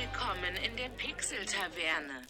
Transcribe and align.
Willkommen 0.00 0.54
in 0.64 0.76
der 0.76 0.90
Pixel-Taverne. 0.90 2.22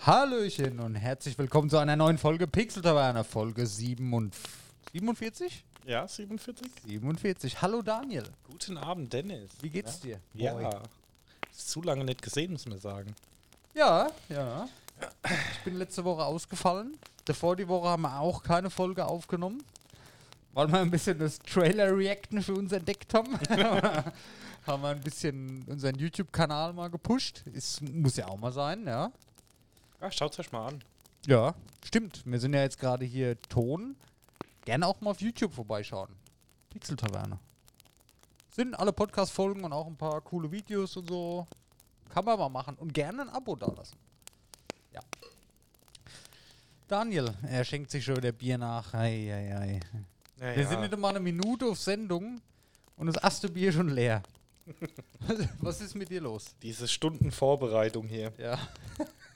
Hallöchen 0.00 0.80
und 0.80 0.94
herzlich 0.94 1.36
willkommen 1.36 1.68
zu 1.68 1.76
einer 1.76 1.94
neuen 1.94 2.16
Folge 2.16 2.46
Pixel 2.46 2.80
Taverne, 2.80 3.22
Folge 3.22 3.66
47? 3.66 5.62
Ja, 5.84 6.08
47. 6.08 6.66
47. 6.86 7.60
Hallo 7.60 7.82
Daniel, 7.82 8.24
Guten 8.50 8.78
Abend, 8.78 9.12
Dennis. 9.12 9.50
wie 9.60 9.68
geht's 9.68 10.00
dir? 10.00 10.18
Ja. 10.32 10.58
Ist 11.50 11.68
zu 11.68 11.82
lange 11.82 12.02
nicht 12.02 12.22
gesehen, 12.22 12.52
muss 12.52 12.64
man 12.66 12.78
sagen. 12.78 13.14
Ja, 13.74 14.08
ja. 14.30 14.66
Ich 15.52 15.58
bin 15.64 15.76
letzte 15.76 16.02
Woche 16.02 16.24
ausgefallen. 16.24 16.96
Davor 17.26 17.56
die 17.56 17.68
Woche 17.68 17.88
haben 17.88 18.02
wir 18.02 18.18
auch 18.20 18.42
keine 18.42 18.70
Folge 18.70 19.04
aufgenommen, 19.04 19.62
weil 20.54 20.68
wir 20.68 20.78
ein 20.78 20.90
bisschen 20.90 21.18
das 21.18 21.40
Trailer-Reacten 21.40 22.40
für 22.42 22.54
uns 22.54 22.72
entdeckt 22.72 23.12
haben. 23.12 23.38
haben 24.66 24.82
wir 24.82 24.88
ein 24.90 25.00
bisschen 25.00 25.62
unseren 25.64 25.96
YouTube-Kanal 25.96 26.72
mal 26.72 26.88
gepusht. 26.88 27.42
Ist, 27.52 27.82
muss 27.82 28.16
ja 28.16 28.28
auch 28.28 28.38
mal 28.38 28.52
sein, 28.52 28.86
ja. 28.86 29.12
Ja, 30.00 30.10
schaut's 30.10 30.38
euch 30.38 30.50
mal 30.52 30.68
an. 30.68 30.84
Ja, 31.26 31.54
stimmt. 31.84 32.22
Wir 32.24 32.38
sind 32.38 32.54
ja 32.54 32.62
jetzt 32.62 32.78
gerade 32.78 33.04
hier 33.04 33.40
Ton. 33.42 33.96
Gerne 34.64 34.86
auch 34.86 35.00
mal 35.00 35.10
auf 35.10 35.20
YouTube 35.20 35.52
vorbeischauen. 35.54 36.10
Pixel 36.70 36.96
Taverne. 36.96 37.38
Sind 38.50 38.74
alle 38.78 38.92
Podcast-Folgen 38.92 39.64
und 39.64 39.72
auch 39.72 39.86
ein 39.86 39.96
paar 39.96 40.20
coole 40.20 40.50
Videos 40.50 40.96
und 40.96 41.08
so. 41.08 41.46
Kann 42.08 42.24
man 42.24 42.38
mal 42.38 42.48
machen. 42.48 42.76
Und 42.76 42.92
gerne 42.94 43.22
ein 43.22 43.28
Abo 43.30 43.56
dalassen. 43.56 43.98
Ja. 44.92 45.00
Daniel, 46.86 47.34
er 47.42 47.64
schenkt 47.64 47.90
sich 47.90 48.04
schon 48.04 48.16
wieder 48.16 48.32
Bier 48.32 48.58
nach. 48.58 48.94
Ei, 48.94 49.32
ei, 49.32 49.56
ei. 49.56 49.80
Ja, 50.40 50.56
Wir 50.56 50.66
sind 50.66 50.80
nicht 50.80 50.96
mal 50.96 51.08
eine 51.08 51.20
Minute 51.20 51.66
auf 51.66 51.78
Sendung 51.78 52.40
und 52.96 53.06
das 53.06 53.16
erste 53.16 53.48
Bier 53.48 53.72
schon 53.72 53.88
leer. 53.88 54.22
Was 55.60 55.80
ist 55.80 55.94
mit 55.94 56.10
dir 56.10 56.20
los? 56.20 56.54
Diese 56.62 56.88
Stunden 56.88 57.30
Vorbereitung 57.30 58.06
hier. 58.08 58.32
Ja. 58.38 58.58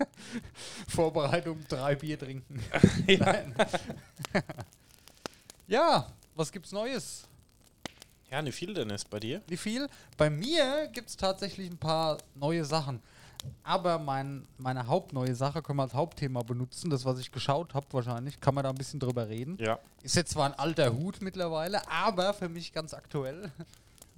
Vorbereitung, 0.88 1.58
drei 1.68 1.94
Bier 1.94 2.18
trinken. 2.18 2.62
Nein. 3.06 3.54
ja, 5.66 6.06
was 6.34 6.52
gibt's 6.52 6.72
Neues? 6.72 7.26
Ja, 8.30 8.42
nicht 8.42 8.54
viel, 8.54 8.74
Dennis, 8.74 9.04
bei 9.04 9.20
dir? 9.20 9.42
Wie 9.46 9.56
viel? 9.56 9.88
Bei 10.16 10.28
mir 10.28 10.88
gibt's 10.92 11.16
tatsächlich 11.16 11.70
ein 11.70 11.78
paar 11.78 12.18
neue 12.34 12.64
Sachen. 12.64 13.00
Aber 13.62 13.98
mein, 13.98 14.46
meine 14.58 14.86
hauptneue 14.86 15.34
Sache 15.34 15.62
können 15.62 15.78
wir 15.78 15.84
als 15.84 15.94
Hauptthema 15.94 16.42
benutzen. 16.42 16.90
Das, 16.90 17.04
was 17.04 17.18
ich 17.18 17.30
geschaut 17.30 17.74
habe, 17.74 17.86
wahrscheinlich. 17.92 18.40
Kann 18.40 18.54
man 18.54 18.64
da 18.64 18.70
ein 18.70 18.76
bisschen 18.76 19.00
drüber 19.00 19.28
reden. 19.28 19.56
Ja. 19.60 19.78
Ist 20.02 20.16
jetzt 20.16 20.32
zwar 20.32 20.46
ein 20.46 20.58
alter 20.58 20.92
Hut 20.94 21.22
mittlerweile, 21.22 21.88
aber 21.88 22.34
für 22.34 22.48
mich 22.48 22.72
ganz 22.72 22.92
aktuell. 22.94 23.52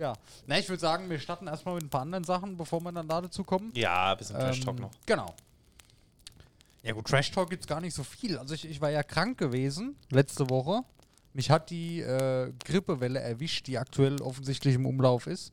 Ja. 0.00 0.14
Na, 0.46 0.58
ich 0.58 0.68
würde 0.68 0.80
sagen, 0.80 1.08
wir 1.08 1.18
starten 1.20 1.46
erstmal 1.46 1.74
mit 1.76 1.84
ein 1.84 1.90
paar 1.90 2.02
anderen 2.02 2.24
Sachen, 2.24 2.56
bevor 2.56 2.80
wir 2.80 2.90
dann 2.90 3.06
da 3.06 3.20
dazu 3.20 3.44
kommen. 3.44 3.70
Ja, 3.74 4.12
ein 4.12 4.18
bisschen 4.18 4.36
Trash 4.36 4.60
Talk 4.60 4.76
Ähm, 4.76 4.82
noch. 4.82 4.90
Genau. 5.06 5.34
Ja 6.82 6.92
gut, 6.94 7.06
Trash 7.06 7.30
Talk 7.30 7.50
gibt's 7.50 7.66
gar 7.66 7.80
nicht 7.80 7.94
so 7.94 8.02
viel. 8.02 8.38
Also 8.38 8.54
ich, 8.54 8.64
ich 8.68 8.80
war 8.80 8.90
ja 8.90 9.02
krank 9.02 9.38
gewesen 9.38 9.96
letzte 10.10 10.48
Woche. 10.50 10.80
Mich 11.34 11.50
hat 11.50 11.70
die 11.70 12.00
äh, 12.00 12.52
Grippewelle 12.64 13.20
erwischt, 13.20 13.66
die 13.66 13.78
aktuell 13.78 14.20
offensichtlich 14.22 14.74
im 14.74 14.86
Umlauf 14.86 15.26
ist. 15.26 15.52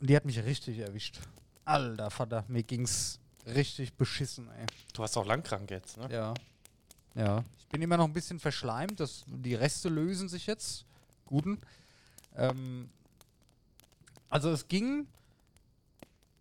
Und 0.00 0.08
die 0.10 0.16
hat 0.16 0.24
mich 0.24 0.42
richtig 0.42 0.78
erwischt. 0.78 1.20
Alter 1.66 2.10
Vater, 2.10 2.44
mir 2.48 2.62
ging's 2.62 3.20
richtig 3.46 3.92
beschissen, 3.94 4.48
ey. 4.58 4.66
Du 4.94 5.02
hast 5.02 5.16
auch 5.16 5.26
lang 5.26 5.42
krank 5.42 5.70
jetzt, 5.70 5.98
ne? 5.98 6.08
Ja. 6.10 6.34
Ja. 7.14 7.44
Ich 7.58 7.66
bin 7.68 7.82
immer 7.82 7.96
noch 7.96 8.06
ein 8.06 8.12
bisschen 8.12 8.40
verschleimt. 8.40 8.98
Das, 8.98 9.24
die 9.26 9.54
Reste 9.54 9.88
lösen 9.88 10.28
sich 10.28 10.46
jetzt. 10.46 10.84
Guten. 11.26 11.60
Ähm, 12.36 12.88
also 14.30 14.50
es 14.50 14.66
ging 14.68 15.06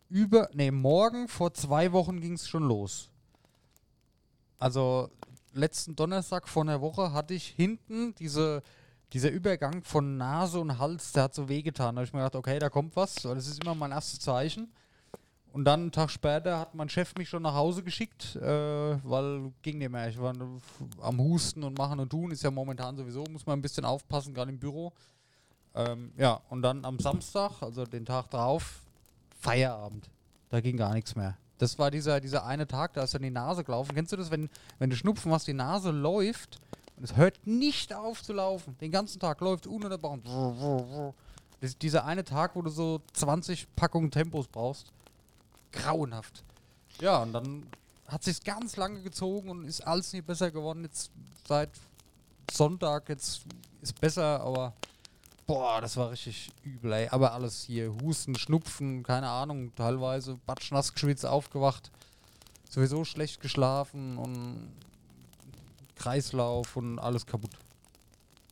über, 0.09 0.49
nee, 0.53 0.71
morgen 0.71 1.27
vor 1.27 1.53
zwei 1.53 1.91
Wochen 1.91 2.21
ging 2.21 2.33
es 2.33 2.47
schon 2.47 2.63
los. 2.63 3.09
Also 4.57 5.09
letzten 5.53 5.95
Donnerstag 5.95 6.47
vor 6.47 6.63
einer 6.63 6.81
Woche 6.81 7.13
hatte 7.13 7.33
ich 7.33 7.47
hinten 7.47 8.15
diese, 8.15 8.61
dieser 9.13 9.31
Übergang 9.31 9.83
von 9.83 10.17
Nase 10.17 10.59
und 10.59 10.77
Hals, 10.77 11.11
der 11.11 11.23
hat 11.23 11.33
so 11.33 11.49
wehgetan. 11.49 11.95
Da 11.95 11.99
habe 11.99 12.05
ich 12.07 12.13
mir 12.13 12.19
gedacht, 12.19 12.35
okay, 12.35 12.59
da 12.59 12.69
kommt 12.69 12.95
was. 12.95 13.23
weil 13.25 13.35
Das 13.35 13.47
ist 13.47 13.63
immer 13.63 13.75
mein 13.75 13.91
erstes 13.91 14.19
Zeichen. 14.19 14.71
Und 15.51 15.65
dann 15.65 15.81
einen 15.81 15.91
Tag 15.91 16.11
später 16.11 16.59
hat 16.59 16.75
mein 16.75 16.89
Chef 16.89 17.15
mich 17.17 17.27
schon 17.27 17.41
nach 17.41 17.55
Hause 17.55 17.81
geschickt, 17.81 18.35
äh, 18.35 19.03
weil 19.03 19.51
ging 19.63 19.79
nicht 19.79 19.89
mehr. 19.89 20.07
Ich 20.07 20.19
war 20.19 20.35
am 21.01 21.19
Husten 21.19 21.63
und 21.63 21.75
machen 21.77 21.99
und 21.99 22.09
tun. 22.09 22.29
Ist 22.29 22.43
ja 22.43 22.51
momentan 22.51 22.95
sowieso, 22.95 23.23
muss 23.31 23.47
man 23.47 23.57
ein 23.57 23.61
bisschen 23.61 23.83
aufpassen, 23.83 24.33
gerade 24.33 24.51
im 24.51 24.59
Büro. 24.59 24.93
Ähm, 25.75 26.11
ja, 26.17 26.41
und 26.49 26.61
dann 26.61 26.85
am 26.85 26.99
Samstag, 26.99 27.61
also 27.61 27.85
den 27.85 28.05
Tag 28.05 28.29
drauf, 28.29 28.81
Feierabend. 29.39 30.09
Da 30.49 30.61
ging 30.61 30.77
gar 30.77 30.93
nichts 30.93 31.15
mehr. 31.15 31.37
Das 31.59 31.77
war 31.77 31.91
dieser, 31.91 32.19
dieser 32.21 32.45
eine 32.45 32.67
Tag, 32.67 32.93
da 32.93 33.03
ist 33.03 33.13
dann 33.13 33.21
die 33.21 33.29
Nase 33.29 33.63
gelaufen. 33.63 33.93
Kennst 33.93 34.11
du 34.11 34.17
das, 34.17 34.31
wenn, 34.31 34.49
wenn 34.79 34.89
du 34.89 34.95
Schnupfen 34.95 35.31
hast, 35.31 35.47
die 35.47 35.53
Nase 35.53 35.91
läuft 35.91 36.59
und 36.97 37.03
es 37.03 37.15
hört 37.15 37.45
nicht 37.45 37.93
auf 37.93 38.23
zu 38.23 38.33
laufen. 38.33 38.77
Den 38.79 38.91
ganzen 38.91 39.19
Tag 39.19 39.39
läuft 39.41 39.67
ununterbrochen. 39.67 40.23
Das 41.61 41.71
ist 41.71 41.81
dieser 41.81 42.05
eine 42.05 42.23
Tag, 42.23 42.55
wo 42.55 42.61
du 42.61 42.69
so 42.69 43.01
20 43.13 43.73
Packungen 43.75 44.11
Tempos 44.11 44.47
brauchst. 44.47 44.91
Grauenhaft. 45.71 46.43
Ja, 47.01 47.23
und 47.23 47.33
dann 47.33 47.67
hat 48.07 48.23
sich 48.23 48.43
ganz 48.43 48.75
lange 48.75 49.01
gezogen 49.01 49.49
und 49.49 49.65
ist 49.65 49.81
alles 49.81 50.11
nicht 50.13 50.25
besser 50.25 50.51
geworden. 50.51 50.83
Jetzt 50.83 51.11
seit 51.47 51.69
Sonntag, 52.51 53.07
jetzt 53.09 53.43
ist 53.81 53.99
besser, 53.99 54.41
aber 54.41 54.73
boah, 55.49 55.81
das 55.81 55.97
war 55.97 56.11
richtig 56.11 56.51
übel, 56.61 56.93
ey. 56.93 57.07
Aber 57.09 57.33
alles 57.33 57.63
hier, 57.63 57.91
Husten, 58.03 58.35
Schnupfen, 58.35 59.01
keine 59.01 59.29
Ahnung, 59.29 59.73
teilweise 59.73 60.37
batschnass 60.45 60.93
geschwitzt, 60.93 61.25
aufgewacht, 61.25 61.89
sowieso 62.69 63.03
schlecht 63.03 63.41
geschlafen 63.41 64.19
und 64.19 64.71
Kreislauf 65.95 66.77
und 66.77 66.99
alles 66.99 67.25
kaputt. 67.25 67.49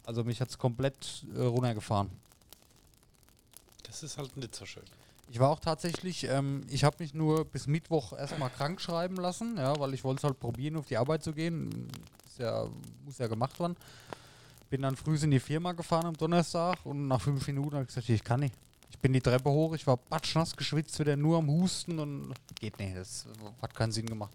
Also 0.07 0.24
mich 0.24 0.41
hat's 0.41 0.57
komplett 0.57 1.24
äh, 1.36 1.41
runtergefahren. 1.41 2.09
Das 3.84 4.02
ist 4.02 4.18
halt 4.18 4.36
nicht 4.36 4.56
so 4.56 4.66
schön. 4.66 4.84
Ich 5.30 5.40
war 5.40 5.52
auch 5.52 5.59
tatsächlich, 5.59 6.24
ähm, 6.24 6.66
ich 6.68 6.84
habe 6.84 6.96
mich 7.00 7.13
nur 7.13 7.46
bis 7.46 7.68
Mittwoch 7.68 8.13
erstmal 8.13 8.50
krank 8.50 8.81
schreiben 8.81 9.18
lassen, 9.18 9.56
ja, 9.57 9.80
weil 9.80 9.94
ich 9.94 10.03
wollte 10.03 10.22
es 10.22 10.24
halt 10.24 10.40
probieren, 10.40 10.78
auf 10.78 10.88
die 10.88 10.97
Arbeit 10.97 11.24
zu 11.24 11.34
gehen. 11.34 11.90
Ist 12.25 12.40
ja, 12.40 12.68
muss 13.06 13.19
ja 13.19 13.28
gemacht 13.28 13.59
werden. 13.59 13.78
Bin 14.69 14.81
dann 14.81 14.95
früh 14.95 15.17
in 15.17 15.31
die 15.31 15.39
Firma 15.39 15.72
gefahren 15.72 16.07
am 16.07 16.17
Donnerstag 16.17 16.78
und 16.85 17.07
nach 17.07 17.22
fünf 17.22 17.47
Minuten 17.47 17.73
habe 17.73 17.83
ich 17.83 17.88
gesagt, 17.88 18.09
ich 18.09 18.23
kann 18.23 18.41
nicht. 18.41 18.53
Ich 18.89 19.00
bin 19.00 19.13
die 19.13 19.22
Treppe 19.22 19.50
hoch, 19.50 19.73
ich 19.73 19.85
war 19.85 19.97
batschnass 19.97 20.55
geschwitzt, 20.55 21.00
wieder 21.00 21.16
nur 21.16 21.38
am 21.38 21.50
Husten 21.50 22.00
und 22.00 22.33
geht 22.59 22.79
nicht, 22.79 22.95
das 22.95 23.27
hat 23.61 23.73
keinen 23.73 23.91
Sinn 23.91 24.06
gemacht. 24.06 24.31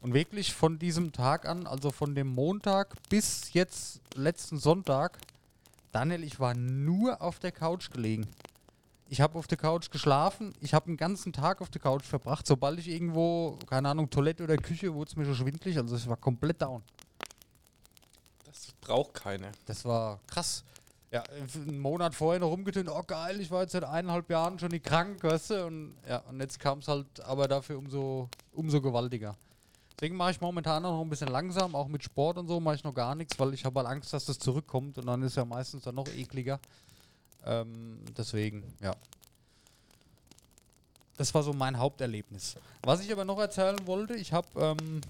Und 0.00 0.14
wirklich 0.14 0.52
von 0.52 0.78
diesem 0.78 1.12
Tag 1.12 1.46
an, 1.46 1.66
also 1.66 1.90
von 1.90 2.14
dem 2.14 2.28
Montag 2.28 2.94
bis 3.08 3.52
jetzt 3.52 4.00
letzten 4.14 4.58
Sonntag, 4.58 5.18
Daniel, 5.92 6.24
ich 6.24 6.40
war 6.40 6.54
nur 6.54 7.22
auf 7.22 7.38
der 7.38 7.52
Couch 7.52 7.90
gelegen. 7.90 8.26
Ich 9.08 9.20
habe 9.20 9.38
auf 9.38 9.46
der 9.46 9.58
Couch 9.58 9.90
geschlafen. 9.90 10.52
Ich 10.60 10.74
habe 10.74 10.86
den 10.86 10.96
ganzen 10.96 11.32
Tag 11.32 11.60
auf 11.60 11.70
der 11.70 11.80
Couch 11.80 12.04
verbracht. 12.04 12.46
Sobald 12.46 12.80
ich 12.80 12.88
irgendwo, 12.88 13.58
keine 13.66 13.88
Ahnung, 13.90 14.10
Toilette 14.10 14.42
oder 14.42 14.56
Küche, 14.56 14.92
wurde 14.92 15.10
es 15.10 15.16
mir 15.16 15.24
schon 15.24 15.36
schwindlig. 15.36 15.78
Also 15.78 15.94
ich 15.94 16.08
war 16.08 16.16
komplett 16.16 16.60
down. 16.60 16.82
Braucht 18.80 19.14
keine. 19.14 19.52
Das 19.66 19.84
war 19.84 20.20
krass. 20.26 20.64
Ja, 21.10 21.22
einen 21.54 21.78
Monat 21.78 22.14
vorher 22.14 22.40
noch 22.40 22.50
rumgetönt. 22.50 22.88
Oh 22.88 23.02
geil, 23.06 23.40
ich 23.40 23.50
war 23.50 23.62
jetzt 23.62 23.72
seit 23.72 23.84
eineinhalb 23.84 24.28
Jahren 24.28 24.58
schon 24.58 24.70
nicht 24.70 24.84
krank, 24.84 25.22
weißt 25.22 25.50
du? 25.50 25.66
Und 25.66 25.94
ja, 26.08 26.18
und 26.28 26.40
jetzt 26.40 26.58
kam 26.58 26.78
es 26.78 26.88
halt 26.88 27.20
aber 27.20 27.46
dafür 27.46 27.78
umso, 27.78 28.28
umso 28.52 28.80
gewaltiger. 28.80 29.36
Deswegen 29.96 30.16
mache 30.16 30.32
ich 30.32 30.40
momentan 30.40 30.82
noch 30.82 31.00
ein 31.00 31.08
bisschen 31.08 31.28
langsam, 31.28 31.76
auch 31.76 31.86
mit 31.86 32.02
Sport 32.02 32.38
und 32.38 32.48
so 32.48 32.58
mache 32.58 32.74
ich 32.74 32.84
noch 32.84 32.94
gar 32.94 33.14
nichts, 33.14 33.38
weil 33.38 33.54
ich 33.54 33.64
habe 33.64 33.78
halt 33.78 33.88
Angst, 33.88 34.12
dass 34.12 34.24
das 34.24 34.40
zurückkommt 34.40 34.98
und 34.98 35.06
dann 35.06 35.22
ist 35.22 35.36
ja 35.36 35.44
meistens 35.44 35.84
dann 35.84 35.94
noch 35.94 36.08
ekliger. 36.08 36.58
Ähm, 37.46 38.00
deswegen, 38.16 38.64
ja. 38.80 38.94
Das 41.16 41.32
war 41.32 41.44
so 41.44 41.52
mein 41.52 41.78
Haupterlebnis. 41.78 42.56
Was 42.82 43.00
ich 43.02 43.12
aber 43.12 43.24
noch 43.24 43.38
erzählen 43.38 43.86
wollte, 43.86 44.14
ich 44.14 44.32
habe 44.32 44.48
ähm, 44.56 45.00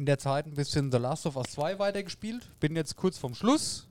in 0.00 0.06
der 0.06 0.18
Zeit 0.18 0.46
ein 0.46 0.54
bisschen 0.54 0.90
The 0.90 0.96
Last 0.96 1.26
of 1.26 1.36
Us 1.36 1.50
2 1.50 1.78
weitergespielt. 1.78 2.48
Bin 2.58 2.74
jetzt 2.74 2.96
kurz 2.96 3.18
vorm 3.18 3.34
Schluss. 3.34 3.86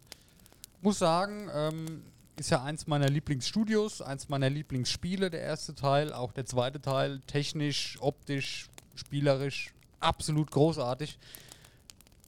Muss 0.82 0.98
sagen, 0.98 1.48
ähm, 1.54 2.02
ist 2.36 2.50
ja 2.50 2.64
eins 2.64 2.88
meiner 2.88 3.08
Lieblingsstudios, 3.08 4.02
eins 4.02 4.28
meiner 4.28 4.50
Lieblingsspiele, 4.50 5.30
der 5.30 5.42
erste 5.42 5.76
Teil, 5.76 6.12
auch 6.12 6.32
der 6.32 6.48
zweite 6.48 6.82
Teil, 6.82 7.22
technisch, 7.28 8.00
optisch, 8.02 8.70
spielerisch, 8.96 9.72
absolut 10.00 10.50
großartig. 10.50 11.20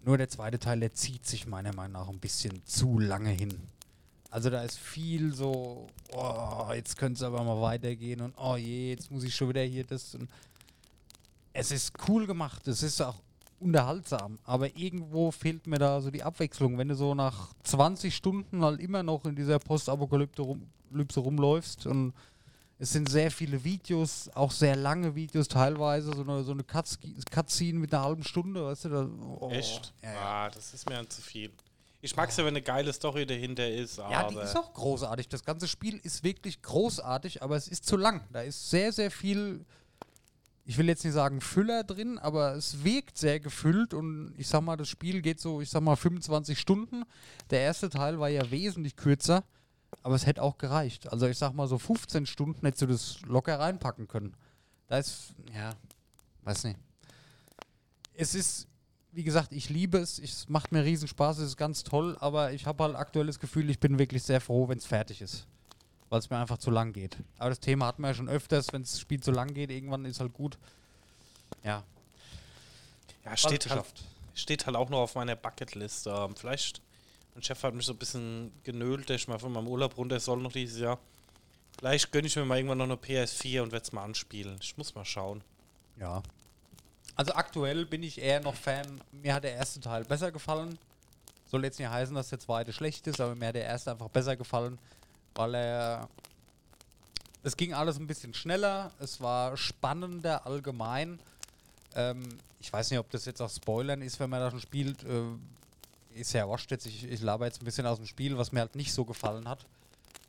Nur 0.06 0.20
der 0.20 0.30
zweite 0.30 0.60
Teil, 0.60 0.80
der 0.80 0.94
zieht 0.94 1.26
sich 1.26 1.48
meiner 1.48 1.74
Meinung 1.74 1.94
nach 1.94 2.10
ein 2.10 2.20
bisschen 2.20 2.64
zu 2.68 3.00
lange 3.00 3.32
hin. 3.32 3.68
Also 4.30 4.52
da 4.52 4.62
ist 4.62 4.78
viel 4.78 5.34
so, 5.34 5.88
oh, 6.14 6.70
jetzt 6.76 6.98
könnte 6.98 7.18
es 7.18 7.24
aber 7.24 7.44
mal 7.44 7.60
weitergehen 7.60 8.22
und 8.22 8.36
oh 8.38 8.58
je, 8.58 8.92
jetzt 8.92 9.10
muss 9.10 9.24
ich 9.24 9.36
schon 9.36 9.50
wieder 9.50 9.64
hier 9.64 9.86
das. 9.86 10.14
Und 10.14 10.30
es 11.52 11.72
ist 11.72 11.94
cool 12.08 12.28
gemacht, 12.28 12.68
es 12.68 12.84
ist 12.84 13.02
auch 13.02 13.16
unterhaltsam, 13.62 14.40
aber 14.44 14.76
irgendwo 14.76 15.32
fehlt 15.32 15.68
mir 15.68 15.78
da 15.80 16.02
so 16.02 16.12
die 16.12 16.24
Abwechslung. 16.24 16.78
Wenn 16.78 16.90
du 16.90 16.96
so 16.96 17.16
nach 17.16 17.54
20 17.64 18.16
Stunden 18.16 18.64
halt 18.64 18.80
immer 18.80 19.04
noch 19.04 19.26
in 19.26 19.36
dieser 19.36 19.60
Postapokalypse 19.60 20.42
rum, 20.42 20.68
rumläufst 21.18 21.88
und 21.88 22.14
Es 22.78 22.94
sind 22.94 23.08
sehr 23.10 23.30
viele 23.30 23.64
Videos, 23.64 24.28
auch 24.34 24.50
sehr 24.50 24.76
lange 24.76 25.14
Videos 25.14 25.48
teilweise, 25.48 26.16
so 26.16 26.24
eine, 26.24 26.44
so 26.44 26.52
eine 26.52 26.64
Cuts- 26.64 26.98
Cutscene 27.30 27.78
mit 27.78 27.94
einer 27.94 28.04
halben 28.04 28.24
Stunde, 28.24 28.66
weißt 28.66 28.86
du? 28.86 28.90
Da, 28.90 29.10
oh, 29.40 29.50
Echt? 29.52 29.94
Ja, 30.02 30.14
ja. 30.14 30.20
Ah, 30.20 30.50
das 30.50 30.74
ist 30.74 30.90
mir 30.90 30.96
dann 30.96 31.08
zu 31.08 31.22
viel. 31.22 31.52
Ich 32.02 32.16
mag's 32.16 32.36
ja, 32.38 32.44
wenn 32.44 32.56
eine 32.56 32.64
geile 32.64 32.92
Story 32.92 33.28
dahinter 33.28 33.70
ist, 33.70 34.00
aber. 34.00 34.12
Ja, 34.12 34.28
die 34.28 34.38
ist 34.38 34.58
auch 34.58 34.74
großartig. 34.74 35.30
Das 35.30 35.46
ganze 35.46 35.68
Spiel 35.68 36.00
ist 36.02 36.24
wirklich 36.24 36.64
großartig, 36.64 37.44
aber 37.44 37.56
es 37.56 37.68
ist 37.68 37.86
zu 37.86 37.98
lang. 37.98 38.22
Da 38.34 38.42
ist 38.42 38.72
sehr, 38.72 38.92
sehr 38.92 39.12
viel, 39.12 39.64
ich 40.66 40.78
will 40.78 40.88
jetzt 40.88 41.04
nicht 41.04 41.14
sagen 41.14 41.42
Füller 41.42 41.84
drin, 41.84 42.18
aber 42.20 42.56
es 42.56 42.84
wirkt 42.84 43.18
sehr 43.18 43.40
gefüllt 43.40 43.94
und 43.94 44.34
ich 44.38 44.48
sag 44.48 44.62
mal, 44.62 44.78
das 44.78 44.90
Spiel 44.90 45.22
geht 45.22 45.40
so, 45.40 45.62
ich 45.62 45.70
sag 45.70 45.82
mal, 45.82 45.96
25 45.96 46.60
Stunden. 46.60 47.04
Der 47.50 47.62
erste 47.62 47.90
Teil 47.90 48.20
war 48.20 48.30
ja 48.30 48.50
wesentlich 48.52 48.96
kürzer, 48.96 49.44
aber 50.04 50.16
es 50.16 50.26
hätte 50.26 50.42
auch 50.42 50.58
gereicht. 50.58 51.12
Also 51.12 51.28
ich 51.28 51.38
sag 51.38 51.54
mal, 51.54 51.68
so 51.68 51.78
15 51.78 52.26
Stunden 52.26 52.66
hättest 52.66 52.84
du 52.84 52.88
das 52.88 53.22
locker 53.24 53.60
reinpacken 53.60 54.08
können. 54.08 54.36
Da 54.88 55.00
ist, 55.00 55.34
ja, 55.56 55.74
weiß 56.44 56.66
nicht. 56.66 56.80
Es 58.14 58.36
ist, 58.36 58.68
wie 59.12 59.24
gesagt, 59.24 59.54
ich 59.54 59.70
liebe 59.70 59.98
es, 59.98 60.20
es 60.20 60.48
macht 60.48 60.72
mir 60.72 60.84
riesen 60.84 61.08
Spaß, 61.08 61.40
es 61.40 61.50
ist 61.50 61.58
ganz 61.58 61.84
toll, 61.84 62.18
aber 62.20 62.54
ich 62.54 62.66
habe 62.66 62.84
halt 62.84 62.96
aktuell 62.96 63.26
das 63.26 63.40
Gefühl, 63.40 63.70
ich 63.70 63.80
bin 63.80 63.98
wirklich 63.98 64.24
sehr 64.24 64.42
froh, 64.42 64.68
wenn 64.68 64.78
es 64.78 64.86
fertig 64.86 65.22
ist. 65.22 65.48
Weil 66.12 66.20
es 66.20 66.30
mir 66.30 66.40
einfach 66.40 66.58
zu 66.58 66.72
lang 66.72 66.92
geht. 66.92 67.16
Aber 67.38 67.50
das 67.50 67.62
Thema 67.62 67.88
hatten 67.88 68.02
wir 68.02 68.10
ja 68.10 68.14
schon 68.14 68.28
öfters, 68.28 68.74
wenn 68.74 68.82
das 68.82 69.00
Spiel 69.00 69.22
zu 69.22 69.32
lang 69.32 69.54
geht, 69.54 69.72
irgendwann 69.72 70.04
ist 70.04 70.20
halt 70.20 70.34
gut. 70.34 70.58
Ja. 71.64 71.84
ja, 73.24 73.38
steht 73.38 73.70
halt, 73.70 73.86
steht 74.34 74.66
halt 74.66 74.76
auch 74.76 74.90
noch 74.90 75.00
auf 75.00 75.16
meiner 75.16 75.38
Bucketlist. 75.38 76.08
Ähm, 76.08 76.36
vielleicht, 76.36 76.82
mein 77.34 77.44
Chef 77.44 77.64
hat 77.64 77.74
mich 77.74 77.86
so 77.86 77.94
ein 77.94 77.98
bisschen 77.98 78.52
genölt, 78.66 79.10
dass 79.10 79.22
ich 79.22 79.28
mal 79.30 79.40
von 79.40 79.54
meinem 79.54 79.70
Urlaub 79.70 79.96
runter 79.96 80.20
soll 80.20 80.42
noch 80.42 80.52
dieses 80.52 80.82
Jahr. 80.82 81.00
Vielleicht 81.80 82.12
gönne 82.12 82.28
ich 82.28 82.36
mir 82.36 82.44
mal 82.44 82.58
irgendwann 82.58 82.80
noch 82.80 82.86
eine 82.86 82.96
PS4 82.96 83.62
und 83.62 83.72
werde 83.72 83.86
es 83.86 83.94
mal 83.94 84.04
anspielen. 84.04 84.58
Ich 84.60 84.78
muss 84.78 84.94
mal 84.94 85.06
schauen. 85.06 85.42
Ja. 85.98 86.22
Also 87.16 87.34
aktuell 87.36 87.86
bin 87.86 88.04
ich 88.04 88.20
eher 88.20 88.42
noch 88.42 88.56
Fan. 88.56 89.00
Mir 89.14 89.34
hat 89.34 89.46
der 89.46 89.54
erste 89.54 89.80
Teil 89.80 90.04
besser 90.04 90.34
gefallen. 90.34 90.78
Soll 91.46 91.64
jetzt 91.64 91.80
nicht 91.80 91.90
heißen, 91.90 92.14
dass 92.14 92.28
der 92.28 92.40
zweite 92.40 92.74
schlecht 92.74 93.08
ist, 93.08 93.22
aber 93.22 93.34
mir 93.34 93.48
hat 93.48 93.56
der 93.56 93.66
erste 93.66 93.92
einfach 93.92 94.10
besser 94.10 94.36
gefallen, 94.36 94.78
weil 95.36 95.56
er. 95.56 96.10
Es 97.44 97.58
ging 97.58 97.74
alles 97.74 97.98
ein 97.98 98.06
bisschen 98.06 98.36
schneller, 98.36 98.92
es 99.00 99.20
war 99.20 99.58
spannender 99.58 100.46
allgemein. 100.46 101.20
Ähm, 101.96 102.24
ich 102.60 102.72
weiß 102.72 102.92
nicht, 102.92 103.00
ob 103.00 103.10
das 103.10 103.26
jetzt 103.26 103.42
auch 103.42 103.50
Spoilern 103.50 104.04
ist, 104.04 104.20
wenn 104.20 104.30
man 104.30 104.40
da 104.40 104.52
schon 104.52 104.62
spielt. 104.62 105.04
Äh, 105.04 105.24
ist 106.14 106.34
ja 106.34 106.48
wascht 106.48 106.70
jetzt. 106.72 106.86
Ich, 106.86 107.04
ich 107.04 107.22
laber 107.22 107.46
jetzt 107.46 107.62
ein 107.62 107.66
bisschen 107.66 107.88
aus 107.88 107.98
dem 107.98 108.06
Spiel, 108.06 108.38
was 108.38 108.52
mir 108.52 108.60
halt 108.60 108.76
nicht 108.76 108.94
so 108.94 109.06
gefallen 109.06 109.48
hat. 109.48 109.66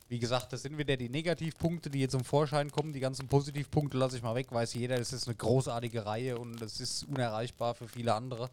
Wie 0.09 0.19
gesagt, 0.19 0.53
das 0.53 0.61
sind 0.61 0.77
wieder 0.77 0.97
die 0.97 1.09
Negativpunkte, 1.09 1.89
die 1.89 1.99
jetzt 1.99 2.11
zum 2.11 2.23
Vorschein 2.23 2.71
kommen. 2.71 2.93
Die 2.93 2.99
ganzen 2.99 3.27
Positivpunkte 3.27 3.97
lasse 3.97 4.17
ich 4.17 4.23
mal 4.23 4.35
weg. 4.35 4.51
Weiß 4.51 4.73
jeder, 4.73 4.97
das 4.97 5.13
ist 5.13 5.27
eine 5.27 5.35
großartige 5.35 6.05
Reihe 6.05 6.37
und 6.37 6.61
das 6.61 6.79
ist 6.79 7.03
unerreichbar 7.03 7.75
für 7.75 7.87
viele 7.87 8.13
andere. 8.13 8.49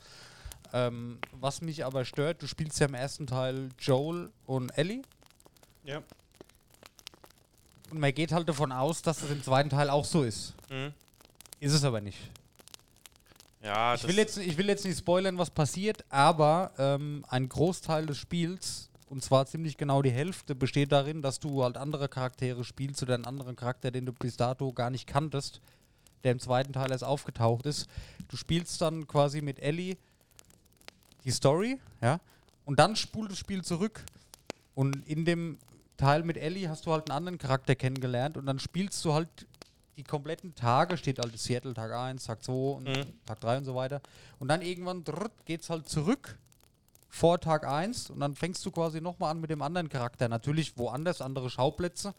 Ähm, 0.73 1.19
was 1.33 1.61
mich 1.61 1.85
aber 1.85 2.05
stört, 2.05 2.43
du 2.43 2.47
spielst 2.47 2.79
ja 2.81 2.87
im 2.87 2.95
ersten 2.95 3.27
Teil 3.27 3.71
Joel 3.79 4.31
und 4.47 4.71
Ellie. 4.71 5.03
Ja. 5.85 6.03
Und 7.91 7.99
man 7.99 8.15
geht 8.15 8.33
halt 8.33 8.49
davon 8.49 8.73
aus, 8.73 9.03
dass 9.03 9.21
das 9.21 9.31
im 9.31 9.43
zweiten 9.43 9.71
Teil 9.71 9.91
auch 9.91 10.05
so 10.05 10.23
ist. 10.23 10.55
Mhm. 10.71 10.93
Ist 11.59 11.73
es 11.73 11.85
aber 11.85 12.01
nicht. 12.01 12.19
Ja, 13.63 13.95
Ich 13.95 14.07
will, 14.07 14.17
jetzt, 14.17 14.39
ich 14.39 14.57
will 14.57 14.69
jetzt 14.69 14.85
nicht 14.85 14.99
spoilern, 14.99 15.37
was 15.37 15.51
passiert, 15.51 16.05
aber 16.09 16.73
ähm, 16.79 17.27
ein 17.29 17.49
Großteil 17.49 18.07
des 18.07 18.17
Spiels, 18.17 18.89
und 19.11 19.23
zwar 19.23 19.45
ziemlich 19.47 19.77
genau 19.77 20.01
die 20.01 20.11
Hälfte, 20.11 20.55
besteht 20.55 20.93
darin, 20.93 21.21
dass 21.21 21.41
du 21.41 21.63
halt 21.63 21.77
andere 21.77 22.09
Charaktere 22.09 22.65
spielst 22.65 23.03
oder 23.03 23.15
einen 23.15 23.27
anderen 23.27 23.57
Charakter, 23.57 23.91
den 23.91 24.07
du 24.07 24.13
bis 24.13 24.39
dato 24.39 24.73
gar 24.73 24.89
nicht 24.89 25.07
kanntest, 25.07 25.61
der 26.25 26.33
im 26.33 26.39
zweiten 26.39 26.73
Teil 26.73 26.91
erst 26.91 27.05
aufgetaucht 27.05 27.67
ist. 27.67 27.87
Du 28.29 28.37
spielst 28.37 28.81
dann 28.81 29.07
quasi 29.07 29.43
mit 29.43 29.59
Ellie 29.59 29.99
die 31.25 31.31
Story, 31.31 31.79
ja, 32.01 32.19
und 32.65 32.79
dann 32.79 32.97
spult 32.97 33.33
das 33.33 33.39
Spiel 33.39 33.63
zurück. 33.63 34.05
Und 34.75 35.07
in 35.07 35.25
dem 35.27 35.59
Teil 36.01 36.23
mit 36.23 36.37
Ellie 36.37 36.69
hast 36.69 36.87
du 36.87 36.93
halt 36.93 37.09
einen 37.11 37.17
anderen 37.17 37.39
Charakter 37.39 37.75
kennengelernt 37.75 38.37
und 38.37 38.47
dann 38.47 38.59
spielst 38.59 39.05
du 39.05 39.13
halt 39.15 39.29
die 39.97 40.03
kompletten 40.05 40.55
Tage, 40.55 40.97
steht 40.97 41.19
halt 41.19 41.39
Seattle 41.39 41.75
Tag 41.75 41.93
1, 41.93 42.25
Tag 42.25 42.43
2 42.43 42.53
und 42.53 42.85
Mhm. 42.89 43.05
Tag 43.27 43.41
3 43.41 43.59
und 43.59 43.65
so 43.65 43.75
weiter. 43.75 44.01
Und 44.39 44.49
dann 44.49 44.63
irgendwann 44.63 45.05
drrrt, 45.05 45.33
geht's 45.45 45.69
halt 45.69 45.89
zurück 45.89 46.39
vor 47.11 47.39
Tag 47.41 47.67
1 47.67 48.09
und 48.11 48.21
dann 48.21 48.35
fängst 48.35 48.65
du 48.65 48.71
quasi 48.71 49.01
nochmal 49.01 49.33
an 49.33 49.41
mit 49.41 49.51
dem 49.51 49.61
anderen 49.63 49.89
Charakter. 49.89 50.29
Natürlich 50.29 50.79
woanders, 50.79 51.21
andere 51.21 51.51
Schauplätze. 51.51 52.15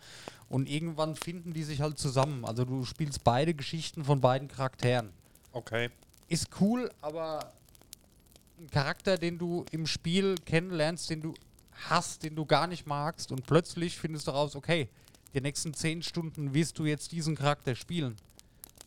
Und 0.49 0.69
irgendwann 0.69 1.15
finden 1.15 1.53
die 1.53 1.63
sich 1.63 1.81
halt 1.81 1.97
zusammen. 1.97 2.43
Also 2.45 2.65
du 2.65 2.83
spielst 2.85 3.23
beide 3.23 3.53
Geschichten 3.53 4.03
von 4.03 4.19
beiden 4.21 4.47
Charakteren 4.47 5.09
Okay. 5.53 5.89
ist 6.27 6.47
cool, 6.59 6.91
aber 7.01 7.51
ein 8.59 8.69
Charakter, 8.69 9.17
den 9.17 9.37
du 9.39 9.65
im 9.71 9.87
Spiel 9.87 10.35
kennenlernst, 10.45 11.09
den 11.09 11.21
du 11.21 11.33
hast, 11.89 12.23
den 12.23 12.35
du 12.35 12.45
gar 12.45 12.67
nicht 12.67 12.85
magst 12.85 13.31
und 13.31 13.45
plötzlich 13.45 13.97
findest 13.97 14.27
du 14.27 14.31
raus, 14.31 14.55
okay, 14.55 14.89
die 15.33 15.41
nächsten 15.41 15.73
zehn 15.73 16.03
Stunden 16.03 16.53
wirst 16.53 16.77
du 16.79 16.85
jetzt 16.85 17.11
diesen 17.11 17.35
Charakter 17.35 17.75
spielen. 17.75 18.15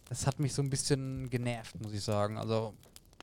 Das 0.09 0.27
hat 0.27 0.39
mich 0.39 0.53
so 0.53 0.63
ein 0.63 0.71
bisschen 0.71 1.31
genervt, 1.31 1.81
muss 1.81 1.93
ich 1.93 2.03
sagen. 2.03 2.37
Also, 2.37 2.75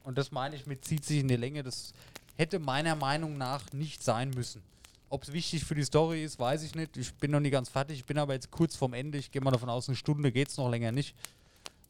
und 0.04 0.18
das 0.18 0.32
meine 0.32 0.56
ich 0.56 0.66
mit 0.66 0.84
zieht 0.84 1.06
sich 1.06 1.20
in 1.20 1.28
die 1.28 1.36
Länge. 1.36 1.62
Das 1.62 1.94
hätte 2.36 2.60
meiner 2.60 2.96
Meinung 2.96 3.38
nach 3.38 3.72
nicht 3.72 4.04
sein 4.04 4.32
müssen. 4.32 4.64
Ob 5.10 5.24
es 5.24 5.34
wichtig 5.34 5.66
für 5.66 5.76
die 5.76 5.84
Story 5.84 6.24
ist, 6.24 6.40
weiß 6.40 6.64
ich 6.64 6.74
nicht. 6.74 6.98
Ich 6.98 7.14
bin 7.16 7.32
noch 7.32 7.40
nicht 7.40 7.52
ganz 7.52 7.70
fertig. 7.70 8.00
Ich 8.00 8.06
bin 8.06 8.18
aber 8.18 8.34
jetzt 8.34 8.50
kurz 8.50 8.76
vorm 8.76 8.94
Ende. 8.94 9.18
Ich 9.18 9.30
gehe 9.30 9.42
mal 9.42 9.52
davon 9.52 9.70
aus, 9.70 9.88
eine 9.88 9.96
Stunde 9.96 10.32
geht 10.32 10.48
es 10.48 10.58
noch 10.58 10.70
länger 10.70 10.92
nicht. 10.92 11.16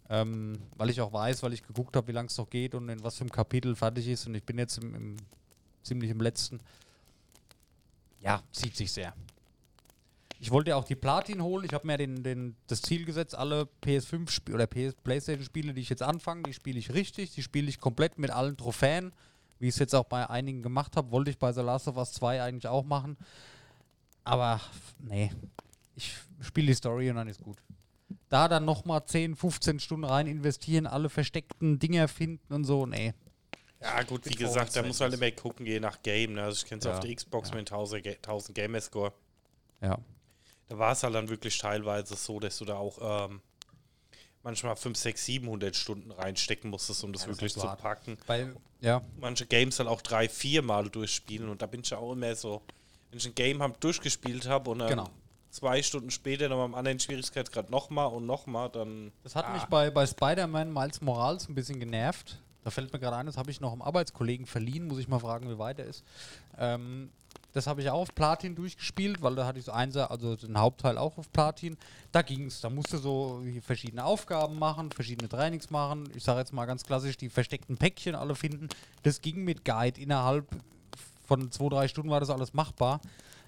Ähm, 0.10 0.60
weil 0.75 0.89
ich 0.89 1.00
auch 1.00 1.13
weiß, 1.13 1.42
weil 1.44 1.54
ich 1.54 1.66
geguckt 1.66 1.95
habe, 1.95 2.07
wie 2.07 2.12
lange 2.12 2.28
es 2.28 2.38
noch 2.38 2.50
geht 2.50 2.75
und 2.75 2.89
in 2.89 3.01
was 3.04 3.16
für 3.16 3.22
einem 3.22 3.31
Kapitel 3.31 3.75
fertig 3.75 4.07
ist. 4.07 4.28
Und 4.28 4.36
ich 4.36 4.44
bin 4.44 4.57
jetzt 4.57 4.78
im, 4.78 4.94
im, 4.94 5.18
ziemlich 5.83 6.10
im 6.10 6.19
letzten. 6.19 6.60
Ja, 8.21 8.41
zieht 8.51 8.75
sich 8.75 8.91
sehr. 8.91 9.13
Ich 10.39 10.50
wollte 10.50 10.75
auch 10.75 10.85
die 10.85 10.95
Platin 10.95 11.44
holen. 11.44 11.65
Ich 11.65 11.73
habe 11.73 11.85
mir 11.85 11.97
den, 11.97 12.23
den, 12.23 12.56
das 12.65 12.81
Ziel 12.81 13.06
gesetzt, 13.06 13.35
alle 13.35 13.68
PS5 13.83 14.25
-Sp 14.25 14.53
oder 14.53 14.65
PS 14.65 14.95
PlayStation-Spiele, 15.03 15.73
die 15.73 15.81
ich 15.81 15.89
jetzt 15.89 16.01
anfange, 16.01 16.44
die 16.44 16.53
spiele 16.53 16.79
ich 16.79 16.94
richtig. 16.94 17.31
Die 17.35 17.44
spiele 17.44 17.69
ich 17.69 17.79
komplett 17.79 18.18
mit 18.18 18.31
allen 18.31 18.57
Trophäen. 18.57 19.13
Wie 19.59 19.68
ich 19.68 19.75
es 19.75 19.79
jetzt 19.79 19.94
auch 19.94 20.06
bei 20.06 20.27
einigen 20.27 20.63
gemacht 20.63 20.97
habe, 20.97 21.12
wollte 21.12 21.29
ich 21.29 21.38
bei 21.38 21.53
The 21.53 21.62
Last 21.62 21.88
of 21.88 21.97
Us 21.97 22.13
2 22.13 22.41
eigentlich 22.41 22.68
auch 22.68 22.83
machen. 22.83 23.18
Aber 24.23 24.59
nee, 24.97 25.31
ich 25.95 26.15
spiele 26.39 26.68
die 26.68 26.73
Story 26.73 27.12
und 27.12 27.18
dann 27.18 27.27
ist 27.27 27.44
gut. 27.44 27.57
Da 28.29 28.47
dann 28.47 28.66
nochmal 28.66 29.06
10, 29.06 29.35
15 29.35 29.80
Stunden 29.80 30.06
rein 30.06 30.25
investieren, 30.25 30.87
alle 30.87 31.09
versteckten 31.09 31.78
Dinger 31.78 32.07
finden 32.07 32.51
und 32.51 32.63
so, 32.63 32.87
nee. 32.87 33.13
Ja, 33.81 34.04
gut, 34.04 34.26
wie 34.26 34.35
gesagt, 34.35 34.76
da 34.76 34.83
muss 34.83 35.00
man 35.00 35.11
halt 35.11 35.21
immer 35.21 35.31
gucken, 35.31 35.66
je 35.66 35.80
nach 35.80 36.02
Game. 36.04 36.33
Ne? 36.33 36.44
Also 36.44 36.57
ich 36.64 36.66
kenne 36.69 36.80
es 36.80 36.85
Ja, 36.85 36.94
auf 36.94 37.00
der 37.00 37.16
Xbox 37.16 37.50
ja. 37.50 37.56
mit 37.56 37.71
1000, 37.71 38.04
Ga- 38.04 38.11
1000 38.11 38.56
Gamerscore. 38.56 39.11
Ja. 39.81 39.97
Da 40.69 40.78
war 40.78 40.92
es 40.92 41.04
halt 41.04 41.16
dann 41.16 41.30
wirklich 41.30 41.57
teilweise 41.57 42.16
so, 42.16 42.40
dass 42.40 42.57
du 42.59 42.66
da 42.66 42.76
auch 42.76 43.30
ähm, 43.30 43.42
manchmal 44.44 44.76
5, 44.76 44.97
6, 44.97 45.26
700 45.26 45.76
Stunden 45.76 46.11
reinstecken 46.11 46.69
musstest, 46.69 47.04
um 47.04 47.11
das 47.14 47.23
Ja, 47.23 47.28
das 47.30 47.38
wirklich 47.38 47.56
ist 47.56 47.61
zu 47.61 47.68
hart. 47.69 47.81
packen. 47.81 48.18
Weil, 48.28 48.56
ja, 48.81 49.02
Manche 49.19 49.45
Games 49.45 49.80
halt 49.80 49.90
auch 49.90 50.02
drei, 50.02 50.30
vier 50.30 50.61
Mal 50.61 50.90
durchspielen 50.90 51.50
und 51.50 51.61
da 51.61 51.66
bin 51.66 51.81
ich 51.81 51.90
ja 51.90 51.97
auch 51.97 52.14
immer 52.14 52.35
so, 52.35 52.61
wenn 53.09 53.18
ich 53.19 53.26
ein 53.26 53.35
Game 53.35 53.61
hab, 53.61 53.80
durchgespielt 53.81 54.47
habe 54.47 54.69
und 54.69 54.80
dann 54.80 54.90
Genau. 54.90 55.09
zwei 55.50 55.81
Stunden 55.83 56.11
später 56.11 56.47
noch 56.50 56.64
am 56.64 56.76
anderen 56.76 57.00
Schwierigkeitsgrad 57.00 57.69
nochmal 57.69 58.07
und 58.07 58.26
nochmal, 58.26 58.69
dann 58.69 59.11
Das 59.23 59.35
hat 59.35 59.45
Ah. 59.45 59.54
mich 59.54 59.64
bei, 59.66 59.90
bei 59.90 60.06
Spider-Man 60.07 60.71
Miles 60.71 61.02
Morales 61.02 61.50
ein 61.50 61.56
bisschen 61.56 61.80
genervt. 61.80 62.40
Da 62.63 62.69
fällt 62.69 62.94
mir 62.94 62.99
gerade 62.99 63.18
ein, 63.18 63.25
das 63.25 63.37
habe 63.37 63.49
ich 63.49 63.59
noch 63.59 63.71
einem 63.71 63.81
Arbeitskollegen 63.81 64.45
verliehen, 64.45 64.87
muss 64.87 64.99
ich 64.99 65.07
mal 65.07 65.19
fragen, 65.19 65.49
wie 65.49 65.57
weit 65.57 65.80
er 65.80 65.85
ist. 65.85 66.03
Ähm, 66.57 67.09
das 67.53 67.68
habe 67.68 67.81
ich 67.81 67.89
auch 67.89 68.01
auf 68.01 68.15
Platin 68.15 68.56
durchgespielt, 68.56 69.21
weil 69.21 69.35
da 69.35 69.45
hatte 69.45 69.59
ich 69.59 69.65
so 69.65 69.71
Einser, 69.71 70.09
also 70.09 70.35
den 70.35 70.57
Hauptteil 70.57 70.97
auch 70.97 71.18
auf 71.18 71.31
Platin. 71.31 71.77
Da 72.11 72.21
ging 72.21 72.45
es, 72.45 72.61
da 72.61 72.69
musste 72.69 72.97
so 72.97 73.41
verschiedene 73.61 74.06
Aufgaben 74.06 74.57
machen, 74.57 74.91
verschiedene 74.91 75.27
Trainings 75.27 75.69
machen. 75.69 76.09
Ich 76.15 76.23
sage 76.23 76.39
jetzt 76.39 76.53
mal 76.53 76.65
ganz 76.65 76.83
klassisch, 76.83 77.18
die 77.18 77.30
versteckten 77.30 77.77
Päckchen 77.77 78.15
alle 78.15 78.35
finden. 78.35 78.69
Das 79.03 79.21
ging 79.21 79.44
mit 79.44 79.65
Guide 79.65 79.99
innerhalb 79.99 80.47
von 81.25 81.51
zwei, 81.51 81.69
drei 81.69 81.87
Stunden 81.87 82.09
war 82.09 82.19
das 82.19 82.30
alles 82.30 82.53
machbar. 82.53 83.01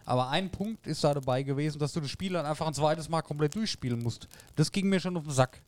Aber 0.06 0.30
ein 0.30 0.50
Punkt 0.50 0.86
ist 0.86 1.04
da 1.04 1.14
dabei 1.14 1.44
gewesen, 1.44 1.80
dass 1.80 1.94
du 1.94 2.02
das 2.02 2.10
Spiel 2.10 2.34
dann 2.34 2.46
einfach 2.46 2.68
ein 2.68 2.74
zweites 2.74 3.08
Mal 3.08 3.22
komplett 3.22 3.56
durchspielen 3.56 4.04
musst. 4.04 4.28
Das 4.56 4.72
ging 4.72 4.90
mir 4.90 5.00
schon 5.00 5.16
auf 5.16 5.24
den 5.24 5.32
Sack. 5.32 5.62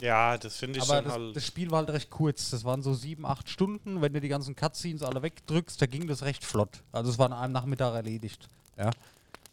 Ja, 0.00 0.38
das 0.38 0.56
finde 0.56 0.78
ich 0.78 0.84
Aber 0.84 0.94
dann 0.96 1.04
das, 1.04 1.12
halt. 1.14 1.36
das 1.36 1.46
Spiel 1.46 1.70
war 1.70 1.78
halt 1.78 1.90
recht 1.90 2.10
kurz. 2.10 2.50
Das 2.50 2.64
waren 2.64 2.82
so 2.82 2.94
sieben, 2.94 3.26
acht 3.26 3.48
Stunden. 3.48 4.00
Wenn 4.00 4.12
du 4.12 4.20
die 4.20 4.28
ganzen 4.28 4.56
Cutscenes 4.56 5.02
alle 5.02 5.22
wegdrückst, 5.22 5.80
da 5.80 5.86
ging 5.86 6.06
das 6.06 6.22
recht 6.22 6.44
flott. 6.44 6.82
Also 6.92 7.10
es 7.10 7.18
war 7.18 7.26
an 7.26 7.32
einem 7.32 7.52
Nachmittag 7.52 7.94
erledigt. 7.94 8.48
Ja. 8.78 8.90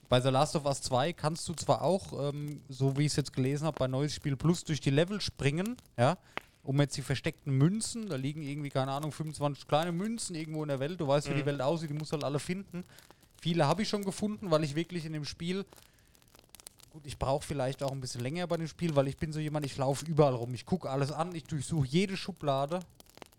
Bei 0.10 0.22
The 0.22 0.30
Last 0.30 0.56
of 0.56 0.66
Us 0.66 0.82
2 0.84 1.14
kannst 1.14 1.48
du 1.50 1.54
zwar 1.54 1.82
auch, 1.82 2.30
ähm, 2.30 2.62
so 2.70 2.98
wie 2.98 3.02
ich 3.02 3.08
es 3.08 3.18
jetzt 3.18 3.34
gelesen 3.34 3.68
habe, 3.68 3.78
bei 3.78 3.88
Neues 3.88 4.14
Spiel 4.14 4.38
Plus 4.38 4.64
durch 4.64 4.80
die 4.80 4.90
Level 4.90 5.20
springen, 5.20 5.76
ja, 5.98 6.18
um 6.64 6.80
jetzt 6.80 6.96
die 6.96 7.02
versteckten 7.02 7.54
Münzen, 7.54 8.08
da 8.08 8.16
liegen 8.16 8.42
irgendwie, 8.42 8.70
keine 8.70 8.92
Ahnung, 8.92 9.12
25 9.12 9.68
kleine 9.68 9.92
Münzen 9.92 10.36
irgendwo 10.36 10.64
in 10.64 10.70
der 10.70 10.80
Welt, 10.80 11.00
du 11.00 11.08
weißt, 11.08 11.30
wie 11.30 11.34
die 11.34 11.46
Welt 11.46 11.62
aussieht, 11.62 11.90
die 11.90 11.94
musst 11.94 12.12
du 12.12 12.16
halt 12.16 12.24
alle 12.24 12.40
finden. 12.40 12.86
Viele 13.42 13.68
habe 13.68 13.82
ich 13.82 13.90
schon 13.90 14.04
gefunden, 14.04 14.50
weil 14.50 14.64
ich 14.64 14.76
wirklich 14.76 15.06
in 15.06 15.14
dem 15.14 15.26
Spiel 15.26 15.66
gut, 16.98 17.06
ich 17.06 17.20
brauche 17.20 17.46
vielleicht 17.46 17.84
auch 17.84 17.92
ein 17.92 18.02
bisschen 18.02 18.22
länger 18.22 18.48
bei 18.48 18.58
dem 18.58 18.68
Spiel, 18.68 18.96
weil 18.96 19.08
ich 19.08 19.18
bin 19.18 19.32
so 19.32 19.40
jemand, 19.40 19.66
ich 19.66 19.78
laufe 19.78 20.06
überall 20.06 20.34
rum. 20.34 20.54
Ich 20.56 20.66
gucke 20.66 20.90
alles 20.90 21.12
an, 21.12 21.34
ich 21.36 21.44
durchsuche 21.44 21.86
jede 21.86 22.18
Schublade. 22.18 22.80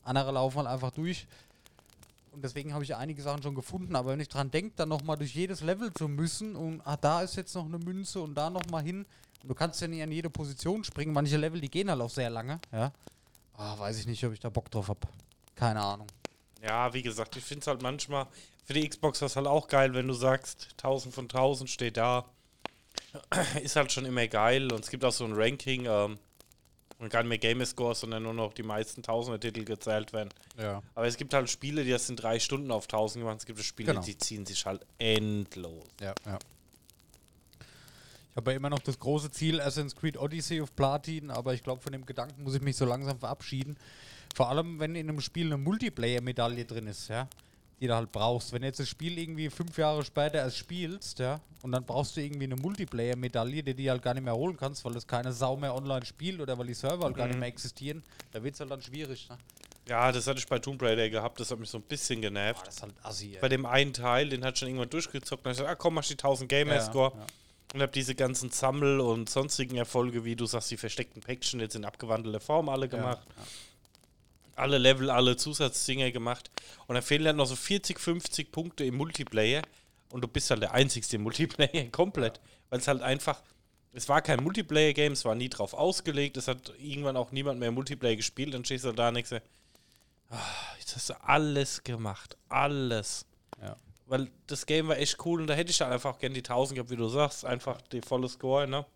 Andere 0.05 0.31
laufen 0.31 0.59
halt 0.59 0.69
einfach 0.69 0.93
durch. 0.93 1.27
Und 2.31 2.45
deswegen 2.45 2.73
habe 2.73 2.85
ich 2.85 2.95
einige 2.95 3.21
Sachen 3.21 3.43
schon 3.43 3.57
gefunden. 3.57 3.97
Aber 3.97 4.13
wenn 4.13 4.21
ich 4.21 4.29
dran 4.29 4.51
denke, 4.51 4.75
dann 4.77 4.89
nochmal 4.89 5.17
durch 5.17 5.35
jedes 5.35 5.61
Level 5.61 5.93
zu 5.93 6.07
müssen 6.07 6.55
und 6.55 6.81
ah, 6.85 6.97
da 6.97 7.23
ist 7.23 7.35
jetzt 7.35 7.55
noch 7.55 7.65
eine 7.65 7.79
Münze 7.79 8.21
und 8.21 8.35
da 8.37 8.49
nochmal 8.49 8.85
hin. 8.85 9.05
Und 9.43 9.49
du 9.49 9.55
kannst 9.55 9.81
ja 9.81 9.89
nicht 9.89 10.03
an 10.03 10.13
jede 10.13 10.31
Position 10.31 10.85
springen. 10.85 11.13
Manche 11.13 11.37
Level, 11.37 11.61
die 11.61 11.71
gehen 11.71 11.91
halt 11.91 12.01
auch 12.01 12.11
sehr 12.11 12.31
lange. 12.31 12.61
Ja. 12.71 12.93
Ah, 13.57 13.77
weiß 13.77 13.99
ich 13.99 14.07
nicht, 14.07 14.25
ob 14.25 14.33
ich 14.33 14.41
da 14.41 14.51
Bock 14.51 14.71
drauf 14.71 14.89
habe. 14.89 15.01
Keine 15.57 15.83
Ahnung. 15.83 16.07
Ja, 16.63 16.95
wie 16.95 17.03
gesagt, 17.03 17.35
ich 17.37 17.45
finde 17.45 17.63
es 17.63 17.67
halt 17.67 17.83
manchmal 17.83 18.29
für 18.65 18.75
die 18.75 18.89
Xbox 18.89 19.19
das 19.19 19.35
halt 19.35 19.49
auch 19.49 19.67
geil, 19.67 19.95
wenn 19.95 20.07
du 20.07 20.15
sagst, 20.15 20.69
1000 20.77 21.13
von 21.13 21.25
1000 21.25 21.69
steht 21.69 21.97
da. 21.97 22.25
Ist 23.63 23.77
halt 23.77 23.91
schon 23.93 24.05
immer 24.05 24.27
geil 24.27 24.73
und 24.73 24.85
es 24.85 24.91
gibt 24.91 25.05
auch 25.05 25.13
so 25.13 25.25
ein 25.25 25.33
Ranking 25.35 25.87
ähm, 25.87 26.19
und 26.99 27.11
gar 27.11 27.23
nicht 27.23 27.29
mehr 27.29 27.39
Gamerscore, 27.39 27.95
sondern 27.95 28.25
nur 28.25 28.35
noch 28.35 28.53
die 28.53 28.63
meisten 28.63 29.03
Tausender-Titel 29.03 29.65
gezählt 29.65 30.13
werden. 30.13 30.31
Ja. 30.59 30.83
Aber 30.95 31.07
es 31.07 31.17
gibt 31.17 31.33
halt 31.33 31.49
Spiele, 31.49 31.85
die 31.85 31.91
das 31.91 32.09
in 32.11 32.17
drei 32.17 32.39
Stunden 32.39 32.71
auf 32.71 32.85
1000 32.85 33.23
gemacht. 33.23 33.39
Es 33.39 33.47
gibt 33.47 33.61
Spiele, 33.63 33.93
Genau. 33.93 34.05
die 34.05 34.19
ziehen 34.19 34.45
sich 34.47 34.67
halt 34.67 34.85
endlos. 34.99 35.85
Ja, 36.01 36.15
ja. 36.27 36.39
Ich 37.61 38.37
habe 38.37 38.53
ja 38.53 38.57
immer 38.57 38.71
noch 38.71 38.79
das 38.81 38.99
große 38.99 39.31
Ziel 39.33 39.61
Assassin's 39.61 39.97
Creed 39.97 40.17
Odyssey 40.17 40.61
of 40.61 40.75
Platin, 40.77 41.31
aber 41.31 41.55
ich 41.55 41.63
glaube, 41.65 41.83
von 41.83 41.93
dem 41.93 42.07
Gedanken 42.07 42.43
muss 42.45 42.55
ich 42.55 42.63
mich 42.63 42.77
so 42.77 42.85
langsam 42.85 43.19
verabschieden. 43.19 43.77
Vor 44.35 44.49
allem, 44.49 44.79
wenn 44.79 44.95
in 44.95 45.09
einem 45.09 45.21
Spiel 45.21 45.47
eine 45.47 45.57
Multiplayer-Medaille 45.57 46.65
drin 46.65 46.87
ist, 46.87 47.09
ja, 47.09 47.29
die 47.81 47.87
du 47.87 47.95
halt 47.95 48.11
brauchst. 48.13 48.53
Wenn 48.53 48.63
du 48.63 48.69
jetzt 48.69 48.81
das 48.81 48.89
Spiel 48.89 49.19
irgendwie 49.19 49.51
fünf 49.51 49.77
Jahre 49.79 50.05
später 50.05 50.39
erst 50.39 50.57
spielst, 50.59 51.19
ja, 51.19 51.41
und 51.63 51.73
dann 51.73 51.85
brauchst 51.85 52.17
du 52.17 52.21
irgendwie 52.21 52.45
eine 52.45 52.57
Multiplayer-Medaille, 52.57 53.63
die 53.63 53.75
du 53.75 53.91
halt 53.91 54.03
gar 54.03 54.15
nicht 54.15 54.25
mehr 54.25 54.35
holen 54.35 54.57
kannst, 54.57 54.85
weil 54.85 54.93
das 54.93 55.07
keine 55.07 55.33
Sau 55.33 55.57
mehr 55.57 55.75
online 55.75 56.05
spielt 56.05 56.41
oder 56.41 56.57
weil 56.59 56.67
die 56.67 56.75
Server 56.75 57.05
halt 57.05 57.17
gar 57.17 57.27
nicht 57.27 57.39
mehr 57.39 57.49
existieren, 57.49 58.03
da 58.33 58.43
wird 58.43 58.55
es 58.55 58.61
halt 58.61 58.71
dann 58.71 58.83
schwierig. 58.83 59.29
Ne? 59.29 59.39
Ja, 59.89 60.13
das 60.13 60.27
hatte 60.27 60.39
ich 60.39 60.47
bei 60.47 60.59
Tomb 60.59 60.83
Raider 60.83 61.09
gehabt, 61.09 61.41
das 61.41 61.51
hat 61.51 61.59
mich 61.59 61.71
so 61.71 61.79
ein 61.79 61.83
bisschen 61.83 62.21
genervt. 62.21 62.61
Boah, 62.61 62.67
das 62.67 62.77
ist 62.77 62.83
halt 62.83 62.95
assi. 63.03 63.35
ey. 63.35 63.41
Bei 63.41 63.49
dem 63.49 63.65
einen 63.65 63.93
Teil, 63.93 64.29
den 64.29 64.45
hat 64.45 64.59
schon 64.59 64.69
irgendwann 64.69 64.91
durchgezockt. 64.91 65.47
Und 65.47 65.53
ich 65.53 65.59
gesagt, 65.59 65.71
ah 65.73 65.77
komm, 65.77 65.95
mach 65.95 66.05
die 66.05 66.13
1000 66.13 66.49
Gamerscore. 66.49 67.13
Ja, 67.15 67.21
ja. 67.21 67.27
Und 67.75 67.83
hab 67.83 67.93
diese 67.93 68.15
ganzen 68.15 68.51
Sammel- 68.51 69.01
und 69.01 69.29
sonstigen 69.29 69.77
Erfolge, 69.77 70.25
wie 70.25 70.37
du 70.37 70.47
sagst, 70.47 70.71
die 70.71 70.77
versteckten 70.77 71.21
Päckchen 71.23 71.61
jetzt 71.61 71.75
in 71.75 71.85
abgewandelter 71.85 72.41
Form 72.41 72.69
alle 72.69 72.89
gemacht. 72.89 73.27
Ja, 73.37 73.43
Alle 74.59 74.79
Level, 74.79 75.11
alle 75.11 75.37
Zusatzdinger 75.37 76.11
gemacht. 76.11 76.51
Und 76.87 76.95
dann 76.95 77.03
fehlen 77.03 77.25
dann 77.25 77.37
noch 77.37 77.47
so 77.47 77.57
40, 77.57 77.99
50 77.99 78.53
Punkte 78.53 78.85
im 78.85 78.97
Multiplayer. 78.97 79.63
Und 80.11 80.23
du 80.23 80.29
bist 80.29 80.51
halt 80.51 80.63
der 80.63 80.73
Einzigste 80.73 81.17
im 81.17 81.23
Multiplayer 81.23 81.85
komplett. 81.93 82.41
Weil 82.71 82.81
es 82.81 82.89
halt 82.89 83.03
einfach. 83.03 83.43
Es 83.93 84.09
war 84.09 84.21
kein 84.21 84.43
Multiplayer-Game, 84.43 85.13
es 85.13 85.25
war 85.25 85.35
nie 85.35 85.49
drauf 85.49 85.75
ausgelegt. 85.75 86.37
Es 86.37 86.47
hat 86.47 86.73
irgendwann 86.79 87.17
auch 87.17 87.33
niemand 87.33 87.59
mehr 87.59 87.73
Multiplayer 87.73 88.17
gespielt. 88.17 88.55
Dann 88.55 88.65
stehst 88.65 88.85
du 88.85 88.93
da 88.93 89.11
dir, 89.11 89.43
ah, 90.31 90.37
jetzt 90.79 90.95
hast 90.95 91.11
du 91.11 91.15
alles 91.25 91.83
gemacht. 91.83 92.37
Alles. 92.49 93.27
Ja. 93.63 93.77
Weil 94.07 94.31
das 94.47 94.67
Game 94.67 94.89
war 94.89 94.99
echt 94.99 95.25
cool 95.25 95.41
und 95.41 95.47
da 95.49 95.55
hätte 95.55 95.71
ich 95.71 95.79
dann 95.79 95.93
einfach 95.93 96.19
gern 96.19 96.35
die 96.35 96.41
1000 96.41 96.77
gehabt, 96.77 96.91
wie 96.91 96.97
du 96.97 97.09
sagst. 97.09 97.45
Einfach 97.45 97.81
die 97.83 98.01
volle 98.01 98.29
Score, 98.29 98.67
ne? 98.67 98.87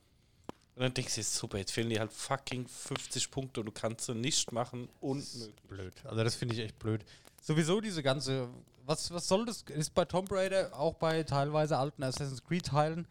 Und 0.74 0.82
dann 0.82 0.94
denkst 0.94 1.14
du, 1.14 1.20
jetzt 1.20 1.34
super, 1.34 1.58
jetzt 1.58 1.72
fehlen 1.72 1.90
dir 1.90 2.00
halt 2.00 2.12
fucking 2.12 2.66
50 2.66 3.30
Punkte 3.30 3.60
und 3.60 3.66
du 3.66 3.72
kannst 3.72 4.06
sie 4.06 4.14
nicht 4.14 4.52
machen. 4.52 4.88
Unmöglich. 5.00 5.52
blöd. 5.68 5.92
Also 6.04 6.24
das 6.24 6.34
finde 6.34 6.54
ich 6.54 6.60
echt 6.60 6.78
blöd. 6.78 7.04
Sowieso 7.42 7.80
diese 7.80 8.02
ganze, 8.02 8.48
was, 8.86 9.10
was 9.12 9.28
soll 9.28 9.44
das? 9.44 9.62
Ist 9.62 9.94
bei 9.94 10.04
Tomb 10.04 10.30
Raider, 10.32 10.70
auch 10.72 10.94
bei 10.94 11.24
teilweise 11.24 11.76
alten 11.76 12.02
Assassin's 12.02 12.42
Creed 12.42 12.66
Teilen 12.66 13.06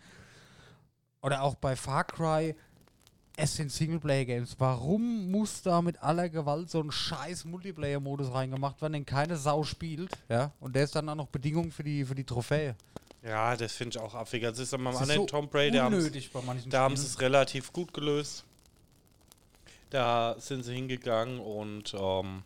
oder 1.21 1.43
auch 1.43 1.55
bei 1.55 1.75
Far 1.75 2.03
Cry, 2.03 2.55
es 3.37 3.55
sind 3.55 3.71
Singleplayer-Games. 3.71 4.55
Warum 4.59 5.31
muss 5.31 5.61
da 5.61 5.81
mit 5.81 6.01
aller 6.01 6.29
Gewalt 6.29 6.69
so 6.69 6.81
ein 6.81 6.91
scheiß 6.91 7.45
Multiplayer-Modus 7.45 8.33
reingemacht 8.33 8.81
werden, 8.81 8.93
den 8.93 9.05
keine 9.05 9.37
Sau 9.37 9.63
spielt, 9.63 10.11
ja? 10.29 10.51
Und 10.59 10.75
der 10.75 10.83
ist 10.83 10.95
dann 10.95 11.07
auch 11.09 11.15
noch 11.15 11.27
Bedingung 11.27 11.71
für 11.71 11.83
die, 11.83 12.05
für 12.05 12.15
die 12.15 12.23
Trophäe. 12.23 12.75
Ja, 13.23 13.55
das 13.55 13.73
finde 13.73 13.97
ich 13.97 14.03
auch 14.03 14.15
affig. 14.15 14.43
Also 14.45 14.63
ist 14.63 14.73
Das 14.93 15.01
ist 15.01 15.09
anderen 15.09 15.21
so 15.21 15.27
bei 16.33 16.41
manchen 16.41 16.71
da 16.71 16.81
haben 16.81 16.97
sie 16.97 17.05
es 17.05 17.19
relativ 17.21 17.71
gut 17.71 17.93
gelöst. 17.93 18.43
Da 19.91 20.35
sind 20.39 20.63
sie 20.63 20.73
hingegangen 20.73 21.39
und 21.39 21.93
ähm, 21.93 22.43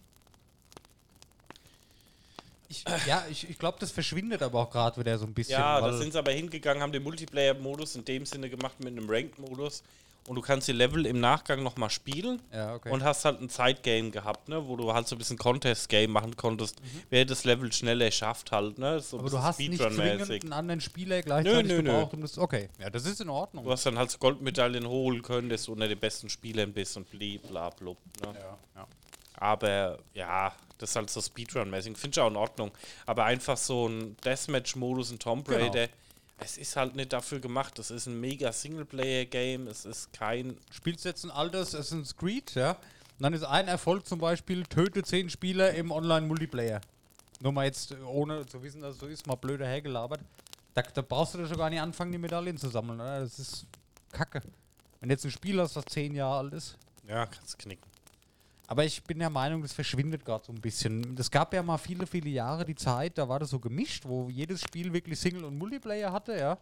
Ich, 2.68 2.84
ja, 3.06 3.24
ich, 3.30 3.50
ich 3.50 3.60
glaube, 3.60 3.78
das 3.80 3.92
verschwindet 3.92 4.42
aber 4.42 4.60
auch 4.60 4.72
gerade 4.72 5.00
wieder 5.00 5.18
so 5.18 5.26
ein 5.26 5.34
bisschen. 5.34 5.54
ja, 5.54 5.80
da 5.80 5.94
sind 5.98 6.12
sie 6.12 6.20
aber 6.20 6.32
hingegangen, 6.32 6.82
haben 6.82 6.92
den 6.92 7.04
Multiplayer-Modus 7.04 7.96
in 7.96 8.04
dem 8.04 8.26
Sinne 8.26 8.50
gemacht 8.50 8.80
mit 8.80 8.98
einem 8.98 9.10
Ranked-Modus 9.10 9.84
und 10.28 10.36
du 10.36 10.42
kannst 10.42 10.68
die 10.68 10.72
Level 10.72 11.06
im 11.06 11.20
Nachgang 11.20 11.62
nochmal 11.64 11.90
spielen 11.90 12.42
ja, 12.52 12.74
okay. 12.76 12.90
und 12.90 13.04
hast 13.04 13.26
halt 13.26 13.42
ein 13.42 13.50
Zeitgame 13.50 14.10
gehabt, 14.12 14.50
ne, 14.50 14.68
wo 14.68 14.76
du 14.76 14.94
halt 14.94 15.08
so 15.08 15.16
ein 15.16 15.20
bisschen 15.20 15.38
Contest-Game 15.38 16.12
machen 16.12 16.36
konntest, 16.36 16.82
wer 17.10 17.26
das 17.26 17.44
Level 17.44 17.72
schneller 17.72 18.10
schafft 18.12 18.52
halt, 18.52 18.78
ne, 18.80 19.00
so 19.00 19.18
ein 19.18 19.20
Mhm. 19.20 19.28
aber 19.28 19.30
du 19.38 19.44
hast 19.44 19.60
nicht 19.60 19.78
zwingend 19.78 20.32
einen 20.32 20.54
anderen 20.54 20.82
Spieler 20.82 21.22
gleichzeitig 21.22 21.72
nö, 21.72 21.82
nö. 21.82 21.84
gebraucht, 21.84 22.14
um 22.14 22.22
das. 22.22 22.38
Okay, 22.38 22.70
ja, 22.80 22.90
das 22.90 23.06
ist 23.06 23.22
in 23.22 23.30
Ordnung. 23.30 23.64
Du 23.66 23.72
hast 23.72 23.86
dann 23.86 23.98
halt 23.98 24.12
so 24.12 24.18
Goldmedaillen 24.18 24.88
holen 24.88 25.22
können, 25.22 25.50
dass 25.50 25.66
du 25.66 25.74
unter 25.74 25.88
den 25.88 26.00
besten 26.00 26.30
Spielern 26.30 26.74
bist 26.74 26.98
und 26.98 27.10
bli, 27.10 27.38
bla, 27.38 27.70
blub. 27.70 27.98
Ne? 28.22 28.34
ja, 28.34 28.58
ja. 28.76 28.88
Aber 29.38 30.00
ja, 30.14 30.54
das 30.78 30.92
ist 30.92 30.96
halt 30.96 31.10
so 31.10 31.20
Speedrun-mäßig. 31.22 31.96
Finde 31.98 32.16
ich 32.16 32.20
auch 32.20 32.30
in 32.30 32.36
Ordnung. 32.38 32.72
Aber 33.06 33.26
einfach 33.26 33.58
so 33.58 33.88
ein 33.88 34.16
Deathmatch-Modus 34.24 35.12
in 35.12 35.20
Tomb 35.20 35.46
Genau. 35.48 35.60
Es 36.38 36.58
ist 36.58 36.76
halt 36.76 36.96
nicht 36.96 37.14
dafür 37.14 37.40
gemacht. 37.40 37.80
Das 37.80 37.92
ist 37.92 38.08
ein 38.08 38.20
mega 38.20 38.52
Singleplayer-Game. 38.52 39.68
Es 39.68 39.86
ist 39.86 40.12
kein. 40.14 40.58
Spielst 40.70 41.06
jetzt 41.06 41.24
ein 41.24 41.32
altes 41.32 41.74
Assassin's 41.74 42.16
Creed, 42.16 42.54
ja? 42.56 42.72
Und 42.72 43.24
dann 43.24 43.34
ist 43.34 43.44
ein 43.44 43.68
Erfolg 43.70 44.06
zum 44.06 44.20
Beispiel, 44.20 44.64
töte 44.66 45.02
zehn 45.04 45.30
Spieler 45.30 45.74
im 45.74 45.92
Online-Multiplayer. 45.92 46.82
Nur 47.40 47.54
mal 47.54 47.66
jetzt, 47.66 47.96
ohne 48.06 48.46
zu 48.46 48.62
wissen, 48.62 48.82
dass 48.82 48.96
es 48.96 49.00
so 49.00 49.08
ist, 49.08 49.26
mal 49.28 49.36
blöder 49.36 49.66
hergelabert. 49.66 50.20
Da, 50.74 50.82
da 50.82 51.02
brauchst 51.02 51.34
du 51.34 51.38
doch 51.38 51.48
schon 51.48 51.58
gar 51.58 51.70
nicht 51.70 51.80
anfangen, 51.80 52.12
die 52.12 52.18
Medaillen 52.18 52.58
zu 52.58 52.68
sammeln, 52.70 53.00
oder? 53.00 53.22
Das 53.22 53.40
ist 53.40 53.66
Kacke. 54.12 54.42
Wenn 55.00 55.10
du 55.10 55.14
jetzt 55.14 55.24
ein 55.24 55.32
Spiel 55.32 55.60
hast, 55.62 55.76
das 55.78 55.86
zehn 55.86 56.14
Jahre 56.14 56.40
alt 56.40 56.54
ist. 56.54 56.78
Ja, 57.08 57.26
kannst 57.26 57.58
knicken. 57.60 57.90
Aber 58.68 58.84
ich 58.84 59.04
bin 59.04 59.20
der 59.20 59.30
Meinung, 59.30 59.62
das 59.62 59.74
verschwindet 59.74 60.26
gerade 60.26 60.44
so 60.46 60.52
ein 60.52 60.60
bisschen. 60.62 61.16
Es 61.20 61.30
gab 61.30 61.54
ja 61.54 61.62
mal 61.62 61.78
viele, 61.78 62.08
viele 62.08 62.30
Jahre 62.30 62.66
die 62.66 62.76
Zeit, 62.76 63.18
da 63.18 63.30
war 63.30 63.40
das 63.40 63.52
so 63.52 63.60
gemischt, 63.60 64.06
wo 64.08 64.30
jedes 64.30 64.62
Spiel 64.62 64.92
wirklich 64.92 65.20
Single- 65.20 65.46
und 65.46 65.58
Multiplayer 65.58 66.12
hatte, 66.12 66.38
ja. 66.38 66.58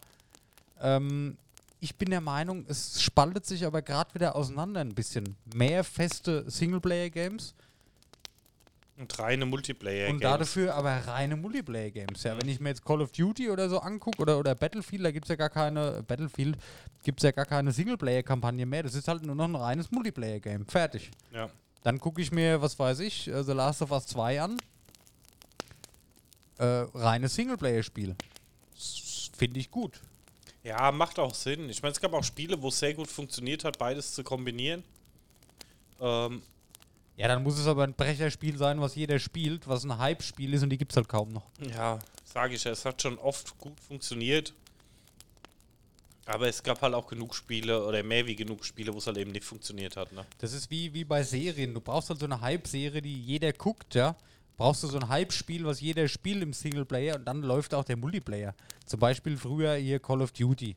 Ähm, 0.80 1.38
ich 1.80 1.96
bin 1.96 2.10
der 2.10 2.20
Meinung, 2.20 2.64
es 2.68 3.02
spaltet 3.02 3.46
sich 3.46 3.64
aber 3.66 3.82
gerade 3.82 4.14
wieder 4.14 4.36
auseinander 4.36 4.80
ein 4.80 4.94
bisschen. 4.94 5.36
Mehr 5.54 5.84
feste 5.84 6.48
Singleplayer-Games 6.50 7.54
Und 8.96 9.18
reine 9.18 9.44
multiplayer 9.44 10.08
und 10.08 10.22
dafür 10.22 10.74
aber 10.74 10.92
reine 11.06 11.36
Multiplayer-Games. 11.36 12.22
Ja, 12.22 12.38
wenn 12.40 12.48
ich 12.48 12.60
mir 12.60 12.70
jetzt 12.70 12.84
Call 12.84 13.02
of 13.02 13.12
Duty 13.12 13.50
oder 13.50 13.68
so 13.68 13.80
angucke 13.80 14.20
oder, 14.22 14.38
oder 14.38 14.54
Battlefield, 14.54 15.04
da 15.04 15.10
gibt 15.10 15.24
es 15.26 15.30
ja 15.30 15.36
gar 15.36 15.50
keine, 15.50 16.02
Battlefield 16.06 16.56
gibt 17.02 17.20
es 17.20 17.24
ja 17.24 17.32
gar 17.32 17.44
keine 17.46 17.72
Singleplayer-Kampagne 17.72 18.64
mehr. 18.66 18.82
Das 18.82 18.94
ist 18.94 19.08
halt 19.08 19.24
nur 19.24 19.34
noch 19.34 19.44
ein 19.46 19.56
reines 19.56 19.90
Multiplayer-Game. 19.90 20.66
Fertig. 20.66 21.10
Ja. 21.32 21.50
Dann 21.84 22.00
gucke 22.00 22.20
ich 22.20 22.32
mir, 22.32 22.60
was 22.62 22.78
weiß 22.78 23.00
ich, 23.00 23.28
äh, 23.28 23.44
The 23.44 23.52
Last 23.52 23.82
of 23.82 23.92
Us 23.92 24.06
2 24.06 24.40
an. 24.40 24.56
Äh, 26.58 26.64
reines 26.94 27.34
Singleplayer-Spiel. 27.34 28.16
Finde 29.36 29.60
ich 29.60 29.70
gut. 29.70 30.00
ja, 30.62 30.90
macht 30.92 31.18
auch 31.18 31.34
Sinn. 31.34 31.68
Ich 31.68 31.82
meine, 31.82 31.92
es 31.92 32.00
gab 32.00 32.12
auch 32.14 32.24
Spiele, 32.24 32.60
wo 32.62 32.68
es 32.68 32.78
sehr 32.78 32.94
gut 32.94 33.08
funktioniert 33.08 33.64
hat, 33.64 33.78
beides 33.78 34.14
zu 34.14 34.24
kombinieren. 34.24 34.82
Ähm, 36.00 36.42
Ja, 37.16 37.28
dann 37.28 37.42
muss 37.42 37.58
es 37.58 37.66
aber 37.66 37.84
ein 37.84 37.92
Brecherspiel 37.94 38.56
sein, 38.56 38.80
was 38.80 38.94
jeder 38.94 39.18
spielt, 39.18 39.68
was 39.68 39.84
ein 39.84 39.98
Hype-Spiel 39.98 40.54
ist 40.54 40.62
und 40.62 40.70
die 40.70 40.78
gibt 40.78 40.92
es 40.92 40.96
halt 40.96 41.08
kaum 41.08 41.32
noch. 41.32 41.44
Ja, 41.60 41.98
sage 42.24 42.54
ich 42.54 42.64
ja, 42.64 42.70
es 42.70 42.84
hat 42.86 43.02
schon 43.02 43.18
oft 43.18 43.58
gut 43.58 43.78
funktioniert. 43.78 44.54
Aber 46.26 46.48
es 46.48 46.62
gab 46.62 46.80
halt 46.80 46.94
auch 46.94 47.06
genug 47.06 47.34
Spiele 47.34 47.86
oder 47.86 48.02
mehr 48.02 48.26
wie 48.26 48.34
genug 48.34 48.64
Spiele, 48.64 48.94
wo 48.94 48.98
es 48.98 49.06
halt 49.06 49.18
eben 49.18 49.32
nicht 49.32 49.44
funktioniert 49.44 49.96
hat. 49.96 50.12
Ne? 50.12 50.24
Das 50.38 50.52
ist 50.52 50.70
wie, 50.70 50.92
wie 50.94 51.04
bei 51.04 51.22
Serien. 51.22 51.74
Du 51.74 51.80
brauchst 51.80 52.08
halt 52.08 52.18
so 52.18 52.24
eine 52.24 52.40
Hype-Serie, 52.40 53.02
die 53.02 53.20
jeder 53.20 53.52
guckt, 53.52 53.94
ja. 53.94 54.16
Brauchst 54.56 54.84
du 54.84 54.86
so 54.86 54.98
ein 54.98 55.08
Hype-Spiel, 55.08 55.64
was 55.64 55.80
jeder 55.80 56.06
spielt 56.08 56.42
im 56.42 56.52
Singleplayer 56.52 57.16
und 57.16 57.24
dann 57.24 57.42
läuft 57.42 57.74
auch 57.74 57.84
der 57.84 57.96
Multiplayer. 57.96 58.54
Zum 58.86 59.00
Beispiel 59.00 59.36
früher 59.36 59.74
hier 59.74 59.98
Call 59.98 60.22
of 60.22 60.32
Duty. 60.32 60.76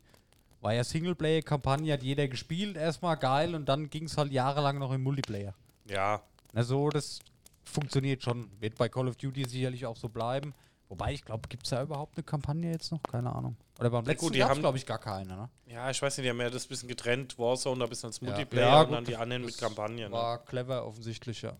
War 0.61 0.73
ja 0.73 0.83
Singleplayer-Kampagne, 0.83 1.93
hat 1.93 2.01
jeder 2.03 2.27
gespielt, 2.27 2.75
erstmal 2.75 3.15
geil 3.17 3.53
und 3.53 3.69
dann 3.69 3.89
ging 3.89 4.05
es 4.05 4.17
halt 4.17 4.31
jahrelang 4.31 4.79
noch 4.79 4.91
im 4.91 5.03
Multiplayer. 5.03 5.53
Ja, 5.85 6.23
Na 6.53 6.63
so, 6.63 6.89
das 6.89 7.19
funktioniert 7.63 8.23
schon. 8.23 8.49
Wird 8.59 8.75
bei 8.75 8.89
Call 8.89 9.07
of 9.07 9.15
Duty 9.15 9.45
sicherlich 9.47 9.85
auch 9.85 9.95
so 9.95 10.09
bleiben. 10.09 10.53
Wobei, 10.89 11.13
ich 11.13 11.23
glaube, 11.23 11.47
gibt 11.47 11.63
es 11.63 11.69
da 11.69 11.83
überhaupt 11.83 12.17
eine 12.17 12.23
Kampagne 12.23 12.71
jetzt 12.71 12.91
noch? 12.91 13.03
Keine 13.03 13.33
Ahnung. 13.33 13.55
Oder 13.79 13.89
beim 13.91 14.05
letzten 14.05 14.31
die 14.31 14.39
gab 14.39 14.51
es, 14.53 14.59
glaube 14.59 14.77
ich, 14.77 14.85
gar 14.85 14.97
keine, 14.99 15.35
ne? 15.35 15.49
ja, 15.67 15.89
ich 15.91 16.01
weiß 16.01 16.17
nicht, 16.17 16.25
die 16.25 16.29
haben 16.29 16.41
ja 16.41 16.49
das 16.49 16.65
bisschen 16.65 16.89
getrennt, 16.89 17.37
Warzone, 17.37 17.79
da 17.79 17.85
ein 17.85 17.89
bisschen 17.89 18.07
als 18.07 18.19
Ja. 18.21 18.29
Multiplayer 18.29 18.67
Ja, 18.67 18.81
und 18.81 18.87
gut, 18.87 18.97
dann 18.97 19.05
die 19.05 19.15
anderen 19.15 19.45
mit 19.45 19.57
Kampagnen. 19.57 20.09
Ne? 20.09 20.11
War 20.11 20.43
clever, 20.43 20.85
offensichtlich, 20.85 21.41
ja. 21.43 21.55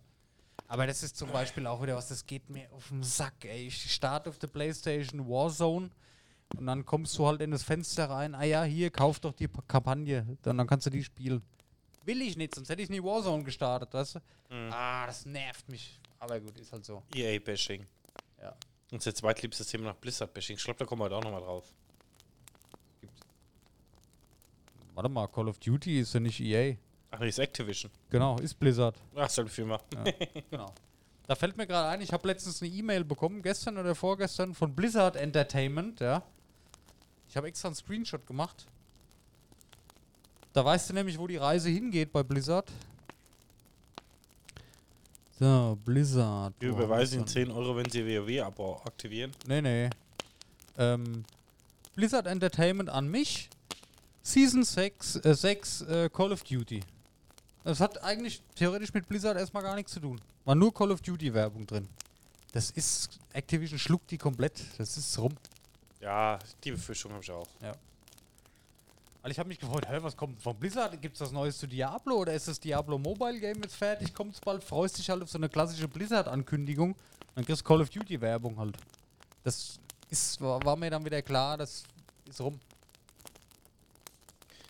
Aber 0.67 0.88
das 0.88 1.03
ist 1.03 1.15
zum 1.15 1.31
Beispiel 1.31 1.67
auch 1.67 1.81
wieder 1.81 1.95
was, 1.95 2.07
das 2.07 2.25
geht 2.25 2.50
mir 2.50 2.67
auf 2.74 2.88
den 2.89 3.03
Sack, 3.03 3.45
ey. 3.45 3.67
Ich 3.67 3.93
starte 3.93 4.29
auf 4.29 4.39
der 4.39 4.47
Playstation 4.47 5.27
Warzone 5.29 5.91
Und 6.57 6.65
dann 6.65 6.86
kommst 6.86 7.17
du 7.17 7.27
halt 7.27 7.41
in 7.41 7.51
das 7.51 7.63
Fenster 7.63 8.09
rein, 8.09 8.33
ah 8.33 8.43
ja, 8.43 8.63
hier, 8.63 8.89
kauf 8.89 9.19
doch 9.19 9.33
die 9.33 9.47
Kampagne, 9.67 10.38
dann, 10.41 10.57
dann 10.57 10.65
kannst 10.67 10.86
du 10.86 10.89
die 10.89 11.03
spielen. 11.03 11.41
Will 12.05 12.21
ich 12.21 12.36
nicht, 12.38 12.55
sonst 12.55 12.69
hätte 12.69 12.81
ich 12.81 12.89
nie 12.89 13.03
Warzone 13.03 13.43
gestartet, 13.43 13.93
weißt 13.93 14.15
du? 14.15 14.19
Mhm. 14.55 14.69
Ah, 14.71 15.05
das 15.05 15.25
nervt 15.25 15.69
mich. 15.69 16.00
Aber 16.19 16.39
gut, 16.39 16.57
ist 16.57 16.71
halt 16.71 16.83
so. 16.86 17.03
EA-Bashing. 17.13 17.86
Ja. 18.41 18.55
Unser 18.91 19.13
zweitliebstes 19.13 19.67
Thema 19.67 19.89
nach 19.89 19.95
Blizzard-Bashing. 19.95 20.55
Ich 20.55 20.63
glaube, 20.63 20.79
da 20.79 20.86
kommen 20.86 21.01
wir 21.01 21.05
heute 21.05 21.17
auch 21.17 21.24
nochmal 21.24 21.41
drauf. 21.41 21.65
Warte 24.97 25.09
mal, 25.09 25.27
Call 25.27 25.47
of 25.47 25.59
Duty 25.59 25.99
ist 25.99 26.15
ja 26.15 26.19
nicht 26.19 26.39
EA. 26.39 26.75
Ach, 27.11 27.21
ist 27.21 27.37
Activision. 27.37 27.91
Genau, 28.09 28.39
ist 28.39 28.55
Blizzard. 28.55 28.95
Ach, 29.15 29.29
selbe 29.29 29.47
Firma. 29.47 29.79
Genau. 30.49 30.73
Da 31.27 31.35
fällt 31.35 31.55
mir 31.55 31.67
gerade 31.67 31.89
ein, 31.89 32.01
ich 32.01 32.11
habe 32.11 32.27
letztens 32.27 32.63
eine 32.63 32.71
E-Mail 32.71 33.03
bekommen, 33.03 33.43
gestern 33.43 33.77
oder 33.77 33.93
vorgestern, 33.93 34.55
von 34.55 34.73
Blizzard 34.73 35.15
Entertainment, 35.15 35.99
ja. 35.99 36.23
Ich 37.29 37.37
habe 37.37 37.47
extra 37.47 37.67
einen 37.67 37.75
Screenshot 37.75 38.25
gemacht. 38.25 38.65
Da 40.51 40.65
weißt 40.65 40.89
du 40.89 40.95
nämlich, 40.95 41.19
wo 41.19 41.27
die 41.27 41.37
Reise 41.37 41.69
hingeht 41.69 42.11
bei 42.11 42.23
Blizzard. 42.23 42.71
So, 45.39 45.77
Blizzard. 45.85 46.55
Wir 46.59 46.69
überweisen 46.69 47.19
Ihnen 47.19 47.25
denn? 47.25 47.47
10 47.49 47.51
Euro, 47.51 47.75
wenn 47.75 47.87
Sie 47.87 48.03
WoW-Abo 48.03 48.81
aktivieren. 48.83 49.31
Nee, 49.47 49.61
nee. 49.61 49.91
Ähm, 50.75 51.23
Blizzard 51.93 52.25
Entertainment 52.25 52.89
an 52.89 53.07
mich. 53.07 53.51
Season 54.27 54.62
6, 54.62 55.22
äh, 55.24 55.34
6 55.34 55.81
äh, 55.84 56.10
Call 56.10 56.34
of 56.34 56.43
Duty. 56.43 56.81
Das 57.63 57.79
hat 57.79 58.03
eigentlich 58.03 58.41
theoretisch 58.55 58.93
mit 58.93 59.07
Blizzard 59.07 59.38
erstmal 59.38 59.63
gar 59.63 59.74
nichts 59.75 59.93
zu 59.93 60.01
tun. 60.01 60.19
War 60.43 60.53
nur 60.53 60.74
Call 60.74 60.91
of 60.91 61.00
Duty 61.00 61.34
Werbung 61.34 61.65
drin. 61.65 61.88
Das 62.51 62.72
ist, 62.72 63.19
Activision 63.31 63.79
schluckt 63.79 64.12
die 64.12 64.17
komplett. 64.17 64.65
Das 64.77 64.98
ist 64.98 65.17
rum. 65.17 65.34
Ja, 66.01 66.39
die 66.62 66.72
Befürchtung 66.72 67.13
habe 67.13 67.24
ich 67.24 67.31
auch. 67.31 67.48
Also 67.62 69.31
ich 69.31 69.39
habe 69.39 69.48
mich 69.48 69.60
gefreut, 69.60 69.88
hä, 69.88 69.98
was 70.01 70.17
kommt 70.17 70.41
von 70.41 70.57
Blizzard? 70.57 71.01
Gibt 71.01 71.15
es 71.15 71.22
was 71.22 71.31
Neues 71.31 71.57
zu 71.57 71.65
Diablo 71.65 72.17
oder 72.17 72.34
ist 72.34 72.50
das 72.50 72.60
Diablo 72.60 72.98
Mobile 72.98 73.39
Game 73.39 73.63
jetzt 73.63 73.75
fertig? 73.75 74.13
Kommt 74.13 74.34
es 74.34 74.41
bald? 74.41 74.62
Freust 74.62 74.98
dich 74.98 75.10
halt 75.10 75.24
auf 75.24 75.29
so 75.29 75.38
eine 75.38 75.48
klassische 75.48 75.88
Blizzard-Ankündigung. 75.88 76.98
Dann 77.34 77.46
kriegst 77.46 77.62
du 77.62 77.65
Call 77.65 77.81
of 77.81 77.89
Duty 77.89 78.19
Werbung 78.19 78.57
halt. 78.57 78.75
Das 79.46 79.79
ist, 80.10 80.41
war, 80.41 80.62
war 80.65 80.75
mir 80.75 80.89
dann 80.89 81.05
wieder 81.05 81.22
klar, 81.22 81.57
das 81.57 81.84
ist 82.29 82.41
rum. 82.41 82.60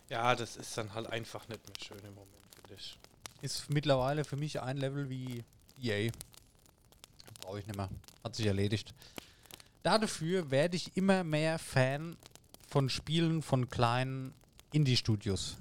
Ja, 0.10 0.36
das 0.36 0.56
ist 0.56 0.78
dann 0.78 0.94
halt 0.94 1.08
einfach 1.08 1.48
nicht 1.50 1.62
mehr 1.66 1.76
schön 1.86 2.00
im 2.00 2.16
Moment, 2.16 2.56
finde 2.56 2.76
ich. 2.76 2.98
Ist 3.42 3.70
mittlerweile 3.70 4.24
für 4.24 4.38
mich 4.38 4.62
ein 4.62 4.78
Level 4.78 5.10
wie 5.10 5.44
EA. 5.82 6.12
Brauche 7.42 7.60
ich 7.60 7.68
nicht 7.68 7.76
mehr. 7.76 7.90
Hat 8.24 8.36
sich 8.36 8.46
erledigt. 8.46 8.94
Dafür 9.84 10.50
werde 10.50 10.76
ich 10.76 10.96
immer 10.98 11.24
mehr 11.24 11.60
Fan 11.60 12.18
von 12.68 12.90
Spielen 12.90 13.42
von 13.42 13.70
kleinen 13.70 14.34
Indie-Studios. 14.72 15.58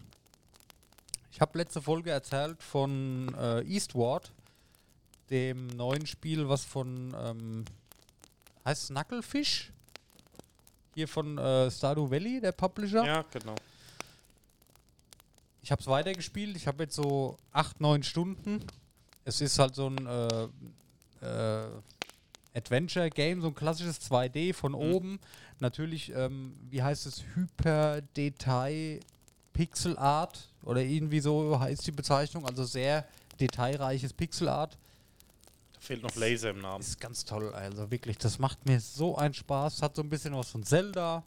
Ich 1.31 1.41
habe 1.41 1.59
letzte 1.59 1.83
Folge 1.83 2.11
erzählt 2.11 2.63
von 2.63 3.35
äh, 3.39 3.61
Eastward, 3.63 4.33
dem 5.31 5.67
neuen 5.69 6.07
Spiel, 6.07 6.49
was 6.49 6.65
von 6.65 7.15
ähm, 7.21 7.65
heißt 8.65 8.89
Knucklefish? 8.89 9.73
Hier 10.95 11.07
von 11.07 11.37
äh, 11.37 11.71
Stardew 11.71 12.11
Valley, 12.11 12.41
der 12.41 12.53
Publisher. 12.53 13.05
Ja, 13.05 13.23
genau. 13.31 13.55
Ich 15.67 15.73
habe 15.73 15.81
es 15.81 15.89
weitergespielt. 15.89 16.57
Ich 16.57 16.69
habe 16.69 16.85
jetzt 16.85 16.95
so 16.95 17.41
8, 17.51 17.81
9 17.81 18.05
Stunden. 18.05 18.65
Es 19.25 19.41
ist 19.41 19.59
halt 19.59 19.75
so 19.75 19.89
ein 19.89 20.07
äh, 20.07 20.45
äh, 21.27 21.69
Adventure-Game, 22.55 23.41
so 23.41 23.49
ein 23.49 23.55
klassisches 23.57 24.01
2D 24.09 24.55
von 24.55 24.75
oben. 24.75 25.19
Natürlich, 25.59 26.13
ähm, 26.15 26.57
wie 26.71 26.85
heißt 26.85 27.07
es, 27.07 27.25
Hyper-Detail 27.35 29.01
Pixel 29.55 29.99
Art 29.99 30.51
oder 30.63 30.83
irgendwie 30.83 31.19
so 31.19 31.59
heißt 31.59 31.85
die 31.85 31.91
Bezeichnung. 31.91 32.47
Also 32.47 32.63
sehr 32.63 33.05
detailreiches 33.41 34.13
Pixel 34.13 34.49
Art. 34.49 34.79
Da 35.73 35.81
fehlt 35.81 36.01
noch 36.01 36.15
Laser 36.15 36.51
im 36.51 36.61
Namen. 36.61 36.81
Ist 36.81 37.01
ganz 37.01 37.25
toll, 37.25 37.53
also 37.53 37.91
wirklich, 37.91 38.19
das 38.19 38.39
macht 38.39 38.65
mir 38.67 38.79
so 38.79 39.17
einen 39.17 39.35
Spaß. 39.35 39.83
Hat 39.83 39.97
so 39.97 40.03
ein 40.03 40.11
bisschen 40.11 40.33
was 40.33 40.49
von 40.49 40.63
Zelda. 40.63 41.25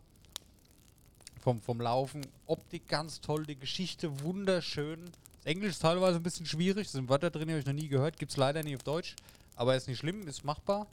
Vom, 1.39 1.61
vom 1.61 1.81
Laufen. 1.81 2.25
Optik 2.45 2.87
ganz 2.87 3.21
toll, 3.21 3.45
die 3.45 3.57
Geschichte 3.57 4.21
wunderschön. 4.23 5.05
Das 5.37 5.45
Englisch 5.45 5.71
ist 5.71 5.81
teilweise 5.81 6.17
ein 6.17 6.23
bisschen 6.23 6.45
schwierig, 6.45 6.89
sind 6.89 7.09
Wörter 7.09 7.29
drin, 7.29 7.47
die 7.47 7.53
habe 7.53 7.59
ich 7.61 7.65
noch 7.65 7.73
nie 7.73 7.87
gehört. 7.87 8.17
Gibt 8.17 8.31
es 8.31 8.37
leider 8.37 8.61
nie 8.61 8.75
auf 8.75 8.83
Deutsch. 8.83 9.15
Aber 9.55 9.75
ist 9.75 9.87
nicht 9.87 9.99
schlimm, 9.99 10.27
ist 10.27 10.43
machbar. 10.43 10.87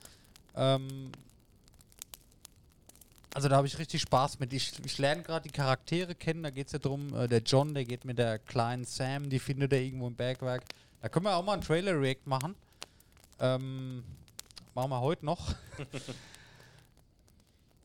Ähm 0.55 1.11
also 3.35 3.49
da 3.49 3.57
habe 3.57 3.67
ich 3.67 3.79
richtig 3.79 4.01
Spaß 4.01 4.39
mit. 4.39 4.53
Ich, 4.55 4.73
ich 4.83 4.97
lerne 4.97 5.23
gerade 5.23 5.43
die 5.43 5.53
Charaktere 5.53 6.15
kennen. 6.15 6.43
Da 6.43 6.51
geht 6.51 6.69
es 6.69 6.73
ja 6.73 6.79
darum, 6.79 7.15
äh, 7.15 7.29
der 7.29 7.43
John, 7.43 7.75
der 7.75 7.85
geht 7.85 8.05
mit 8.07 8.19
der 8.19 8.39
kleinen 8.39 8.85
Sam, 8.85 9.29
die 9.29 9.39
findet 9.39 9.75
er 9.75 9.81
irgendwo 9.81 10.07
im 10.07 10.15
Bergwerk. 10.15 10.65
Da 11.03 11.11
können 11.11 11.27
wir 11.27 11.37
auch 11.37 11.45
mal 11.45 11.53
einen 11.53 11.63
Trailer-React 11.63 12.23
machen. 12.25 12.55
Ähm, 13.39 14.03
machen 14.75 14.91
wir 14.91 15.01
heute 15.01 15.27
noch. 15.27 15.55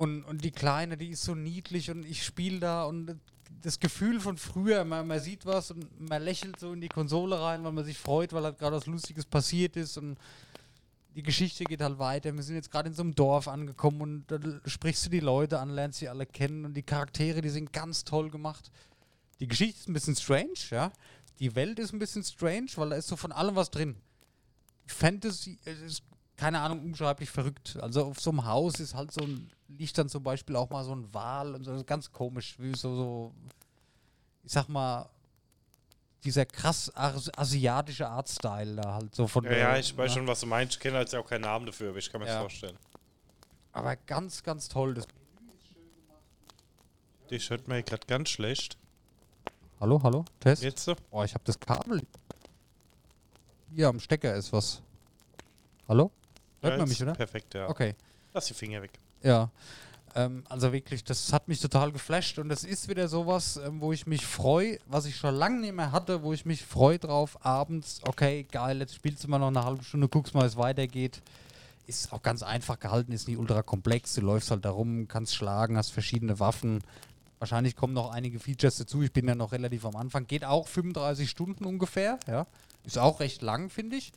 und, 0.01 0.23
und 0.23 0.43
die 0.43 0.49
Kleine, 0.49 0.97
die 0.97 1.09
ist 1.09 1.21
so 1.21 1.35
niedlich 1.35 1.91
und 1.91 2.03
ich 2.07 2.25
spiele 2.25 2.59
da 2.59 2.85
und 2.85 3.19
das 3.61 3.79
Gefühl 3.79 4.19
von 4.19 4.35
früher, 4.35 4.83
man, 4.83 5.05
man 5.05 5.19
sieht 5.19 5.45
was 5.45 5.69
und 5.69 6.01
man 6.01 6.23
lächelt 6.23 6.59
so 6.59 6.73
in 6.73 6.81
die 6.81 6.87
Konsole 6.87 7.39
rein, 7.39 7.63
weil 7.63 7.71
man 7.71 7.85
sich 7.85 7.99
freut, 7.99 8.33
weil 8.33 8.43
halt 8.43 8.57
gerade 8.57 8.77
was 8.77 8.87
Lustiges 8.87 9.25
passiert 9.25 9.75
ist 9.75 9.99
und 9.99 10.17
die 11.15 11.21
Geschichte 11.21 11.65
geht 11.65 11.81
halt 11.81 11.99
weiter. 11.99 12.33
Wir 12.33 12.41
sind 12.41 12.55
jetzt 12.55 12.71
gerade 12.71 12.89
in 12.89 12.95
so 12.95 13.03
einem 13.03 13.13
Dorf 13.13 13.47
angekommen 13.47 14.01
und 14.01 14.25
da 14.31 14.39
sprichst 14.65 15.05
du 15.05 15.11
die 15.11 15.19
Leute 15.19 15.59
an, 15.59 15.69
lernst 15.69 15.99
sie 15.99 16.09
alle 16.09 16.25
kennen 16.25 16.65
und 16.65 16.73
die 16.73 16.81
Charaktere, 16.81 17.41
die 17.41 17.49
sind 17.49 17.71
ganz 17.71 18.03
toll 18.03 18.31
gemacht. 18.31 18.71
Die 19.39 19.47
Geschichte 19.47 19.81
ist 19.81 19.87
ein 19.87 19.93
bisschen 19.93 20.15
strange, 20.15 20.57
ja. 20.71 20.91
Die 21.37 21.53
Welt 21.53 21.77
ist 21.77 21.93
ein 21.93 21.99
bisschen 21.99 22.23
strange, 22.23 22.71
weil 22.77 22.89
da 22.89 22.95
ist 22.95 23.07
so 23.07 23.17
von 23.17 23.31
allem 23.31 23.55
was 23.55 23.69
drin. 23.69 23.97
Fantasy 24.87 25.59
es 25.63 25.79
ist, 25.79 26.03
keine 26.41 26.59
Ahnung, 26.59 26.79
unbeschreiblich 26.79 27.29
verrückt. 27.29 27.77
Also 27.81 28.03
auf 28.03 28.19
so 28.19 28.31
einem 28.31 28.45
Haus 28.45 28.79
ist 28.79 28.95
halt 28.95 29.11
so 29.11 29.21
ein, 29.21 29.51
liegt 29.67 29.95
dann 29.95 30.09
zum 30.09 30.23
Beispiel 30.23 30.55
auch 30.55 30.71
mal 30.71 30.83
so 30.83 30.91
ein 30.95 31.13
Wal 31.13 31.53
und 31.53 31.63
so, 31.63 31.69
das 31.69 31.81
ist 31.81 31.87
ganz 31.87 32.11
komisch, 32.11 32.55
wie 32.57 32.75
so, 32.75 32.95
so, 32.95 33.31
ich 34.43 34.51
sag 34.51 34.67
mal, 34.67 35.07
dieser 36.23 36.47
krass 36.47 36.91
as 36.95 37.29
asiatische 37.37 38.07
Artstyle 38.09 38.75
da 38.75 38.93
halt 38.95 39.13
so 39.13 39.27
von 39.27 39.43
Ja, 39.43 39.51
ja, 39.51 39.77
ich 39.77 39.95
weiß 39.95 40.13
schon, 40.13 40.25
was 40.25 40.39
du 40.39 40.47
meinst. 40.47 40.73
Ich 40.73 40.79
kenne 40.79 40.99
jetzt 40.99 41.13
ja 41.13 41.19
auch 41.19 41.27
keinen 41.29 41.41
Namen 41.41 41.67
dafür, 41.67 41.89
aber 41.89 41.99
ich 41.99 42.11
kann 42.11 42.19
mir 42.19 42.25
das 42.25 42.33
Ja. 42.33 42.41
vorstellen. 42.41 42.77
Aber 43.73 43.95
ganz, 43.95 44.41
ganz 44.41 44.67
toll. 44.67 44.95
Das 44.95 45.05
Dich 47.29 47.51
hört 47.51 47.67
man 47.67 47.85
gerade 47.85 48.07
ganz 48.07 48.29
schlecht. 48.29 48.77
hallo, 49.79 50.01
hallo, 50.01 50.25
Test? 50.39 50.63
Jetzt 50.63 50.85
so? 50.85 50.95
Oh, 51.11 51.21
ich 51.23 51.35
habe 51.35 51.43
das 51.43 51.59
Kabel. 51.59 52.01
Hier 53.75 53.89
am 53.89 53.99
Stecker 53.99 54.33
ist 54.33 54.51
was. 54.51 54.81
Hallo? 55.87 56.11
Hört 56.61 56.73
Ja, 56.73 56.77
man 56.79 56.89
mich, 56.89 57.01
oder? 57.01 57.13
Perfekt, 57.13 57.53
ja. 57.53 57.69
Okay. 57.69 57.95
Lass 58.33 58.45
die 58.45 58.53
Finger 58.53 58.81
weg. 58.81 58.91
Ja. 59.23 59.49
Ähm, 60.15 60.43
also 60.49 60.73
wirklich, 60.73 61.03
das 61.03 61.31
hat 61.31 61.47
mich 61.47 61.59
total 61.61 61.91
geflasht 61.91 62.37
und 62.37 62.49
das 62.49 62.63
ist 62.63 62.89
wieder 62.89 63.07
sowas, 63.07 63.57
ähm, 63.57 63.79
wo 63.79 63.93
ich 63.93 64.05
mich 64.07 64.25
freue, 64.25 64.77
was 64.85 65.05
ich 65.05 65.15
schon 65.15 65.35
lange 65.35 65.61
nicht 65.61 65.73
mehr 65.73 65.91
hatte, 65.91 66.21
wo 66.21 66.33
ich 66.33 66.45
mich 66.45 66.63
freue 66.65 66.99
drauf, 66.99 67.43
abends, 67.45 68.01
okay, 68.05 68.45
geil, 68.51 68.79
jetzt 68.79 68.95
spielst 68.95 69.23
du 69.23 69.29
mal 69.29 69.39
noch 69.39 69.47
eine 69.47 69.63
halbe 69.63 69.83
Stunde, 69.83 70.09
guckst 70.09 70.33
mal, 70.33 70.43
wie 70.43 70.47
es 70.47 70.57
weitergeht. 70.57 71.21
Ist 71.87 72.11
auch 72.13 72.21
ganz 72.21 72.43
einfach 72.43 72.79
gehalten, 72.79 73.11
ist 73.13 73.27
nicht 73.27 73.37
ultra 73.37 73.63
komplex, 73.63 74.13
du 74.15 74.21
läufst 74.21 74.51
halt 74.51 74.65
darum, 74.65 75.07
kannst 75.07 75.33
schlagen, 75.35 75.77
hast 75.77 75.91
verschiedene 75.91 76.39
Waffen. 76.39 76.83
Wahrscheinlich 77.39 77.75
kommen 77.75 77.93
noch 77.93 78.11
einige 78.11 78.39
Features 78.39 78.77
dazu, 78.77 79.01
ich 79.01 79.11
bin 79.13 79.27
ja 79.27 79.33
noch 79.35 79.51
relativ 79.51 79.85
am 79.85 79.95
Anfang. 79.95 80.27
Geht 80.27 80.45
auch 80.45 80.67
35 80.67 81.29
Stunden 81.29 81.65
ungefähr, 81.65 82.19
ja. 82.27 82.45
Ist 82.83 82.97
auch 82.97 83.19
recht 83.19 83.41
lang, 83.41 83.69
finde 83.69 83.95
ich. 83.95 84.11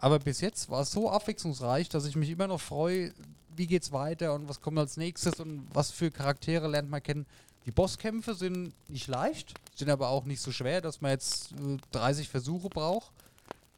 Aber 0.00 0.18
bis 0.18 0.40
jetzt 0.40 0.70
war 0.70 0.80
es 0.80 0.92
so 0.92 1.10
abwechslungsreich, 1.10 1.90
dass 1.90 2.06
ich 2.06 2.16
mich 2.16 2.30
immer 2.30 2.46
noch 2.46 2.60
freue, 2.60 3.12
wie 3.54 3.66
geht's 3.66 3.92
weiter 3.92 4.34
und 4.34 4.48
was 4.48 4.62
kommt 4.62 4.78
als 4.78 4.96
nächstes 4.96 5.38
und 5.40 5.66
was 5.74 5.90
für 5.90 6.10
Charaktere 6.10 6.68
lernt 6.68 6.88
man 6.88 7.02
kennen. 7.02 7.26
Die 7.66 7.70
Bosskämpfe 7.70 8.34
sind 8.34 8.72
nicht 8.88 9.08
leicht, 9.08 9.52
sind 9.74 9.90
aber 9.90 10.08
auch 10.08 10.24
nicht 10.24 10.40
so 10.40 10.52
schwer, 10.52 10.80
dass 10.80 11.02
man 11.02 11.10
jetzt 11.10 11.52
äh, 11.52 11.76
30 11.92 12.30
Versuche 12.30 12.70
braucht. 12.70 13.12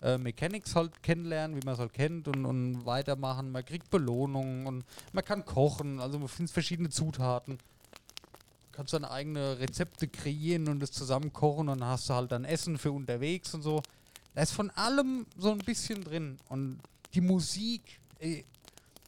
Äh, 0.01 0.19
Mechanics 0.19 0.77
halt 0.77 1.03
kennenlernen, 1.03 1.61
wie 1.61 1.65
man 1.65 1.75
es 1.75 1.81
halt 1.81 1.93
kennt 1.93 2.29
und, 2.29 2.47
und 2.47 2.87
weitermachen. 2.87 3.51
Man 3.51 3.65
kriegt 3.65 3.91
Belohnungen 3.91 4.69
und 4.69 4.85
man 5.13 5.25
kann 5.25 5.45
kochen, 5.45 5.99
also 5.99 6.21
man 6.21 6.29
findet 6.29 6.53
verschiedene 6.53 6.91
Zutaten. 6.91 7.59
Kannst 8.71 8.93
dann 8.93 9.05
eigene 9.05 9.59
Rezepte 9.59 10.07
kreieren 10.07 10.69
und 10.69 10.79
das 10.79 10.93
zusammen 10.93 11.33
kochen 11.33 11.69
und 11.69 11.81
dann 11.81 11.89
hast 11.89 12.09
du 12.09 12.15
halt 12.15 12.31
dann 12.31 12.45
Essen 12.45 12.79
für 12.79 12.93
unterwegs 12.93 13.53
und 13.55 13.63
so. 13.63 13.83
Da 14.35 14.43
ist 14.43 14.53
von 14.53 14.71
allem 14.71 15.27
so 15.37 15.53
ein 15.53 15.59
bisschen 15.59 16.03
drin. 16.05 16.39
Und 16.49 16.81
die 17.15 17.21
Musik, 17.21 18.01
ey, 18.19 18.45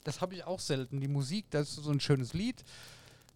das 0.05 0.21
habe 0.21 0.35
ich 0.35 0.45
auch 0.45 0.61
selten. 0.61 1.01
Die 1.01 1.09
Musik, 1.09 1.47
das 1.51 1.71
ist 1.71 1.85
so 1.85 1.91
ein 1.91 2.01
schönes 2.01 2.35
Lied. 2.35 2.63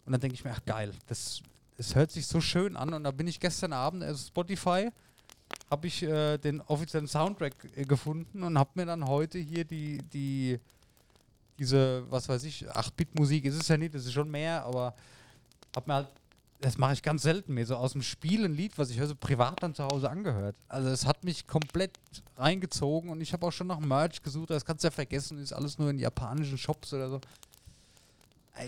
Und 0.05 0.13
dann 0.13 0.21
denke 0.21 0.35
ich 0.35 0.43
mir, 0.43 0.51
ach 0.51 0.63
geil, 0.65 0.93
das, 1.07 1.41
das 1.77 1.95
hört 1.95 2.11
sich 2.11 2.27
so 2.27 2.41
schön 2.41 2.77
an. 2.77 2.93
Und 2.93 3.03
da 3.03 3.11
bin 3.11 3.27
ich 3.27 3.39
gestern 3.39 3.73
Abend 3.73 4.03
auf 4.03 4.19
Spotify, 4.19 4.89
habe 5.69 5.87
ich 5.87 6.03
äh, 6.03 6.37
den 6.37 6.61
offiziellen 6.61 7.07
Soundtrack 7.07 7.53
äh, 7.75 7.85
gefunden 7.85 8.43
und 8.43 8.57
habe 8.57 8.71
mir 8.75 8.85
dann 8.85 9.05
heute 9.05 9.39
hier 9.39 9.65
die, 9.65 9.99
die, 10.13 10.59
diese, 11.57 12.05
was 12.09 12.29
weiß 12.29 12.43
ich, 12.43 12.69
8-Bit-Musik 12.69 13.45
ist 13.45 13.55
es 13.55 13.67
ja 13.67 13.77
nicht, 13.77 13.95
das 13.95 14.05
ist 14.05 14.13
schon 14.13 14.29
mehr, 14.29 14.63
aber 14.63 14.95
hab 15.75 15.87
mir 15.87 15.95
halt, 15.95 16.09
das 16.61 16.77
mache 16.77 16.93
ich 16.93 17.01
ganz 17.01 17.23
selten 17.23 17.53
mehr, 17.53 17.65
so 17.65 17.75
aus 17.75 17.93
dem 17.93 18.01
Spiel 18.01 18.43
ein 18.43 18.53
Lied, 18.53 18.77
was 18.77 18.89
ich 18.89 18.99
höre, 18.99 19.07
so 19.07 19.15
privat 19.15 19.63
dann 19.63 19.73
zu 19.73 19.83
Hause 19.85 20.09
angehört. 20.09 20.57
Also 20.67 20.89
es 20.89 21.05
hat 21.05 21.23
mich 21.23 21.47
komplett 21.47 21.97
reingezogen 22.35 23.09
und 23.09 23.21
ich 23.21 23.31
habe 23.31 23.47
auch 23.47 23.51
schon 23.51 23.67
nach 23.67 23.79
Merch 23.79 24.21
gesucht, 24.21 24.49
das 24.49 24.65
kannst 24.65 24.83
du 24.83 24.87
ja 24.87 24.91
vergessen, 24.91 25.37
ist 25.39 25.53
alles 25.53 25.77
nur 25.77 25.89
in 25.89 25.99
japanischen 25.99 26.57
Shops 26.57 26.93
oder 26.93 27.09
so. 27.09 27.21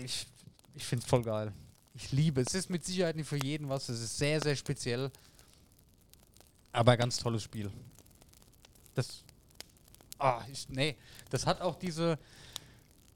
Ich, 0.02 0.26
ich 0.74 0.84
finde 0.84 1.04
es 1.04 1.08
voll 1.10 1.22
geil. 1.22 1.52
Ich 1.94 2.12
liebe 2.12 2.40
es. 2.40 2.48
Es 2.48 2.54
ist 2.54 2.70
mit 2.70 2.84
Sicherheit 2.84 3.16
nicht 3.16 3.28
für 3.28 3.42
jeden 3.42 3.68
was, 3.68 3.90
es 3.90 4.00
ist 4.00 4.16
sehr, 4.16 4.40
sehr 4.40 4.56
speziell. 4.56 5.10
Aber 6.72 6.96
ganz 6.96 7.18
tolles 7.18 7.42
Spiel. 7.42 7.70
Das. 8.94 9.22
Ah, 10.18 10.42
ich, 10.50 10.66
nee. 10.70 10.96
Das 11.28 11.46
hat 11.46 11.60
auch 11.60 11.76
diese. 11.76 12.18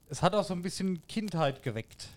Es 0.09 0.21
hat 0.21 0.35
auch 0.35 0.43
so 0.43 0.53
ein 0.53 0.61
bisschen 0.61 1.05
Kindheit 1.07 1.63
geweckt. 1.63 2.09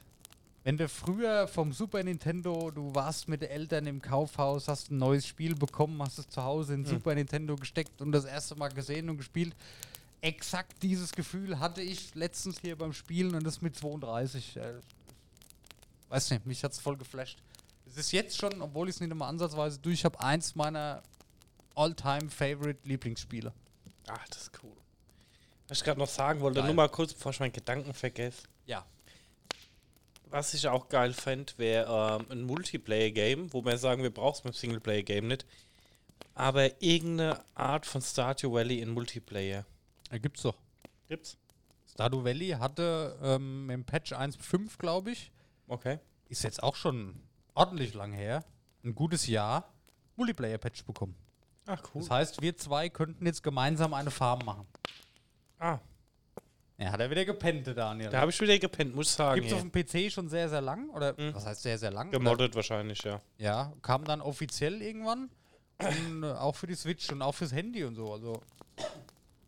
Wenn 0.63 0.77
du 0.77 0.89
früher 0.89 1.49
vom 1.49 1.73
Super 1.73 2.03
Nintendo, 2.03 2.71
du 2.71 2.95
warst 2.95 3.29
mit 3.29 3.41
den 3.41 3.49
Eltern 3.49 3.87
im 3.87 4.03
Kaufhaus, 4.03 4.69
hast 4.69 4.91
ein 4.91 4.99
neues 4.99 5.27
Spiel 5.27 5.55
bekommen, 5.55 6.03
hast 6.03 6.19
es 6.19 6.29
zu 6.29 6.43
Hause 6.43 6.75
in 6.75 6.85
Super 6.85 7.15
Nintendo 7.15 7.57
gesteckt 7.57 8.03
und 8.03 8.13
das 8.13 8.27
erste 8.27 8.57
Mal 8.57 8.69
gesehen 8.69 9.09
und 9.09 9.17
gespielt. 9.17 9.55
Exakt 10.21 10.83
dieses 10.83 11.13
Gefühl 11.13 11.59
hatte 11.61 11.81
ich 11.81 12.15
letztens 12.15 12.61
hier 12.61 12.77
beim 12.77 12.93
Spielen 12.93 13.35
und 13.35 13.45
das 13.45 13.63
mit 13.63 13.75
32. 13.75 14.59
Äh, 14.59 14.75
weiß 16.11 16.31
nicht, 16.31 16.45
mich 16.45 16.63
hat 16.63 16.73
es 16.73 16.79
voll 16.79 16.99
geflasht. 16.99 17.39
Es 17.87 17.97
ist 17.97 18.13
jetzt 18.13 18.37
schon, 18.37 18.61
obwohl 18.61 18.91
ich 18.91 18.97
es 18.97 19.01
nicht 19.01 19.11
immer 19.11 19.27
ansatzweise 19.27 19.79
durch 19.79 20.05
habe, 20.05 20.21
eins 20.21 20.55
meiner 20.55 21.03
all-time-favorite 21.75 22.81
Lieblingsspiele. 22.85 23.53
Ach, 24.09 24.29
das 24.29 24.43
ist 24.43 24.53
cool. 24.63 24.77
Was 25.69 25.79
ich 25.79 25.85
gerade 25.85 25.99
noch 25.99 26.09
sagen 26.09 26.41
wollte, 26.41 26.59
Geil. 26.59 26.67
nur 26.67 26.75
mal 26.75 26.89
kurz, 26.91 27.15
bevor 27.15 27.33
ich 27.33 27.41
meinen 27.41 27.53
Gedanken 27.53 27.95
vergesse. 27.95 28.43
Ja. 28.67 28.85
Was 30.31 30.55
ich 30.55 30.69
auch 30.69 30.89
geil 30.89 31.13
fände, 31.13 31.53
wäre 31.57 32.19
ähm, 32.21 32.27
ein 32.31 32.43
Multiplayer-Game, 32.45 33.53
wo 33.53 33.65
wir 33.65 33.77
sagen, 33.79 34.03
wir 34.03 34.11
brauchen 34.15 34.37
es 34.37 34.41
beim 34.43 34.53
Singleplayer-Game 34.53 35.27
nicht. 35.27 35.45
Aber 36.35 36.81
irgendeine 36.83 37.45
Art 37.55 37.85
von 37.85 38.01
Stardew 38.01 38.53
Valley 38.53 38.81
in 38.81 38.91
Multiplayer. 38.91 39.67
Da 40.11 40.19
gibt's 40.19 40.43
doch. 40.43 40.57
Gibt's? 41.09 41.37
Stardew 41.91 42.25
Valley 42.25 42.51
hatte 42.51 43.19
ähm, 43.23 43.69
im 43.71 43.85
Patch 43.85 44.13
1.5, 44.13 44.79
glaube 44.79 45.11
ich, 45.11 45.33
Okay. 45.67 45.99
ist 46.29 46.45
jetzt 46.45 46.63
auch 46.63 46.77
schon 46.77 47.21
ordentlich 47.55 47.95
lang 47.95 48.13
her, 48.13 48.45
ein 48.85 48.95
gutes 48.95 49.27
Jahr, 49.27 49.73
Multiplayer-Patch 50.17 50.85
bekommen. 50.85 51.17
Ach, 51.67 51.83
cool. 51.95 52.03
Das 52.03 52.11
heißt, 52.11 52.41
wir 52.43 52.57
zwei 52.57 52.89
könnten 52.89 53.27
jetzt 53.27 53.43
gemeinsam 53.43 53.93
eine 53.95 54.11
Farm 54.11 54.45
machen. 54.45 54.67
ah, 55.59 55.79
Ja, 56.81 56.93
hat 56.93 57.01
er 57.01 57.11
wieder 57.11 57.25
gepennt, 57.27 57.67
der 57.67 57.75
Daniel. 57.75 58.09
da 58.09 58.21
habe 58.23 58.31
ich 58.31 58.41
wieder 58.41 58.59
gepennt, 58.59 58.95
muss 58.95 59.09
ich 59.11 59.13
sagen. 59.15 59.35
Gibt 59.41 59.53
es 59.53 59.53
auf 59.53 59.61
dem 59.61 59.71
PC 59.71 60.11
schon 60.11 60.29
sehr, 60.31 60.49
sehr 60.49 60.63
lang? 60.63 60.89
Oder 60.91 61.13
Mhm. 61.13 61.35
was 61.35 61.45
heißt 61.45 61.63
sehr, 61.63 61.77
sehr 61.79 61.91
lang? 61.91 62.11
Gemoddet 62.11 62.55
wahrscheinlich, 62.55 63.03
ja. 63.03 63.15
Oder, 63.17 63.23
ja, 63.39 63.73
kam 63.83 64.05
dann 64.05 64.21
offiziell 64.23 64.81
irgendwann. 64.81 65.29
Und 65.79 66.23
äh, 66.23 66.33
auch 66.33 66.57
für 66.57 66.67
die 66.67 66.75
Switch 66.75 67.11
und 67.11 67.21
auch 67.23 67.35
fürs 67.35 67.53
Handy 67.53 67.85
und 67.85 67.95
so. 67.97 68.13
Also 68.13 68.41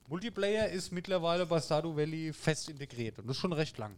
Multiplayer 0.08 0.68
ist 0.68 0.92
mittlerweile 0.92 1.46
bei 1.46 1.60
Stardew 1.60 1.96
Valley 1.96 2.32
fest 2.34 2.68
integriert 2.68 3.18
und 3.18 3.26
das 3.26 3.36
ist 3.36 3.40
schon 3.40 3.52
recht 3.52 3.78
lang. 3.78 3.94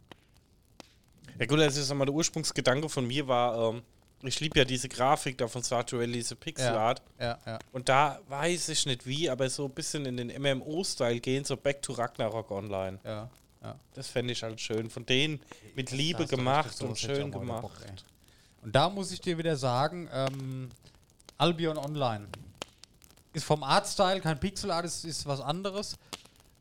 Ja 1.37 1.45
gut, 1.45 1.59
also 1.59 1.81
ich 1.81 1.85
sag 1.87 1.97
mal, 1.97 2.05
der 2.05 2.13
Ursprungsgedanke 2.13 2.87
von 2.87 3.05
mir 3.05 3.27
war, 3.27 3.73
ähm, 3.73 3.81
ich 4.27 4.39
liebe 4.39 4.59
ja 4.59 4.65
diese 4.65 4.89
Grafik 4.89 5.37
da 5.37 5.47
von 5.47 5.63
Stardew 5.63 5.99
Valley, 5.99 6.13
diese 6.13 6.35
Pixelart. 6.35 7.01
Ja, 7.19 7.37
ja. 7.45 7.59
Und 7.71 7.89
da 7.89 8.19
weiß 8.27 8.69
ich 8.69 8.85
nicht 8.85 9.05
wie, 9.05 9.29
aber 9.29 9.49
so 9.49 9.65
ein 9.65 9.71
bisschen 9.71 10.05
in 10.05 10.17
den 10.17 10.41
MMO-Style 10.41 11.19
gehen, 11.19 11.43
so 11.43 11.57
Back 11.57 11.81
to 11.81 11.93
Ragnarok 11.93 12.51
Online. 12.51 12.99
Ja, 13.03 13.29
ja. 13.63 13.75
Das 13.93 14.07
fände 14.07 14.33
ich 14.33 14.43
halt 14.43 14.59
schön. 14.59 14.89
Von 14.89 15.05
denen 15.05 15.39
mit 15.75 15.91
Liebe 15.91 16.25
gemacht 16.25 16.81
und 16.81 16.97
schön 16.97 17.31
gemacht. 17.31 17.61
Bock, 17.61 17.71
und 18.61 18.75
da 18.75 18.89
muss 18.89 19.11
ich 19.11 19.21
dir 19.21 19.37
wieder 19.37 19.55
sagen, 19.55 20.09
ähm, 20.11 20.69
Albion 21.37 21.77
Online 21.77 22.27
ist 23.33 23.43
vom 23.43 23.63
Artstyle 23.63 24.21
kein 24.21 24.39
Pixelart, 24.39 24.85
ist, 24.85 25.05
ist 25.05 25.25
was 25.25 25.41
anderes. 25.41 25.97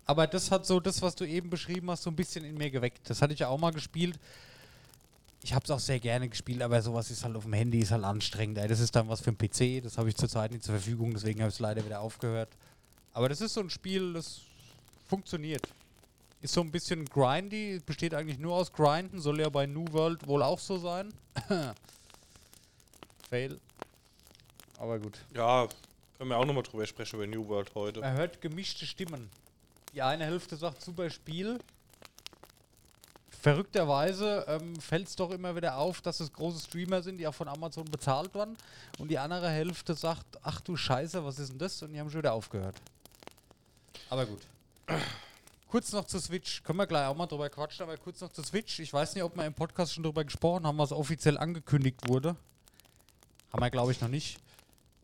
Aber 0.04 0.26
das 0.26 0.50
hat 0.50 0.66
so 0.66 0.80
das, 0.80 1.00
was 1.00 1.14
du 1.14 1.24
eben 1.24 1.48
beschrieben 1.48 1.90
hast, 1.90 2.02
so 2.02 2.10
ein 2.10 2.16
bisschen 2.16 2.44
in 2.44 2.56
mir 2.56 2.70
geweckt. 2.70 3.08
Das 3.08 3.22
hatte 3.22 3.32
ich 3.32 3.40
ja 3.40 3.48
auch 3.48 3.58
mal 3.58 3.70
gespielt. 3.70 4.18
Ich 5.44 5.52
habe 5.52 5.62
es 5.62 5.70
auch 5.70 5.78
sehr 5.78 6.00
gerne 6.00 6.26
gespielt, 6.26 6.62
aber 6.62 6.80
sowas 6.80 7.10
ist 7.10 7.22
halt 7.22 7.36
auf 7.36 7.42
dem 7.42 7.52
Handy, 7.52 7.78
ist 7.80 7.90
halt 7.90 8.02
anstrengend. 8.02 8.56
Ey. 8.56 8.66
Das 8.66 8.80
ist 8.80 8.96
dann 8.96 9.10
was 9.10 9.20
für 9.20 9.28
einen 9.28 9.36
PC, 9.36 9.84
das 9.84 9.98
habe 9.98 10.08
ich 10.08 10.16
zurzeit 10.16 10.50
nicht 10.50 10.64
zur 10.64 10.74
Verfügung, 10.74 11.12
deswegen 11.12 11.40
habe 11.40 11.50
ich 11.50 11.56
es 11.56 11.60
leider 11.60 11.84
wieder 11.84 12.00
aufgehört. 12.00 12.48
Aber 13.12 13.28
das 13.28 13.42
ist 13.42 13.52
so 13.52 13.60
ein 13.60 13.68
Spiel, 13.68 14.14
das 14.14 14.40
funktioniert. 15.06 15.68
Ist 16.40 16.54
so 16.54 16.62
ein 16.62 16.70
bisschen 16.70 17.04
grindy, 17.04 17.78
besteht 17.84 18.14
eigentlich 18.14 18.38
nur 18.38 18.54
aus 18.54 18.72
Grinden, 18.72 19.20
soll 19.20 19.38
ja 19.38 19.50
bei 19.50 19.66
New 19.66 19.84
World 19.92 20.26
wohl 20.26 20.42
auch 20.42 20.58
so 20.58 20.78
sein. 20.78 21.12
Fail. 23.28 23.60
Aber 24.78 24.98
gut. 24.98 25.18
Ja, 25.34 25.68
können 26.16 26.30
wir 26.30 26.38
auch 26.38 26.46
nochmal 26.46 26.62
drüber 26.62 26.86
sprechen 26.86 27.16
über 27.16 27.26
New 27.26 27.46
World 27.48 27.74
heute. 27.74 28.00
Man 28.00 28.14
hört 28.14 28.40
gemischte 28.40 28.86
Stimmen. 28.86 29.28
Die 29.92 30.00
eine 30.00 30.24
Hälfte 30.24 30.56
sagt 30.56 30.80
super 30.80 31.10
Spiel. 31.10 31.58
Verrückterweise 33.44 34.46
ähm, 34.48 34.74
fällt 34.80 35.06
es 35.06 35.16
doch 35.16 35.30
immer 35.30 35.54
wieder 35.54 35.76
auf, 35.76 36.00
dass 36.00 36.18
es 36.20 36.32
große 36.32 36.64
Streamer 36.64 37.02
sind, 37.02 37.18
die 37.18 37.26
auch 37.26 37.34
von 37.34 37.46
Amazon 37.46 37.84
bezahlt 37.84 38.34
werden. 38.34 38.56
Und 38.98 39.08
die 39.08 39.18
andere 39.18 39.50
Hälfte 39.50 39.92
sagt, 39.92 40.24
ach 40.42 40.62
du 40.62 40.78
Scheiße, 40.78 41.22
was 41.26 41.38
ist 41.38 41.50
denn 41.50 41.58
das? 41.58 41.82
Und 41.82 41.92
die 41.92 42.00
haben 42.00 42.08
schon 42.08 42.20
wieder 42.20 42.32
aufgehört. 42.32 42.80
Aber 44.08 44.24
gut. 44.24 44.40
Kurz 45.68 45.92
noch 45.92 46.06
zur 46.06 46.20
Switch. 46.22 46.62
Können 46.62 46.78
wir 46.78 46.86
gleich 46.86 47.06
auch 47.06 47.14
mal 47.14 47.26
drüber 47.26 47.50
quatschen, 47.50 47.82
aber 47.82 47.98
kurz 47.98 48.22
noch 48.22 48.32
zur 48.32 48.44
Switch. 48.44 48.78
Ich 48.78 48.90
weiß 48.90 49.14
nicht, 49.14 49.22
ob 49.24 49.36
wir 49.36 49.44
im 49.44 49.52
Podcast 49.52 49.92
schon 49.92 50.04
drüber 50.04 50.24
gesprochen 50.24 50.66
haben, 50.66 50.78
was 50.78 50.90
offiziell 50.90 51.36
angekündigt 51.36 52.08
wurde. 52.08 52.36
Haben 53.52 53.60
wir, 53.60 53.70
glaube 53.70 53.92
ich, 53.92 54.00
noch 54.00 54.08
nicht. 54.08 54.38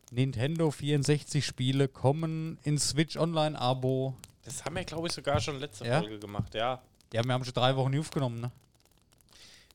Nintendo 0.09 0.71
64 0.71 1.45
Spiele 1.45 1.87
kommen 1.87 2.57
in 2.63 2.79
Switch 2.79 3.17
Online 3.17 3.61
Abo. 3.61 4.15
Das 4.45 4.65
haben 4.65 4.77
wir, 4.77 4.83
glaube 4.83 5.09
ich, 5.09 5.13
sogar 5.13 5.39
schon 5.39 5.59
letzte 5.59 5.85
Ja? 5.85 5.99
Folge 5.99 6.17
gemacht, 6.17 6.55
ja. 6.55 6.81
Ja, 7.13 7.23
wir 7.23 7.33
haben 7.33 7.43
schon 7.43 7.53
drei 7.53 7.75
Wochen 7.75 7.91
nicht 7.91 7.99
aufgenommen, 7.99 8.39
ne? 8.41 8.51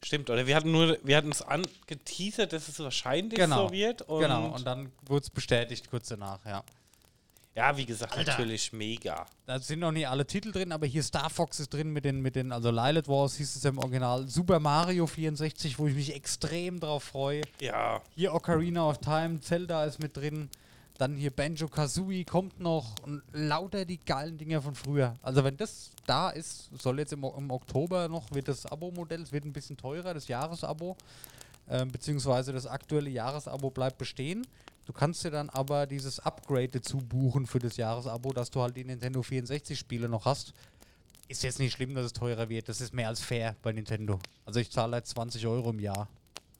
Stimmt, 0.03 0.31
oder 0.31 0.46
wir 0.46 0.55
hatten 0.55 0.70
nur, 0.70 0.99
wir 1.03 1.16
hatten 1.16 1.31
es 1.31 1.42
angeteasert, 1.42 2.53
dass 2.53 2.68
es 2.68 2.79
wahrscheinlich 2.79 3.38
Genau. 3.38 3.68
so 3.68 3.72
wird. 3.72 4.03
Und 4.03 4.20
genau, 4.20 4.49
und 4.55 4.66
dann 4.66 4.92
wurde 5.07 5.25
es 5.25 5.31
bestätigt 5.31 5.90
kurz 5.90 6.09
danach, 6.09 6.38
ja. 6.44 6.62
ja, 7.55 7.77
wie 7.77 7.87
gesagt, 7.87 8.16
Alter. 8.16 8.31
natürlich 8.33 8.72
mega. 8.72 9.27
Da 9.46 9.59
sind 9.59 9.81
noch 9.81 9.92
nicht 9.92 10.07
alle 10.07 10.27
Titel 10.27 10.53
drin, 10.53 10.70
aber 10.70 10.87
hier 10.87 11.03
Star 11.03 11.31
Fox 11.31 11.59
ist 11.61 11.72
drin 11.72 11.92
mit 11.92 12.05
den, 12.05 12.20
mit 12.20 12.37
den, 12.37 12.53
also 12.53 12.70
Lilith 12.70 13.09
Wars 13.09 13.37
hieß 13.37 13.57
es 13.57 13.62
ja 13.62 13.70
im 13.70 13.79
Original, 13.79 14.29
Super 14.29 14.61
Mario 14.61 15.07
64, 15.07 15.79
wo 15.79 15.88
ich 15.88 15.94
mich 15.94 16.14
extrem 16.14 16.79
drauf 16.79 17.05
freue. 17.05 17.40
Ja, 17.61 18.01
Hier 18.14 18.33
Ocarina 18.35 18.88
of 18.88 18.99
Time, 18.99 19.40
Zelda 19.40 19.85
ist 19.87 19.99
mit 19.99 20.16
drin. 20.16 20.51
Dann 20.99 21.15
hier 21.15 21.31
Banjo 21.31 21.69
Kazooie 21.69 22.25
kommt 22.25 22.59
noch 22.59 22.95
und 23.03 23.23
lauter 23.33 23.85
die 23.85 23.99
geilen 23.99 24.39
Dinger 24.39 24.63
von 24.63 24.75
früher. 24.75 25.15
Also 25.23 25.45
wenn 25.45 25.57
das 25.57 25.91
da 26.07 26.31
ist, 26.31 26.71
soll 26.81 26.99
jetzt 26.99 27.13
im, 27.13 27.23
im 27.23 27.51
Oktober 27.51 28.09
noch, 28.09 28.31
wird 28.33 28.49
das 28.49 28.65
Abo-Modell, 28.65 29.21
es 29.21 29.33
wird 29.33 29.45
ein 29.45 29.53
bisschen 29.53 29.77
teurer, 29.77 30.15
das 30.15 30.29
Jahresabo, 30.29 30.97
ähm, 31.69 31.91
beziehungsweise 31.91 32.53
das 32.53 32.67
aktuelle 32.67 33.11
Jahresabo 33.11 33.71
bleibt 33.71 33.99
bestehen. 33.99 34.47
Du 34.87 34.93
kannst 34.93 35.25
dir 35.25 35.31
dann 35.31 35.51
aber 35.51 35.87
dieses 35.87 36.21
Upgrade 36.21 36.69
dazu 36.69 36.99
buchen 36.99 37.47
für 37.47 37.59
das 37.59 37.77
Jahresabo, 37.77 38.33
dass 38.33 38.51
du 38.51 38.63
halt 38.63 38.77
die 38.77 38.85
Nintendo 38.85 39.23
64 39.23 39.79
Spiele 39.79 40.09
noch 40.09 40.25
hast. 40.25 40.55
Ist 41.29 41.43
jetzt 41.43 41.59
nicht 41.59 41.73
schlimm, 41.73 41.95
dass 41.95 42.07
es 42.07 42.13
teurer 42.13 42.49
wird. 42.49 42.69
Das 42.69 42.81
ist 42.81 42.95
mehr 42.95 43.09
als 43.09 43.21
fair 43.21 43.57
bei 43.63 43.73
Nintendo. 43.73 44.21
Also 44.47 44.61
ich 44.61 44.71
zahle 44.71 44.95
halt 44.95 45.07
20 45.07 45.45
Euro 45.47 45.71
im 45.71 45.81
Jahr. 45.81 46.09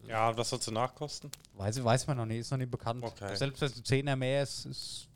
Ja, 0.09 0.29
und 0.31 0.37
was 0.37 0.51
soll 0.51 0.59
es 0.59 0.71
nachkosten? 0.71 1.31
Weiß, 1.55 1.83
weiß 1.83 2.07
man 2.07 2.17
noch 2.19 2.27
nicht, 2.27 2.39
ist 2.41 2.51
noch 2.51 2.59
nicht 2.59 2.71
bekannt. 2.71 3.03
Okay. 3.05 3.35
Selbst 3.37 3.61
wenn 3.61 3.69
es 3.69 3.77
ein 3.77 3.85
Zehner 3.85 4.17
mehr 4.17 4.43
ist, 4.43 4.67
ist 4.67 5.09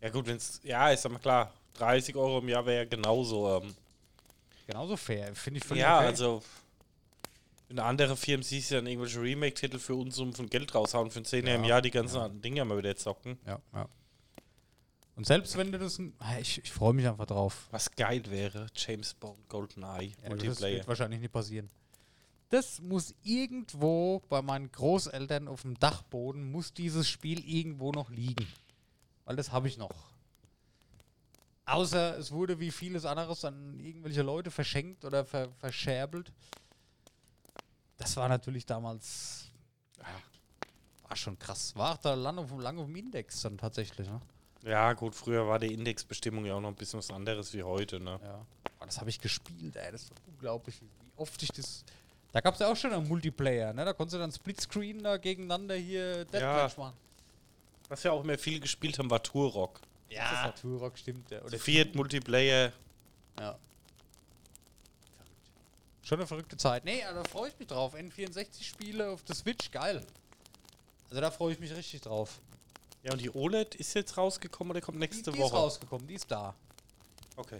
Ja 0.00 0.10
gut, 0.10 0.26
wenn 0.26 0.36
es, 0.36 0.60
ja, 0.62 0.90
ist 0.90 1.04
aber 1.06 1.18
klar, 1.18 1.52
30 1.74 2.14
Euro 2.16 2.38
im 2.38 2.48
Jahr 2.48 2.64
wäre 2.66 2.84
ja 2.84 2.88
genauso. 2.88 3.60
Ähm, 3.62 3.74
genauso 4.66 4.96
fair. 4.96 5.34
Finde 5.34 5.58
ich 5.58 5.64
völlig 5.64 5.82
ja, 5.82 5.98
okay. 5.98 6.06
also 6.06 6.42
wenn 7.68 7.78
andere 7.80 8.16
Firmen 8.16 8.44
siehst 8.44 8.70
du 8.70 8.76
dann 8.76 8.86
irgendwelche 8.86 9.20
Remake-Titel 9.20 9.78
für 9.78 9.94
Unsummen 9.96 10.34
von 10.34 10.48
Geld 10.48 10.72
raushauen, 10.74 11.10
für 11.10 11.22
10 11.22 11.46
im 11.46 11.62
Ja, 11.64 11.68
Jahr 11.70 11.82
die 11.82 11.90
ganzen 11.90 12.18
anderen 12.18 12.40
Dinger 12.42 12.64
mal 12.64 12.78
wieder 12.78 12.94
zocken. 12.94 13.38
Ja, 13.46 13.58
ja. 13.74 13.88
Und 15.16 15.26
selbst 15.26 15.56
wenn 15.56 15.72
du 15.72 15.78
das. 15.78 15.98
Ah, 16.18 16.38
Ich, 16.38 16.62
ich 16.62 16.70
freue 16.70 16.92
mich 16.92 17.08
einfach 17.08 17.26
drauf. 17.26 17.66
Was 17.70 17.90
geil 17.90 18.22
wäre, 18.28 18.66
James 18.76 19.14
Bond 19.14 19.48
GoldenEye 19.48 20.08
Ja, 20.10 20.14
das 20.20 20.28
Multiplayer. 20.28 20.76
wird 20.76 20.88
wahrscheinlich 20.88 21.20
nicht 21.20 21.32
passieren. 21.32 21.70
Das 22.48 22.80
muss 22.80 23.14
irgendwo 23.22 24.20
bei 24.28 24.40
meinen 24.40 24.70
Großeltern 24.70 25.48
auf 25.48 25.62
dem 25.62 25.78
Dachboden, 25.78 26.50
muss 26.50 26.72
dieses 26.72 27.08
Spiel 27.08 27.44
irgendwo 27.44 27.90
noch 27.90 28.10
liegen. 28.10 28.46
Weil 29.24 29.36
das 29.36 29.50
habe 29.50 29.66
ich 29.66 29.78
noch. 29.78 29.90
Außer 31.64 32.16
es 32.16 32.30
wurde 32.30 32.60
wie 32.60 32.70
vieles 32.70 33.04
anderes 33.04 33.44
an 33.44 33.80
irgendwelche 33.80 34.22
Leute 34.22 34.52
verschenkt 34.52 35.04
oder 35.04 35.24
ver 35.24 35.48
verscherbelt. 35.58 36.32
Das 37.96 38.16
war 38.16 38.28
natürlich 38.28 38.66
damals. 38.66 39.46
Ja, 39.98 41.08
war 41.08 41.16
schon 41.16 41.36
krass. 41.38 41.74
War 41.74 41.98
da 42.00 42.14
lange 42.14 42.42
auf, 42.42 42.56
lang 42.56 42.78
auf 42.78 42.86
dem 42.86 42.94
Index 42.94 43.42
dann 43.42 43.58
tatsächlich. 43.58 44.08
Ne? 44.08 44.20
Ja, 44.62 44.92
gut, 44.92 45.14
früher 45.14 45.48
war 45.48 45.58
die 45.58 45.72
Indexbestimmung 45.72 46.44
ja 46.44 46.54
auch 46.54 46.60
noch 46.60 46.68
ein 46.68 46.76
bisschen 46.76 46.98
was 46.98 47.10
anderes 47.10 47.52
wie 47.52 47.62
heute, 47.64 47.98
ne? 47.98 48.20
Ja, 48.22 48.46
war 48.78 48.86
das 48.86 49.00
habe 49.00 49.10
ich 49.10 49.20
gespielt, 49.20 49.74
ey. 49.74 49.90
Das 49.90 50.02
ist 50.02 50.10
doch 50.10 50.26
unglaublich, 50.26 50.80
wie 50.80 50.88
oft 51.16 51.42
ich 51.42 51.50
das. 51.50 51.84
Da 52.36 52.42
gab 52.42 52.52
es 52.52 52.60
ja 52.60 52.70
auch 52.70 52.76
schon 52.76 52.92
einen 52.92 53.08
Multiplayer, 53.08 53.72
ne? 53.72 53.82
Da 53.82 53.94
konntest 53.94 54.12
du 54.12 54.18
dann 54.18 54.30
Splitscreen 54.30 55.02
da 55.02 55.16
gegeneinander 55.16 55.74
hier 55.74 56.26
Deathmatch 56.26 56.76
machen. 56.76 56.94
Was 57.88 58.04
wir 58.04 58.12
auch 58.12 58.22
immer 58.22 58.36
viel 58.36 58.60
gespielt 58.60 58.98
haben, 58.98 59.08
war 59.08 59.22
Turok. 59.22 59.80
Das 60.10 60.32
ist 60.32 60.44
ja 60.44 60.50
Turok, 60.50 60.98
stimmt. 60.98 61.30
Ja. 61.30 61.40
Oder 61.40 61.58
viert 61.58 61.94
Multiplayer. 61.94 62.74
Ja. 63.40 63.58
Schon 66.02 66.18
eine 66.18 66.26
verrückte 66.26 66.58
Zeit. 66.58 66.84
Nee, 66.84 67.02
aber 67.04 67.22
da 67.22 67.24
freue 67.30 67.48
ich 67.48 67.58
mich 67.58 67.68
drauf. 67.68 67.94
N64-Spiele 67.94 69.12
auf 69.12 69.22
der 69.22 69.34
Switch, 69.34 69.70
geil. 69.70 70.06
Also 71.08 71.22
da 71.22 71.30
freue 71.30 71.54
ich 71.54 71.58
mich 71.58 71.74
richtig 71.74 72.02
drauf. 72.02 72.38
Ja, 73.02 73.12
und 73.12 73.22
die 73.22 73.34
OLED 73.34 73.76
ist 73.76 73.94
jetzt 73.94 74.14
rausgekommen 74.18 74.72
oder 74.72 74.82
kommt 74.82 74.96
Die, 74.96 75.00
nächste 75.00 75.32
die 75.32 75.38
ist 75.38 75.42
Woche? 75.42 75.56
rausgekommen, 75.56 76.06
die 76.06 76.16
ist 76.16 76.30
da. 76.30 76.54
Okay. 77.34 77.56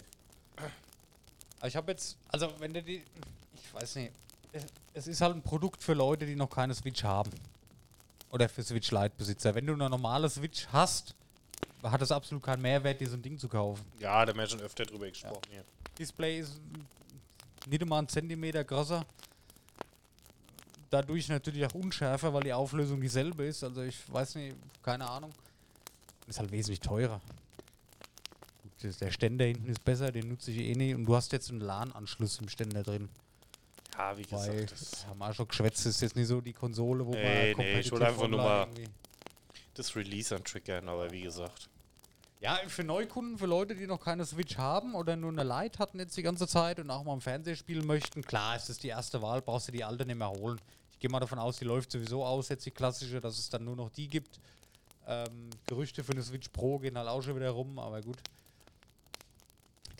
Aber 1.60 1.66
ich 1.66 1.76
habe 1.76 1.92
jetzt, 1.92 2.18
also 2.28 2.52
wenn 2.58 2.74
du 2.74 2.82
die, 2.82 3.02
ich 3.54 3.72
weiß 3.72 3.94
nicht, 3.94 4.12
es, 4.56 4.66
es 4.94 5.06
ist 5.06 5.20
halt 5.20 5.36
ein 5.36 5.42
Produkt 5.42 5.82
für 5.82 5.94
Leute, 5.94 6.26
die 6.26 6.36
noch 6.36 6.50
keine 6.50 6.74
Switch 6.74 7.04
haben. 7.04 7.30
Oder 8.30 8.48
für 8.48 8.62
Switch 8.62 8.90
Lite-Besitzer. 8.90 9.54
Wenn 9.54 9.66
du 9.66 9.74
eine 9.74 9.88
normale 9.88 10.28
Switch 10.28 10.66
hast, 10.72 11.14
hat 11.82 12.02
es 12.02 12.10
absolut 12.10 12.42
keinen 12.42 12.62
Mehrwert, 12.62 13.00
dir 13.00 13.08
so 13.08 13.16
ein 13.16 13.22
Ding 13.22 13.38
zu 13.38 13.48
kaufen. 13.48 13.84
Ja, 13.98 14.24
da 14.24 14.32
haben 14.32 14.38
wir 14.38 14.46
schon 14.46 14.60
öfter 14.60 14.84
drüber 14.84 15.08
gesprochen 15.08 15.42
hier. 15.50 15.64
Display 15.98 16.40
ist 16.40 16.60
nicht 17.66 17.82
einmal 17.82 18.00
einen 18.00 18.08
Zentimeter 18.08 18.64
größer. 18.64 19.04
Dadurch 20.90 21.28
natürlich 21.28 21.64
auch 21.66 21.74
unschärfer, 21.74 22.32
weil 22.32 22.42
die 22.42 22.52
Auflösung 22.52 23.00
dieselbe 23.00 23.44
ist. 23.44 23.62
Also 23.64 23.82
ich 23.82 24.12
weiß 24.12 24.36
nicht, 24.36 24.56
keine 24.82 25.08
Ahnung. 25.08 25.32
Ist 26.26 26.38
halt 26.38 26.50
wesentlich 26.50 26.80
teurer. 26.80 27.20
Gut, 28.62 29.00
der 29.00 29.10
Ständer 29.10 29.44
hinten 29.44 29.68
ist 29.68 29.84
besser, 29.84 30.12
den 30.12 30.28
nutze 30.28 30.50
ich 30.50 30.58
eh 30.58 30.74
nicht. 30.74 30.94
Und 30.94 31.06
du 31.06 31.14
hast 31.14 31.32
jetzt 31.32 31.50
einen 31.50 31.60
LAN-Anschluss 31.60 32.40
im 32.40 32.48
Ständer 32.48 32.82
drin. 32.82 33.08
Ja, 33.96 34.16
wie 34.16 34.30
Weil, 34.30 34.50
gesagt, 34.66 34.72
das, 34.72 35.06
haben 35.06 35.18
wir 35.18 35.30
auch 35.30 35.34
schon 35.34 35.48
geschwätzt, 35.48 35.86
ist 35.86 36.00
jetzt 36.02 36.16
nicht 36.16 36.26
so 36.26 36.40
die 36.40 36.52
Konsole, 36.52 37.06
wo 37.06 37.12
Nee, 37.12 37.54
man 37.56 37.64
nee, 37.66 37.80
ich 37.80 37.90
wollte 37.90 38.06
einfach 38.06 38.28
nur 38.28 38.38
mal- 38.42 38.60
irgendwie- 38.68 38.88
das 39.74 39.94
Release 39.96 40.34
an 40.34 40.42
triggern, 40.44 40.88
aber 40.88 41.10
wie 41.10 41.22
gesagt. 41.22 41.68
Ja, 42.40 42.58
für 42.68 42.84
Neukunden, 42.84 43.38
für 43.38 43.46
Leute, 43.46 43.74
die 43.74 43.86
noch 43.86 44.00
keine 44.00 44.24
Switch 44.26 44.56
haben 44.58 44.94
oder 44.94 45.16
nur 45.16 45.30
eine 45.32 45.42
Lite 45.42 45.78
hatten 45.78 45.98
jetzt 45.98 46.16
die 46.16 46.22
ganze 46.22 46.46
Zeit 46.46 46.78
und 46.78 46.90
auch 46.90 47.02
mal 47.04 47.14
im 47.14 47.20
Fernseher 47.20 47.56
spielen 47.56 47.86
möchten, 47.86 48.22
klar 48.22 48.56
ist 48.56 48.68
das 48.68 48.78
die 48.78 48.88
erste 48.88 49.20
Wahl, 49.22 49.40
brauchst 49.40 49.68
du 49.68 49.72
die 49.72 49.84
alte 49.84 50.04
nicht 50.04 50.16
mehr 50.18 50.30
holen. 50.30 50.60
Ich 50.92 50.98
gehe 50.98 51.10
mal 51.10 51.20
davon 51.20 51.38
aus, 51.38 51.56
die 51.58 51.64
läuft 51.64 51.90
sowieso 51.92 52.24
aus, 52.24 52.48
jetzt 52.50 52.64
die 52.66 52.70
klassische, 52.70 53.20
dass 53.20 53.38
es 53.38 53.48
dann 53.48 53.64
nur 53.64 53.76
noch 53.76 53.90
die 53.90 54.08
gibt. 54.08 54.38
Ähm, 55.06 55.50
Gerüchte 55.66 56.02
für 56.04 56.12
eine 56.12 56.22
Switch 56.22 56.48
Pro 56.50 56.78
gehen 56.78 56.96
halt 56.98 57.08
auch 57.08 57.22
schon 57.22 57.36
wieder 57.36 57.50
rum, 57.50 57.78
aber 57.78 58.00
gut. 58.02 58.18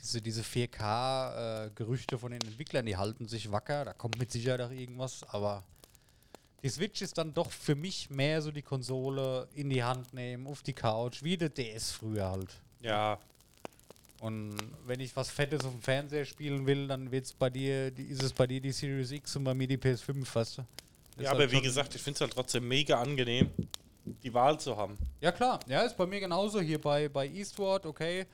Diese, 0.07 0.23
diese 0.23 0.42
4K-Gerüchte 0.42 2.16
von 2.16 2.31
den 2.31 2.40
Entwicklern, 2.42 2.87
die 2.87 2.97
halten 2.97 3.27
sich 3.27 3.51
wacker, 3.51 3.85
da 3.85 3.92
kommt 3.92 4.16
mit 4.21 4.31
Sicherheit 4.31 4.61
auch 4.61 4.71
irgendwas, 4.71 5.25
aber 5.31 5.64
die 6.62 6.69
Switch 6.69 7.03
ist 7.03 7.19
dann 7.19 7.35
doch 7.35 7.51
für 7.51 7.75
mich 7.75 8.09
mehr 8.09 8.40
so 8.40 8.53
die 8.53 8.62
Konsole 8.62 9.49
in 9.57 9.69
die 9.69 9.83
Hand 9.83 10.14
nehmen, 10.14 10.47
auf 10.47 10.62
die 10.62 10.75
Couch, 10.75 11.25
wie 11.25 11.37
der 11.37 11.49
DS 11.49 11.90
früher 11.90 12.31
halt. 12.31 12.51
Ja, 12.81 13.19
Und 14.21 14.57
wenn 14.87 15.01
ich 15.01 15.14
was 15.16 15.29
Fettes 15.29 15.64
auf 15.64 15.73
dem 15.73 15.83
Fernseher 15.83 16.25
spielen 16.25 16.64
will, 16.66 16.87
dann 16.87 17.11
wird's 17.11 17.33
bei 17.33 17.51
dir, 17.51 17.90
die, 17.90 18.05
ist 18.05 18.23
es 18.23 18.33
bei 18.33 18.47
dir 18.47 18.61
die 18.61 18.71
Series 18.71 19.11
X 19.11 19.35
und 19.35 19.42
bei 19.42 19.55
mir 19.55 19.66
die 19.66 19.77
PS5, 19.77 20.25
weißt 20.33 20.59
du? 20.59 20.62
Ja 21.19 21.31
halt 21.31 21.40
aber 21.40 21.51
wie 21.51 21.57
schon- 21.57 21.64
gesagt, 21.64 21.95
ich 21.97 22.01
finde 22.01 22.14
es 22.14 22.21
halt 22.21 22.33
trotzdem 22.33 22.69
mega 22.69 23.01
angenehm, 23.03 23.51
die 24.23 24.33
Wahl 24.33 24.61
zu 24.61 24.77
haben. 24.77 24.97
Ja 25.21 25.33
klar, 25.33 25.59
ja, 25.66 25.81
ist 25.83 25.97
bei 25.97 26.07
mir 26.07 26.21
genauso. 26.21 26.61
Hier 26.61 26.81
bei, 26.81 27.09
bei 27.09 27.27
Eastward, 27.27 27.85
okay, 27.87 28.25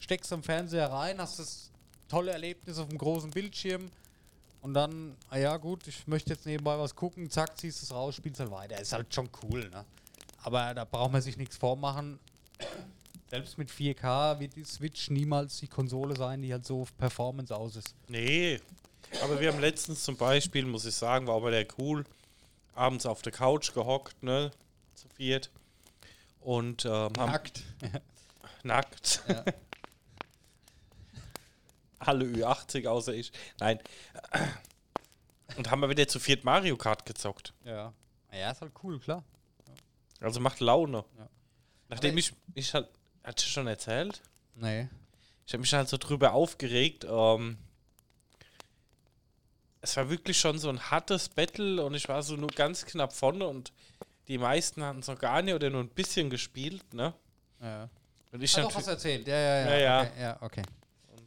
steckst 0.00 0.32
am 0.32 0.42
Fernseher 0.42 0.90
rein, 0.90 1.20
hast 1.20 1.38
das 1.38 1.70
tolle 2.08 2.32
Erlebnis 2.32 2.78
auf 2.78 2.88
dem 2.88 2.98
großen 2.98 3.30
Bildschirm 3.30 3.90
und 4.62 4.74
dann, 4.74 5.16
ah 5.30 5.38
ja 5.38 5.56
gut, 5.56 5.86
ich 5.86 6.06
möchte 6.06 6.30
jetzt 6.30 6.44
nebenbei 6.44 6.78
was 6.78 6.94
gucken, 6.94 7.30
zack, 7.30 7.56
ziehst 7.58 7.82
es 7.82 7.92
raus, 7.92 8.16
spielst 8.16 8.40
halt 8.40 8.50
weiter. 8.50 8.78
Ist 8.80 8.92
halt 8.92 9.14
schon 9.14 9.30
cool, 9.42 9.68
ne? 9.70 9.84
Aber 10.42 10.74
da 10.74 10.84
braucht 10.84 11.12
man 11.12 11.22
sich 11.22 11.36
nichts 11.36 11.56
vormachen. 11.56 12.18
Selbst 13.28 13.58
mit 13.58 13.70
4K 13.70 14.40
wird 14.40 14.56
die 14.56 14.64
Switch 14.64 15.08
niemals 15.10 15.58
die 15.58 15.68
Konsole 15.68 16.16
sein, 16.16 16.42
die 16.42 16.52
halt 16.52 16.66
so 16.66 16.82
auf 16.82 16.96
Performance 16.96 17.54
aus 17.54 17.76
ist. 17.76 17.94
Nee, 18.08 18.60
aber 19.22 19.40
wir 19.40 19.52
haben 19.52 19.60
letztens 19.60 20.02
zum 20.02 20.16
Beispiel, 20.16 20.64
muss 20.66 20.84
ich 20.84 20.94
sagen, 20.94 21.26
war 21.26 21.36
aber 21.36 21.50
der 21.50 21.66
cool, 21.78 22.04
abends 22.74 23.06
auf 23.06 23.22
der 23.22 23.32
Couch 23.32 23.72
gehockt, 23.72 24.22
ne, 24.22 24.50
zu 24.94 25.08
viert. 25.10 25.50
Und 26.40 26.84
ähm, 26.86 27.12
Nackt. 27.12 27.62
nackt. 28.62 29.22
Ja. 29.28 29.44
Alle 32.00 32.24
Ü80 32.24 32.86
außer 32.88 33.14
ich. 33.14 33.30
Nein. 33.60 33.78
Und 35.56 35.70
haben 35.70 35.80
wir 35.80 35.88
wieder 35.90 36.08
zu 36.08 36.18
viert 36.18 36.44
Mario 36.44 36.76
Kart 36.76 37.04
gezockt. 37.06 37.52
Ja. 37.64 37.92
Ja, 38.32 38.50
ist 38.50 38.60
halt 38.60 38.72
cool, 38.82 38.98
klar. 39.00 39.22
Also 40.20 40.40
macht 40.40 40.60
Laune. 40.60 41.04
Ja. 41.18 41.28
Nachdem 41.88 42.10
Aber- 42.12 42.18
ich, 42.18 42.32
ich 42.54 42.74
halt, 42.74 42.88
hat 43.24 43.40
ich 43.42 43.50
schon 43.50 43.66
erzählt? 43.66 44.20
Nee. 44.54 44.88
Ich 45.46 45.52
habe 45.52 45.60
mich 45.60 45.72
halt 45.74 45.88
so 45.88 45.96
drüber 45.96 46.32
aufgeregt. 46.32 47.04
Ähm, 47.08 47.58
es 49.80 49.96
war 49.96 50.08
wirklich 50.10 50.38
schon 50.38 50.58
so 50.58 50.68
ein 50.68 50.90
hartes 50.90 51.28
Battle 51.28 51.82
und 51.84 51.94
ich 51.94 52.08
war 52.08 52.22
so 52.22 52.36
nur 52.36 52.48
ganz 52.50 52.84
knapp 52.84 53.12
vorne 53.12 53.46
und 53.46 53.72
die 54.28 54.38
meisten 54.38 54.82
hatten 54.84 55.00
es 55.00 55.08
noch 55.08 55.18
gar 55.18 55.42
nicht 55.42 55.54
oder 55.54 55.70
nur 55.70 55.82
ein 55.82 55.88
bisschen 55.88 56.30
gespielt, 56.30 56.94
ne? 56.94 57.14
Ja. 57.60 57.88
Und 58.30 58.42
ich 58.42 58.56
Ah, 58.56 58.62
doch, 58.62 58.80
du 58.80 58.90
erzählt. 58.90 59.26
Ja, 59.26 59.34
ja, 59.36 59.58
ja. 59.58 59.70
Ja, 59.70 59.78
ja. 59.78 60.00
Okay, 60.02 60.20
ja, 60.20 60.38
okay. 60.42 60.62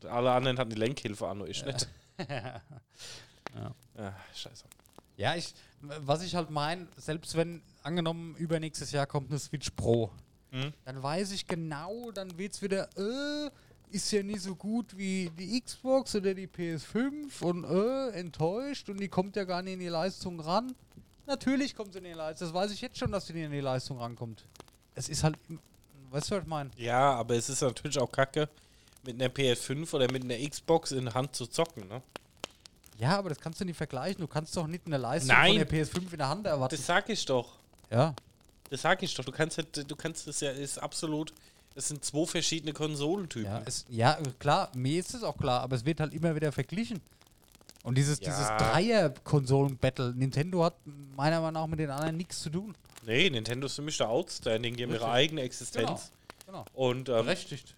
Alle 0.06 0.32
anderen 0.32 0.58
hatten 0.58 0.70
die 0.72 0.76
Lenkhilfe 0.78 1.28
an, 1.28 1.39
nur 1.39 1.48
ich 1.50 1.63
nicht. 1.66 1.88
ja. 2.30 2.62
Ja, 3.98 4.16
scheiße. 4.36 4.66
Ja, 5.18 5.36
ich, 5.36 5.54
was 5.82 6.24
ich 6.24 6.36
halt 6.36 6.50
meine, 6.50 6.88
selbst 6.98 7.36
wenn 7.36 7.62
angenommen 7.84 8.36
übernächstes 8.36 8.92
Jahr 8.92 9.06
kommt 9.06 9.30
eine 9.30 9.39
Switch 9.39 9.70
Pro, 9.72 10.12
Mhm. 10.52 10.72
dann 10.86 11.02
weiß 11.02 11.32
ich 11.32 11.48
genau, 11.48 12.12
dann 12.12 12.38
wird's 12.38 12.62
wieder, 12.62 12.88
äh, 12.96 13.50
ist 13.89 14.12
ja 14.12 14.22
nicht 14.22 14.42
so 14.42 14.56
gut 14.56 14.96
wie 14.96 15.32
die 15.36 15.60
Xbox 15.60 16.16
oder 16.16 16.36
die 16.36 16.46
PS5 16.48 17.42
und 17.42 17.63
äh, 17.63 18.10
enttäuscht 18.20 18.88
und 18.88 19.00
die 19.00 19.08
kommt 19.08 19.36
ja 19.36 19.46
gar 19.46 19.63
nicht 19.63 19.74
in 19.74 19.80
die 19.80 19.88
Leistung 19.88 20.39
ran. 20.39 20.76
Natürlich 21.26 21.76
kommt 21.76 21.94
sie 21.94 21.98
in 22.00 22.04
die 22.06 22.12
Leistung, 22.13 22.48
das 22.48 22.54
weiß 22.54 22.70
ich 22.72 22.82
jetzt 22.82 23.00
schon, 23.00 23.12
dass 23.12 23.26
sie 23.26 23.34
nicht 23.34 23.46
in 23.46 23.52
die 23.52 23.62
Leistung 23.62 23.98
rankommt. 23.98 24.46
Es 24.94 25.10
ist 25.10 25.24
halt, 25.24 25.38
weißt 26.12 26.30
du, 26.30 26.36
was 26.36 26.42
ich 26.44 26.48
meine? 26.48 26.70
Ja, 26.78 27.13
aber 27.16 27.34
es 27.36 27.50
ist 27.50 27.62
natürlich 27.62 27.98
auch 27.98 28.12
kacke, 28.12 28.48
mit 29.04 29.16
einer 29.22 29.30
PS5 29.32 29.94
oder 29.94 30.12
mit 30.12 30.24
einer 30.24 30.38
Xbox 30.50 30.92
in 30.92 31.06
der 31.06 31.13
Hand 31.13 31.36
zu 31.36 31.46
zocken, 31.48 31.88
ne? 31.88 32.02
Ja, 33.00 33.18
aber 33.18 33.30
das 33.30 33.39
kannst 33.39 33.60
du 33.60 33.66
nicht 33.66 33.76
vergleichen. 33.78 34.22
Du 34.22 34.28
kannst 34.28 34.56
doch 34.56 34.68
nicht 34.68 34.86
eine 34.86 34.98
Leistung 34.98 35.36
Nein. 35.36 35.58
von 35.60 35.68
der 35.68 35.70
PS5 35.86 36.12
in 36.12 36.18
der 36.20 36.30
Hand 36.30 36.46
erwarten. 36.46 36.76
Das 36.76 36.86
sag 36.86 37.10
ich 37.10 37.26
doch. 37.26 37.58
ja. 37.89 38.13
Das 38.70 38.82
sag 38.82 39.04
ich 39.04 39.13
doch. 39.13 39.24
Du 39.26 39.32
kannst 39.32 39.58
halt, 39.58 39.92
du 39.92 39.96
kannst 39.96 40.28
es 40.28 40.39
ja, 40.39 40.50
ist 40.50 40.80
absolut, 40.80 41.32
es 41.76 41.89
sind 41.89 42.04
zwei 42.04 42.26
verschiedene 42.26 42.74
Konsolentypen. 42.74 43.52
Ja, 43.52 43.62
es, 43.66 43.86
ja, 43.89 44.18
klar, 44.39 44.72
mir 44.74 45.00
ist 45.00 45.13
es 45.13 45.22
auch 45.22 45.38
klar, 45.38 45.62
aber 45.62 45.76
es 45.76 45.86
wird 45.86 46.00
halt 46.00 46.12
immer 46.13 46.34
wieder 46.36 46.52
verglichen. 46.52 47.00
Und 47.84 47.98
dieses, 47.98 48.20
Ja. 48.22 48.26
dieses 48.32 48.48
Dreier-Konsolen-Battle, 48.58 50.13
Nintendo 50.16 50.63
hat 50.63 50.76
meiner 51.16 51.42
Meinung 51.42 51.62
nach 51.62 51.68
mit 51.68 51.80
den 51.80 51.89
anderen 51.92 52.18
nichts 52.18 52.42
zu 52.42 52.50
tun. 52.50 52.74
Nee, 53.06 53.30
Nintendo 53.30 53.66
ist 53.68 53.76
für 53.76 53.82
mich 53.82 53.98
da 53.98 54.08
outstanding, 54.08 54.76
die 54.76 54.84
haben 54.84 54.92
ihre 54.94 55.12
eigene 55.12 55.42
Existenz 55.42 56.12
Genau. 56.46 56.66
und 56.74 57.10
ähm, 57.10 57.16
Berechtigt. 57.26 57.76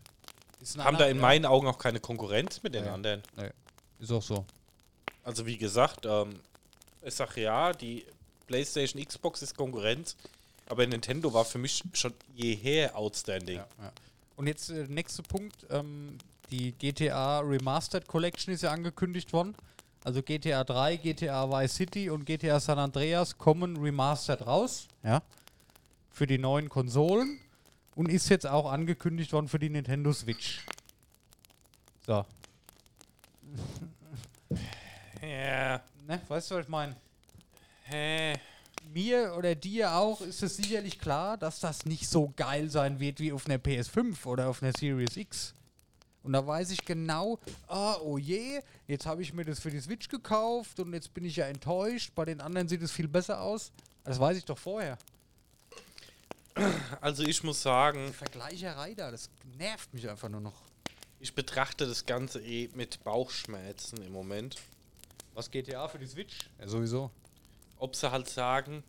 Ist 0.65 0.79
haben 0.79 0.97
da 0.97 1.05
in 1.05 1.19
meinen 1.19 1.45
Augen 1.45 1.67
auch 1.67 1.77
keine 1.77 1.99
Konkurrenz 1.99 2.63
mit 2.63 2.73
den 2.73 2.87
anderen. 2.87 3.21
Nee, 3.37 3.51
ist 3.99 4.11
auch 4.11 4.23
so. 4.23 4.45
Also 5.23 5.45
wie 5.45 5.57
gesagt, 5.57 6.07
ähm, 6.07 6.39
ich 7.03 7.13
sag 7.13 7.37
ja, 7.37 7.71
die 7.71 8.03
PlayStation, 8.47 9.03
Xbox 9.03 9.43
ist 9.43 9.55
Konkurrenz, 9.55 10.15
aber 10.67 10.87
Nintendo 10.87 11.31
war 11.31 11.45
für 11.45 11.59
mich 11.59 11.83
schon 11.93 12.15
jeher 12.33 12.97
outstanding. 12.97 13.57
Ja, 13.57 13.67
ja. 13.79 13.91
Und 14.37 14.47
jetzt 14.47 14.71
äh, 14.71 14.87
nächster 14.87 15.21
Punkt, 15.21 15.55
ähm, 15.69 16.17
die 16.49 16.71
GTA 16.71 17.41
Remastered 17.41 18.07
Collection 18.07 18.51
ist 18.51 18.63
ja 18.63 18.71
angekündigt 18.71 19.33
worden. 19.33 19.53
Also 20.03 20.23
GTA 20.23 20.63
3, 20.63 20.97
GTA 20.97 21.47
Vice 21.47 21.75
City 21.75 22.09
und 22.09 22.25
GTA 22.25 22.59
San 22.59 22.79
Andreas 22.79 23.37
kommen 23.37 23.77
remastered 23.77 24.47
raus, 24.47 24.87
ja, 25.03 25.21
für 26.09 26.25
die 26.25 26.39
neuen 26.39 26.69
Konsolen 26.69 27.39
und 27.95 28.09
ist 28.09 28.29
jetzt 28.29 28.45
auch 28.45 28.71
angekündigt 28.71 29.33
worden 29.33 29.47
für 29.47 29.59
die 29.59 29.69
Nintendo 29.69 30.13
Switch. 30.13 30.65
So, 32.05 32.25
Ja. 35.21 35.81
ne, 36.07 36.21
weißt 36.27 36.51
du, 36.51 36.55
was 36.55 36.63
ich 36.63 36.69
meine? 36.69 36.95
Hä? 37.83 38.33
Mir 38.93 39.33
oder 39.35 39.55
dir 39.55 39.93
auch 39.95 40.21
ist 40.21 40.43
es 40.43 40.57
sicherlich 40.57 40.99
klar, 40.99 41.37
dass 41.37 41.59
das 41.59 41.85
nicht 41.85 42.07
so 42.07 42.31
geil 42.35 42.69
sein 42.69 42.99
wird 42.99 43.19
wie 43.19 43.31
auf 43.33 43.47
einer 43.47 43.57
PS5 43.57 44.25
oder 44.25 44.47
auf 44.49 44.61
einer 44.61 44.73
Series 44.77 45.17
X. 45.17 45.55
Und 46.21 46.33
da 46.33 46.45
weiß 46.45 46.69
ich 46.71 46.85
genau, 46.85 47.39
ah, 47.67 47.95
oh 48.01 48.17
je, 48.17 48.59
jetzt 48.87 49.05
habe 49.05 49.21
ich 49.21 49.33
mir 49.33 49.43
das 49.45 49.59
für 49.59 49.71
die 49.71 49.79
Switch 49.79 50.07
gekauft 50.07 50.79
und 50.79 50.93
jetzt 50.93 51.13
bin 51.13 51.25
ich 51.25 51.35
ja 51.35 51.45
enttäuscht. 51.45 52.11
Bei 52.15 52.25
den 52.25 52.41
anderen 52.41 52.67
sieht 52.67 52.81
es 52.83 52.91
viel 52.91 53.07
besser 53.07 53.41
aus. 53.41 53.71
Das 54.03 54.19
weiß 54.19 54.37
ich 54.37 54.45
doch 54.45 54.57
vorher. 54.57 54.97
Also 57.01 57.23
ich 57.23 57.43
muss 57.43 57.61
sagen, 57.61 58.07
Die 58.07 58.13
Vergleicherei 58.13 58.93
da, 58.93 59.11
das 59.11 59.29
nervt 59.57 59.93
mich 59.93 60.09
einfach 60.09 60.29
nur 60.29 60.41
noch. 60.41 60.61
Ich 61.19 61.33
betrachte 61.33 61.85
das 61.85 62.05
Ganze 62.05 62.41
eh 62.41 62.69
mit 62.75 63.03
Bauchschmerzen 63.03 64.01
im 64.01 64.13
Moment. 64.13 64.57
Was 65.33 65.51
GTA 65.51 65.87
für 65.87 65.99
die 65.99 66.07
Switch? 66.07 66.37
Ja, 66.59 66.67
sowieso. 66.67 67.11
Ob 67.77 67.95
sie 67.95 68.09
halt 68.09 68.29
sagen, 68.29 68.83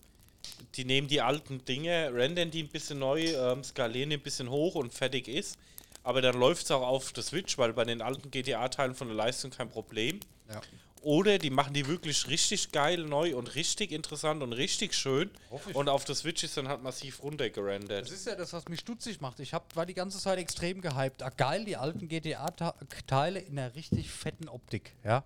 die 0.74 0.85
nehmen 0.85 1.09
die 1.09 1.20
alten 1.20 1.64
Dinge, 1.64 2.12
rendern 2.14 2.50
die 2.50 2.62
ein 2.62 2.68
bisschen 2.68 3.00
neu, 3.00 3.24
ähm, 3.24 3.64
skalieren 3.64 4.11
die 4.11 4.16
ein 4.16 4.22
bisschen 4.22 4.48
hoch 4.48 4.76
und 4.76 4.94
fertig 4.94 5.26
ist. 5.26 5.59
Aber 6.05 6.22
dann 6.22 6.38
läuft 6.38 6.64
es 6.64 6.70
auch 6.70 6.87
auf 6.87 7.12
der 7.12 7.24
Switch, 7.24 7.59
weil 7.59 7.72
bei 7.72 7.85
den 7.85 8.00
alten 8.00 8.31
GTA-Teilen 8.31 8.94
von 8.94 9.09
der 9.09 9.16
Leistung 9.16 9.50
kein 9.50 9.68
Problem. 9.68 10.20
Ja. 10.48 10.61
Oder 11.06 11.38
die 11.38 11.50
machen 11.50 11.72
die 11.72 11.86
wirklich 11.86 12.26
richtig 12.26 12.72
geil 12.72 13.04
neu 13.04 13.36
und 13.36 13.54
richtig 13.54 13.92
interessant 13.92 14.42
und 14.42 14.52
richtig 14.52 14.92
schön. 14.92 15.30
Und 15.72 15.88
auf 15.88 16.04
der 16.04 16.16
Switch 16.16 16.42
ist 16.42 16.56
dann 16.56 16.66
halt 16.66 16.82
massiv 16.82 17.22
runtergerendert. 17.22 18.06
Das 18.06 18.10
ist 18.10 18.26
ja 18.26 18.34
das, 18.34 18.52
was 18.52 18.66
mich 18.66 18.80
stutzig 18.80 19.20
macht. 19.20 19.38
Ich 19.38 19.54
hab, 19.54 19.76
war 19.76 19.86
die 19.86 19.94
ganze 19.94 20.18
Zeit 20.18 20.40
extrem 20.40 20.80
gehypt. 20.80 21.22
Ah, 21.22 21.30
geil, 21.30 21.64
die 21.64 21.76
alten 21.76 22.08
GTA-Teile 22.08 23.38
in 23.38 23.56
einer 23.56 23.72
richtig 23.76 24.10
fetten 24.10 24.48
Optik. 24.48 24.96
Ja. 25.04 25.22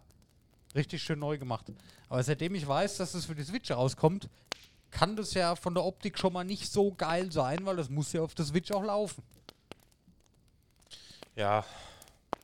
Richtig 0.74 1.02
schön 1.02 1.18
neu 1.18 1.38
gemacht. 1.38 1.64
Aber 2.10 2.22
seitdem 2.22 2.54
ich 2.56 2.68
weiß, 2.68 2.98
dass 2.98 3.12
das 3.12 3.24
für 3.24 3.34
die 3.34 3.44
Switch 3.44 3.70
rauskommt, 3.70 4.28
kann 4.90 5.16
das 5.16 5.32
ja 5.32 5.56
von 5.56 5.72
der 5.72 5.86
Optik 5.86 6.18
schon 6.18 6.34
mal 6.34 6.44
nicht 6.44 6.70
so 6.70 6.92
geil 6.92 7.32
sein, 7.32 7.64
weil 7.64 7.76
das 7.76 7.88
muss 7.88 8.12
ja 8.12 8.20
auf 8.20 8.34
der 8.34 8.44
Switch 8.44 8.70
auch 8.70 8.84
laufen. 8.84 9.22
Ja, 11.36 11.64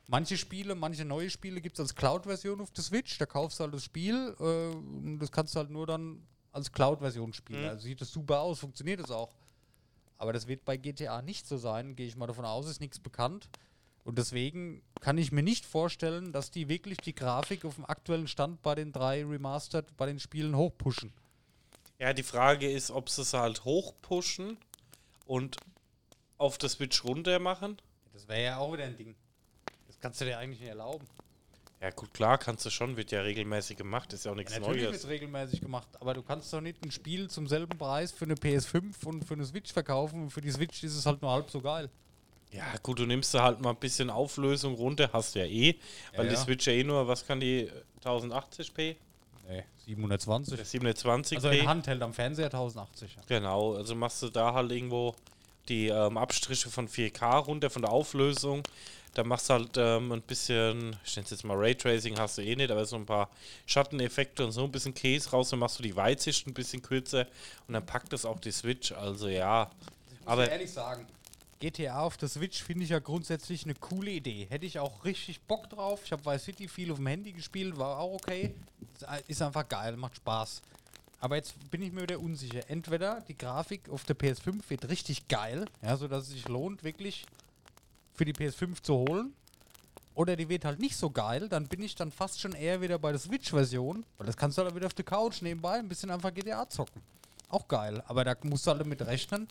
Manche 0.09 0.37
Spiele, 0.37 0.73
manche 0.73 1.03
neue 1.03 1.29
Spiele 1.29 1.59
gibt 1.59 1.75
es 1.75 1.81
als 1.81 1.95
Cloud-Version 1.95 2.61
auf 2.61 2.71
der 2.71 2.83
Switch. 2.83 3.17
Da 3.17 3.25
kaufst 3.25 3.59
du 3.59 3.65
halt 3.65 3.73
das 3.73 3.83
Spiel 3.83 4.35
äh, 4.39 4.43
und 4.75 5.19
das 5.19 5.31
kannst 5.31 5.53
du 5.53 5.59
halt 5.59 5.69
nur 5.69 5.85
dann 5.85 6.25
als 6.53 6.71
Cloud-Version 6.71 7.33
spielen. 7.33 7.63
Mhm. 7.63 7.69
Also 7.69 7.83
sieht 7.83 7.99
das 7.99 8.11
super 8.11 8.39
aus, 8.39 8.59
funktioniert 8.59 9.01
das 9.01 9.11
auch. 9.11 9.33
Aber 10.17 10.33
das 10.33 10.47
wird 10.47 10.65
bei 10.65 10.77
GTA 10.77 11.21
nicht 11.21 11.45
so 11.45 11.57
sein, 11.57 11.95
gehe 11.95 12.07
ich 12.07 12.15
mal 12.15 12.27
davon 12.27 12.45
aus, 12.45 12.67
ist 12.67 12.79
nichts 12.79 12.99
bekannt. 12.99 13.49
Und 14.05 14.17
deswegen 14.17 14.81
kann 15.01 15.17
ich 15.17 15.33
mir 15.33 15.43
nicht 15.43 15.65
vorstellen, 15.65 16.31
dass 16.31 16.49
die 16.49 16.69
wirklich 16.69 16.97
die 16.99 17.13
Grafik 17.13 17.65
auf 17.65 17.75
dem 17.75 17.85
aktuellen 17.85 18.29
Stand 18.29 18.63
bei 18.63 18.73
den 18.73 18.93
drei 18.93 19.25
Remastered, 19.25 19.97
bei 19.97 20.05
den 20.05 20.21
Spielen 20.21 20.55
hochpushen. 20.55 21.11
Ja, 21.99 22.13
die 22.13 22.23
Frage 22.23 22.71
ist, 22.71 22.89
ob 22.89 23.09
sie 23.09 23.23
es 23.23 23.33
halt 23.33 23.65
hochpushen 23.65 24.57
und 25.25 25.57
auf 26.37 26.57
der 26.57 26.69
Switch 26.69 27.03
runter 27.03 27.39
machen. 27.39 27.77
Das 28.13 28.29
wäre 28.29 28.43
ja 28.43 28.57
auch 28.57 28.71
wieder 28.71 28.85
ein 28.85 28.95
Ding. 28.95 29.15
Kannst 29.99 30.21
du 30.21 30.25
dir 30.25 30.37
eigentlich 30.37 30.59
nicht 30.59 30.69
erlauben. 30.69 31.05
Ja, 31.79 31.91
gut, 31.91 32.11
klar, 32.13 32.39
kannst 32.39 32.65
du 32.65 32.71
schon, 32.71 32.97
wird 32.97 33.11
ja 33.11 33.21
regelmäßig 33.21 33.77
gemacht, 33.77 34.11
ist 34.11 34.25
ja 34.25 34.31
auch 34.31 34.35
nichts 34.35 34.51
Natürlich 34.51 34.81
wird 34.81 34.91
Neues. 34.91 35.03
es 35.03 35.09
regelmäßig 35.09 35.61
gemacht, 35.61 35.87
aber 35.99 36.15
du 36.15 36.23
kannst 36.23 36.51
doch 36.51 36.61
nicht 36.61 36.83
ein 36.83 36.89
Spiel 36.89 37.29
zum 37.29 37.47
selben 37.47 37.77
Preis 37.77 38.11
für 38.11 38.25
eine 38.25 38.33
PS5 38.33 39.05
und 39.05 39.23
für 39.23 39.35
eine 39.35 39.45
Switch 39.45 39.71
verkaufen. 39.71 40.23
Und 40.23 40.29
für 40.31 40.41
die 40.41 40.49
Switch 40.51 40.83
ist 40.83 40.95
es 40.95 41.05
halt 41.05 41.21
nur 41.21 41.31
halb 41.31 41.51
so 41.51 41.61
geil. 41.61 41.89
Ja, 42.51 42.63
gut, 42.81 42.97
du 42.97 43.05
nimmst 43.05 43.33
da 43.33 43.43
halt 43.43 43.61
mal 43.61 43.71
ein 43.71 43.75
bisschen 43.75 44.09
Auflösung 44.09 44.73
runter, 44.73 45.09
hast 45.13 45.35
du 45.35 45.39
ja 45.39 45.45
eh, 45.45 45.75
weil 46.15 46.25
Ja, 46.25 46.29
die 46.31 46.35
ja. 46.35 46.41
Switch 46.41 46.65
ja 46.65 46.73
eh 46.73 46.83
nur, 46.83 47.07
was 47.07 47.27
kann 47.27 47.39
die, 47.39 47.69
1080p? 48.03 48.95
Nee, 49.47 49.63
720. 49.85 50.55
Der 50.55 50.65
720p? 50.65 51.35
Also 51.35 51.49
in 51.49 51.67
Handheld 51.67 52.01
am 52.01 52.13
Fernseher 52.13 52.45
1080. 52.47 53.15
Ja. 53.15 53.21
Genau, 53.27 53.75
also 53.75 53.95
machst 53.95 54.21
du 54.23 54.29
da 54.29 54.53
halt 54.53 54.71
irgendwo 54.71 55.13
die 55.69 55.89
ähm, 55.89 56.17
Abstriche 56.17 56.69
von 56.69 56.87
4K 56.87 57.39
runter, 57.45 57.69
von 57.69 57.81
der 57.81 57.91
Auflösung. 57.91 58.63
Dann 59.13 59.27
machst 59.27 59.49
du 59.49 59.53
halt 59.53 59.71
ähm, 59.77 60.11
ein 60.11 60.21
bisschen, 60.21 60.95
ich 61.03 61.15
nenne 61.15 61.25
es 61.25 61.31
jetzt 61.31 61.43
mal 61.43 61.57
Raytracing, 61.57 62.17
hast 62.19 62.37
du 62.37 62.43
eh 62.43 62.55
nicht, 62.55 62.69
aber 62.69 62.85
so 62.85 62.95
ein 62.95 63.05
paar 63.05 63.29
Schatteneffekte 63.65 64.45
und 64.45 64.51
so 64.51 64.63
ein 64.63 64.71
bisschen 64.71 64.93
Käse 64.93 65.31
raus. 65.31 65.49
Dann 65.49 65.59
machst 65.59 65.79
du 65.79 65.83
die 65.83 65.95
Weitsicht 65.95 66.45
ein 66.47 66.53
bisschen 66.53 66.81
kürzer 66.81 67.25
und 67.67 67.73
dann 67.73 67.85
packt 67.85 68.13
das 68.13 68.25
auch 68.25 68.39
die 68.39 68.51
Switch. 68.51 68.91
Also 68.91 69.27
ja, 69.27 69.71
Aber 70.25 70.43
aber 70.43 70.51
ehrlich 70.51 70.71
sagen, 70.71 71.07
GTA 71.59 72.01
auf 72.01 72.17
der 72.17 72.29
Switch 72.29 72.61
finde 72.61 72.83
ich 72.83 72.91
ja 72.91 72.99
grundsätzlich 72.99 73.63
eine 73.63 73.73
coole 73.73 74.11
Idee. 74.11 74.45
Hätte 74.49 74.65
ich 74.65 74.77
auch 74.77 75.03
richtig 75.03 75.41
Bock 75.41 75.69
drauf. 75.69 76.01
Ich 76.05 76.11
habe 76.11 76.23
Vice 76.23 76.43
City 76.43 76.67
viel 76.67 76.91
auf 76.91 76.97
dem 76.97 77.07
Handy 77.07 77.31
gespielt, 77.31 77.77
war 77.77 77.97
auch 77.97 78.13
okay. 78.13 78.53
Ist 79.27 79.41
einfach 79.41 79.67
geil, 79.67 79.97
macht 79.97 80.17
Spaß. 80.17 80.61
Aber 81.19 81.35
jetzt 81.35 81.55
bin 81.71 81.81
ich 81.81 81.91
mir 81.91 82.03
wieder 82.03 82.19
unsicher. 82.19 82.61
Entweder 82.69 83.21
die 83.21 83.35
Grafik 83.35 83.89
auf 83.89 84.03
der 84.03 84.15
PS5 84.15 84.61
wird 84.69 84.87
richtig 84.87 85.27
geil, 85.27 85.65
ja, 85.81 85.97
sodass 85.97 86.25
es 86.25 86.33
sich 86.33 86.47
lohnt, 86.47 86.83
wirklich 86.83 87.25
für 88.17 88.25
die 88.25 88.33
PS5 88.33 88.81
zu 88.81 88.95
holen. 88.95 89.33
Oder 90.15 90.35
die 90.35 90.49
wird 90.49 90.65
halt 90.65 90.79
nicht 90.79 90.97
so 90.97 91.11
geil, 91.11 91.47
dann 91.47 91.67
bin 91.67 91.83
ich 91.83 91.93
dann 91.93 92.11
fast 92.11 92.41
schon 92.41 92.53
eher 92.53 92.81
wieder 92.81 92.97
bei 92.97 93.11
der 93.11 93.19
Switch-Version, 93.19 94.03
weil 94.17 94.25
das 94.25 94.35
kannst 94.35 94.57
du 94.57 94.63
halt 94.63 94.73
wieder 94.73 94.87
auf 94.87 94.95
der 94.95 95.05
Couch 95.05 95.43
nebenbei 95.43 95.77
ein 95.77 95.87
bisschen 95.87 96.09
einfach 96.09 96.33
GTA 96.33 96.67
zocken. 96.67 97.03
Auch 97.49 97.67
geil, 97.67 98.03
aber 98.07 98.25
da 98.25 98.35
musst 98.41 98.65
du 98.65 98.71
halt 98.71 98.81
damit 98.81 98.99
rechnen. 99.03 99.47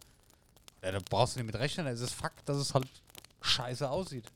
Ja, 0.83 0.91
da 0.91 0.99
brauchst 1.09 1.37
du 1.37 1.39
nicht 1.39 1.47
mit 1.47 1.55
rechnen, 1.55 1.87
es 1.87 2.01
ist 2.01 2.13
Fakt, 2.13 2.49
dass 2.49 2.57
es 2.57 2.75
halt 2.75 2.89
scheiße 3.43 3.89
aussieht. 3.89 4.27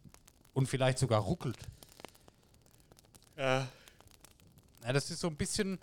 Und 0.55 0.69
vielleicht 0.69 1.01
sogar 1.01 1.21
ruckelt. 1.21 1.59
ja, 3.37 3.67
Ja, 4.85 4.93
das 4.93 5.11
ist 5.11 5.21
so 5.21 5.27
ein 5.27 5.37
bisschen. 5.37 5.81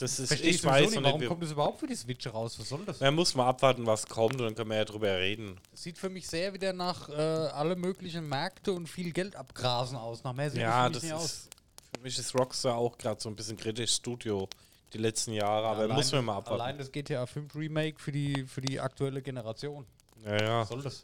Das 0.00 0.18
ist- 0.18 0.28
versteh 0.28 0.48
ich 0.48 0.64
weiß 0.64 0.90
nicht, 0.90 1.02
warum 1.02 1.24
kommt 1.26 1.42
das 1.42 1.52
überhaupt 1.52 1.80
für 1.80 1.86
die 1.86 1.94
Switch 1.94 2.26
raus? 2.26 2.58
Was 2.58 2.68
soll 2.68 2.84
das? 2.84 3.00
man 3.00 3.14
muss 3.14 3.34
mal 3.34 3.46
abwarten, 3.48 3.86
was 3.86 4.06
kommt 4.06 4.34
und 4.34 4.42
dann 4.42 4.54
können 4.54 4.70
wir 4.70 4.76
ja 4.78 4.84
drüber 4.84 5.16
reden. 5.18 5.56
Das 5.70 5.82
sieht 5.84 5.98
für 5.98 6.08
mich 6.10 6.26
sehr 6.28 6.52
wieder 6.52 6.72
nach 6.72 7.08
äh, 7.08 7.12
alle 7.14 7.76
möglichen 7.76 8.28
Märkte 8.28 8.72
und 8.72 8.88
viel 8.88 9.12
Geld 9.12 9.36
abgrasen 9.36 9.96
aus. 9.96 10.24
Nach 10.24 10.32
mehr 10.32 10.50
sieht 10.50 10.60
Ja, 10.60 10.88
das 10.88 11.02
das 11.02 11.02
für 11.02 11.06
mich 11.06 11.12
nicht 11.12 11.14
aus. 11.14 11.24
ist, 11.24 11.48
für 11.94 12.00
mich 12.02 12.18
ist 12.18 12.34
Rockstar 12.34 12.76
auch 12.76 12.98
gerade 12.98 13.20
so 13.20 13.28
ein 13.28 13.36
bisschen 13.36 13.56
kritisch 13.56 13.92
Studio 13.94 14.48
die 14.92 14.98
letzten 14.98 15.32
Jahre, 15.32 15.66
aber 15.68 15.80
Allein 15.82 15.96
muss 15.96 16.10
man 16.12 16.24
mal 16.24 16.36
abwarten. 16.38 16.60
Allein 16.62 16.78
das 16.78 16.90
GTA 16.90 17.26
5 17.26 17.54
Remake 17.54 18.00
für 18.00 18.10
die, 18.10 18.44
für 18.46 18.60
die 18.62 18.80
aktuelle 18.80 19.20
Generation. 19.22 19.86
Ja, 20.24 20.42
ja. 20.42 20.60
Was 20.62 20.68
soll 20.70 20.82
das? 20.82 21.02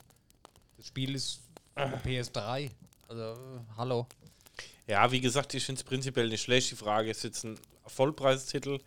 Das 0.78 0.86
Spiel 0.86 1.14
ist 1.14 1.40
der 1.76 2.02
PS3. 2.02 2.70
Also, 3.08 3.22
äh, 3.22 3.36
hallo. 3.76 4.06
Ja, 4.86 5.10
wie 5.10 5.20
gesagt, 5.20 5.54
ich 5.54 5.64
finde 5.64 5.80
es 5.80 5.84
prinzipiell 5.84 6.28
nicht 6.28 6.42
schlecht. 6.42 6.70
Die 6.70 6.76
Frage 6.76 7.10
ist 7.10 7.24
jetzt 7.24 7.44
ein 7.44 7.58
Vollpreistitel. 7.86 8.80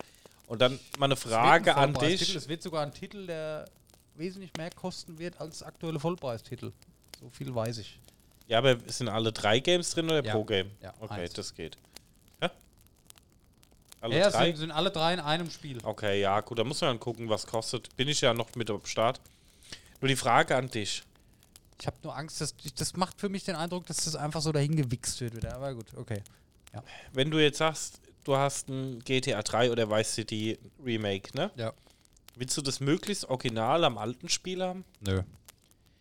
Und 0.48 0.62
dann 0.62 0.80
mal 0.98 1.06
eine 1.06 1.16
Frage 1.16 1.76
an 1.76 1.94
dich. 1.96 2.34
Es 2.36 2.48
wird 2.48 2.62
sogar 2.62 2.84
ein 2.86 2.94
Titel, 2.94 3.26
der 3.28 3.66
wesentlich 4.16 4.52
mehr 4.58 4.70
kosten 4.72 5.18
wird 5.20 5.40
als 5.42 5.62
aktuelle 5.64 6.00
Vollpreistitel. 6.00 6.72
So 7.20 7.30
viel 7.30 7.54
weiß 7.54 7.80
ich. 7.80 8.00
Ja, 8.48 8.60
aber 8.60 8.78
sind 8.88 9.10
alle 9.10 9.34
drei 9.34 9.60
Games 9.60 9.90
drin 9.92 10.06
oder 10.06 10.24
Ja. 10.24 10.32
pro 10.34 10.44
Game? 10.46 10.72
Ja, 10.82 10.94
okay, 11.00 11.22
eins. 11.22 11.34
das 11.34 11.54
geht. 11.54 11.78
Ja? 12.42 12.50
Alle 14.00 14.18
Ja, 14.20 14.30
drei? 14.30 14.46
sind, 14.48 14.58
sind 14.58 14.72
alle 14.72 14.90
drei 14.92 15.16
in 15.16 15.20
einem 15.20 15.50
Spiel. 15.52 15.80
Okay, 15.84 16.22
ja, 16.22 16.40
gut, 16.42 16.58
da 16.60 16.64
muss 16.64 16.80
man 16.80 16.92
dann 16.92 17.00
gucken, 17.00 17.28
was 17.28 17.46
kostet. 17.46 17.94
Bin 17.98 18.08
ich 18.08 18.22
ja 18.22 18.34
noch 18.34 18.56
mit 18.56 18.70
am 18.70 18.86
Start. 18.86 19.20
Nur 20.00 20.08
die 20.08 20.16
Frage 20.16 20.56
an 20.56 20.70
dich. 20.70 21.04
Ich 21.80 21.88
habe 21.88 21.98
nur 22.04 22.16
Angst, 22.16 22.42
dass 22.42 22.56
das 22.76 22.96
macht 22.96 23.20
für 23.20 23.30
mich 23.30 23.44
den 23.44 23.56
Eindruck, 23.56 23.86
dass 23.86 23.98
das 23.98 24.16
einfach 24.16 24.42
so 24.42 24.52
dahin 24.52 24.76
gewichst 24.76 25.22
wird 25.22 25.36
wieder. 25.36 25.56
Aber 25.56 25.74
gut, 25.76 25.94
okay. 25.96 26.24
Wenn 27.14 27.32
du 27.32 27.40
jetzt 27.40 27.58
sagst, 27.58 28.02
du 28.24 28.36
hast 28.36 28.70
ein 28.70 29.00
GTA 29.00 29.42
3 29.42 29.72
oder 29.72 29.90
Vice 29.90 30.14
City 30.14 30.60
Remake, 30.84 31.36
ne? 31.36 31.52
Ja. 31.56 31.74
Willst 32.36 32.56
du 32.58 32.62
das 32.62 32.80
möglichst 32.80 33.26
original 33.26 33.84
am 33.84 33.98
alten 33.98 34.30
Spiel 34.30 34.62
haben? 34.62 34.86
Nö. 35.02 35.24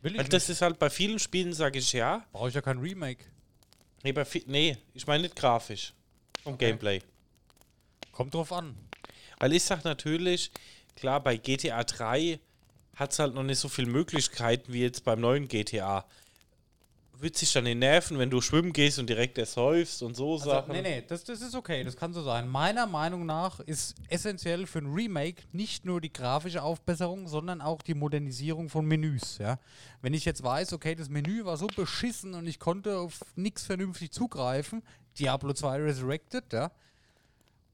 Will 0.02 0.12
ich 0.12 0.18
Weil 0.18 0.24
nicht. 0.24 0.32
das 0.32 0.48
ist 0.50 0.60
halt 0.60 0.78
bei 0.78 0.90
vielen 0.90 1.18
Spielen, 1.18 1.52
sage 1.52 1.78
ich 1.78 1.92
ja. 1.92 2.24
Brauche 2.32 2.48
ich 2.48 2.54
ja 2.54 2.60
kein 2.60 2.78
Remake. 2.78 3.24
Nee, 4.02 4.12
bei 4.12 4.26
nee 4.46 4.76
ich 4.92 5.06
meine 5.06 5.22
nicht 5.22 5.36
grafisch. 5.36 5.94
Vom 6.42 6.58
Gameplay. 6.58 7.00
Kommt 8.12 8.34
drauf 8.34 8.52
an. 8.52 8.76
Weil 9.38 9.52
ich 9.52 9.64
sag 9.64 9.84
natürlich, 9.84 10.50
klar, 10.94 11.22
bei 11.22 11.36
GTA 11.36 11.82
3 11.84 12.38
hat 12.96 13.12
es 13.12 13.18
halt 13.18 13.35
noch 13.35 13.42
nicht 13.44 13.59
so 13.59 13.68
viele 13.68 13.90
Möglichkeiten 13.90 14.72
wie 14.72 14.80
jetzt 14.82 15.04
beim 15.04 15.20
neuen 15.20 15.46
GTA. 15.48 16.04
Wird 17.18 17.35
sich 17.37 17.50
dann 17.54 17.64
nicht 17.64 17.78
nerven, 17.78 18.18
wenn 18.18 18.28
du 18.28 18.42
schwimmen 18.42 18.74
gehst 18.74 18.98
und 18.98 19.09
direkt 19.09 19.38
ersäufst 19.38 20.02
und 20.02 20.14
so 20.14 20.35
Also, 20.35 20.50
Sachen. 20.50 20.72
nee, 20.72 20.82
nee, 20.82 21.02
das, 21.09 21.24
das 21.24 21.40
ist 21.40 21.54
okay, 21.54 21.82
das 21.82 21.96
kann 21.96 22.12
so 22.12 22.22
sein. 22.22 22.46
Meiner 22.46 22.87
Meinung 22.87 23.24
nach 23.24 23.59
ist 23.61 23.94
essentiell 24.09 24.66
für 24.66 24.80
ein 24.80 24.92
Remake 24.92 25.42
nicht 25.52 25.87
nur 25.87 26.02
die 26.02 26.12
grafische 26.12 26.62
Aufbesserung, 26.62 27.26
sondern 27.26 27.62
auch 27.62 27.80
die 27.80 27.94
Modernisierung 27.94 28.68
von 28.68 28.85
Menüs. 28.85 29.38
Ja? 29.38 29.59
Wenn 30.02 30.12
ich 30.12 30.26
jetzt 30.26 30.42
weiß, 30.42 30.74
okay, 30.74 30.94
das 30.94 31.09
Menü 31.09 31.46
war 31.46 31.56
so 31.56 31.68
beschissen 31.68 32.35
und 32.35 32.46
ich 32.46 32.59
konnte 32.59 32.98
auf 32.98 33.20
nichts 33.35 33.64
vernünftig 33.64 34.12
zugreifen, 34.12 34.82
Diablo 35.18 35.54
2 35.54 35.80
Resurrected, 35.85 36.52
ja, 36.52 36.70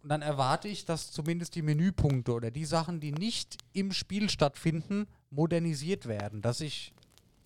und 0.03 0.09
dann 0.09 0.23
erwarte 0.23 0.69
ich, 0.69 0.85
dass 0.85 1.13
zumindest 1.13 1.55
die 1.55 1.63
Menüpunkte 1.63 2.33
oder 2.33 2.51
die 2.51 2.65
Sachen, 2.65 3.01
die 3.01 3.13
nicht 3.13 3.59
im 3.73 3.93
Spiel 3.93 4.29
stattfinden, 4.29 5.07
modernisiert 5.31 6.07
werden. 6.07 6.43
Dass 6.43 6.61
ich 6.61 6.93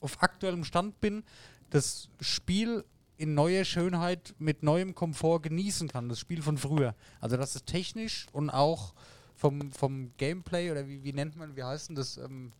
auf 0.00 0.22
aktuellem 0.22 0.64
Stand 0.64 1.00
bin, 1.00 1.22
das 1.70 2.08
Spiel 2.20 2.84
in 3.18 3.34
neuer 3.34 3.64
Schönheit 3.64 4.34
mit 4.38 4.62
neuem 4.62 4.94
Komfort 4.94 5.40
genießen 5.40 5.88
kann, 5.88 6.08
das 6.08 6.18
Spiel 6.18 6.42
von 6.42 6.58
früher. 6.58 6.94
Also 7.20 7.36
dass 7.36 7.54
es 7.54 7.64
technisch 7.64 8.26
und 8.32 8.50
auch 8.50 8.94
vom, 9.34 9.72
vom 9.72 10.12
Gameplay 10.16 10.70
oder 10.70 10.86
wie, 10.86 11.02
wie 11.02 11.12
nennt 11.12 11.36
man, 11.36 11.56
wie 11.56 11.62
heißt 11.62 11.90
denn 11.90 11.96
das, 11.96 12.16
ähm, 12.16 12.52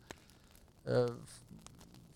äh, 0.85 1.07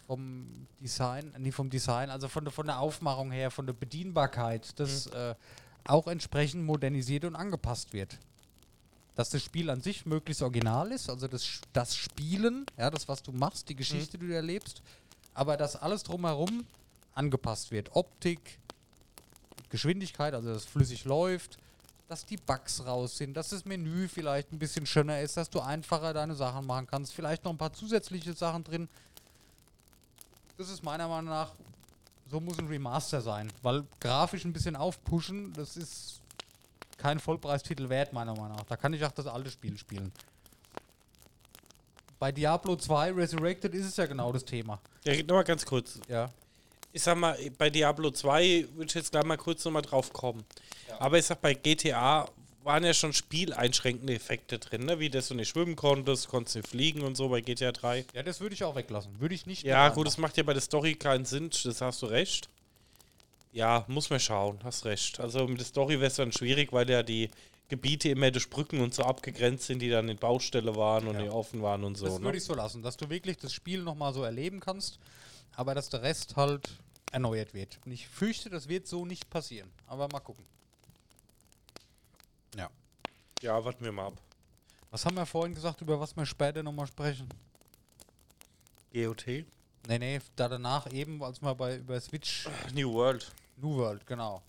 vom 0.06 0.68
Design, 0.80 1.34
nee, 1.38 1.52
vom 1.52 1.70
Design, 1.70 2.10
also 2.10 2.28
von 2.28 2.44
der, 2.44 2.52
von 2.52 2.66
der 2.66 2.80
Aufmachung 2.80 3.32
her, 3.32 3.50
von 3.50 3.66
der 3.66 3.74
Bedienbarkeit, 3.74 4.80
das 4.80 5.08
äh, 5.08 5.36
auch 5.86 6.08
entsprechend 6.08 6.66
modernisiert 6.66 7.26
und 7.26 7.36
angepasst 7.36 7.94
wird. 7.94 8.18
Dass 9.16 9.30
das 9.30 9.44
Spiel 9.44 9.70
an 9.70 9.82
sich 9.82 10.06
möglichst 10.06 10.42
original 10.42 10.92
ist, 10.92 11.10
also 11.10 11.28
das, 11.28 11.62
das 11.74 11.96
Spielen, 11.96 12.66
ja, 12.78 12.90
das, 12.90 13.08
was 13.08 13.22
du 13.22 13.32
machst, 13.32 13.70
die 13.70 13.76
Geschichte, 13.76 14.18
die 14.18 14.28
du 14.28 14.34
erlebst, 14.34 14.82
aber 15.34 15.58
dass 15.58 15.76
alles 15.76 16.04
drumherum 16.04 16.66
angepasst 17.14 17.72
wird. 17.72 17.96
Optik, 17.96 18.60
Geschwindigkeit, 19.70 20.34
also 20.34 20.50
dass 20.50 20.64
es 20.64 20.66
flüssig 20.66 21.06
läuft, 21.06 21.58
dass 22.08 22.26
die 22.26 22.38
Bugs 22.38 22.86
raus 22.86 23.18
sind, 23.18 23.36
dass 23.36 23.50
das 23.50 23.64
Menü 23.64 24.08
vielleicht 24.08 24.52
ein 24.52 24.60
bisschen 24.60 24.86
schöner 24.86 25.22
ist, 25.22 25.38
dass 25.38 25.50
du 25.50 25.62
einfacher 25.62 26.14
deine 26.14 26.36
Sachen 26.36 26.66
machen 26.66 26.88
kannst, 26.88 27.14
vielleicht 27.14 27.46
noch 27.46 27.52
ein 27.52 27.58
paar 27.58 27.74
zusätzliche 27.74 28.34
Sachen 28.34 28.64
drin. 28.64 28.90
Das 30.58 30.70
ist 30.70 30.84
meiner 30.84 31.08
Meinung 31.08 31.30
nach, 31.30 31.54
so 32.32 32.40
muss 32.40 32.58
ein 32.58 32.68
Remaster 32.68 33.22
sein, 33.22 33.52
weil 33.62 33.84
grafisch 34.00 34.46
ein 34.46 34.54
bisschen 34.54 34.76
aufpushen, 34.76 35.52
das 35.54 35.76
ist 35.76 36.22
kein 36.98 37.20
Vollpreistitel 37.20 37.90
wert, 37.90 38.14
meiner 38.14 38.34
Meinung 38.34 38.58
nach. 38.58 38.64
Da 38.64 38.78
kann 38.78 38.94
ich 38.94 39.04
auch 39.04 39.12
das 39.12 39.28
alte 39.28 39.52
Spiel 39.52 39.78
spielen. 39.78 40.12
Bei 42.20 42.32
Diablo 42.32 42.76
2 42.76 43.14
Resurrected 43.14 43.74
ist 43.74 43.88
es 43.88 43.98
ja 43.98 44.06
genau 44.06 44.32
das 44.32 44.46
Thema. 44.46 44.80
Ja, 45.04 45.16
nochmal 45.24 45.44
ganz 45.44 45.66
kurz. 45.66 46.00
Ja. 46.08 46.30
Ich 46.94 47.02
sag 47.02 47.18
mal, 47.18 47.38
bei 47.58 47.70
Diablo 47.70 48.12
2 48.12 48.68
würde 48.76 48.86
ich 48.86 48.94
jetzt 48.94 49.12
gleich 49.12 49.24
mal 49.24 49.38
kurz 49.38 49.66
nochmal 49.66 49.82
drauf 49.82 50.14
kommen. 50.14 50.46
Aber 51.00 51.18
ich 51.18 51.26
sag, 51.26 51.42
bei 51.42 51.54
GTA 51.54 52.28
waren 52.64 52.84
ja 52.84 52.94
schon 52.94 53.14
spieleinschränkende 53.14 54.14
Effekte 54.14 54.60
drin, 54.60 54.86
ne? 54.86 55.00
wie 55.00 55.10
dass 55.10 55.30
du 55.30 55.36
nicht 55.36 55.50
schwimmen 55.50 55.76
konntest, 55.76 56.28
konntest 56.28 56.56
nicht 56.58 56.68
fliegen 56.68 57.02
und 57.02 57.16
so 57.16 57.30
bei 57.30 57.42
GTA 57.42 57.72
3. 57.72 58.06
Ja, 58.14 58.24
das 58.24 58.40
würde 58.40 58.54
ich 58.54 58.64
auch 58.64 58.76
weglassen. 58.76 59.20
Würde 59.20 59.36
ich 59.36 59.46
nicht. 59.46 59.64
Ja, 59.64 59.90
gut, 59.90 60.08
das 60.08 60.18
macht 60.18 60.38
ja 60.38 60.44
bei 60.44 60.54
der 60.54 60.62
Story 60.62 60.96
keinen 60.96 61.26
Sinn, 61.26 61.50
das 61.64 61.82
hast 61.82 62.02
du 62.02 62.06
recht. 62.08 62.50
Ja, 63.54 63.84
muss 63.88 64.10
man 64.10 64.20
schauen, 64.20 64.60
hast 64.64 64.86
recht. 64.86 65.20
Also 65.20 65.48
mit 65.48 65.60
der 65.60 65.66
Story 65.66 65.96
wäre 65.96 66.08
es 66.08 66.16
dann 66.16 66.32
schwierig, 66.32 66.72
weil 66.72 66.90
ja 66.90 67.04
die 67.04 67.30
Gebiete 67.68 68.10
immer 68.10 68.32
durch 68.32 68.50
Brücken 68.50 68.82
und 68.82 68.94
so 68.94 69.04
abgegrenzt 69.04 69.68
sind, 69.68 69.80
die 69.80 69.90
dann 69.90 70.10
in 70.10 70.18
Baustelle 70.18 70.76
waren 70.76 71.08
und 71.08 71.16
Ja. 71.16 71.24
die 71.24 71.30
offen 71.30 71.62
waren 71.62 71.84
und 71.84 71.96
so. 71.98 72.06
Das 72.06 72.20
ne? 72.20 72.26
würde 72.26 72.38
ich 72.38 72.44
so 72.44 72.54
lassen, 72.54 72.82
dass 72.82 72.98
du 72.98 73.10
wirklich 73.10 73.38
das 73.38 73.54
Spiel 73.54 73.82
nochmal 73.82 74.14
so 74.14 74.24
erleben 74.24 74.60
kannst, 74.60 75.00
aber 75.56 75.74
dass 75.74 75.90
der 75.90 76.02
Rest 76.02 76.36
halt 76.36 76.70
erneuert 77.12 77.54
wird. 77.54 77.80
Und 77.86 77.92
ich 77.92 78.08
fürchte, 78.08 78.50
das 78.50 78.68
wird 78.68 78.88
so 78.88 79.06
nicht 79.06 79.30
passieren. 79.30 79.70
Aber 79.88 80.08
mal 80.12 80.20
gucken. 80.20 80.46
Ja. 83.42 83.64
Warten 83.64 83.84
wir 83.84 83.92
mal 83.92 84.08
ab. 84.08 84.22
Was 84.92 85.06
haben 85.06 85.16
wir 85.16 85.26
vorhin 85.26 85.56
gesagt, 85.56 85.82
über 85.82 86.00
was 86.00 86.16
wir 86.16 86.26
später 86.26 86.62
nochmal 86.64 86.88
sprechen? 86.88 87.28
GOT? 88.94 89.26
Nee, 89.88 89.98
nee, 89.98 90.20
da 90.36 90.48
danach 90.48 90.92
eben, 90.92 91.24
als 91.24 91.42
wir 91.42 91.56
bei 91.56 91.78
über 91.78 92.00
Switch 92.00 92.48
New 92.74 92.94
World. 92.94 93.32
New 93.58 93.76
World, 93.78 94.06
genau. 94.06 94.42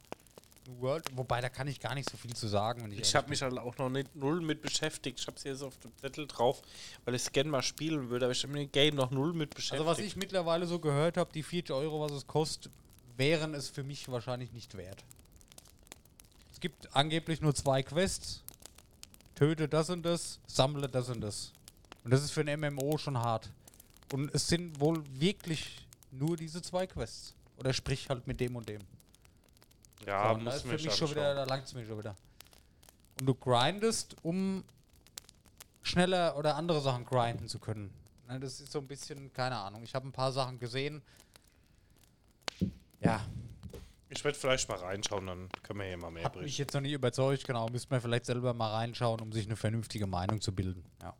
New 0.67 0.81
World, 0.81 1.05
wobei 1.15 1.41
da 1.41 1.49
kann 1.49 1.69
ich 1.69 1.81
gar 1.81 1.95
nicht 1.95 2.11
so 2.11 2.17
viel 2.17 2.35
zu 2.35 2.49
sagen. 2.49 2.83
Wenn 2.83 2.93
ich, 2.93 3.01
Ich 3.01 3.15
habe 3.15 3.29
mich 3.31 3.41
halt 3.41 3.57
auch 3.59 3.77
noch 3.79 3.89
nicht 3.89 4.15
null 4.15 4.41
mit 4.41 4.63
beschäftigt. 4.63 5.21
Ich 5.21 5.27
habe 5.27 5.37
es 5.37 5.43
hier 5.43 5.57
so 5.57 5.69
auf 5.69 5.79
dem 5.79 5.97
Zettel 5.97 6.27
drauf, 6.27 6.61
weil 7.05 7.15
ich 7.15 7.23
es 7.23 7.33
gerne 7.33 7.51
mal 7.51 7.63
spielen 7.63 8.11
würde, 8.11 8.27
aber 8.27 8.33
ich 8.33 8.43
habe 8.43 8.53
mit 8.53 8.63
dem 8.63 8.73
Game 8.73 8.95
noch 8.95 9.11
null 9.11 9.33
mit 9.33 9.55
beschäftigt. 9.55 9.81
Also 9.81 9.87
was 9.87 9.99
ich 9.99 10.17
mittlerweile 10.17 10.67
so 10.67 10.79
gehört 10.79 11.17
habe, 11.17 11.33
die 11.33 11.43
40 11.43 11.75
Euro, 11.75 12.01
was 12.01 12.13
es 12.13 12.27
kostet, 12.27 12.71
wären 13.17 13.55
es 13.55 13.71
für 13.71 13.83
mich 13.83 14.09
wahrscheinlich 14.09 14.53
nicht 14.53 14.77
wert. 14.77 15.05
Es 16.53 16.61
gibt 16.61 16.95
angeblich 16.95 17.41
nur 17.41 17.55
zwei 17.55 17.83
Quests. 17.83 18.43
Töte 19.43 19.69
das 19.69 19.91
und 19.91 20.05
das, 20.05 20.39
sammle 20.47 20.89
das 20.89 21.09
und 21.09 21.21
das. 21.21 21.53
Und 22.05 22.13
das 22.13 22.23
ist 22.23 22.31
für 22.31 22.43
ein 22.43 22.61
MMO 22.61 22.97
schon 22.97 23.19
hart. 23.19 23.51
Und 24.13 24.33
es 24.33 24.47
sind 24.47 24.79
wohl 24.79 25.03
wirklich 25.19 25.85
nur 26.13 26.37
diese 26.37 26.63
zwei 26.63 26.87
Quests. 26.87 27.35
Oder 27.57 27.73
sprich 27.73 28.09
halt 28.09 28.25
mit 28.29 28.39
dem 28.39 28.55
und 28.55 28.69
dem. 28.69 28.83
ja, 30.07 30.33
So, 30.33 30.39
muss 30.39 30.63
für 30.63 30.79
mich 30.79 30.95
schon 30.95 31.11
wieder, 31.11 31.35
da 31.35 31.43
langt 31.43 31.65
es 31.65 31.75
mir 31.75 31.85
schon 31.85 31.99
wieder. 31.99 32.15
Und 33.19 33.27
du 33.27 33.35
grindest, 33.35 34.15
um 34.23 34.63
schneller 35.83 36.37
oder 36.37 36.55
andere 36.55 36.81
Sachen 36.81 37.05
grinden 37.05 37.49
zu 37.49 37.59
können. 37.59 37.93
Ne, 38.29 38.39
das 38.39 38.61
ist 38.61 38.71
so 38.71 38.79
ein 38.79 38.87
bisschen, 38.87 39.33
keine 39.33 39.57
Ahnung. 39.57 39.83
Ich 39.83 39.97
habe 39.97 40.07
ein 40.07 40.13
paar 40.13 40.31
Sachen 40.31 40.61
gesehen. 40.61 41.03
Ja, 43.01 43.27
Ich 44.15 44.23
werde 44.25 44.39
vielleicht 44.39 44.69
mal 44.69 44.79
reinschauen, 44.79 45.27
dann 45.27 45.49
können 45.63 45.79
wir 45.81 45.87
hier 45.87 45.97
mal 45.97 46.11
mehr 46.11 46.25
mich 46.25 46.33
berichten. 46.33 46.63
jetzt 46.63 46.75
noch 46.75 46.83
nicht 46.83 46.93
überzeugt. 46.93 47.47
Genau, 47.47 47.67
müsste 47.69 47.91
man 47.91 48.01
vielleicht 48.03 48.27
selber 48.27 48.53
mal 48.53 48.71
reinschauen, 48.71 49.21
um 49.21 49.33
sich 49.33 49.47
eine 49.47 49.57
vernünftige 49.57 50.07
Meinung 50.07 50.41
zu 50.41 50.55
bilden. 50.55 50.85
Ja. 51.01 51.17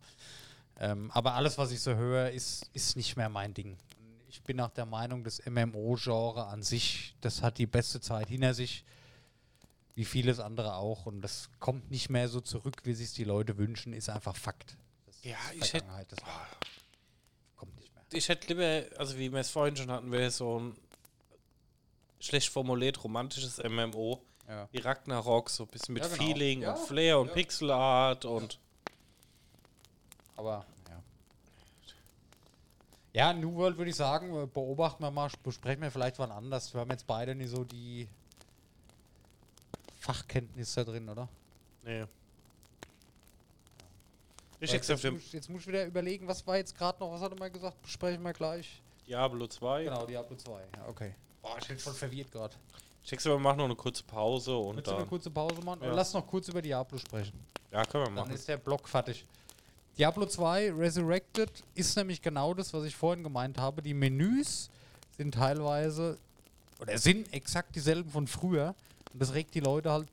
Ähm, 0.79 1.11
aber 1.13 1.35
alles, 1.35 1.57
was 1.57 1.73
ich 1.73 1.81
so 1.81 1.95
höre, 1.95 2.31
ist, 2.31 2.69
ist 2.75 2.97
nicht 2.97 3.17
mehr 3.17 3.31
mein 3.31 3.55
Ding. 3.55 3.79
Ich 4.29 4.43
bin 4.43 4.61
auch 4.61 4.71
der 4.71 4.85
Meinung, 4.87 5.25
das 5.25 5.43
MMO-Genre 5.47 6.47
an 6.47 6.63
sich, 6.63 7.15
das 7.23 7.43
hat 7.43 7.59
die 7.59 7.67
beste 7.67 8.01
Zeit 8.01 8.29
hinter 8.29 8.53
sich, 8.53 8.85
wie 9.95 10.05
vieles 10.05 10.39
andere 10.39 10.75
auch. 10.75 11.07
Und 11.07 11.23
das 11.23 11.49
kommt 11.61 11.91
nicht 11.91 12.11
mehr 12.11 12.29
so 12.29 12.41
zurück, 12.41 12.77
wie 12.85 12.93
sich 12.95 13.13
die 13.15 13.25
Leute 13.25 13.57
wünschen, 13.57 13.95
ist 13.95 14.11
einfach 14.11 14.37
Fakt. 14.37 14.77
Das 15.07 15.17
ist 15.17 15.25
Ja, 15.25 15.37
ich 15.59 15.73
hätte 15.73 15.87
war, 15.87 16.49
kommt 17.57 17.75
nicht 17.77 17.95
mehr. 17.95 18.05
ich 18.13 18.29
hätte 18.29 18.49
lieber, 18.49 18.99
also 18.99 19.17
wie 19.19 19.33
wir 19.33 19.41
es 19.41 19.51
vorhin 19.51 19.77
schon 19.77 19.91
hatten, 19.91 20.11
wäre 20.13 20.31
so 20.31 20.61
ein 20.61 20.77
schlecht 22.23 22.49
formuliert 22.51 23.03
romantisches 23.05 23.59
MMO 23.63 24.21
Ja. 24.49 24.69
wie 24.73 24.79
Ragnarok, 24.79 25.51
so 25.51 25.65
ein 25.65 25.69
bisschen 25.69 25.95
mit 25.95 26.03
Ja, 26.05 26.09
genau. 26.09 26.23
Feeling 26.23 26.63
Ja, 26.63 26.73
und 26.73 26.79
Flair 26.87 27.19
und 27.19 27.29
ja. 27.29 27.35
Pixelart 27.35 28.25
und 28.25 28.59
Aber, 30.37 30.65
ja. 30.89 31.03
Ja, 33.13 33.33
New 33.33 33.55
World 33.55 33.77
würde 33.77 33.91
ich 33.91 33.97
sagen, 33.97 34.35
äh, 34.35 34.47
beobachten 34.47 35.03
wir 35.03 35.11
mal, 35.11 35.31
besprechen 35.43 35.83
wir 35.83 35.91
vielleicht 35.91 36.19
wann 36.19 36.31
anders. 36.33 36.73
Wir 36.73 36.81
haben 36.81 36.91
jetzt 36.91 37.07
beide 37.07 37.35
nicht 37.35 37.51
so 37.51 37.65
die 37.65 38.09
Fachkenntnisse 40.01 40.85
drin, 40.85 41.09
oder? 41.09 41.29
nee. 41.85 42.05
Ich 44.61 44.71
jetzt, 44.71 44.89
dem 45.03 45.15
muss, 45.15 45.33
jetzt 45.33 45.49
muss 45.51 45.63
ich 45.63 45.67
wieder 45.67 45.85
überlegen, 45.87 46.29
was 46.29 46.47
war 46.47 46.57
jetzt 46.57 46.79
gerade 46.79 47.01
noch, 47.01 47.11
was 47.11 47.21
hat 47.21 47.33
er 47.33 47.39
mal 47.39 47.51
gesagt? 47.51 47.83
Besprechen 47.83 48.23
wir 48.23 48.33
gleich. 48.33 48.81
Diablo 49.09 49.49
2. 49.49 49.85
Genau, 49.85 50.07
Diablo 50.07 50.37
2. 50.37 50.53
Ja, 50.77 50.89
okay. 50.89 51.17
Boah, 51.43 51.57
ich 51.61 51.69
bin 51.69 51.79
voll 51.79 51.93
verwirrt 51.95 52.31
gerade. 52.31 52.55
Schick's 53.05 53.27
aber 53.27 53.39
mach 53.39 53.57
noch 53.57 53.65
eine 53.65 53.75
kurze 53.75 54.05
Pause 54.05 54.57
und 54.57 54.77
Willst 54.77 54.87
du 54.87 54.93
eine 54.93 55.01
dann. 55.01 55.09
kurze 55.09 55.31
Pause 55.31 55.61
machen? 55.63 55.81
Ja. 55.83 55.89
Oder 55.89 55.97
lass 55.97 56.13
noch 56.15 56.27
kurz 56.27 56.49
über 56.49 56.63
Diablo 56.63 56.99
sprechen. 56.99 57.39
Ja, 57.73 57.85
können 57.85 58.05
wir 58.05 58.07
Dann 58.07 58.15
machen. 58.15 58.33
ist 58.33 58.47
der 58.47 58.59
Block 58.59 58.89
fertig. 58.89 59.27
Diablo 59.99 60.25
2 60.25 60.73
Resurrected 60.73 61.51
ist 61.75 61.97
nämlich 61.97 62.23
genau 62.23 62.55
das, 62.55 62.73
was 62.73 62.85
ich 62.85 62.95
vorhin 62.97 63.23
gemeint 63.25 63.59
habe. 63.59 63.83
Die 63.83 63.93
Menüs 63.93 64.71
sind 65.17 65.35
teilweise 65.35 66.17
oder 66.81 66.97
sind 66.97 67.33
exakt 67.35 67.75
dieselben 67.75 68.11
von 68.11 68.27
früher. 68.27 68.75
Und 69.13 69.21
das 69.21 69.35
regt 69.35 69.55
die 69.55 69.61
Leute 69.61 69.91
halt 69.91 70.09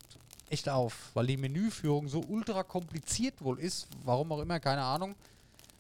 echt 0.50 0.68
auf, 0.68 1.12
weil 1.14 1.28
die 1.28 1.38
Menüführung 1.38 2.10
so 2.10 2.22
ultra 2.28 2.64
kompliziert 2.64 3.36
wohl 3.42 3.60
ist. 3.60 3.88
Warum 4.04 4.32
auch 4.32 4.40
immer, 4.40 4.60
keine 4.60 4.82
Ahnung. 4.84 5.16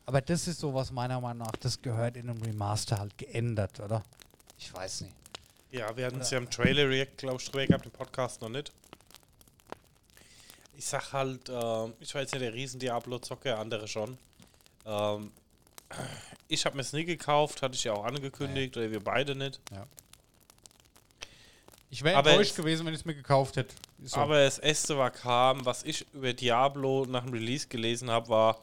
Aber 0.06 0.22
das 0.22 0.47
ist 0.47 0.60
sowas 0.60 0.91
meiner 0.91 1.20
Meinung 1.20 1.45
nach, 1.45 1.52
das 1.60 1.82
gehört 1.82 2.18
in 2.18 2.30
einem 2.30 2.41
Remaster 2.41 3.00
halt 3.00 3.18
geändert, 3.18 3.80
oder? 3.80 4.04
Ich 4.58 4.74
weiß 4.74 5.02
nicht. 5.02 5.14
Ja, 5.72 5.96
wir 5.96 6.06
hatten 6.08 6.22
es 6.22 6.32
ja 6.32 6.38
im 6.40 6.50
Trailer 6.50 6.90
React, 6.90 7.16
glaube 7.18 7.38
ich, 7.40 7.50
drüber 7.50 7.66
gehabt, 7.68 7.86
im 7.86 7.92
Podcast 7.92 8.42
noch 8.42 8.50
nicht. 8.50 8.72
Ich 10.76 10.86
sag 10.86 11.14
halt, 11.14 11.50
ähm, 11.50 11.94
ich 12.00 12.14
war 12.16 12.22
jetzt 12.22 12.34
ja 12.34 12.40
der 12.40 12.54
riesen 12.54 12.80
Diablo-Zocker, 12.80 13.60
andere 13.60 13.88
schon. 13.88 14.18
Ähm, 14.86 15.32
ich 16.48 16.66
habe 16.66 16.76
mir 16.76 16.82
es 16.82 16.94
nie 16.94 17.06
gekauft, 17.06 17.62
hatte 17.62 17.76
ich 17.76 17.84
ja 17.84 17.94
auch 17.94 18.06
angekündigt, 18.06 18.76
oder 18.78 18.90
wir 18.90 19.04
beide 19.04 19.36
nicht. 19.36 19.60
Ich 21.92 22.04
wäre 22.04 22.18
enttäuscht 22.18 22.52
es- 22.52 22.56
gewesen, 22.58 22.86
wenn 22.86 22.94
ich 22.94 23.02
es 23.02 23.06
mir 23.06 23.16
gekauft 23.16 23.58
hätte. 23.58 23.76
So. 24.04 24.18
Aber 24.18 24.44
das 24.44 24.58
erste, 24.60 24.98
was 24.98 25.14
kam, 25.14 25.66
was 25.66 25.84
ich 25.84 26.06
über 26.14 26.34
Diablo 26.34 27.06
nach 27.08 27.24
dem 27.26 27.34
Release 27.34 27.68
gelesen 27.68 28.10
habe, 28.10 28.30
war, 28.30 28.60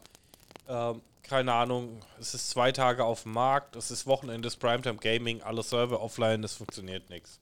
ähm, 0.67 1.01
keine 1.27 1.53
Ahnung, 1.53 2.01
es 2.19 2.33
ist 2.33 2.49
zwei 2.49 2.71
Tage 2.71 3.03
auf 3.03 3.23
dem 3.23 3.33
Markt, 3.33 3.75
es 3.75 3.91
ist 3.91 4.05
Wochenende, 4.05 4.47
es 4.47 4.55
ist 4.55 4.59
Primetime 4.59 4.97
Gaming, 4.97 5.41
alle 5.41 5.63
Server 5.63 6.01
offline, 6.01 6.41
das 6.41 6.53
funktioniert 6.53 7.09
nichts. 7.09 7.39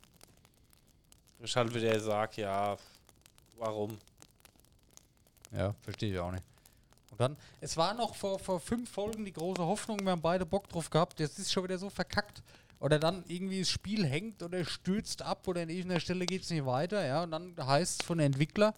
Ich 1.39 1.55
halt 1.55 1.73
wieder 1.73 1.99
sag, 1.99 2.37
ja, 2.37 2.77
warum? 3.57 3.97
Ja, 5.51 5.73
verstehe 5.81 6.13
ich 6.13 6.19
auch 6.19 6.31
nicht. 6.31 6.43
Und 7.11 7.21
dann, 7.21 7.37
es 7.61 7.77
war 7.77 7.93
noch 7.93 8.15
vor, 8.15 8.39
vor 8.39 8.59
fünf 8.59 8.89
Folgen 8.89 9.23
die 9.23 9.33
große 9.33 9.61
Hoffnung, 9.61 9.99
wir 10.01 10.11
haben 10.11 10.21
beide 10.21 10.45
Bock 10.45 10.67
drauf 10.67 10.89
gehabt, 10.89 11.19
jetzt 11.19 11.39
ist 11.39 11.51
schon 11.51 11.63
wieder 11.63 11.77
so 11.77 11.89
verkackt. 11.89 12.41
Oder 12.79 12.99
dann 12.99 13.23
irgendwie 13.27 13.59
das 13.59 13.69
Spiel 13.69 14.05
hängt 14.05 14.43
oder 14.43 14.65
stürzt 14.65 15.21
ab 15.21 15.47
oder 15.47 15.61
an 15.61 15.69
irgendeiner 15.69 16.01
Stelle 16.01 16.25
geht 16.25 16.43
es 16.43 16.49
nicht 16.49 16.65
weiter, 16.65 17.05
ja. 17.05 17.23
Und 17.23 17.31
dann 17.31 17.55
heißt 17.57 18.01
es 18.01 18.05
von 18.05 18.19
Entwickler, 18.19 18.75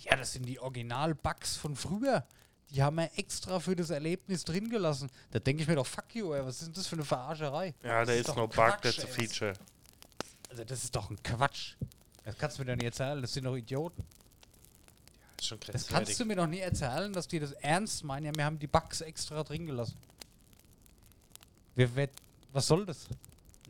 ja, 0.00 0.16
das 0.16 0.34
sind 0.34 0.46
die 0.46 0.60
Original-Bugs 0.60 1.56
von 1.56 1.74
früher. 1.74 2.24
Die 2.70 2.82
haben 2.82 2.96
wir 2.96 3.10
extra 3.16 3.60
für 3.60 3.74
das 3.74 3.90
Erlebnis 3.90 4.44
drin 4.44 4.68
gelassen. 4.68 5.10
Da 5.30 5.38
denke 5.38 5.62
ich 5.62 5.68
mir 5.68 5.76
doch, 5.76 5.86
fuck 5.86 6.14
you, 6.14 6.32
ey, 6.34 6.44
was 6.44 6.56
ist 6.56 6.66
denn 6.66 6.74
das 6.74 6.86
für 6.86 6.96
eine 6.96 7.04
Verarscherei? 7.04 7.74
Ja, 7.82 8.04
da 8.04 8.12
ist 8.12 8.28
doch 8.28 8.36
no 8.36 8.44
ein 8.44 8.50
Bug, 8.50 8.82
that's 8.82 9.02
a 9.02 9.06
feature. 9.06 9.54
Also 10.50 10.64
das 10.64 10.84
ist 10.84 10.94
doch 10.94 11.10
ein 11.10 11.22
Quatsch. 11.22 11.74
Das 12.24 12.36
kannst 12.36 12.58
du 12.58 12.62
mir 12.62 12.72
doch 12.72 12.76
nicht 12.76 12.84
erzählen, 12.84 13.22
das 13.22 13.32
sind 13.32 13.44
doch 13.44 13.56
Idioten. 13.56 14.04
Das 15.36 15.44
ist 15.44 15.48
schon 15.48 15.58
Das 15.72 15.86
kannst 15.86 16.20
du 16.20 16.24
mir 16.26 16.36
doch 16.36 16.46
nie 16.46 16.58
erzählen, 16.58 17.12
dass 17.12 17.26
die 17.26 17.38
das 17.38 17.52
ernst 17.52 18.04
meinen. 18.04 18.26
Ja, 18.26 18.32
wir 18.34 18.44
haben 18.44 18.58
die 18.58 18.66
Bugs 18.66 19.00
extra 19.00 19.42
drin 19.44 19.66
gelassen. 19.66 19.96
Wir, 21.74 21.94
wer, 21.94 22.08
was 22.52 22.66
soll 22.66 22.84
das? 22.84 23.06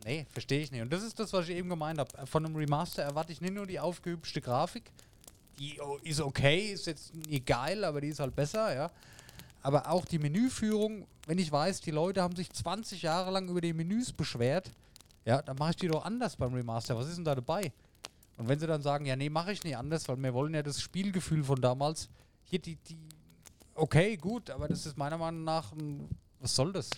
Nee, 0.03 0.25
verstehe 0.31 0.61
ich 0.61 0.71
nicht. 0.71 0.81
Und 0.81 0.91
das 0.91 1.03
ist 1.03 1.19
das, 1.19 1.31
was 1.31 1.47
ich 1.47 1.55
eben 1.55 1.69
gemeint 1.69 1.99
habe. 1.99 2.25
Von 2.25 2.45
einem 2.45 2.55
Remaster 2.55 3.03
erwarte 3.03 3.31
ich 3.31 3.39
nicht 3.39 3.53
nur 3.53 3.67
die 3.67 3.79
aufgehübschte 3.79 4.41
Grafik. 4.41 4.91
Die 5.59 5.79
o- 5.81 5.97
ist 6.03 6.21
okay, 6.21 6.71
ist 6.71 6.87
jetzt 6.87 7.13
nie 7.13 7.39
geil, 7.41 7.83
aber 7.83 8.01
die 8.01 8.07
ist 8.09 8.19
halt 8.19 8.35
besser, 8.35 8.73
ja. 8.73 8.91
Aber 9.61 9.89
auch 9.91 10.05
die 10.05 10.19
Menüführung, 10.19 11.05
wenn 11.27 11.37
ich 11.37 11.51
weiß, 11.51 11.81
die 11.81 11.91
Leute 11.91 12.21
haben 12.21 12.35
sich 12.35 12.49
20 12.49 13.01
Jahre 13.01 13.29
lang 13.31 13.49
über 13.49 13.59
die 13.61 13.73
Menüs 13.73 14.13
beschwert, 14.13 14.71
Ja, 15.25 15.41
dann 15.41 15.57
mache 15.57 15.71
ich 15.71 15.75
die 15.75 15.87
doch 15.89 16.05
anders 16.05 16.37
beim 16.37 16.53
Remaster. 16.53 16.95
Was 16.97 17.07
ist 17.07 17.17
denn 17.17 17.25
da 17.25 17.35
dabei? 17.35 17.71
Und 18.37 18.47
wenn 18.47 18.57
sie 18.57 18.65
dann 18.67 18.81
sagen, 18.81 19.05
ja, 19.05 19.15
nee, 19.17 19.29
mache 19.29 19.51
ich 19.51 19.63
nicht 19.65 19.75
anders, 19.75 20.07
weil 20.07 20.15
wir 20.17 20.33
wollen 20.33 20.53
ja 20.53 20.63
das 20.63 20.81
Spielgefühl 20.81 21.43
von 21.43 21.59
damals. 21.61 22.07
Hier, 22.45 22.59
die, 22.59 22.77
die, 22.77 22.97
okay, 23.75 24.15
gut, 24.15 24.49
aber 24.49 24.69
das 24.69 24.85
ist 24.85 24.97
meiner 24.97 25.17
Meinung 25.17 25.43
nach, 25.43 25.73
was 26.39 26.55
soll 26.55 26.71
das? 26.71 26.89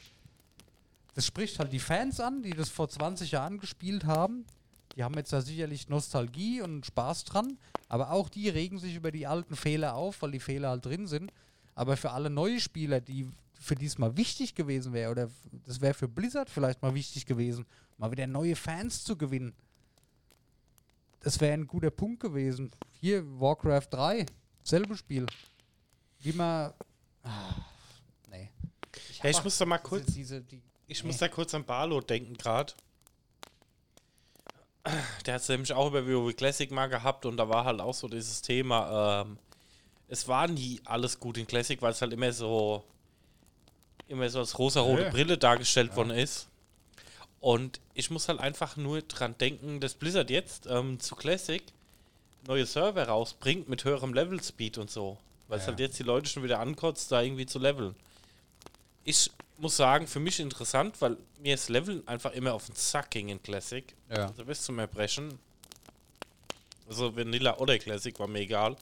Das 1.16 1.26
spricht 1.26 1.58
halt 1.60 1.74
die 1.74 1.80
Fans 1.80 2.20
an, 2.20 2.42
die 2.44 2.52
das 2.52 2.70
vor 2.70 2.88
20 2.88 3.32
Jahren 3.32 3.58
gespielt 3.60 4.06
haben. 4.06 4.46
Die 4.96 5.04
haben 5.04 5.16
jetzt 5.16 5.34
da 5.34 5.42
sicherlich 5.42 5.90
Nostalgie 5.90 6.62
und 6.62 6.86
Spaß 6.86 7.24
dran, 7.26 7.58
aber 7.92 8.12
auch 8.12 8.30
die 8.30 8.48
regen 8.48 8.80
sich 8.80 8.96
über 8.96 9.12
die 9.12 9.28
alten 9.28 9.54
Fehler 9.54 9.96
auf, 9.96 10.22
weil 10.22 10.32
die 10.32 10.40
Fehler 10.40 10.70
halt 10.70 10.86
drin 10.86 11.08
sind. 11.08 11.34
Aber 11.76 11.98
für 11.98 12.12
alle 12.12 12.30
neue 12.30 12.62
Spieler, 12.62 13.02
die 13.02 13.30
für 13.60 13.76
die 13.76 13.86
es 13.86 13.98
mal 13.98 14.16
wichtig 14.16 14.56
gewesen 14.56 14.94
wäre, 14.94 15.12
oder 15.12 15.30
das 15.66 15.82
wäre 15.82 15.94
für 15.94 16.08
Blizzard 16.08 16.50
vielleicht 16.50 16.82
mal 16.82 16.96
wichtig 16.96 17.26
gewesen, 17.26 17.66
mal 17.98 18.10
wieder 18.10 18.28
neue 18.28 18.56
Fans 18.56 19.04
zu 19.04 19.18
gewinnen. 19.18 19.54
Das 21.20 21.42
wäre 21.42 21.52
ein 21.52 21.68
guter 21.68 21.92
Punkt 21.92 22.22
gewesen. 22.22 22.72
Hier, 23.02 23.26
Warcraft 23.42 23.88
3, 23.90 24.26
selbe 24.64 24.96
Spiel. 24.96 25.26
Wie 26.20 26.32
man. 26.32 26.74
Ah, 27.24 27.56
nee. 28.30 28.52
Ja, 29.22 29.32
ich 29.32 29.44
muss 29.44 29.58
da 29.58 29.66
mal 29.66 29.80
kurz, 29.80 30.14
diese, 30.14 30.40
die, 30.40 30.62
ich 30.88 31.04
nee. 31.04 31.08
muss 31.08 31.18
da 31.18 31.28
kurz 31.28 31.54
an 31.54 31.66
Barlo 31.66 32.00
denken 32.00 32.36
gerade. 32.36 32.72
Der 35.26 35.36
hat 35.36 35.42
es 35.42 35.50
nämlich 35.50 35.74
auch 35.74 35.88
über 35.88 36.08
WoW 36.08 36.36
Classic 36.36 36.70
mal 36.72 36.88
gehabt 36.88 37.26
und 37.26 37.38
da 37.38 37.48
war 37.50 37.66
halt 37.66 37.80
auch 37.82 37.94
so 37.94 38.08
dieses 38.08 38.42
Thema, 38.42 39.22
ähm, 39.22 39.38
es 40.08 40.28
war 40.28 40.48
nie 40.48 40.82
alles 40.86 41.20
gut 41.20 41.38
in 41.38 41.46
Classic, 41.48 41.80
weil 41.82 41.92
es 41.92 42.02
halt 42.02 42.14
immer 42.14 42.32
so 42.34 42.84
immer 44.08 44.28
so 44.30 44.40
als 44.40 44.58
rosa-rote 44.60 45.04
Nee. 45.04 45.10
Brille 45.12 45.38
dargestellt 45.38 45.96
worden 45.96 46.12
ist. 46.12 46.48
Und 47.40 47.80
ich 47.94 48.12
muss 48.12 48.28
halt 48.28 48.40
einfach 48.40 48.76
nur 48.76 49.02
dran 49.04 49.36
denken, 49.40 49.80
dass 49.80 49.94
Blizzard 49.94 50.30
jetzt 50.30 50.68
ähm, 50.68 51.00
zu 51.00 51.16
Classic 51.16 51.64
neue 52.46 52.66
Server 52.66 53.08
rausbringt 53.08 53.70
mit 53.70 53.86
höherem 53.86 54.14
Level-Speed 54.14 54.80
und 54.80 54.90
so. 54.92 55.18
Weil 55.48 55.60
es 55.60 55.64
Ja. 55.66 55.70
halt 55.70 55.80
jetzt 55.80 55.98
die 55.98 56.04
Leute 56.04 56.28
schon 56.30 56.44
wieder 56.44 56.60
ankotzt, 56.60 57.12
da 57.12 57.22
irgendwie 57.22 57.46
zu 57.46 57.58
leveln. 57.60 57.96
Ich 59.06 59.32
muss 59.62 59.78
sagen, 59.78 60.08
für 60.08 60.20
mich 60.20 60.40
interessant, 60.40 61.00
weil 61.02 61.18
mir 61.40 61.56
das 61.56 61.70
Leveln 61.70 62.08
einfach 62.08 62.32
immer 62.34 62.54
auf 62.54 62.66
den 62.66 62.76
Sack 62.76 63.12
ging 63.12 63.30
in 63.30 63.42
Classic. 63.42 63.86
Ja. 64.10 64.28
Also 64.28 64.44
bis 64.46 64.64
zum 64.64 64.80
Erbrechen. 64.80 65.38
Also 66.88 67.16
Vanilla 67.16 67.58
oder 67.58 67.78
Classic 67.80 68.18
war 68.20 68.28
mir 68.28 68.40
egal. 68.40 68.76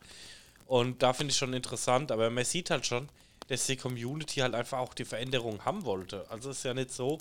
Und 0.65 1.01
da 1.03 1.13
finde 1.13 1.31
ich 1.31 1.37
schon 1.37 1.53
interessant, 1.53 2.11
aber 2.11 2.29
man 2.29 2.45
sieht 2.45 2.69
halt 2.69 2.85
schon, 2.85 3.09
dass 3.47 3.65
die 3.65 3.75
Community 3.75 4.39
halt 4.39 4.55
einfach 4.55 4.79
auch 4.79 4.93
die 4.93 5.05
Veränderung 5.05 5.63
haben 5.65 5.83
wollte. 5.83 6.25
Also 6.29 6.51
es 6.51 6.57
ist 6.57 6.63
ja 6.63 6.73
nicht 6.73 6.91
so, 6.91 7.17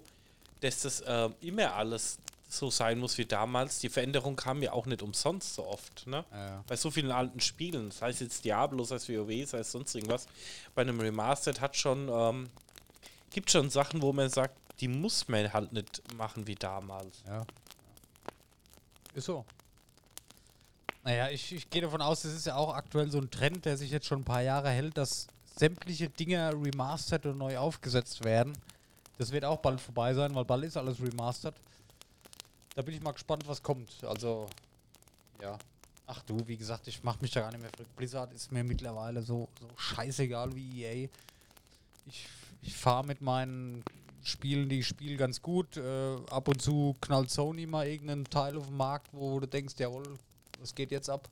dass 0.61 0.83
das 0.83 1.03
ähm, 1.07 1.35
immer 1.41 1.75
alles 1.75 2.19
so 2.49 2.71
sein 2.71 2.99
muss 2.99 3.19
wie 3.19 3.27
damals. 3.27 3.79
Die 3.79 3.89
Veränderung 3.89 4.37
kam 4.37 4.63
ja 4.63 4.73
auch 4.73 4.87
nicht 4.87 5.03
umsonst 5.03 5.55
so 5.55 5.67
oft, 5.67 6.07
ne? 6.07 6.25
Ja. 6.33 6.65
Bei 6.67 6.77
so 6.77 6.91
vielen 6.91 7.11
alten 7.11 7.41
Spielen, 7.41 7.91
sei 7.91 8.11
es 8.11 8.21
jetzt 8.21 8.45
Diablo, 8.45 8.85
sei 8.85 8.97
es 8.97 9.09
WoW, 9.09 9.47
sei 9.47 9.59
es 9.59 9.73
sonst 9.73 9.95
irgendwas. 9.95 10.27
Bei 10.75 10.83
einem 10.83 10.99
Remastered 11.01 11.61
hat 11.61 11.77
schon, 11.77 12.09
ähm, 12.11 12.49
gibt 13.31 13.51
schon 13.51 13.71
Sachen, 13.71 14.03
wo 14.03 14.13
man 14.13 14.29
sagt, 14.29 14.55
die 14.81 14.89
muss 14.89 15.29
man 15.29 15.53
halt 15.53 15.73
nicht 15.73 16.03
machen 16.15 16.47
wie 16.47 16.55
damals. 16.55 17.23
Ja. 17.27 17.45
Ist 19.15 19.27
so. 19.27 19.45
Naja, 21.05 21.31
ich, 21.31 21.53
ich 21.53 21.71
gehe 21.71 21.83
davon 21.83 22.03
aus, 22.03 22.23
das 22.23 22.33
ist 22.33 22.47
ja 22.47 22.57
auch 22.57 22.75
aktuell 22.75 23.11
so 23.11 23.19
ein 23.19 23.31
Trend, 23.31 23.65
der 23.65 23.77
sich 23.77 23.91
jetzt 23.91 24.07
schon 24.07 24.21
ein 24.21 24.25
paar 24.25 24.43
Jahre 24.43 24.71
hält, 24.71 24.97
dass 24.97 25.27
sämtliche 25.57 26.09
Dinge 26.09 26.53
remastered 26.53 27.27
und 27.27 27.39
neu 27.39 27.59
aufgesetzt 27.59 28.25
werden. 28.25 28.53
Das 29.17 29.33
wird 29.33 29.45
auch 29.45 29.59
bald 29.59 29.81
vorbei 29.81 30.15
sein, 30.15 30.35
weil 30.35 30.45
bald 30.45 30.65
ist 30.65 30.77
alles 30.77 31.01
remastered. 31.01 31.55
Da 32.75 32.83
bin 32.83 32.95
ich 32.95 33.03
mal 33.03 33.13
gespannt, 33.13 33.43
was 33.47 33.63
kommt. 33.63 34.05
Also, 34.05 34.49
ja. 35.43 35.59
Ach 36.07 36.23
du, 36.23 36.47
wie 36.47 36.57
gesagt, 36.57 36.87
ich 36.89 37.03
mache 37.03 37.19
mich 37.21 37.33
da 37.33 37.41
gar 37.41 37.51
nicht 37.51 37.61
mehr 37.61 37.71
verrückt. 37.71 37.95
Blizzard 37.97 38.33
ist 38.33 38.53
mir 38.53 38.65
mittlerweile 38.65 39.21
so, 39.23 39.49
so 39.61 39.69
scheißegal 39.77 40.55
wie 40.55 40.85
EA. 40.85 41.09
Ich, 42.07 42.27
ich 42.63 42.77
fahre 42.77 43.07
mit 43.07 43.21
meinen 43.21 43.83
Spielen, 44.23 44.69
die 44.69 44.81
ich 44.81 44.87
spiele, 44.87 45.17
ganz 45.17 45.41
gut. 45.41 45.77
Äh, 45.77 46.17
ab 46.31 46.49
und 46.49 46.61
zu 46.61 46.97
knallt 47.01 47.31
Sony 47.31 47.67
mal 47.67 47.87
irgendeinen 47.87 48.25
Teil 48.25 48.57
auf 48.57 48.67
den 48.67 48.77
Markt, 48.77 49.09
wo 49.13 49.41
du 49.41 49.47
denkst, 49.47 49.75
jawohl, 49.79 50.19
was 50.61 50.75
geht 50.75 50.91
jetzt 50.91 51.09
ab? 51.09 51.29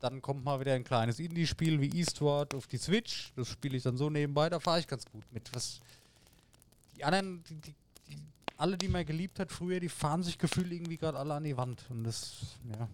Dann 0.00 0.20
kommt 0.22 0.44
mal 0.44 0.60
wieder 0.60 0.74
ein 0.74 0.84
kleines 0.84 1.18
Indie-Spiel 1.18 1.80
wie 1.80 1.98
Eastward 1.98 2.54
auf 2.54 2.66
die 2.66 2.78
Switch. 2.78 3.32
Das 3.36 3.48
spiele 3.48 3.76
ich 3.76 3.82
dann 3.82 3.96
so 3.96 4.10
nebenbei, 4.10 4.48
da 4.48 4.58
fahre 4.58 4.80
ich 4.80 4.86
ganz 4.86 5.04
gut 5.06 5.24
mit. 5.32 5.54
Was 5.54 5.80
die 6.96 7.04
anderen, 7.04 7.42
die, 7.44 7.54
die, 7.54 7.74
die, 8.08 8.18
alle, 8.56 8.76
die 8.76 8.88
man 8.88 9.06
geliebt 9.06 9.38
hat 9.38 9.52
früher, 9.52 9.78
die 9.78 9.88
fahren 9.88 10.22
sich 10.22 10.38
gefühlt 10.38 10.72
irgendwie 10.72 10.96
gerade 10.96 11.18
alle 11.18 11.34
an 11.34 11.44
die 11.44 11.56
Wand. 11.56 11.84
Und 11.90 12.04
das, 12.04 12.56
ja, 12.70 12.88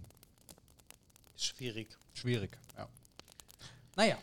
Schwierig. 1.36 1.88
schwierig. 2.14 2.56
Ja. 2.76 2.88
Naja, 3.96 4.18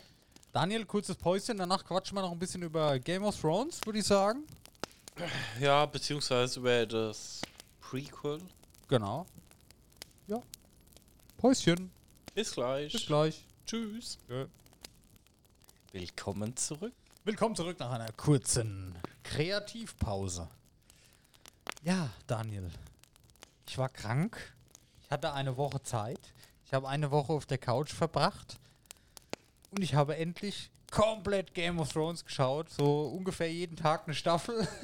Daniel, 0.54 0.86
kurzes 0.86 1.16
Päuschen. 1.16 1.58
Danach 1.58 1.84
quatschen 1.84 2.16
wir 2.16 2.22
noch 2.22 2.30
ein 2.30 2.38
bisschen 2.38 2.62
über 2.62 2.96
Game 3.00 3.24
of 3.24 3.40
Thrones, 3.40 3.80
würde 3.84 3.98
ich 3.98 4.04
sagen. 4.04 4.44
Ja, 5.58 5.84
beziehungsweise 5.84 6.60
über 6.60 6.86
das 6.86 7.42
Prequel. 7.80 8.38
Genau. 8.86 9.26
Ja. 10.28 10.40
Päuschen. 11.38 11.90
Bis 12.36 12.52
gleich. 12.52 12.92
Bis 12.92 13.04
gleich. 13.04 13.44
Tschüss. 13.66 14.16
Ja. 14.28 14.46
Willkommen 15.90 16.56
zurück. 16.56 16.94
Willkommen 17.24 17.56
zurück 17.56 17.80
nach 17.80 17.90
einer 17.90 18.12
kurzen 18.12 18.94
Kreativpause. 19.24 20.46
Ja, 21.82 22.10
Daniel. 22.28 22.70
Ich 23.66 23.76
war 23.76 23.88
krank. 23.88 24.54
Ich 25.02 25.10
hatte 25.10 25.32
eine 25.32 25.56
Woche 25.56 25.82
Zeit. 25.82 26.32
Ich 26.64 26.72
habe 26.72 26.88
eine 26.88 27.10
Woche 27.10 27.32
auf 27.32 27.44
der 27.44 27.58
Couch 27.58 27.92
verbracht. 27.92 28.60
Und 29.74 29.82
ich 29.82 29.94
habe 29.94 30.16
endlich 30.16 30.70
komplett 30.90 31.54
Game 31.54 31.80
of 31.80 31.92
Thrones 31.92 32.24
geschaut. 32.24 32.70
So 32.70 33.06
ungefähr 33.08 33.50
jeden 33.52 33.76
Tag 33.76 34.02
eine 34.06 34.14
Staffel. 34.14 34.66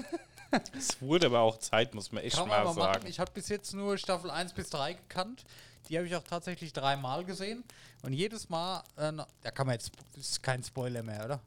Es 0.76 1.00
wurde 1.00 1.26
aber 1.26 1.38
auch 1.42 1.58
Zeit, 1.58 1.94
muss 1.94 2.10
man 2.10 2.24
echt 2.24 2.34
Kann 2.34 2.48
man 2.48 2.64
mal 2.64 2.74
mal 2.74 2.74
machen. 2.74 2.92
sagen. 2.94 3.06
Ich 3.06 3.20
habe 3.20 3.30
bis 3.30 3.48
jetzt 3.48 3.72
nur 3.72 3.96
Staffel 3.98 4.32
1 4.32 4.52
bis 4.52 4.68
3 4.70 4.94
gekannt. 4.94 5.44
Die 5.88 5.96
habe 5.96 6.08
ich 6.08 6.16
auch 6.16 6.24
tatsächlich 6.24 6.72
dreimal 6.72 7.24
gesehen. 7.24 7.62
Und 8.02 8.14
jedes 8.14 8.48
Mal, 8.48 8.82
äh, 8.96 9.12
da 9.42 9.50
kann 9.52 9.68
man 9.68 9.74
jetzt, 9.74 9.92
ist 10.16 10.42
kein 10.42 10.64
Spoiler 10.64 11.04
mehr, 11.04 11.24
oder? 11.24 11.40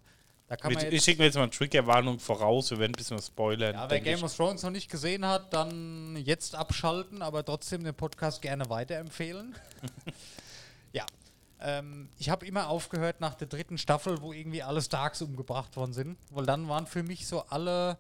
Da 0.48 0.56
kann 0.56 0.72
man 0.72 0.94
Ich, 0.94 1.04
schicke 1.04 1.20
mir 1.20 1.26
jetzt 1.26 1.36
mal 1.36 1.42
eine 1.42 1.52
Triggerwarnung 1.52 2.18
voraus, 2.18 2.72
wir 2.72 2.80
werden 2.80 2.94
ein 2.94 2.98
bisschen 2.98 3.22
spoilern. 3.22 3.76
ja, 3.76 3.90
wer 3.90 4.00
Game 4.00 4.20
ich. 4.20 4.24
of 4.24 4.34
Thrones 4.34 4.64
noch 4.64 4.70
nicht 4.70 4.90
gesehen 4.90 5.26
hat, 5.26 5.54
dann 5.54 6.16
jetzt 6.16 6.56
abschalten, 6.56 7.22
aber 7.22 7.44
trotzdem 7.44 7.84
den 7.84 7.96
Podcast 7.96 8.42
gerne 8.42 8.70
weiterempfehlen. 8.70 9.54
ja. 10.94 11.06
Ähm, 11.64 12.10
ich 12.20 12.30
habe 12.30 12.46
immer 12.46 12.68
aufgehört 12.68 13.22
nach 13.22 13.36
der 13.36 13.48
dritten 13.48 13.78
Staffel, 13.78 14.22
wo 14.22 14.34
irgendwie 14.34 14.62
alle 14.62 14.82
Starks 14.82 15.22
umgebracht 15.22 15.76
worden 15.78 15.94
sind, 15.94 16.18
weil 16.30 16.46
dann 16.46 16.68
waren 16.68 16.86
für 16.86 17.04
mich 17.04 17.26
so 17.26 17.42
alle 17.44 17.98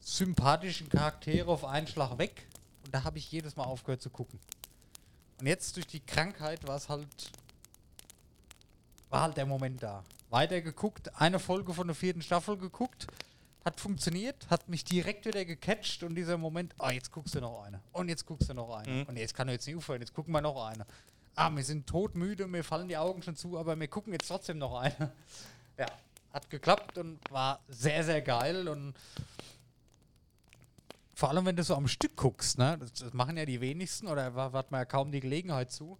sympathischen 0.00 0.88
Charaktere 0.88 1.50
auf 1.50 1.64
einen 1.64 1.86
Schlag 1.86 2.16
weg 2.16 2.46
und 2.84 2.94
da 2.94 3.04
habe 3.04 3.18
ich 3.18 3.30
jedes 3.30 3.56
Mal 3.56 3.64
aufgehört 3.64 4.00
zu 4.00 4.08
gucken. 4.08 4.40
Und 5.38 5.46
jetzt 5.46 5.76
durch 5.76 5.86
die 5.86 6.00
Krankheit 6.00 6.66
war 6.66 6.76
es 6.76 6.88
halt 6.88 7.06
war 9.10 9.22
halt 9.22 9.36
der 9.36 9.46
Moment 9.46 9.82
da. 9.82 10.04
Weiter 10.30 10.60
geguckt, 10.60 11.14
eine 11.20 11.38
Folge 11.38 11.72
von 11.72 11.86
der 11.86 11.96
vierten 11.96 12.22
Staffel 12.22 12.56
geguckt, 12.56 13.06
hat 13.64 13.80
funktioniert, 13.80 14.48
hat 14.50 14.68
mich 14.68 14.84
direkt 14.84 15.26
wieder 15.26 15.44
gecatcht 15.44 16.02
und 16.02 16.14
dieser 16.14 16.38
Moment, 16.38 16.74
ah, 16.78 16.90
jetzt 16.90 17.10
guckst 17.12 17.34
du 17.34 17.40
noch 17.40 17.62
eine. 17.62 17.80
Und 17.92 18.08
jetzt 18.08 18.26
guckst 18.26 18.48
du 18.48 18.54
noch 18.54 18.74
eine. 18.74 18.90
Mhm. 18.90 19.02
Und 19.04 19.16
jetzt 19.16 19.34
kann 19.34 19.48
er 19.48 19.54
jetzt 19.54 19.66
nicht 19.66 19.76
aufhören, 19.76 20.00
jetzt 20.00 20.14
gucken 20.14 20.32
wir 20.32 20.40
noch 20.40 20.66
eine. 20.66 20.86
Ah, 21.40 21.54
wir 21.54 21.62
sind 21.62 21.86
todmüde, 21.86 22.48
mir 22.48 22.64
fallen 22.64 22.88
die 22.88 22.96
Augen 22.96 23.22
schon 23.22 23.36
zu, 23.36 23.56
aber 23.56 23.78
wir 23.78 23.86
gucken 23.86 24.12
jetzt 24.12 24.26
trotzdem 24.26 24.58
noch 24.58 24.74
eine. 24.80 25.12
Ja, 25.78 25.86
hat 26.32 26.50
geklappt 26.50 26.98
und 26.98 27.20
war 27.30 27.60
sehr, 27.68 28.02
sehr 28.02 28.20
geil 28.20 28.66
und 28.66 28.94
vor 31.14 31.28
allem, 31.28 31.46
wenn 31.46 31.54
du 31.54 31.62
so 31.62 31.76
am 31.76 31.86
Stück 31.86 32.16
guckst, 32.16 32.58
ne, 32.58 32.76
das, 32.80 32.92
das 32.94 33.12
machen 33.12 33.36
ja 33.36 33.46
die 33.46 33.60
wenigsten 33.60 34.08
oder 34.08 34.34
hat 34.34 34.72
man 34.72 34.80
ja 34.80 34.84
kaum 34.84 35.12
die 35.12 35.20
Gelegenheit 35.20 35.70
zu. 35.70 35.96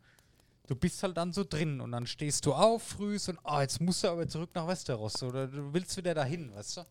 Du 0.66 0.74
bist 0.74 1.00
halt 1.04 1.16
dann 1.16 1.32
so 1.32 1.44
drin 1.44 1.80
und 1.80 1.92
dann 1.92 2.08
stehst 2.08 2.44
du 2.44 2.54
auf 2.54 2.82
frühs 2.82 3.28
und 3.28 3.38
ah, 3.44 3.62
jetzt 3.62 3.80
musst 3.80 4.02
du 4.02 4.08
aber 4.08 4.26
zurück 4.26 4.50
nach 4.54 4.66
Westeros 4.66 5.22
oder 5.22 5.46
du 5.46 5.72
willst 5.72 5.96
wieder 5.96 6.14
dahin, 6.14 6.52
weißt 6.52 6.78
du? 6.78 6.86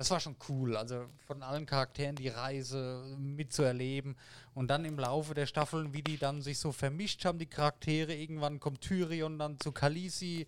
Das 0.00 0.10
war 0.10 0.18
schon 0.18 0.36
cool, 0.48 0.78
also 0.78 1.04
von 1.26 1.42
allen 1.42 1.66
Charakteren 1.66 2.16
die 2.16 2.28
Reise 2.28 3.04
mitzuerleben 3.18 4.16
und 4.54 4.68
dann 4.68 4.86
im 4.86 4.98
Laufe 4.98 5.34
der 5.34 5.44
Staffeln, 5.44 5.92
wie 5.92 6.00
die 6.00 6.16
dann 6.16 6.40
sich 6.40 6.58
so 6.58 6.72
vermischt 6.72 7.26
haben, 7.26 7.38
die 7.38 7.44
Charaktere. 7.44 8.14
Irgendwann 8.14 8.60
kommt 8.60 8.80
Tyrion 8.80 9.38
dann 9.38 9.60
zu 9.60 9.72
Khaleesi 9.72 10.46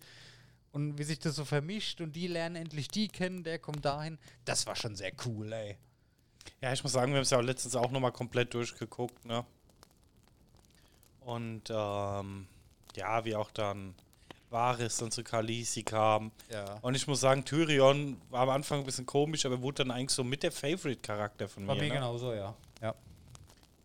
und 0.71 0.97
wie 0.97 1.03
sich 1.03 1.19
das 1.19 1.35
so 1.35 1.45
vermischt 1.45 2.01
und 2.01 2.15
die 2.15 2.25
lernen 2.25 2.55
endlich 2.55 2.87
die 2.87 3.07
kennen, 3.07 3.43
der 3.43 3.59
kommt 3.59 3.85
dahin. 3.85 4.17
Das 4.43 4.65
war 4.65 4.75
schon 4.75 4.95
sehr 4.95 5.11
cool, 5.27 5.53
ey. 5.53 5.77
Ja, 6.59 6.73
ich 6.73 6.81
muss 6.81 6.93
sagen, 6.93 7.11
wir 7.11 7.17
haben 7.17 7.21
es 7.21 7.29
ja 7.29 7.39
letztens 7.39 7.75
auch 7.75 7.91
nochmal 7.91 8.11
komplett 8.11 8.55
durchgeguckt, 8.55 9.23
ne? 9.23 9.45
Und 11.19 11.69
ähm, 11.69 12.47
ja, 12.95 13.23
wie 13.23 13.35
auch 13.35 13.51
dann 13.51 13.93
Varys 14.53 14.97
dann 14.97 15.11
zu 15.11 15.23
Khaleesi 15.23 15.83
kam. 15.83 16.31
Ja. 16.49 16.77
Und 16.81 16.95
ich 16.95 17.07
muss 17.07 17.19
sagen, 17.19 17.43
Tyrion 17.43 18.21
war 18.29 18.43
am 18.43 18.49
Anfang 18.49 18.79
ein 18.79 18.85
bisschen 18.85 19.05
komisch, 19.05 19.45
aber 19.45 19.61
wurde 19.61 19.83
dann 19.83 19.91
eigentlich 19.91 20.11
so 20.11 20.23
mit 20.23 20.43
der 20.43 20.51
Favorite-Charakter 20.51 21.49
von 21.49 21.65
Bei 21.65 21.73
mir. 21.73 21.81
mir 21.81 21.87
ne? 21.89 21.95
genauso, 21.95 22.33
ja. 22.33 22.53
ja. 22.81 22.93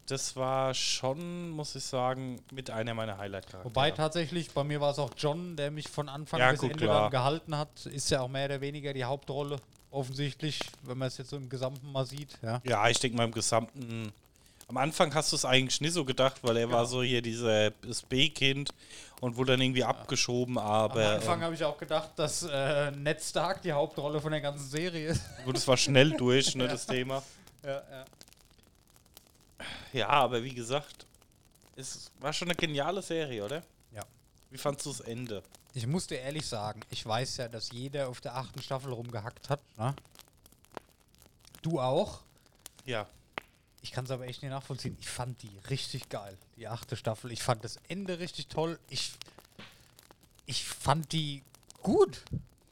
das 0.06 0.36
war 0.36 0.74
schon, 0.74 1.50
muss 1.50 1.74
ich 1.74 1.84
sagen, 1.84 2.40
mit 2.52 2.70
einer 2.70 2.94
meiner 2.94 3.18
Highlight-Charaktere. 3.18 3.64
Wobei 3.64 3.90
tatsächlich, 3.90 4.52
bei 4.52 4.62
mir 4.62 4.80
war 4.80 4.92
es 4.92 4.98
auch 4.98 5.10
John, 5.16 5.56
der 5.56 5.70
mich 5.70 5.88
von 5.88 6.08
Anfang 6.08 6.38
Ja, 6.38 6.50
bis 6.52 6.60
gut, 6.60 6.72
Ende 6.72 6.86
dann 6.86 7.10
gehalten 7.10 7.56
hat. 7.56 7.86
Ist 7.86 8.10
ja 8.10 8.20
auch 8.20 8.28
mehr 8.28 8.44
oder 8.44 8.60
weniger 8.60 8.92
die 8.92 9.04
Hauptrolle, 9.04 9.56
offensichtlich, 9.90 10.60
wenn 10.82 10.98
man 10.98 11.08
es 11.08 11.18
jetzt 11.18 11.30
so 11.30 11.36
im 11.36 11.48
Gesamten 11.48 11.90
mal 11.90 12.04
sieht. 12.04 12.38
Ja. 12.42 12.60
Ja, 12.64 12.88
ich 12.88 13.00
denke 13.00 13.16
mal 13.16 13.24
im 13.24 13.32
Gesamten. 13.32 14.12
Am 14.68 14.76
Anfang 14.76 15.14
hast 15.14 15.32
du 15.32 15.36
es 15.36 15.44
eigentlich 15.46 15.80
nicht 15.80 15.94
so 15.94 16.04
gedacht, 16.04 16.36
weil 16.42 16.56
er 16.58 16.68
war 16.70 16.80
Genau. 16.82 16.90
so 16.90 17.02
hier 17.02 17.22
diese, 17.22 17.72
das 17.82 18.02
B-Kind 18.02 18.70
und 19.20 19.36
wurde 19.36 19.52
dann 19.52 19.62
irgendwie 19.62 19.82
abgeschoben, 19.84 20.58
Am 20.58 20.64
aber 20.66 21.14
Anfang 21.14 21.38
ähm, 21.38 21.44
habe 21.46 21.54
ich 21.54 21.64
auch 21.64 21.78
gedacht, 21.78 22.10
dass 22.16 22.42
äh, 22.42 22.90
Ned 22.90 23.20
Stark 23.22 23.62
die 23.62 23.72
Hauptrolle 23.72 24.20
von 24.20 24.30
der 24.30 24.42
ganzen 24.42 24.68
Serie 24.68 25.08
ist. 25.08 25.22
gut, 25.44 25.56
es 25.56 25.66
war 25.66 25.76
schnell 25.78 26.10
durch, 26.18 26.54
ne, 26.54 26.68
das 26.68 26.86
Thema. 26.86 27.22
ja, 27.64 27.70
ja. 27.90 28.04
Ja, 29.92 30.08
aber 30.10 30.44
wie 30.44 30.54
gesagt, 30.54 31.06
es 31.74 32.10
war 32.20 32.32
schon 32.32 32.48
eine 32.48 32.54
geniale 32.56 33.00
Serie, 33.00 33.42
oder? 33.44 33.62
Ja. 33.94 34.02
Wie 34.50 34.58
fandst 34.58 34.84
du 34.84 34.90
das 34.90 35.00
Ende? 35.00 35.42
Ich 35.72 35.86
muss 35.86 36.06
dir 36.06 36.18
ehrlich 36.20 36.46
sagen, 36.46 36.80
ich 36.90 37.04
weiß 37.06 37.38
ja, 37.38 37.48
dass 37.48 37.72
jeder 37.72 38.08
auf 38.08 38.20
der 38.20 38.36
achten 38.36 38.60
Staffel 38.60 38.92
rumgehackt 38.92 39.48
hat. 39.48 39.60
Ne? 39.78 39.94
Du 41.62 41.80
auch. 41.80 42.20
Ja. 42.84 43.06
Ich 43.82 43.92
kann 43.92 44.04
es 44.04 44.10
aber 44.10 44.26
echt 44.26 44.42
nicht 44.42 44.50
nachvollziehen. 44.50 44.96
Ich 45.00 45.08
fand 45.08 45.40
die 45.42 45.50
richtig 45.70 46.08
geil, 46.08 46.36
die 46.56 46.66
achte 46.68 46.96
Staffel. 46.96 47.30
Ich 47.32 47.42
fand 47.42 47.62
das 47.64 47.78
Ende 47.88 48.18
richtig 48.18 48.48
toll. 48.48 48.78
Ich, 48.90 49.12
ich 50.46 50.64
fand 50.64 51.12
die 51.12 51.42
gut. 51.82 52.22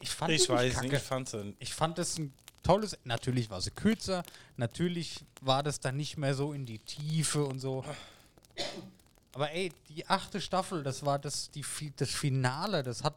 Ich 0.00 0.10
fand 0.10 0.32
Ich 0.32 0.46
die 0.46 0.52
nicht 0.52 0.58
weiß 0.58 0.74
kacke. 0.74 0.84
nicht, 0.86 1.34
ich. 1.34 1.54
Ich 1.60 1.74
fand 1.74 1.98
es 1.98 2.18
ein 2.18 2.32
tolles. 2.62 2.98
Natürlich 3.04 3.48
war 3.50 3.60
sie 3.60 3.70
kürzer. 3.70 4.24
Natürlich 4.56 5.24
war 5.40 5.62
das 5.62 5.80
dann 5.80 5.96
nicht 5.96 6.16
mehr 6.16 6.34
so 6.34 6.52
in 6.52 6.66
die 6.66 6.80
Tiefe 6.80 7.44
und 7.44 7.60
so. 7.60 7.84
Aber 9.32 9.50
ey, 9.52 9.72
die 9.88 10.06
achte 10.06 10.40
Staffel, 10.40 10.82
das 10.82 11.04
war 11.04 11.18
das, 11.18 11.50
die, 11.50 11.64
das 11.96 12.10
Finale. 12.10 12.82
Das 12.82 13.04
hat 13.04 13.14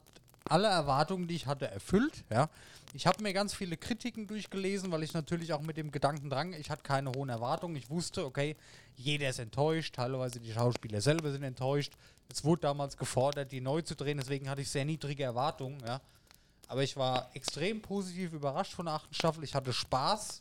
alle 0.52 0.68
Erwartungen, 0.68 1.28
die 1.28 1.36
ich 1.36 1.48
hatte, 1.48 1.70
erfüllt. 1.70 2.24
Ja. 2.30 2.50
Ich 2.94 3.06
habe 3.06 3.22
mir 3.22 3.34
ganz 3.34 3.54
viele 3.54 3.78
Kritiken 3.78 4.26
durchgelesen, 4.26 4.92
weil 4.92 5.04
ich 5.04 5.14
natürlich 5.14 5.54
auch 5.54 5.62
mit 5.62 5.78
dem 5.78 5.92
Gedanken 5.92 6.30
drang, 6.30 6.54
ich 6.54 6.70
hatte 6.70 6.82
keine 6.82 7.12
hohen 7.12 7.30
Erwartungen. 7.30 7.76
Ich 7.76 7.90
wusste, 7.90 8.26
okay, 8.26 8.56
jeder 8.96 9.30
ist 9.30 9.40
enttäuscht, 9.40 9.96
teilweise 9.96 10.40
die 10.40 10.52
Schauspieler 10.52 11.02
selber 11.02 11.32
sind 11.32 11.44
enttäuscht. 11.44 11.94
Es 12.32 12.44
wurde 12.44 12.62
damals 12.62 12.98
gefordert, 12.98 13.52
die 13.52 13.62
neu 13.62 13.82
zu 13.82 13.96
drehen, 13.96 14.18
deswegen 14.18 14.50
hatte 14.50 14.62
ich 14.62 14.70
sehr 14.70 14.86
niedrige 14.86 15.24
Erwartungen. 15.24 15.80
Ja. 15.86 16.02
Aber 16.68 16.84
ich 16.84 16.98
war 16.98 17.30
extrem 17.34 17.82
positiv 17.82 18.34
überrascht 18.34 18.74
von 18.74 18.86
der 18.86 18.96
achten 18.96 19.14
Staffel. 19.14 19.44
Ich 19.44 19.56
hatte 19.56 19.74
Spaß 19.74 20.40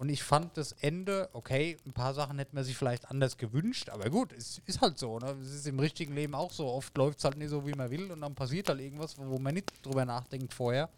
und 0.00 0.08
ich 0.08 0.22
fand 0.22 0.56
das 0.56 0.72
Ende, 0.72 1.28
okay, 1.34 1.76
ein 1.84 1.92
paar 1.92 2.14
Sachen 2.14 2.38
hätte 2.38 2.54
man 2.54 2.64
sich 2.64 2.74
vielleicht 2.74 3.10
anders 3.10 3.36
gewünscht, 3.36 3.90
aber 3.90 4.08
gut, 4.08 4.32
es 4.32 4.62
ist 4.64 4.80
halt 4.80 4.98
so. 4.98 5.18
Ne? 5.18 5.36
Es 5.42 5.52
ist 5.52 5.66
im 5.66 5.78
richtigen 5.78 6.14
Leben 6.14 6.34
auch 6.34 6.52
so. 6.52 6.68
Oft 6.68 6.96
läuft 6.96 7.18
es 7.18 7.24
halt 7.24 7.36
nicht 7.36 7.50
so, 7.50 7.66
wie 7.66 7.74
man 7.74 7.90
will 7.90 8.10
und 8.10 8.22
dann 8.22 8.34
passiert 8.34 8.70
halt 8.70 8.80
irgendwas, 8.80 9.18
wo 9.18 9.38
man 9.38 9.52
nicht 9.52 9.70
drüber 9.84 10.06
nachdenkt 10.06 10.54
vorher. 10.54 10.88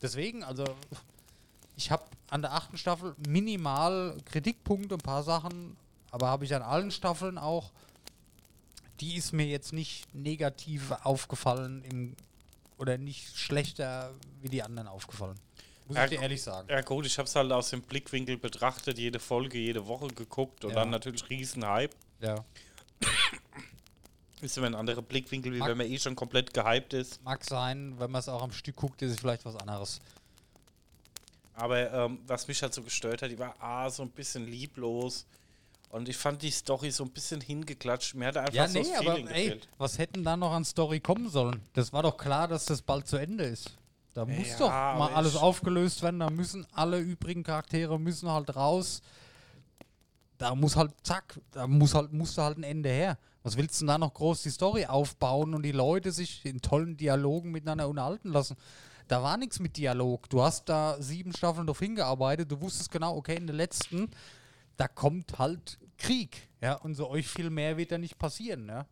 Deswegen, 0.00 0.44
also, 0.44 0.62
ich 1.74 1.90
habe 1.90 2.04
an 2.30 2.42
der 2.42 2.52
achten 2.52 2.78
Staffel 2.78 3.16
minimal 3.26 4.16
Kritikpunkte, 4.26 4.94
ein 4.94 5.00
paar 5.00 5.24
Sachen, 5.24 5.76
aber 6.12 6.28
habe 6.28 6.44
ich 6.44 6.54
an 6.54 6.62
allen 6.62 6.92
Staffeln 6.92 7.38
auch. 7.38 7.72
Die 9.00 9.16
ist 9.16 9.32
mir 9.32 9.46
jetzt 9.46 9.72
nicht 9.72 10.14
negativ 10.14 10.92
aufgefallen 11.02 11.82
im, 11.90 12.14
oder 12.76 12.98
nicht 12.98 13.36
schlechter 13.36 14.14
wie 14.42 14.48
die 14.48 14.62
anderen 14.62 14.86
aufgefallen. 14.86 15.40
Muss 15.88 15.96
Ja, 15.96 16.04
ich 16.04 16.10
dir 16.10 16.20
ehrlich 16.22 16.42
sagen. 16.42 16.68
Ja 16.70 16.80
gut, 16.82 17.06
ich 17.06 17.16
habe 17.18 17.26
es 17.26 17.34
halt 17.34 17.50
aus 17.50 17.70
dem 17.70 17.82
Blickwinkel 17.82 18.36
betrachtet, 18.36 18.98
jede 18.98 19.18
Folge, 19.18 19.58
jede 19.58 19.86
Woche 19.86 20.08
geguckt 20.08 20.64
und 20.64 20.70
Ja. 20.70 20.76
dann 20.76 20.90
natürlich 20.90 21.28
riesen 21.30 21.66
Hype. 21.66 21.94
Ja. 22.20 22.44
Ist 24.40 24.56
immer 24.56 24.66
ein 24.68 24.74
anderer 24.74 25.02
Blickwinkel, 25.02 25.52
wie 25.52 25.58
Mag- 25.58 25.70
wenn 25.70 25.78
man 25.78 25.86
eh 25.88 25.98
schon 25.98 26.14
komplett 26.14 26.54
gehypt 26.54 26.92
ist. 26.92 27.22
Mag 27.24 27.42
sein, 27.44 27.94
wenn 27.98 28.10
man 28.10 28.20
es 28.20 28.28
auch 28.28 28.42
am 28.42 28.52
Stück 28.52 28.76
guckt, 28.76 29.02
ist 29.02 29.12
es 29.12 29.18
vielleicht 29.20 29.44
was 29.44 29.56
anderes. 29.56 30.00
Aber 31.54 31.92
ähm, 31.92 32.20
was 32.26 32.46
mich 32.46 32.62
halt 32.62 32.72
so 32.72 32.82
gestört 32.82 33.22
hat, 33.22 33.30
die 33.32 33.38
war 33.38 33.54
ah, 33.58 33.90
so 33.90 34.02
ein 34.04 34.10
bisschen 34.10 34.46
lieblos. 34.46 35.26
Und 35.90 36.08
ich 36.08 36.16
fand 36.16 36.42
die 36.42 36.50
Story 36.50 36.90
so 36.92 37.02
ein 37.02 37.10
bisschen 37.10 37.40
hingeklatscht. 37.40 38.14
Mir 38.14 38.26
hat 38.26 38.36
einfach 38.36 38.52
Ja, 38.54 38.68
so 38.68 38.78
nee, 38.78 38.84
das 38.90 38.98
aber 38.98 39.12
Feeling 39.16 39.26
ey, 39.28 39.44
gefehlt. 39.44 39.68
was 39.78 39.98
hätten 39.98 40.22
da 40.22 40.36
noch 40.36 40.52
an 40.52 40.64
Story 40.64 41.00
kommen 41.00 41.28
sollen? 41.30 41.60
Das 41.72 41.92
war 41.92 42.02
doch 42.02 42.16
klar, 42.16 42.46
dass 42.46 42.66
das 42.66 42.82
bald 42.82 43.08
zu 43.08 43.16
Ende 43.16 43.44
ist. 43.44 43.72
Da 44.14 44.24
muss 44.24 44.48
Ja, 44.48 44.58
doch 44.58 44.68
mal 44.70 45.14
alles 45.14 45.36
aufgelöst 45.36 46.02
werden, 46.02 46.20
da 46.20 46.30
müssen 46.30 46.66
alle 46.72 46.98
übrigen 46.98 47.42
Charaktere 47.42 47.98
müssen 48.00 48.30
halt 48.30 48.54
raus. 48.56 49.02
Da 50.38 50.54
muss 50.54 50.76
halt, 50.76 50.92
zack, 51.02 51.40
da 51.52 51.66
muss 51.66 51.94
halt, 51.94 52.12
musste 52.12 52.42
halt 52.42 52.58
ein 52.58 52.62
Ende 52.62 52.88
her. 52.88 53.18
Was 53.42 53.56
willst 53.56 53.80
du 53.80 53.84
denn 53.84 53.88
da 53.88 53.98
noch 53.98 54.14
groß 54.14 54.42
die 54.42 54.50
Story 54.50 54.86
aufbauen 54.86 55.54
und 55.54 55.62
die 55.62 55.72
Leute 55.72 56.12
sich 56.12 56.44
in 56.44 56.60
tollen 56.60 56.96
Dialogen 56.96 57.50
miteinander 57.50 57.88
unterhalten 57.88 58.30
lassen? 58.30 58.56
Da 59.08 59.22
war 59.22 59.36
nichts 59.36 59.58
mit 59.58 59.76
Dialog. 59.76 60.28
Du 60.28 60.42
hast 60.42 60.68
da 60.68 61.00
sieben 61.00 61.32
Staffeln 61.34 61.66
drauf 61.66 61.78
hingearbeitet, 61.78 62.50
du 62.50 62.60
wusstest 62.60 62.90
genau, 62.90 63.16
okay, 63.16 63.36
in 63.36 63.46
der 63.46 63.56
letzten, 63.56 64.10
da 64.76 64.86
kommt 64.86 65.38
halt 65.38 65.78
Krieg, 65.96 66.48
ja, 66.60 66.74
und 66.74 66.94
so 66.94 67.08
euch 67.08 67.26
viel 67.26 67.50
mehr 67.50 67.76
wird 67.76 67.90
da 67.90 67.98
nicht 67.98 68.18
passieren, 68.18 68.68
ja. 68.68 68.86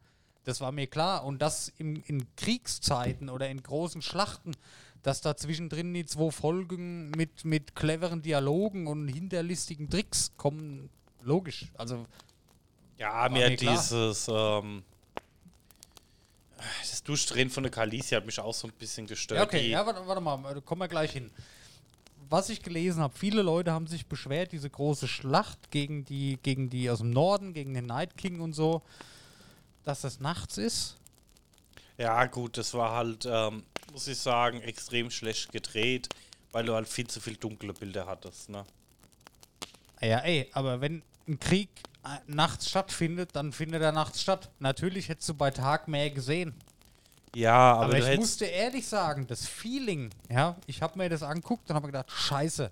Das 0.44 0.60
war 0.60 0.72
mir 0.72 0.86
klar. 0.86 1.24
Und 1.24 1.42
das 1.42 1.72
im, 1.76 2.02
in 2.06 2.24
Kriegszeiten 2.36 3.28
oder 3.28 3.48
in 3.48 3.62
großen 3.62 4.00
Schlachten, 4.00 4.52
dass 5.06 5.20
da 5.20 5.36
zwischendrin 5.36 5.94
die 5.94 6.04
zwei 6.04 6.32
Folgen 6.32 7.12
mit, 7.12 7.44
mit 7.44 7.76
cleveren 7.76 8.22
Dialogen 8.22 8.88
und 8.88 9.06
hinterlistigen 9.06 9.88
Tricks 9.88 10.32
kommen, 10.36 10.90
logisch. 11.22 11.66
Also, 11.78 12.06
Ja, 12.98 13.28
mir 13.28 13.50
mir 13.50 13.56
dieses 13.56 14.26
ähm, 14.28 14.82
das 16.80 17.04
Durchdrehen 17.04 17.50
von 17.50 17.62
der 17.62 17.70
Kalisi 17.70 18.16
hat 18.16 18.26
mich 18.26 18.40
auch 18.40 18.52
so 18.52 18.66
ein 18.66 18.72
bisschen 18.72 19.06
gestört. 19.06 19.38
ja, 19.38 19.44
okay, 19.44 19.70
ja, 19.70 19.86
warte, 19.86 20.04
warte 20.08 20.20
mal, 20.20 20.54
da 20.54 20.60
kommen 20.60 20.80
wir 20.80 20.88
gleich 20.88 21.12
hin. 21.12 21.30
Was 22.28 22.48
ich 22.48 22.60
gelesen 22.60 23.00
habe, 23.00 23.16
viele 23.16 23.42
Leute 23.42 23.70
haben 23.70 23.86
sich 23.86 24.06
beschwert, 24.06 24.50
diese 24.50 24.68
große 24.68 25.06
Schlacht 25.06 25.70
gegen 25.70 26.04
die, 26.04 26.40
gegen 26.42 26.68
die 26.68 26.90
aus 26.90 26.98
dem 26.98 27.10
Norden, 27.10 27.54
gegen 27.54 27.74
den 27.74 27.86
Night 27.86 28.16
King 28.16 28.40
und 28.40 28.54
so, 28.54 28.82
dass 29.84 30.00
das 30.00 30.18
nachts 30.18 30.58
ist. 30.58 30.96
Ja, 31.96 32.26
gut, 32.26 32.58
das 32.58 32.74
war 32.74 32.90
halt, 32.90 33.24
ähm, 33.30 33.62
muss 33.96 34.08
ich 34.08 34.18
sagen, 34.18 34.60
extrem 34.60 35.10
schlecht 35.10 35.52
gedreht, 35.52 36.10
weil 36.52 36.66
du 36.66 36.74
halt 36.74 36.86
viel 36.86 37.06
zu 37.06 37.18
viel 37.18 37.34
dunkle 37.34 37.72
Bilder 37.72 38.06
hattest, 38.06 38.50
ne? 38.50 38.66
Ah 40.02 40.04
Ja, 40.04 40.18
ey, 40.18 40.50
aber 40.52 40.82
wenn 40.82 41.02
ein 41.26 41.40
Krieg 41.40 41.70
äh, 42.04 42.18
nachts 42.26 42.68
stattfindet, 42.68 43.30
dann 43.32 43.54
findet 43.54 43.80
er 43.80 43.92
nachts 43.92 44.20
statt. 44.20 44.50
Natürlich 44.58 45.08
hättest 45.08 45.30
du 45.30 45.34
bei 45.34 45.50
Tag 45.50 45.88
mehr 45.88 46.10
gesehen. 46.10 46.52
Ja, 47.34 47.72
aber, 47.72 47.96
Aber, 47.96 48.12
ich 48.12 48.18
musste 48.18 48.44
ehrlich 48.44 48.86
sagen, 48.86 49.26
das 49.28 49.46
Feeling, 49.46 50.10
ja, 50.28 50.56
ich 50.66 50.82
habe 50.82 50.98
mir 50.98 51.08
das 51.08 51.22
angeguckt 51.22 51.70
und 51.70 51.76
habe 51.76 51.86
gedacht, 51.86 52.10
scheiße, 52.10 52.70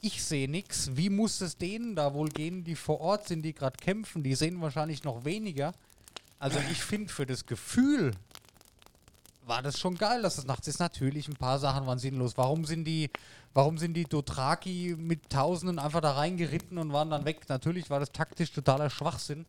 ich 0.00 0.24
sehe 0.24 0.50
nichts. 0.50 0.90
Wie 0.96 1.08
muss 1.08 1.40
es 1.40 1.56
denen 1.56 1.94
da 1.94 2.12
wohl 2.14 2.30
gehen, 2.30 2.64
die 2.64 2.74
vor 2.74 3.00
Ort 3.00 3.28
sind, 3.28 3.42
die 3.42 3.52
gerade 3.52 3.76
kämpfen? 3.76 4.24
Die 4.24 4.34
sehen 4.34 4.60
wahrscheinlich 4.60 5.04
noch 5.04 5.24
weniger. 5.24 5.72
Also 6.40 6.58
ich 6.72 6.82
finde, 6.82 7.12
für 7.12 7.26
das 7.26 7.46
Gefühl 7.46 8.12
war 9.48 9.62
das 9.62 9.78
schon 9.78 9.96
geil, 9.96 10.22
dass 10.22 10.38
es 10.38 10.46
nachts 10.46 10.68
ist. 10.68 10.78
Natürlich, 10.78 11.28
ein 11.28 11.36
paar 11.36 11.58
Sachen 11.58 11.86
waren 11.86 11.98
sinnlos. 11.98 12.36
Warum 12.36 12.64
sind 12.64 12.84
die, 12.84 13.10
warum 13.54 13.78
sind 13.78 13.94
die 13.94 14.04
Dothraki 14.04 14.94
mit 14.98 15.30
Tausenden 15.30 15.78
einfach 15.78 16.00
da 16.00 16.12
reingeritten 16.12 16.78
und 16.78 16.92
waren 16.92 17.10
dann 17.10 17.24
weg? 17.24 17.48
Natürlich 17.48 17.90
war 17.90 17.98
das 17.98 18.12
taktisch 18.12 18.52
totaler 18.52 18.90
Schwachsinn. 18.90 19.46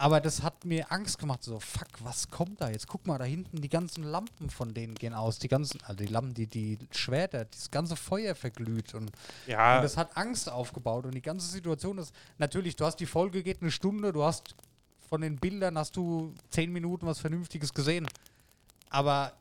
Aber 0.00 0.20
das 0.20 0.44
hat 0.44 0.64
mir 0.64 0.92
Angst 0.92 1.18
gemacht. 1.18 1.42
So, 1.42 1.58
fuck, 1.58 1.88
was 2.04 2.30
kommt 2.30 2.60
da 2.60 2.70
jetzt? 2.70 2.86
Guck 2.86 3.04
mal, 3.04 3.18
da 3.18 3.24
hinten, 3.24 3.60
die 3.60 3.68
ganzen 3.68 4.04
Lampen 4.04 4.48
von 4.48 4.72
denen 4.72 4.94
gehen 4.94 5.12
aus. 5.12 5.40
Die 5.40 5.48
ganzen, 5.48 5.82
also 5.82 5.96
die 5.96 6.06
Lampen, 6.06 6.34
die, 6.34 6.46
die 6.46 6.78
Schwerter, 6.92 7.46
das 7.46 7.72
ganze 7.72 7.96
Feuer 7.96 8.36
verglüht. 8.36 8.94
Und, 8.94 9.10
ja, 9.48 9.78
und 9.78 9.82
das 9.82 9.96
hat 9.96 10.16
Angst 10.16 10.48
aufgebaut. 10.48 11.04
Und 11.04 11.16
die 11.16 11.20
ganze 11.20 11.48
Situation 11.48 11.98
ist, 11.98 12.14
natürlich, 12.38 12.76
du 12.76 12.84
hast 12.84 13.00
die 13.00 13.06
Folge 13.06 13.42
geht 13.42 13.60
eine 13.60 13.72
Stunde, 13.72 14.12
du 14.12 14.22
hast 14.22 14.54
von 15.08 15.20
den 15.20 15.36
Bildern 15.36 15.76
hast 15.78 15.96
du 15.96 16.34
zehn 16.50 16.72
Minuten 16.72 17.06
was 17.06 17.18
Vernünftiges 17.18 17.74
gesehen. 17.74 18.06
Aber 18.90 19.32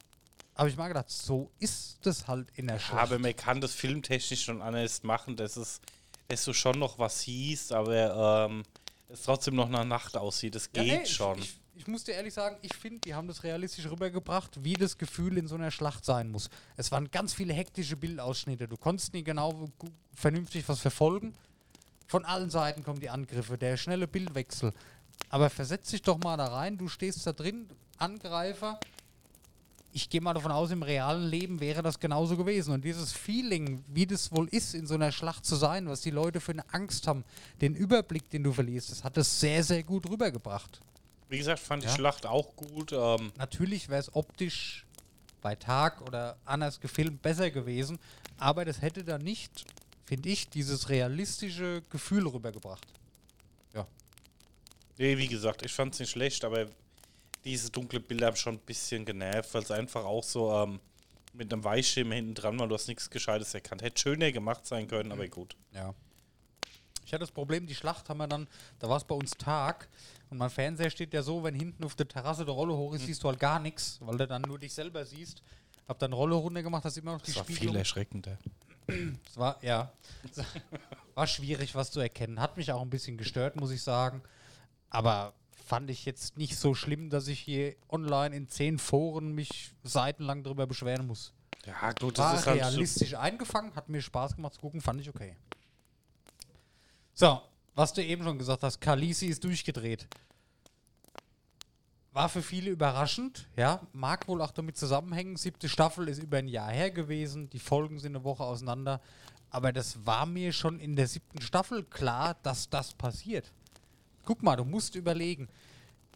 habe 0.56 0.70
ich 0.70 0.78
mal 0.78 0.88
gedacht, 0.88 1.10
so 1.10 1.52
ist 1.60 2.00
das 2.02 2.28
halt 2.28 2.48
in 2.56 2.68
der 2.68 2.80
Schlacht. 2.80 3.02
aber 3.02 3.20
man 3.20 3.36
kann 3.36 3.62
das 3.62 3.74
filmtechnisch 3.74 4.44
schon 4.44 4.62
anders 4.62 5.04
machen, 5.04 5.36
dass 5.36 5.56
es, 5.56 5.80
dass 6.28 6.44
du 6.46 6.54
schon 6.54 6.80
noch 6.80 6.98
was 6.98 7.22
siehst, 7.22 7.72
aber 7.72 8.48
ähm, 8.50 8.64
es 9.10 9.22
trotzdem 9.24 9.56
noch 9.56 9.70
nach 9.70 9.86
Nacht 9.86 10.18
aussieht. 10.18 10.56
Das 10.56 10.70
Ja, 10.76 10.84
geht 10.84 11.02
nee, 11.02 11.06
schon. 11.06 11.38
Ich, 11.38 11.46
ich, 11.76 11.82
ich 11.82 11.88
muss 11.88 12.04
dir 12.04 12.14
ehrlich 12.14 12.34
sagen, 12.34 12.58
ich 12.64 12.74
finde, 12.76 13.00
die 13.02 13.14
haben 13.14 13.28
das 13.28 13.44
realistisch 13.44 13.86
rübergebracht, 13.86 14.64
wie 14.64 14.74
das 14.74 14.98
Gefühl 14.98 15.38
in 15.38 15.48
so 15.48 15.56
einer 15.56 15.70
Schlacht 15.72 16.04
sein 16.04 16.30
muss. 16.30 16.50
Es 16.76 16.92
waren 16.92 17.12
ganz 17.12 17.34
viele 17.34 17.54
hektische 17.54 17.96
Bildausschnitte. 17.96 18.68
Du 18.68 18.78
konntest 18.78 19.14
nie 19.14 19.24
genau 19.24 19.70
vernünftig 20.16 20.68
was 20.68 20.80
verfolgen. 20.80 21.36
Von 22.08 22.26
allen 22.26 22.50
Seiten 22.50 22.84
kommen 22.84 23.00
die 23.00 23.10
Angriffe, 23.10 23.58
der 23.58 23.78
schnelle 23.78 24.08
Bildwechsel. 24.08 24.74
Aber 25.30 25.50
versetz 25.50 25.92
dich 25.92 26.02
doch 26.02 26.18
mal 26.18 26.38
da 26.38 26.48
rein, 26.48 26.78
du 26.78 26.88
stehst 26.88 27.28
da 27.28 27.34
drin, 27.34 27.70
Angreifer, 27.98 28.80
ich 29.94 30.10
gehe 30.10 30.22
mal 30.22 30.34
davon 30.34 30.52
aus, 30.52 30.70
im 30.72 30.84
realen 30.84 31.28
Leben 31.28 31.60
wäre 31.60 31.82
das 31.82 32.00
genauso 32.00 32.38
gewesen. 32.38 32.74
Und 32.74 32.84
dieses 32.86 33.12
Feeling, 33.14 33.84
wie 33.88 34.06
das 34.06 34.32
wohl 34.32 34.48
ist, 34.50 34.76
in 34.76 34.86
so 34.86 34.94
einer 34.96 35.12
Schlacht 35.12 35.46
zu 35.46 35.56
sein, 35.56 35.88
was 35.88 36.02
die 36.02 36.12
Leute 36.12 36.40
für 36.40 36.52
eine 36.52 36.72
Angst 36.74 37.08
haben, 37.08 37.24
den 37.62 37.74
Überblick, 37.76 38.30
den 38.30 38.44
du 38.44 38.54
verlierst, 38.54 38.92
das 38.92 39.04
hat 39.04 39.18
es 39.18 39.40
sehr, 39.40 39.64
sehr 39.64 39.84
gut 39.84 40.08
rübergebracht. 40.10 40.80
Wie 41.30 41.38
gesagt, 41.38 41.60
fand 41.60 41.84
Ja. 41.84 41.90
die 41.90 41.96
Schlacht 41.96 42.26
auch 42.26 42.56
gut. 42.56 42.92
Ähm, 42.94 43.32
Natürlich 43.38 43.90
wäre 43.90 44.00
es 44.00 44.14
optisch 44.16 44.86
bei 45.42 45.56
Tag 45.56 46.02
oder 46.02 46.38
anders 46.46 46.80
gefilmt 46.80 47.22
besser 47.22 47.50
gewesen, 47.52 48.00
aber 48.38 48.66
das 48.66 48.82
hätte 48.82 49.04
dann 49.04 49.22
nicht, 49.24 49.66
finde 50.06 50.30
ich, 50.30 50.50
dieses 50.50 50.90
realistische 50.90 51.82
Gefühl 51.90 52.28
rübergebracht. 52.28 52.86
nee, 55.00 55.16
wie 55.18 55.28
gesagt, 55.28 55.64
ich 55.64 55.72
fand 55.74 55.94
es 55.94 56.00
nicht 56.00 56.10
schlecht, 56.10 56.44
aber 56.44 56.66
diese 57.48 57.72
dunkle 57.72 58.00
Bilder 58.00 58.28
haben 58.28 58.36
schon 58.36 58.56
ein 58.56 58.60
bisschen 58.60 59.06
genervt, 59.06 59.54
weil 59.54 59.64
es 59.64 59.72
einfach 59.72 60.06
auch 60.06 60.24
so 60.24 60.54
ähm, 60.54 60.80
mit 61.34 61.52
einem 61.52 61.64
Weichschirm 61.64 62.12
hinten 62.12 62.34
dran 62.34 62.60
war, 62.60 62.68
du 62.68 62.76
hast 62.76 62.88
nichts 62.88 63.10
Gescheites 63.10 63.54
erkannt. 63.54 63.82
Hätte 63.82 64.02
schöner 64.02 64.32
gemacht 64.32 64.66
sein 64.66 64.88
können, 64.88 65.12
aber 65.12 65.28
gut. 65.28 65.56
Ja. 65.74 65.94
Ich 67.06 67.14
hatte 67.14 67.22
das 67.22 67.32
Problem, 67.32 67.66
die 67.68 67.76
Schlacht 67.76 68.10
haben 68.10 68.18
wir 68.18 68.28
dann, 68.28 68.48
da 68.80 68.90
war 68.90 68.98
es 68.98 69.06
bei 69.06 69.16
uns 69.16 69.32
Tag 69.32 69.88
und 70.30 70.38
mein 70.38 70.50
Fernseher 70.50 70.90
steht 70.90 71.14
ja 71.14 71.24
so, 71.24 71.42
wenn 71.44 71.56
hinten 71.56 71.86
auf 71.86 71.96
der 71.96 72.08
Terrasse 72.08 72.44
der 72.44 72.54
Rolle 72.54 72.76
hoch 72.76 72.94
ist, 72.94 73.06
siehst 73.06 73.24
du 73.24 73.30
halt 73.30 73.40
gar 73.40 73.60
nichts, 73.60 73.98
weil 74.02 74.18
du 74.18 74.28
dann 74.28 74.42
nur 74.42 74.60
dich 74.60 74.74
selber 74.74 75.06
siehst. 75.06 75.42
Hab 75.88 76.00
dann 76.00 76.12
Rolle 76.12 76.36
runter 76.36 76.62
gemacht, 76.64 76.84
hast 76.84 76.98
immer 76.98 77.14
noch 77.14 77.22
die 77.22 77.28
Das 77.32 77.38
war 77.38 77.44
Spiegelung. 77.46 77.74
viel 77.76 77.80
erschreckender. 77.80 78.38
Es 78.88 79.38
war, 79.38 79.58
ja, 79.64 79.92
war 81.16 81.28
schwierig, 81.28 81.76
was 81.76 81.92
zu 81.92 82.00
erkennen. 82.02 82.42
Hat 82.42 82.58
mich 82.58 82.72
auch 82.72 82.82
ein 82.82 82.90
bisschen 82.90 83.18
gestört, 83.18 83.56
muss 83.56 83.72
ich 83.72 83.82
sagen. 83.82 84.22
Aber 84.90 85.34
fand 85.68 85.90
ich 85.90 86.06
jetzt 86.06 86.38
nicht 86.38 86.58
so 86.58 86.74
schlimm, 86.74 87.10
dass 87.10 87.28
ich 87.28 87.40
hier 87.40 87.76
online 87.90 88.36
in 88.36 88.48
zehn 88.48 88.80
Foren 88.80 89.34
mich 89.34 89.72
seitenlang 89.84 90.44
darüber 90.44 90.66
beschweren 90.66 91.06
muss. 91.06 91.34
Ja, 91.66 91.92
gut, 91.92 92.18
War 92.18 92.32
das 92.32 92.42
ist 92.42 92.48
halt 92.48 92.62
so, 92.62 92.68
realistisch 92.68 93.14
eingefangen, 93.16 93.76
hat 93.76 93.90
mir 93.90 94.02
Spaß 94.02 94.36
gemacht 94.36 94.54
zu 94.54 94.62
gucken, 94.62 94.80
fand 94.80 95.02
ich 95.02 95.10
okay. 95.10 95.36
So, 97.14 97.42
was 97.76 97.94
du 97.94 98.04
eben 98.04 98.24
schon 98.24 98.38
gesagt 98.38 98.64
hast, 98.64 98.80
Kalisi 98.80 99.28
ist 99.28 99.44
durchgedreht. 99.44 100.08
War 102.14 102.30
für 102.30 102.42
viele 102.42 102.72
überraschend, 102.72 103.48
ja, 103.56 103.82
mag 103.92 104.28
wohl 104.28 104.42
auch 104.42 104.52
damit 104.52 104.78
zusammenhängen. 104.78 105.36
Siebte 105.36 105.70
Staffel 105.70 106.08
ist 106.08 106.24
über 106.24 106.38
ein 106.38 106.48
Jahr 106.48 106.72
her 106.72 106.90
gewesen, 106.90 107.50
die 107.50 107.60
Folgen 107.60 108.00
sind 108.00 108.16
eine 108.16 108.24
Woche 108.24 108.44
auseinander. 108.44 109.02
Aber 109.50 109.72
das 109.72 110.06
war 110.06 110.26
mir 110.26 110.54
schon 110.54 110.80
in 110.80 110.96
der 110.96 111.08
siebten 111.08 111.42
Staffel 111.42 111.84
klar, 111.84 112.38
dass 112.44 112.70
das 112.70 112.94
passiert. 112.94 113.54
Guck 114.28 114.44
mal, 114.44 114.58
du 114.58 114.66
musst 114.66 114.96
überlegen, 114.96 115.48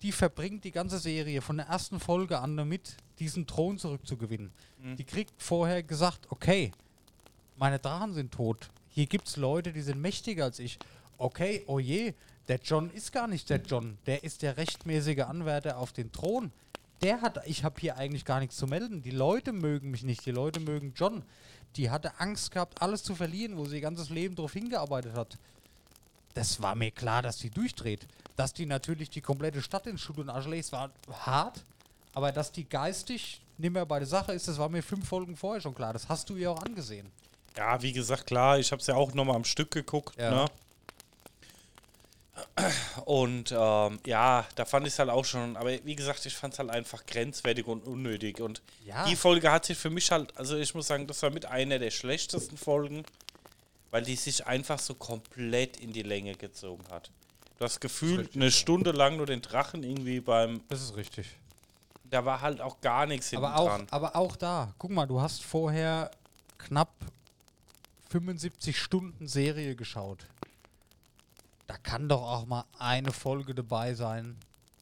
die 0.01 0.11
verbringt 0.11 0.65
die 0.65 0.71
ganze 0.71 0.99
Serie 0.99 1.41
von 1.41 1.55
der 1.55 1.67
ersten 1.67 1.97
Folge 1.97 2.39
an 2.39 2.57
damit, 2.57 2.97
diesen 3.19 3.47
Thron 3.47 3.77
zurückzugewinnen. 3.77 4.51
Die 4.97 5.05
kriegt 5.05 5.41
vorher 5.41 5.81
gesagt, 5.81 6.27
okay, 6.29 6.73
meine 7.55 7.79
Drachen 7.79 8.13
sind 8.13 8.33
tot. 8.33 8.69
Hier 8.89 9.05
gibt 9.05 9.29
es 9.29 9.37
Leute, 9.37 9.71
die 9.71 9.81
sind 9.81 10.01
mächtiger 10.01 10.43
als 10.43 10.59
ich. 10.59 10.77
Okay, 11.17 11.63
oh 11.67 11.79
je, 11.79 12.13
der 12.49 12.59
John 12.61 12.91
ist 12.91 13.13
gar 13.13 13.29
nicht 13.29 13.49
der 13.49 13.61
John. 13.61 13.97
Der 14.05 14.25
ist 14.25 14.41
der 14.41 14.57
rechtmäßige 14.57 15.19
Anwärter 15.19 15.77
auf 15.77 15.93
den 15.93 16.11
Thron. 16.11 16.51
Der 17.01 17.21
hat, 17.21 17.39
ich 17.47 17.63
habe 17.63 17.79
hier 17.79 17.95
eigentlich 17.95 18.25
gar 18.25 18.41
nichts 18.41 18.57
zu 18.57 18.67
melden. 18.67 19.01
Die 19.03 19.11
Leute 19.11 19.53
mögen 19.53 19.89
mich 19.89 20.03
nicht, 20.03 20.25
die 20.25 20.31
Leute 20.31 20.59
mögen 20.59 20.91
John. 20.97 21.23
Die 21.77 21.89
hatte 21.89 22.19
Angst 22.19 22.51
gehabt, 22.51 22.81
alles 22.81 23.03
zu 23.03 23.15
verlieren, 23.15 23.55
wo 23.55 23.63
sie 23.63 23.77
ihr 23.77 23.81
ganzes 23.81 24.09
Leben 24.09 24.35
darauf 24.35 24.51
hingearbeitet 24.51 25.13
hat. 25.13 25.37
Das 26.33 26.61
war 26.61 26.75
mir 26.75 26.91
klar, 26.91 27.21
dass 27.21 27.37
die 27.37 27.49
durchdreht. 27.49 28.07
Dass 28.35 28.53
die 28.53 28.65
natürlich 28.65 29.09
die 29.09 29.21
komplette 29.21 29.61
Stadt 29.61 29.87
in 29.87 29.97
Schutt 29.97 30.17
und 30.17 30.29
Asche 30.29 30.49
legt, 30.49 30.71
war 30.71 30.89
hart. 31.25 31.63
Aber 32.13 32.31
dass 32.31 32.51
die 32.51 32.67
geistig 32.67 33.41
nicht 33.57 33.71
mehr 33.73 33.85
bei 33.85 33.99
der 33.99 34.07
Sache 34.07 34.33
ist, 34.33 34.47
das 34.47 34.57
war 34.57 34.69
mir 34.69 34.81
fünf 34.81 35.07
Folgen 35.07 35.35
vorher 35.37 35.61
schon 35.61 35.75
klar. 35.75 35.93
Das 35.93 36.09
hast 36.09 36.29
du 36.29 36.35
ihr 36.35 36.51
auch 36.51 36.61
angesehen. 36.63 37.11
ja, 37.57 37.81
wie 37.81 37.91
gesagt, 37.91 38.27
klar, 38.27 38.57
ich 38.59 38.71
habe 38.71 38.79
es 38.81 38.87
ja 38.87 38.95
auch 38.95 39.13
nochmal 39.13 39.35
am 39.35 39.43
Stück 39.43 39.71
geguckt, 39.71 40.17
Ja. 40.17 40.31
ne? 40.31 40.45
Und 43.05 43.51
ähm, 43.55 43.99
ja, 44.05 44.45
da 44.55 44.65
fand 44.65 44.87
ich 44.87 44.93
es 44.93 44.99
halt 44.99 45.09
auch 45.09 45.25
schon, 45.25 45.57
aber 45.57 45.71
wie 45.85 45.95
gesagt, 45.95 46.25
ich 46.25 46.33
fand 46.35 46.53
es 46.53 46.59
halt 46.59 46.69
einfach 46.69 47.05
grenzwertig 47.05 47.67
und 47.67 47.85
unnötig. 47.85 48.39
Und 48.39 48.61
Ja. 48.85 49.05
die 49.05 49.15
Folge 49.15 49.51
hat 49.51 49.65
sich 49.65 49.77
für 49.77 49.89
mich 49.89 50.11
halt, 50.11 50.35
also 50.37 50.55
ich 50.57 50.73
muss 50.73 50.87
sagen, 50.87 51.07
das 51.07 51.21
war 51.23 51.29
mit 51.29 51.45
einer 51.45 51.77
der 51.77 51.91
schlechtesten 51.91 52.57
Folgen, 52.57 53.03
weil 53.91 54.03
die 54.03 54.15
sich 54.15 54.45
einfach 54.47 54.79
so 54.79 54.95
komplett 54.95 55.77
in 55.77 55.93
die 55.93 56.01
Länge 56.03 56.33
gezogen 56.35 56.83
hat. 56.89 57.11
Du 57.59 57.65
hast 57.65 57.79
gefühlt 57.79 58.35
eine 58.35 58.49
Stunde 58.51 58.91
lang 58.91 59.17
nur 59.17 59.25
den 59.27 59.41
Drachen 59.41 59.83
irgendwie 59.83 60.19
beim, 60.19 60.61
Das 60.69 60.81
ist 60.81 60.95
richtig. 60.95 61.27
da 62.05 62.25
war 62.25 62.41
halt 62.41 62.59
auch 62.61 62.81
gar 62.81 63.05
nichts 63.05 63.29
hinten 63.29 63.45
Aber 63.45 63.57
auch, 63.57 63.67
dran. 63.67 63.87
aber 63.91 64.15
auch 64.15 64.35
da, 64.35 64.73
guck 64.79 64.89
mal, 64.91 65.05
du 65.05 65.21
hast 65.21 65.43
vorher 65.43 66.09
knapp 66.57 66.91
75 68.09 68.77
Stunden 68.79 69.27
Serie 69.27 69.75
geschaut. 69.75 70.25
Da 71.67 71.77
kann 71.77 72.09
doch 72.09 72.21
auch 72.21 72.45
mal 72.45 72.65
eine 72.79 73.11
Folge 73.13 73.55
dabei 73.55 73.93
sein, 73.93 74.37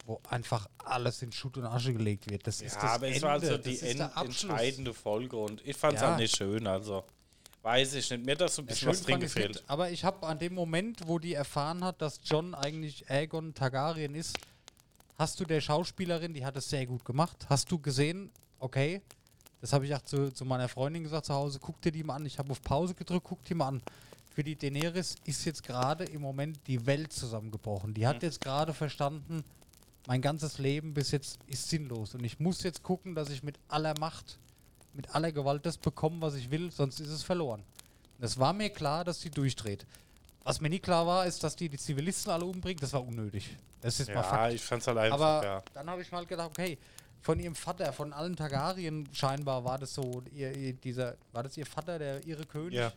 wo 0.06 0.20
einfach 0.28 0.66
alles 0.78 1.22
in 1.22 1.30
Schutt 1.30 1.56
und 1.56 1.64
Asche 1.66 1.92
gelegt 1.92 2.28
wird. 2.30 2.46
Das 2.46 2.60
ist 2.60 2.74
Ja, 2.76 2.82
das 2.82 2.90
aber 2.92 3.06
Ende. 3.06 3.16
es 3.18 3.22
war 3.22 3.30
also 3.32 3.58
die 3.58 3.74
ist 3.74 4.00
entscheidende 4.00 4.92
Folge 4.94 5.36
und 5.36 5.64
ich 5.64 5.76
fand 5.76 5.94
es 5.96 6.00
Ja. 6.02 6.08
halt 6.08 6.18
nicht 6.18 6.36
schön, 6.36 6.66
also 6.66 7.04
weiß 7.62 7.94
ich 7.94 8.10
nicht. 8.10 8.24
Mir 8.24 8.32
hat 8.32 8.40
das 8.42 8.54
so 8.56 8.62
ein 8.62 8.66
Ja, 8.66 8.70
bisschen 8.70 8.78
schön 8.86 8.92
was 8.92 9.02
drin 9.02 9.20
gefehlt. 9.20 9.48
nicht, 9.56 9.64
aber 9.70 9.90
ich 9.90 10.04
habe 10.04 10.26
an 10.26 10.38
dem 10.38 10.54
Moment, 10.54 11.00
wo 11.06 11.18
die 11.18 11.34
erfahren 11.34 11.84
hat, 11.84 12.00
dass 12.00 12.20
John 12.24 12.54
eigentlich 12.54 13.08
Aegon 13.10 13.54
Targaryen 13.54 14.14
ist, 14.14 14.36
hast 15.18 15.38
du 15.40 15.44
der 15.44 15.60
Schauspielerin, 15.60 16.32
die 16.34 16.44
hat 16.44 16.56
es 16.56 16.68
sehr 16.70 16.86
gut 16.86 17.04
gemacht, 17.04 17.46
hast 17.48 17.70
du 17.70 17.78
gesehen, 17.78 18.30
okay, 18.58 19.02
das 19.60 19.72
habe 19.74 19.84
ich 19.84 19.94
auch 19.94 20.00
zu, 20.02 20.32
zu 20.32 20.44
meiner 20.46 20.68
Freundin 20.68 21.02
gesagt 21.02 21.26
zu 21.26 21.34
Hause, 21.34 21.58
guck 21.60 21.80
dir 21.82 21.92
die 21.92 22.02
mal 22.02 22.16
an. 22.16 22.24
Ich 22.24 22.38
habe 22.38 22.50
auf 22.50 22.62
Pause 22.62 22.94
gedrückt, 22.94 23.26
guck 23.28 23.44
die 23.44 23.52
mal 23.54 23.68
an. 23.68 23.82
Für 24.34 24.42
die 24.42 24.56
Daenerys 24.56 25.16
ist 25.26 25.44
jetzt 25.44 25.62
gerade 25.62 26.04
im 26.04 26.22
Moment 26.22 26.58
die 26.66 26.86
Welt 26.86 27.12
zusammengebrochen. 27.12 27.92
Die 27.92 28.06
hat 28.06 28.22
jetzt 28.22 28.40
gerade 28.40 28.72
verstanden, 28.72 29.44
mein 30.06 30.22
ganzes 30.22 30.56
Leben 30.58 30.94
bis 30.94 31.10
jetzt 31.10 31.40
ist 31.46 31.68
sinnlos. 31.68 32.14
Und 32.14 32.24
ich 32.24 32.40
muss 32.40 32.62
jetzt 32.62 32.82
gucken, 32.82 33.14
dass 33.14 33.28
ich 33.28 33.42
mit 33.42 33.58
aller 33.68 33.92
Macht, 34.00 34.38
mit 34.92 35.14
aller 35.14 35.32
Gewalt 35.32 35.64
das 35.66 35.78
bekomme, 35.78 36.20
was 36.20 36.34
ich 36.34 36.50
will, 36.50 36.70
sonst 36.70 37.00
ist 37.00 37.10
es 37.10 37.22
verloren. 37.22 37.62
Es 38.20 38.38
war 38.38 38.52
mir 38.52 38.70
klar, 38.70 39.04
dass 39.04 39.20
sie 39.20 39.30
durchdreht. 39.30 39.86
Was 40.44 40.60
mir 40.60 40.68
nie 40.70 40.78
klar 40.78 41.06
war, 41.06 41.26
ist, 41.26 41.42
dass 41.44 41.56
die 41.56 41.68
die 41.68 41.78
Zivilisten 41.78 42.32
alle 42.32 42.44
umbringt. 42.44 42.82
Das 42.82 42.92
war 42.92 43.06
unnötig. 43.06 43.56
Das 43.80 44.00
ist 44.00 44.08
mal 44.08 44.16
Ja, 44.16 44.22
Fakt. 44.22 44.54
ich 44.54 44.62
fand 44.62 44.82
es 44.82 44.88
halt 44.88 45.12
Aber 45.12 45.44
ja. 45.44 45.62
dann 45.74 45.88
habe 45.88 46.02
ich 46.02 46.10
mal 46.10 46.26
gedacht, 46.26 46.50
okay, 46.50 46.78
von 47.22 47.38
ihrem 47.38 47.54
Vater, 47.54 47.92
von 47.92 48.12
allen 48.12 48.36
Targaryen 48.36 49.08
scheinbar 49.12 49.64
war 49.64 49.78
das 49.78 49.94
so, 49.94 50.22
ihr, 50.32 50.54
ihr, 50.56 50.72
dieser, 50.72 51.16
war 51.32 51.42
das 51.42 51.56
ihr 51.56 51.66
Vater, 51.66 51.98
der 51.98 52.24
ihre 52.24 52.44
König? 52.46 52.74
Ja. 52.74 52.92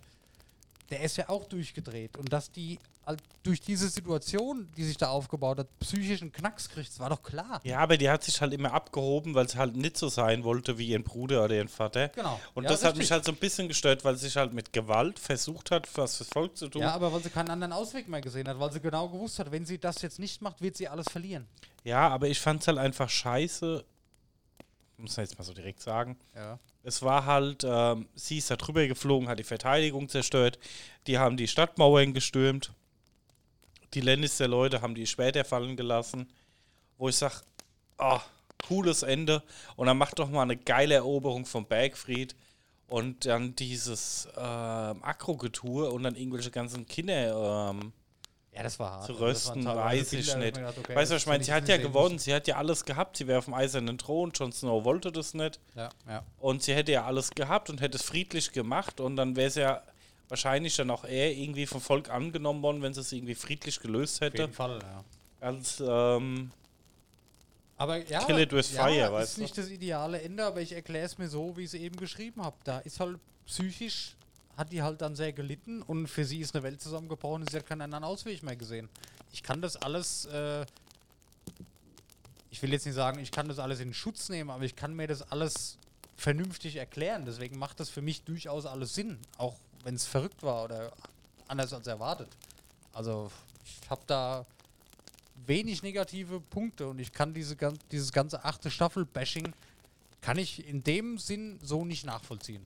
Der 0.90 1.02
ist 1.02 1.18
ja 1.18 1.30
auch 1.30 1.46
durchgedreht. 1.46 2.18
Und 2.18 2.32
dass 2.32 2.52
die 2.52 2.80
durch 3.44 3.60
diese 3.60 3.90
Situation, 3.90 4.70
die 4.78 4.84
sich 4.86 4.96
da 4.98 5.10
aufgebaut 5.10 5.60
hat, 5.60 5.80
psychischen 5.80 6.32
Knacks 6.32 6.70
kriegt, 6.70 6.88
das 6.90 7.00
war 7.00 7.10
doch 7.10 7.22
klar. 7.22 7.60
Ja, 7.64 7.80
aber 7.80 7.98
die 7.98 8.10
hat 8.10 8.24
sich 8.24 8.40
halt 8.40 8.54
immer 8.54 8.74
abgehoben, 8.74 9.36
weil 9.36 9.50
sie 9.50 9.58
halt 9.58 9.76
nicht 9.76 9.98
so 9.98 10.08
sein 10.08 10.44
wollte 10.46 10.78
wie 10.78 10.88
ihren 10.88 11.04
Bruder 11.04 11.44
oder 11.44 11.56
ihren 11.56 11.68
Vater. 11.68 12.08
Genau. 12.10 12.40
Und 12.54 12.64
Ja, 12.64 12.70
das 12.70 12.82
hat 12.84 12.92
richtig. 12.92 13.00
mich 13.04 13.12
halt 13.12 13.26
so 13.26 13.32
ein 13.34 13.38
bisschen 13.38 13.68
gestört, 13.68 14.06
weil 14.06 14.16
sie 14.16 14.28
sich 14.28 14.38
halt 14.38 14.54
mit 14.54 14.72
Gewalt 14.72 15.20
versucht 15.20 15.72
hat, 15.72 15.90
was 15.98 16.18
fürs 16.18 16.30
Volk 16.30 16.56
zu 16.58 16.70
tun. 16.70 16.82
Ja, 16.84 16.94
aber 16.94 17.12
weil 17.12 17.22
sie 17.22 17.30
keinen 17.30 17.50
anderen 17.50 17.74
Ausweg 17.74 18.08
mehr 18.08 18.22
gesehen 18.22 18.48
hat, 18.48 18.60
weil 18.60 18.72
sie 18.72 18.80
genau 18.80 19.10
gewusst 19.10 19.40
hat, 19.40 19.52
wenn 19.52 19.66
sie 19.66 19.78
das 19.78 20.02
jetzt 20.02 20.20
nicht 20.20 20.42
macht, 20.42 20.62
wird 20.62 20.78
sie 20.78 20.88
alles 20.88 21.08
verlieren. 21.12 21.46
Ja, 21.84 22.08
aber 22.08 22.28
ich 22.30 22.40
fand 22.40 22.62
es 22.62 22.68
halt 22.68 22.78
einfach 22.78 23.10
scheiße. 23.10 23.84
Muss 24.98 25.18
man 25.18 25.26
jetzt 25.26 25.38
mal 25.38 25.44
so 25.44 25.54
direkt 25.54 25.82
sagen. 25.82 26.18
Ja. 26.34 26.60
Es 26.84 27.02
war 27.02 27.26
halt, 27.26 27.64
ähm, 27.68 28.08
sie 28.16 28.38
ist 28.38 28.50
da 28.52 28.56
drüber 28.56 28.88
geflogen, 28.88 29.28
hat 29.28 29.40
die 29.40 29.44
Verteidigung 29.44 30.08
zerstört. 30.08 30.60
Die 31.08 31.18
haben 31.18 31.36
die 31.36 31.48
Stadtmauern 31.48 32.14
gestürmt. 32.14 32.72
Die 33.94 34.02
Lannister-Leute 34.02 34.82
haben 34.82 34.96
die 34.96 35.06
später 35.08 35.44
fallen 35.46 35.76
gelassen. 35.76 36.28
Wo 36.98 37.10
ich 37.10 37.16
sage, 37.16 37.36
ah, 37.98 38.22
cooles 38.68 39.04
Ende. 39.04 39.44
Und 39.76 39.88
dann 39.88 39.98
macht 39.98 40.20
doch 40.20 40.30
mal 40.30 40.44
eine 40.44 40.58
geile 40.58 40.96
Eroberung 40.96 41.46
vom 41.46 41.66
Bergfried. 41.66 42.36
Und 42.88 43.26
dann 43.26 43.56
dieses 43.56 44.28
ähm, 44.38 45.04
Akrogetue 45.04 45.90
und 45.90 46.04
dann 46.04 46.16
irgendwelche 46.16 46.52
ganzen 46.52 46.86
Kinder 46.86 47.72
ähm, 47.72 47.92
Ja, 48.54 48.62
das 48.62 48.78
war 48.78 48.92
hart. 48.92 49.06
zu 49.06 49.14
Also 49.14 49.26
rösten, 49.26 49.66
weiß 49.66 50.14
ich 50.14 50.36
nicht. 50.36 50.56
gedacht, 50.58 50.78
okay, 50.78 50.96
weißt 50.96 51.12
du, 51.12 51.16
ich 51.16 51.26
meine? 51.26 51.44
Sie 51.44 51.52
hat 51.54 51.68
ja 51.68 51.78
gewonnen, 51.78 52.20
sie 52.20 52.34
hat 52.34 52.46
ja 52.48 52.58
alles 52.58 52.86
gehabt, 52.86 53.18
sie 53.18 53.26
wäre 53.26 53.40
auf 53.40 53.46
dem 53.46 53.56
eisernen 53.56 53.98
Thron, 53.98 54.32
Jon 54.36 54.52
Snow 54.52 54.84
wollte 54.84 55.12
das 55.12 55.34
nicht. 55.34 55.60
Ja, 55.76 55.90
ja. 56.08 56.24
Und 56.38 56.62
sie 56.62 56.76
hätte 56.76 56.92
ja 56.92 57.06
alles 57.06 57.32
gehabt 57.32 57.72
und 57.72 57.82
hätte 57.82 57.98
es 57.98 58.04
friedlich 58.04 58.52
gemacht 58.52 59.00
und 59.00 59.16
dann 59.16 59.36
wäre 59.36 59.48
es 59.48 59.56
ja 59.56 59.82
wahrscheinlich 60.30 60.76
dann 60.76 60.90
auch 60.90 61.06
eher 61.06 61.32
irgendwie 61.36 61.66
vom 61.66 61.82
Volk 61.82 62.10
angenommen 62.10 62.62
worden, 62.62 62.82
wenn 62.82 62.94
sie 62.94 63.02
es 63.02 63.12
irgendwie 63.12 63.36
friedlich 63.36 63.80
gelöst 63.80 64.16
Auf 64.18 64.22
hätte, 64.28 64.44
jeden 64.44 64.54
Fall, 64.54 64.80
ja. 64.82 65.04
als 65.42 65.82
ähm, 65.86 66.52
Aber 67.78 67.98
ja, 68.08 68.24
Kill 68.24 68.40
it 68.40 68.52
with 68.52 68.74
ja, 68.74 68.86
fire, 68.86 69.06
ist 69.06 69.12
weißt 69.12 69.38
du? 69.38 69.42
nicht 69.42 69.58
das 69.58 69.70
ideale 69.70 70.22
Ende, 70.22 70.46
aber 70.46 70.62
ich 70.62 70.72
erkläre 70.72 71.06
es 71.06 71.18
mir 71.18 71.28
so, 71.28 71.56
wie 71.58 71.62
ich 71.62 71.68
es 71.68 71.74
eben 71.74 71.98
geschrieben 71.98 72.44
habe. 72.44 72.56
Da 72.64 72.80
ist 72.80 73.00
halt 73.00 73.20
psychisch, 73.46 74.16
hat 74.58 74.72
die 74.72 74.82
halt 74.82 75.02
dann 75.02 75.16
sehr 75.16 75.34
gelitten 75.34 75.82
und 75.82 76.08
für 76.08 76.26
sie 76.26 76.40
ist 76.40 76.56
eine 76.56 76.64
Welt 76.64 76.82
zusammengebrochen 76.82 77.42
und 77.42 77.50
sie 77.50 77.58
hat 77.58 77.66
keinen 77.66 77.82
anderen 77.82 78.04
Ausweg 78.04 78.44
mehr 78.44 78.56
gesehen. 78.56 78.90
Ich 79.32 79.44
kann 79.44 79.62
das 79.62 79.76
alles, 79.76 80.26
äh, 80.26 80.66
ich 82.52 82.62
will 82.62 82.72
jetzt 82.72 82.86
nicht 82.86 82.96
sagen, 82.96 83.20
ich 83.20 83.32
kann 83.32 83.48
das 83.48 83.60
alles 83.60 83.80
in 83.80 83.94
Schutz 83.94 84.30
nehmen, 84.30 84.50
aber 84.52 84.64
ich 84.64 84.76
kann 84.76 84.96
mir 84.96 85.08
das 85.08 85.32
alles 85.32 85.78
vernünftig 86.16 86.76
erklären. 86.76 87.26
Deswegen 87.26 87.58
macht 87.58 87.80
das 87.80 87.90
für 87.90 88.02
mich 88.02 88.24
durchaus 88.24 88.66
alles 88.66 88.94
Sinn, 88.94 89.18
auch 89.38 89.58
wenn 89.84 89.96
es 89.96 90.06
verrückt 90.06 90.42
war 90.44 90.66
oder 90.66 90.92
anders 91.48 91.74
als 91.74 91.88
erwartet. 91.88 92.30
Also 92.94 93.32
ich 93.66 93.90
habe 93.90 94.02
da 94.08 94.46
wenig 95.46 95.84
negative 95.84 96.40
Punkte 96.40 96.88
und 96.88 97.00
ich 97.00 97.12
kann 97.12 97.34
diese, 97.34 97.56
dieses 97.92 98.12
ganze 98.12 98.44
achte 98.44 98.72
Staffel-Bashing 98.72 99.54
kann 100.22 100.38
ich 100.38 100.66
in 100.68 100.84
dem 100.84 101.18
Sinn 101.18 101.60
so 101.62 101.84
nicht 101.84 102.06
nachvollziehen. 102.06 102.64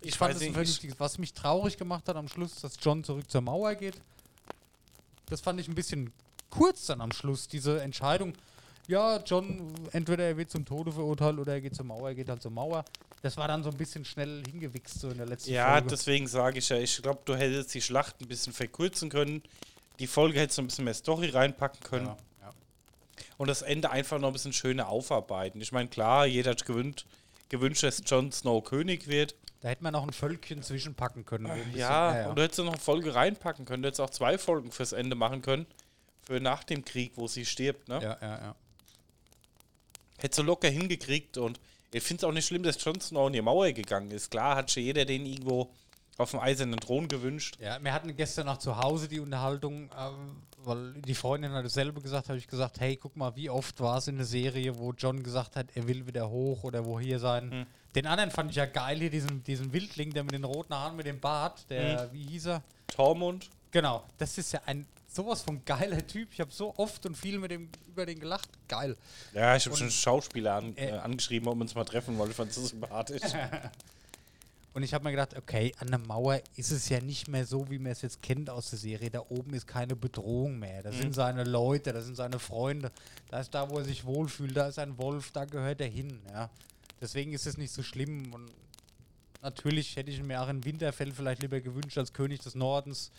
Ich, 0.00 0.10
Ich 0.10 0.18
fand 0.18 0.34
es 0.34 0.42
vernünftiges. 0.42 0.98
Was 0.98 1.18
mich 1.18 1.32
traurig 1.32 1.76
gemacht 1.76 2.08
hat 2.08 2.16
am 2.16 2.28
Schluss, 2.28 2.60
dass 2.60 2.74
John 2.80 3.02
zurück 3.02 3.28
zur 3.30 3.40
Mauer 3.40 3.74
geht. 3.74 4.00
Das 5.26 5.40
fand 5.40 5.60
ich 5.60 5.68
ein 5.68 5.74
bisschen 5.74 6.12
kurz 6.48 6.86
dann 6.86 7.00
am 7.00 7.12
Schluss, 7.12 7.48
diese 7.48 7.80
Entscheidung. 7.82 8.32
Ja, 8.86 9.18
John, 9.18 9.72
entweder 9.92 10.24
er 10.24 10.36
wird 10.36 10.50
zum 10.50 10.64
Tode 10.64 10.90
verurteilt 10.92 11.38
oder 11.38 11.52
er 11.52 11.60
geht 11.60 11.74
zur 11.74 11.84
Mauer, 11.84 12.08
er 12.08 12.14
geht 12.14 12.28
halt 12.28 12.42
zur 12.42 12.50
Mauer. 12.50 12.84
Das 13.22 13.36
war 13.36 13.48
dann 13.48 13.62
so 13.62 13.70
ein 13.70 13.76
bisschen 13.76 14.04
schnell 14.04 14.42
hingewichst, 14.46 14.98
so 15.00 15.10
in 15.10 15.18
der 15.18 15.26
letzten 15.26 15.50
Ja, 15.52 15.72
Folge. 15.72 15.88
deswegen 15.88 16.26
sage 16.26 16.58
ich 16.58 16.68
ja, 16.70 16.78
ich 16.78 17.02
glaube, 17.02 17.20
du 17.26 17.36
hättest 17.36 17.74
die 17.74 17.82
Schlacht 17.82 18.20
ein 18.20 18.28
bisschen 18.28 18.52
verkürzen 18.52 19.10
können. 19.10 19.42
Die 19.98 20.06
Folge 20.06 20.40
hättest 20.40 20.56
du 20.58 20.62
ein 20.62 20.66
bisschen 20.68 20.84
mehr 20.86 20.94
Story 20.94 21.28
reinpacken 21.28 21.80
können. 21.82 22.06
ja, 22.06 22.16
ja. 22.40 22.54
Und 23.36 23.48
das 23.48 23.60
Ende 23.62 23.90
einfach 23.90 24.18
noch 24.18 24.28
ein 24.28 24.32
bisschen 24.32 24.54
schöner 24.54 24.88
aufarbeiten. 24.88 25.60
Ich 25.60 25.72
meine, 25.72 25.88
klar, 25.90 26.24
jeder 26.26 26.52
hat 26.52 26.64
gewünscht, 26.64 27.04
gewünscht, 27.50 27.82
dass 27.82 28.02
Jon 28.06 28.32
Snow 28.32 28.64
König 28.64 29.06
wird. 29.06 29.34
Da 29.60 29.68
hätte 29.68 29.82
man 29.82 29.92
noch 29.92 30.06
ein 30.06 30.12
Völkchen 30.14 30.62
zwischenpacken 30.62 31.26
können. 31.26 31.44
ein 31.46 31.58
bisschen- 31.64 31.78
Ja, 31.80 32.30
und 32.30 32.38
du 32.38 32.42
hättest 32.42 32.60
noch 32.60 32.68
eine 32.72 32.78
Folge 32.80 33.14
reinpacken 33.14 33.66
können. 33.66 33.82
Du 33.82 33.88
hättest 33.88 34.00
auch 34.00 34.08
zwei 34.08 34.38
Folgen 34.38 34.72
fürs 34.72 34.92
Ende 34.92 35.14
machen 35.16 35.42
können. 35.42 35.66
Für 36.22 36.40
nach 36.40 36.64
dem 36.64 36.82
Krieg, 36.86 37.12
wo 37.16 37.26
sie 37.28 37.44
stirbt, 37.44 37.88
ne? 37.88 38.00
ja, 38.02 38.16
ja, 38.22 38.38
ja. 38.38 38.54
Hättest 40.18 40.38
du 40.38 40.42
locker 40.42 40.68
hingekriegt 40.68 41.36
und 41.38 41.60
ich 41.92 42.02
finde 42.02 42.20
es 42.20 42.24
auch 42.24 42.32
nicht 42.32 42.46
schlimm, 42.46 42.62
dass 42.62 42.82
Jon 42.84 43.00
Snow 43.00 43.26
in 43.26 43.32
die 43.34 43.42
Mauer 43.42 43.72
gegangen 43.72 44.10
ist. 44.10 44.30
Klar 44.30 44.56
hat 44.56 44.70
schon 44.70 44.82
jeder 44.82 45.04
den 45.04 45.26
irgendwo 45.26 45.70
auf 46.18 46.30
dem 46.32 46.40
eisernen 46.40 46.78
Thron 46.78 47.08
gewünscht. 47.08 47.56
Ja, 47.60 47.82
wir 47.82 47.92
hatten 47.92 48.14
gestern 48.14 48.46
noch 48.46 48.58
zu 48.58 48.76
Hause 48.76 49.08
die 49.08 49.20
Unterhaltung, 49.20 49.90
ähm, 49.98 50.36
weil 50.58 50.92
die 50.94 51.14
Freundin 51.14 51.52
hat 51.52 51.64
dasselbe 51.64 52.00
gesagt, 52.02 52.28
habe 52.28 52.38
ich 52.38 52.46
gesagt, 52.46 52.80
hey, 52.80 52.96
guck 52.96 53.16
mal, 53.16 53.34
wie 53.36 53.48
oft 53.48 53.80
war 53.80 53.96
es 53.98 54.08
in 54.08 54.16
der 54.16 54.26
Serie, 54.26 54.78
wo 54.78 54.92
John 54.92 55.22
gesagt 55.22 55.56
hat, 55.56 55.68
er 55.74 55.88
will 55.88 56.06
wieder 56.06 56.28
hoch 56.28 56.64
oder 56.64 56.84
wo 56.84 57.00
hier 57.00 57.18
sein. 57.18 57.50
Hm. 57.50 57.66
Den 57.94 58.06
anderen 58.06 58.30
fand 58.30 58.50
ich 58.50 58.56
ja 58.56 58.66
geil 58.66 58.98
hier, 58.98 59.10
diesen, 59.10 59.42
diesen 59.44 59.72
Wildling, 59.72 60.12
der 60.12 60.22
mit 60.22 60.32
den 60.32 60.44
roten 60.44 60.74
Haaren, 60.74 60.96
mit 60.96 61.06
dem 61.06 61.18
Bart, 61.20 61.68
der, 61.70 62.02
Hm. 62.04 62.12
wie 62.12 62.22
hieß 62.24 62.46
er? 62.46 62.62
Tormund. 62.88 63.48
Genau, 63.70 64.04
das 64.18 64.36
ist 64.36 64.52
ja 64.52 64.60
ein 64.66 64.86
sowas 65.12 65.42
von 65.42 65.64
geiler 65.64 66.06
Typ. 66.06 66.28
Ich 66.32 66.40
habe 66.40 66.52
so 66.52 66.74
oft 66.76 67.04
und 67.06 67.16
viel 67.16 67.38
mit 67.38 67.50
dem 67.50 67.68
über 67.88 68.06
den 68.06 68.20
gelacht. 68.20 68.48
Geil. 68.68 68.96
Ja, 69.34 69.56
ich 69.56 69.66
habe 69.66 69.76
schon 69.76 69.90
Schauspieler 69.90 70.54
an, 70.54 70.76
Äh. 70.76 70.90
äh, 70.90 70.92
angeschrieben, 70.98 71.48
ob 71.48 71.56
wir 71.56 71.62
uns 71.62 71.74
mal 71.74 71.84
treffen 71.84 72.16
wollen. 72.18 72.30
Ich 72.30 72.36
fand 72.36 72.50
es 72.50 72.56
so 72.56 72.66
sympathisch. 72.66 73.22
Und 74.72 74.84
ich 74.84 74.94
habe 74.94 75.02
mir 75.02 75.10
gedacht, 75.10 75.36
okay, 75.36 75.72
an 75.80 75.88
der 75.88 75.98
Mauer 75.98 76.40
ist 76.54 76.70
es 76.70 76.88
ja 76.88 77.00
nicht 77.00 77.26
mehr 77.26 77.44
so, 77.44 77.68
wie 77.70 77.78
man 77.80 77.90
es 77.90 78.02
jetzt 78.02 78.22
kennt 78.22 78.48
aus 78.48 78.70
der 78.70 78.78
Serie. 78.78 79.10
Da 79.10 79.20
oben 79.28 79.52
ist 79.52 79.66
keine 79.66 79.96
Bedrohung 79.96 80.60
mehr. 80.60 80.84
Da 80.84 80.92
sind 80.92 81.12
seine 81.12 81.42
Leute, 81.42 81.92
da 81.92 82.00
sind 82.00 82.14
seine 82.14 82.38
Freunde. 82.38 82.92
Da 83.30 83.40
ist 83.40 83.52
da, 83.52 83.68
wo 83.68 83.78
er 83.78 83.84
sich 83.84 84.04
wohlfühlt. 84.04 84.56
Da 84.56 84.68
ist 84.68 84.78
ein 84.78 84.96
Wolf, 84.96 85.32
da 85.32 85.44
gehört 85.44 85.80
er 85.80 85.88
hin. 85.88 86.20
Ja. 86.30 86.50
Deswegen 87.00 87.32
ist 87.32 87.48
es 87.48 87.56
nicht 87.56 87.72
so 87.72 87.82
schlimm. 87.82 88.32
Und 88.32 88.48
natürlich 89.42 89.96
hätte 89.96 90.12
ich 90.12 90.22
mir 90.22 90.40
auch 90.40 90.48
in 90.48 90.64
Winterfell 90.64 91.10
vielleicht 91.10 91.42
lieber 91.42 91.60
gewünscht 91.60 91.98
als 91.98 92.12
König 92.12 92.40
des 92.40 92.54
Nordens. 92.54 93.10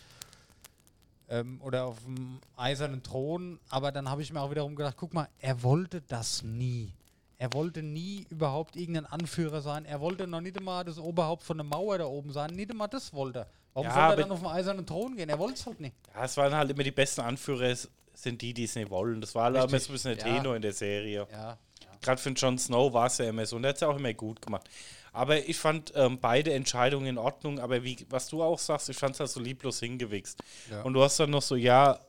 Ähm, 1.32 1.60
oder 1.62 1.86
auf 1.86 1.98
dem 2.04 2.40
eisernen 2.56 3.02
Thron. 3.02 3.58
Aber 3.70 3.90
dann 3.90 4.08
habe 4.10 4.20
ich 4.22 4.32
mir 4.32 4.40
auch 4.40 4.50
wiederum 4.50 4.76
gedacht, 4.76 4.96
guck 4.98 5.14
mal, 5.14 5.28
er 5.38 5.62
wollte 5.62 6.02
das 6.02 6.42
nie. 6.42 6.92
Er 7.38 7.52
wollte 7.54 7.82
nie 7.82 8.26
überhaupt 8.28 8.76
irgendein 8.76 9.06
Anführer 9.06 9.62
sein. 9.62 9.84
Er 9.86 10.00
wollte 10.00 10.26
noch 10.26 10.40
nicht 10.42 10.58
einmal 10.58 10.84
das 10.84 10.98
Oberhaupt 10.98 11.42
von 11.42 11.56
der 11.56 11.64
Mauer 11.64 11.98
da 11.98 12.04
oben 12.04 12.30
sein. 12.32 12.50
Nicht 12.50 12.70
einmal 12.70 12.88
das 12.88 13.12
wollte 13.14 13.40
er. 13.40 13.46
Warum 13.74 13.86
Ja, 13.88 13.94
soll 13.94 14.02
er 14.02 14.06
aber- 14.08 14.16
dann 14.22 14.30
auf 14.32 14.38
den 14.40 14.48
eisernen 14.48 14.86
Thron 14.86 15.16
gehen? 15.16 15.28
Er 15.30 15.38
wollte 15.38 15.54
es 15.54 15.66
halt 15.66 15.80
nicht. 15.80 15.96
Ja, 16.14 16.24
es 16.24 16.36
waren 16.36 16.54
halt 16.54 16.70
immer 16.70 16.82
die 16.82 16.90
besten 16.92 17.22
Anführer, 17.22 17.74
sind 18.14 18.42
die, 18.42 18.52
die 18.52 18.64
es 18.64 18.74
nicht 18.76 18.90
wollen. 18.90 19.20
Das 19.22 19.34
war 19.34 19.44
halt 19.44 19.56
immer 19.56 19.68
so 19.80 19.88
ein 19.88 19.92
bisschen 19.94 20.16
der 20.16 20.26
ja. 20.26 20.36
Tenor 20.36 20.54
in 20.56 20.62
der 20.62 20.72
Serie. 20.74 21.26
Ja. 21.32 21.56
Gerade 22.02 22.20
für 22.20 22.30
Jon 22.30 22.58
Snow 22.58 22.92
war 22.92 23.06
es 23.06 23.16
ja 23.18 23.24
immer 23.30 23.46
so 23.46 23.56
und 23.56 23.62
der 23.62 23.70
hat 23.70 23.76
es 23.76 23.80
ja 23.80 23.88
auch 23.88 23.96
immer 23.96 24.12
gut 24.12 24.42
gemacht. 24.42 24.68
Aber 25.12 25.46
ich 25.46 25.58
fand 25.58 25.92
ähm, 25.94 26.18
beide 26.18 26.54
Entscheidungen 26.54 27.06
in 27.06 27.18
Ordnung, 27.18 27.58
aber 27.58 27.84
wie, 27.84 28.06
was 28.08 28.28
du 28.28 28.42
auch 28.42 28.58
sagst, 28.58 28.88
ich 28.88 28.96
fand 28.96 29.14
es 29.14 29.20
halt 29.20 29.30
so 29.30 29.40
lieblos 29.40 29.78
hingewichst. 29.78 30.42
Ja. 30.70 30.82
Und 30.82 30.94
du 30.94 31.02
hast 31.02 31.20
dann 31.20 31.30
noch 31.30 31.42
so, 31.42 31.54
ja, 31.54 32.00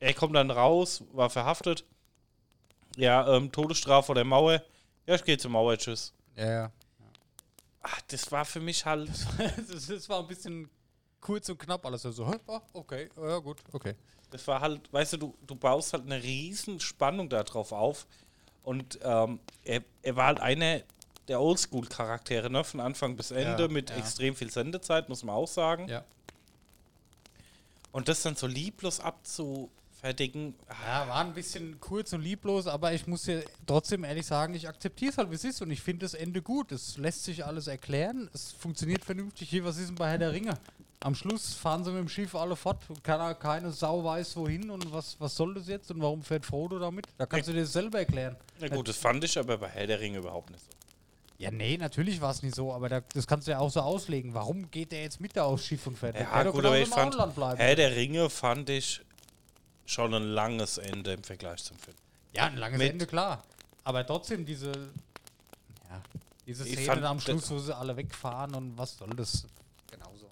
er 0.00 0.14
kommt 0.14 0.34
dann 0.34 0.50
raus, 0.50 1.04
war 1.12 1.30
verhaftet. 1.30 1.84
Ja, 2.96 3.36
ähm, 3.36 3.52
Todesstrafe 3.52 4.12
oder 4.12 4.24
Mauer. 4.24 4.62
Ja, 5.06 5.14
ich 5.14 5.24
gehe 5.24 5.38
zur 5.38 5.50
Mauer, 5.50 5.78
tschüss. 5.78 6.12
Ja, 6.36 6.50
ja. 6.50 6.72
Ach, 7.82 8.00
das 8.08 8.30
war 8.32 8.44
für 8.44 8.60
mich 8.60 8.84
halt. 8.84 9.10
das, 9.68 9.86
das 9.86 10.08
war 10.08 10.20
ein 10.20 10.26
bisschen 10.26 10.68
kurz 11.20 11.48
und 11.48 11.58
knapp 11.58 11.84
alles. 11.86 12.02
So, 12.02 12.28
hä? 12.28 12.36
Ah, 12.48 12.60
okay, 12.72 13.08
ja 13.16 13.38
gut, 13.38 13.60
okay. 13.72 13.94
Das 14.30 14.46
war 14.48 14.60
halt, 14.60 14.92
weißt 14.92 15.12
du, 15.14 15.16
du, 15.18 15.34
du 15.46 15.54
baust 15.54 15.92
halt 15.92 16.04
eine 16.04 16.22
riesen 16.22 16.80
Spannung 16.80 17.28
darauf 17.28 17.72
auf. 17.72 18.06
Und 18.62 18.98
ähm, 19.02 19.38
er, 19.62 19.82
er 20.02 20.16
war 20.16 20.26
halt 20.26 20.40
einer 20.40 20.80
der 21.28 21.40
Oldschool-Charaktere, 21.40 22.50
ne? 22.50 22.64
Von 22.64 22.80
Anfang 22.80 23.16
bis 23.16 23.30
Ende 23.30 23.62
Ja, 23.64 23.68
mit 23.68 23.90
ja. 23.90 23.96
extrem 23.96 24.34
viel 24.36 24.50
Sendezeit, 24.50 25.08
muss 25.08 25.22
man 25.24 25.34
auch 25.34 25.48
sagen. 25.48 25.88
Ja. 25.88 26.04
Und 27.92 28.08
das 28.08 28.22
dann 28.22 28.34
so 28.34 28.46
lieblos 28.46 28.98
abzufertigen, 29.00 30.54
ah, 30.68 30.74
Ja, 30.86 31.08
war 31.08 31.20
ein 31.24 31.32
bisschen 31.32 31.78
kurz 31.80 32.12
und 32.12 32.22
lieblos, 32.22 32.66
aber 32.66 32.92
ich 32.92 33.06
muss 33.06 33.22
dir 33.22 33.44
trotzdem 33.66 34.04
ehrlich 34.04 34.26
sagen, 34.26 34.54
ich 34.54 34.68
akzeptiere 34.68 35.12
es 35.12 35.18
halt, 35.18 35.30
wie 35.30 35.36
es 35.36 35.44
ist 35.44 35.62
und 35.62 35.70
ich 35.70 35.80
finde 35.80 36.04
das 36.04 36.14
Ende 36.14 36.42
gut. 36.42 36.72
Es 36.72 36.98
lässt 36.98 37.24
sich 37.24 37.44
alles 37.44 37.68
erklären, 37.68 38.28
es 38.34 38.52
funktioniert 38.52 39.04
vernünftig. 39.04 39.48
Hier, 39.48 39.64
was 39.64 39.78
ist 39.78 39.88
denn 39.88 39.94
bei 39.94 40.10
Herr 40.10 40.18
der 40.18 40.32
Ringe? 40.32 40.54
Am 41.00 41.14
Schluss 41.14 41.52
fahren 41.54 41.84
sie 41.84 41.90
mit 41.90 42.00
dem 42.00 42.08
Schiff 42.08 42.34
alle 42.34 42.56
fort 42.56 42.78
und 42.88 43.04
keiner, 43.04 43.34
keine 43.34 43.70
Sau 43.70 44.02
weiß 44.02 44.36
wohin 44.36 44.70
und 44.70 44.90
was, 44.90 45.20
was 45.20 45.36
soll 45.36 45.52
das 45.54 45.68
jetzt 45.68 45.90
und 45.90 46.00
warum 46.00 46.22
fährt 46.22 46.46
Frodo 46.46 46.78
damit? 46.78 47.06
Da 47.18 47.26
kannst 47.26 47.46
du 47.48 47.52
dir 47.52 47.60
das 47.60 47.72
selber 47.74 47.98
erklären. 47.98 48.36
na 48.58 48.68
gut, 48.68 48.88
das 48.88 48.96
fand 48.96 49.22
ich 49.22 49.38
aber 49.38 49.58
bei 49.58 49.68
Herr 49.68 49.86
der 49.86 50.00
Ringe 50.00 50.18
überhaupt 50.18 50.50
nicht 50.50 50.64
so. 50.64 50.70
Ja, 51.38 51.50
nee, 51.50 51.76
natürlich 51.76 52.20
war 52.20 52.30
es 52.30 52.42
nicht 52.42 52.54
so, 52.54 52.72
aber 52.72 52.88
da, 52.88 53.00
das 53.12 53.26
kannst 53.26 53.46
du 53.48 53.52
ja 53.52 53.58
auch 53.58 53.70
so 53.70 53.80
auslegen. 53.80 54.34
Warum 54.34 54.70
geht 54.70 54.92
der 54.92 55.02
jetzt 55.02 55.20
mit 55.20 55.36
da 55.36 55.44
aufs 55.44 55.66
Schiff 55.66 55.86
und 55.86 55.98
fährt? 55.98 56.14
Der 56.14 56.22
Ja, 56.22 56.42
gut, 56.44 56.64
aber 56.64 56.78
ich 56.78 56.88
fand. 56.88 57.16
Herr 57.58 57.74
der 57.74 57.96
Ringe 57.96 58.30
fand 58.30 58.70
ich 58.70 59.00
schon 59.84 60.14
ein 60.14 60.22
langes 60.22 60.78
Ende 60.78 61.12
im 61.14 61.24
Vergleich 61.24 61.62
zum 61.64 61.76
Film. 61.78 61.96
Ja, 62.32 62.46
ein 62.46 62.56
langes 62.56 62.78
Mit- 62.78 62.92
Ende, 62.92 63.06
klar. 63.06 63.42
Aber 63.82 64.06
trotzdem 64.06 64.46
diese, 64.46 64.68
ja, 65.88 66.02
diese 66.46 66.66
Ich 66.68 66.78
Szene 66.78 67.06
am 67.06 67.20
Schluss, 67.20 67.50
wo 67.50 67.58
sie 67.58 67.76
alle 67.76 67.96
wegfahren 67.96 68.54
und 68.54 68.78
was 68.78 68.96
soll 68.96 69.10
das? 69.10 69.44
Genauso. 69.90 70.26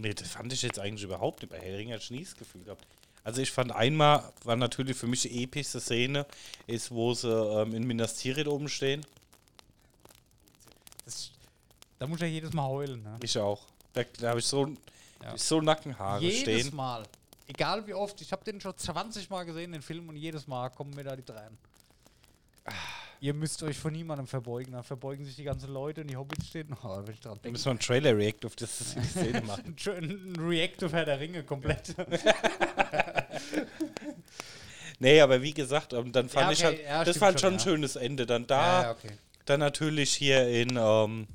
Nee, 0.00 0.14
das 0.14 0.28
fand 0.28 0.52
ich 0.52 0.62
jetzt 0.62 0.78
eigentlich 0.78 1.04
überhaupt 1.04 1.42
nicht. 1.42 1.50
Bei 1.50 1.58
Herr 1.58 1.68
der 1.70 1.78
Ringe 1.78 1.94
hatte 1.94 2.04
ich 2.04 2.10
nie 2.10 2.24
das 2.24 2.34
Gefühl 2.36 2.64
gehabt. 2.64 2.84
Also 3.22 3.40
ich 3.40 3.52
fand 3.52 3.70
einmal, 3.70 4.32
war 4.44 4.56
natürlich 4.56 4.96
für 4.96 5.06
mich 5.06 5.22
die 5.22 5.44
epischste 5.44 5.78
Szene, 5.80 6.26
ist, 6.66 6.90
wo 6.90 7.14
sie 7.14 7.28
ähm, 7.30 7.74
in 7.74 7.86
Minas 7.86 8.14
Tirith 8.14 8.48
oben 8.48 8.68
stehen. 8.68 9.06
Da 12.02 12.08
muss 12.08 12.16
ich 12.16 12.22
ja 12.22 12.26
jedes 12.26 12.52
Mal 12.52 12.66
heulen. 12.66 13.00
Ne? 13.04 13.16
Ich 13.22 13.38
auch. 13.38 13.64
Da, 13.92 14.02
da 14.18 14.30
habe 14.30 14.40
ich 14.40 14.44
so, 14.46 14.66
Ja. 15.22 15.34
ich 15.36 15.42
so 15.42 15.60
Nackenhaare 15.60 16.20
Jedes 16.20 16.40
stehen. 16.40 16.74
Mal. 16.74 17.04
Egal 17.46 17.86
wie 17.86 17.94
oft. 17.94 18.20
Ich 18.20 18.32
habe 18.32 18.42
den 18.44 18.60
schon 18.60 18.76
20 18.76 19.30
Mal 19.30 19.44
gesehen, 19.44 19.70
den 19.70 19.82
Film, 19.82 20.08
und 20.08 20.16
jedes 20.16 20.48
Mal 20.48 20.68
kommen 20.70 20.92
mir 20.96 21.04
da 21.04 21.14
die 21.14 21.22
Tränen. 21.22 21.56
Ihr 23.20 23.34
müsst 23.34 23.62
euch 23.62 23.78
von 23.78 23.92
niemandem 23.92 24.26
verbeugen. 24.26 24.72
Da 24.72 24.82
verbeugen 24.82 25.24
sich 25.24 25.36
die 25.36 25.44
ganzen 25.44 25.72
Leute 25.72 26.00
und 26.00 26.08
die 26.08 26.16
Hobbits 26.16 26.48
stehen. 26.48 26.76
Oh, 26.82 26.88
da 26.88 27.06
will 27.06 27.14
ich 27.14 27.20
dran 27.20 27.34
Da 27.34 27.42
denken. 27.42 27.52
müssen 27.52 27.66
wir 27.66 27.70
einen 27.70 27.78
Trailer-React 27.78 28.46
auf 28.46 28.56
das, 28.56 28.94
die 28.96 29.04
Szene 29.04 29.40
machen. 29.46 29.76
Ein 29.86 30.34
React 30.40 30.86
auf 30.86 30.92
Herr 30.92 31.04
der 31.04 31.20
Ringe 31.20 31.44
komplett. 31.44 31.94
Nee, 34.98 35.20
aber 35.20 35.40
wie 35.42 35.52
gesagt, 35.52 35.92
ähm, 35.94 36.12
dann 36.12 36.28
fand 36.28 36.46
Ja, 36.46 36.52
ich 36.52 36.58
okay, 36.64 36.66
halt, 36.66 36.86
ja, 36.86 37.04
das 37.04 37.20
war 37.20 37.28
halt 37.28 37.40
schon, 37.40 37.50
schon 37.50 37.54
ein 37.58 37.60
schönes 37.60 37.96
Ende. 37.96 38.24
Dann 38.24 38.46
da, 38.46 38.92
okay. 38.92 39.10
dann 39.46 39.58
natürlich 39.58 40.12
hier 40.14 40.48
in, 40.48 40.76
ähm, 40.80 41.26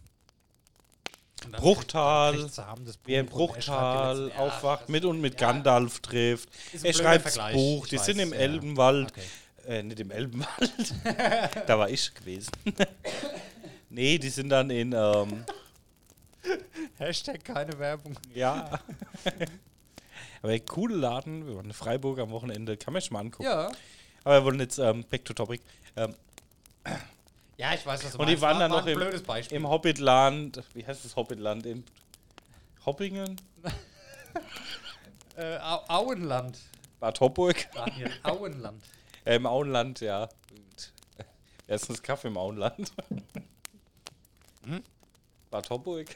Bruchtal, 1.52 2.44
das 2.44 3.00
wie 3.06 3.14
er 3.14 3.24
die 3.24 3.30
Bruchtal 3.30 4.30
Ja, 4.30 4.40
aufwacht, 4.40 4.84
das- 4.84 4.90
mit 4.90 5.06
und 5.06 5.22
mit 5.22 5.40
ja. 5.40 5.48
Gandalf 5.48 6.00
trifft. 6.00 6.50
Er 6.84 6.94
schreibt 6.94 7.26
das 7.26 7.34
Vergleich, 7.36 7.54
Buch, 7.56 7.84
ich 7.86 7.90
die 7.92 7.98
weiß, 7.98 8.06
sind 8.06 8.20
im 8.20 8.34
ja. 8.34 8.40
Elbenwald. 8.40 9.12
Okay. 9.12 9.22
Äh, 9.68 9.84
nicht 9.84 10.00
im 10.00 10.12
Elbenwald. 10.12 10.94
da 11.68 11.78
war 11.80 11.90
ich 11.90 12.14
gewesen. 12.14 12.52
nee, 13.90 14.18
die 14.18 14.30
sind 14.30 14.50
dann 14.50 14.70
in, 14.70 14.94
ähm, 14.94 15.44
Hashtag 16.98 17.44
keine 17.44 17.78
Werbung. 17.78 18.16
ja. 18.34 18.80
Aber 20.42 20.52
ein 20.54 20.66
cooler 20.66 20.96
Laden, 20.96 21.48
wir 21.48 21.56
waren 21.56 21.66
in 21.66 21.74
Freiburg 21.74 22.20
am 22.20 22.30
Wochenende, 22.30 22.78
kann 22.78 22.94
man 22.94 23.02
sich 23.02 23.12
mal 23.12 23.20
angucken. 23.22 23.44
Ja. 23.44 23.70
Aber 24.24 24.36
wir 24.40 24.44
wollen 24.46 24.60
jetzt 24.60 24.78
ähm, 24.78 25.04
back 25.10 25.26
to 25.26 25.34
topic. 25.34 25.62
Ähm, 25.96 26.16
Ja, 27.58 27.74
ich 27.74 27.86
weiß, 27.86 28.04
was 28.06 28.12
du 28.14 28.20
Und 28.20 28.28
die 28.28 28.34
meinst. 28.34 28.42
waren 28.44 28.54
War- 28.54 28.60
dann 28.60 28.72
war 28.72 28.78
noch 28.82 28.86
ein 28.88 28.94
im- 28.94 29.00
blödes 29.00 29.24
Beispiel. 29.24 29.58
Im 29.58 29.68
Hobbitland, 29.68 30.64
wie 30.74 30.86
heißt 30.86 31.04
das 31.04 31.16
Hobbitland? 31.16 31.66
In 31.66 31.84
Hoppingen? 32.86 33.40
Äh, 35.36 35.58
Au 35.60 35.84
Auenland. 35.88 36.58
Bad 37.00 37.20
Homburg? 37.20 37.68
Daniel, 37.74 38.12
Auenland. 38.24 38.84
Äh, 39.24 39.36
Im 39.36 39.46
Auenland, 39.46 40.00
ja. 40.00 40.24
Und 40.24 40.94
Erstens 41.68 42.02
Kaffee 42.02 42.28
im 42.30 42.38
Auenland. 42.38 42.92
Bad 45.52 45.70
Homburg. 45.70 46.08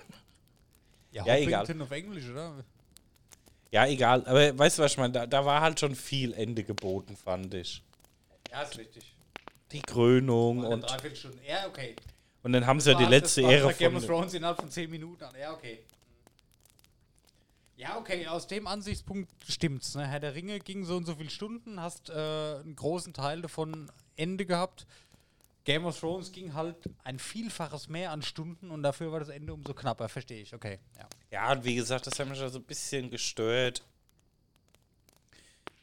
Ja, 1.12 1.26
Ja, 1.26 1.36
egal. 1.38 1.62
Hoppington 1.62 1.82
auf 1.84 1.92
Englisch, 1.92 2.30
oder? 2.30 2.64
Ja, 3.72 3.86
egal. 3.86 4.26
Aber 4.26 4.58
weißt 4.58 4.80
du, 4.80 4.82
was 4.84 4.92
ich 4.94 4.98
meine? 4.98 5.14
Da, 5.14 5.26
da 5.28 5.46
war 5.46 5.62
halt 5.62 5.80
schon 5.80 5.96
viel 5.96 6.34
Ende 6.34 6.64
geboten, 6.64 7.16
fand 7.16 7.54
ich. 7.54 7.84
Ja, 8.52 8.64
ist 8.64 8.78
richtig. 8.78 9.14
Die 9.72 9.82
Krönung 9.82 10.60
Und 10.66 10.84
und. 10.84 11.04
Ja, 11.48 11.68
okay. 11.68 11.96
und 12.44 12.54
dann 12.54 12.66
haben 12.66 12.80
sie 12.80 12.92
ja 12.92 12.98
die 12.98 13.06
letzte 13.06 13.42
Ehre 13.42 13.68
bei 13.68 13.74
Game 13.74 13.94
von. 13.94 14.02
of 14.02 14.06
Thrones 14.08 14.34
innerhalb 14.34 14.58
von 14.60 14.70
10 14.70 14.90
Minuten 14.90 15.24
an. 15.24 15.34
Ja, 15.40 15.54
okay. 15.54 15.80
Ja, 17.78 17.98
okay, 17.98 18.28
aus 18.28 18.46
dem 18.48 18.68
Ansichtspunkt 18.68 19.32
stimmt's. 19.48 19.96
Ne? 19.96 20.06
Herr 20.08 20.20
der 20.20 20.36
Ringe 20.36 20.60
ging 20.60 20.86
so 20.86 20.96
und 20.98 21.06
so 21.06 21.16
viele 21.16 21.30
Stunden, 21.32 21.80
hast 21.82 22.10
äh, 22.10 22.14
einen 22.14 22.76
großen 22.76 23.14
Teil 23.14 23.42
davon 23.42 23.92
Ende 24.16 24.46
gehabt. 24.46 24.86
Game 25.64 25.86
of 25.86 26.00
Thrones 26.00 26.32
ging 26.32 26.54
halt 26.54 26.76
ein 27.04 27.18
Vielfaches 27.18 27.88
mehr 27.88 28.12
an 28.12 28.22
Stunden 28.22 28.70
und 28.72 28.84
dafür 28.84 29.12
war 29.12 29.20
das 29.20 29.30
Ende 29.30 29.54
umso 29.54 29.74
knapper, 29.74 30.10
verstehe 30.10 30.42
ich, 30.42 30.54
okay. 30.54 30.80
Ja. 30.98 31.08
Ja, 31.32 31.52
und 31.54 31.64
wie 31.64 31.76
gesagt, 31.76 32.06
das 32.08 32.20
hat 32.20 32.28
mich 32.28 32.40
also 32.42 32.60
ein 32.60 32.64
bisschen 32.66 33.10
gestört. 33.10 33.84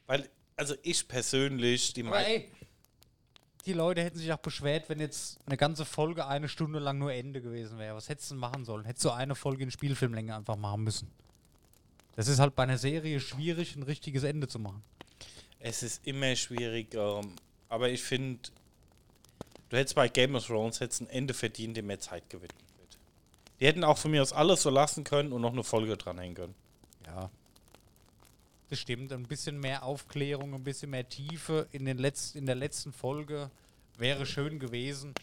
Weil, 0.06 0.28
also 0.56 0.74
ich 0.82 1.06
persönlich, 1.08 1.92
die 1.94 2.02
Aber 2.02 2.10
mei- 2.10 2.24
ey, 2.24 2.50
die 3.68 3.74
Leute 3.74 4.02
hätten 4.02 4.18
sich 4.18 4.32
auch 4.32 4.38
beschwert, 4.38 4.88
wenn 4.88 4.98
jetzt 4.98 5.38
eine 5.46 5.58
ganze 5.58 5.84
Folge 5.84 6.26
eine 6.26 6.48
Stunde 6.48 6.78
lang 6.78 6.98
nur 6.98 7.12
Ende 7.12 7.42
gewesen 7.42 7.78
wäre. 7.78 7.94
Was 7.94 8.08
hättest 8.08 8.30
du 8.30 8.34
denn 8.34 8.40
machen 8.40 8.64
sollen? 8.64 8.86
Hättest 8.86 9.04
du 9.04 9.10
eine 9.10 9.34
Folge 9.34 9.62
in 9.62 9.70
Spielfilmlänge 9.70 10.34
einfach 10.34 10.56
machen 10.56 10.84
müssen. 10.84 11.10
Das 12.16 12.28
ist 12.28 12.38
halt 12.38 12.56
bei 12.56 12.62
einer 12.62 12.78
Serie 12.78 13.20
schwierig, 13.20 13.76
ein 13.76 13.82
richtiges 13.82 14.24
Ende 14.24 14.48
zu 14.48 14.58
machen. 14.58 14.82
es 15.60 15.82
ist 15.82 16.06
immer 16.06 16.34
schwierig, 16.34 16.94
ähm, 16.94 17.34
aber 17.68 17.90
ich 17.90 18.02
finde, 18.02 18.40
du 19.68 19.76
hättest 19.76 19.94
bei 19.94 20.08
Game 20.08 20.34
of 20.34 20.46
Thrones 20.46 20.80
hättest 20.80 21.02
ein 21.02 21.10
Ende 21.10 21.34
verdient, 21.34 21.76
dem 21.76 21.86
mehr 21.86 22.00
Zeit 22.00 22.28
gewidmet 22.30 22.64
wird. 22.78 22.98
Die 23.60 23.66
hätten 23.66 23.84
auch 23.84 23.98
von 23.98 24.10
mir 24.10 24.22
aus 24.22 24.32
alles 24.32 24.62
so 24.62 24.70
lassen 24.70 25.04
können 25.04 25.32
und 25.32 25.42
noch 25.42 25.52
eine 25.52 25.62
Folge 25.62 25.96
dranhängen 25.96 26.34
können. 26.34 26.54
Ja. 27.06 27.30
Das 28.70 28.78
stimmt. 28.78 29.12
Ein 29.12 29.24
bisschen 29.24 29.58
mehr 29.58 29.82
Aufklärung, 29.82 30.54
ein 30.54 30.64
bisschen 30.64 30.90
mehr 30.90 31.08
Tiefe 31.08 31.66
in, 31.72 31.84
den 31.84 31.98
Letz 31.98 32.34
in 32.34 32.46
der 32.46 32.54
letzten 32.54 32.92
Folge 32.92 33.50
wäre 33.96 34.26
schön 34.26 34.58
gewesen. 34.58 35.14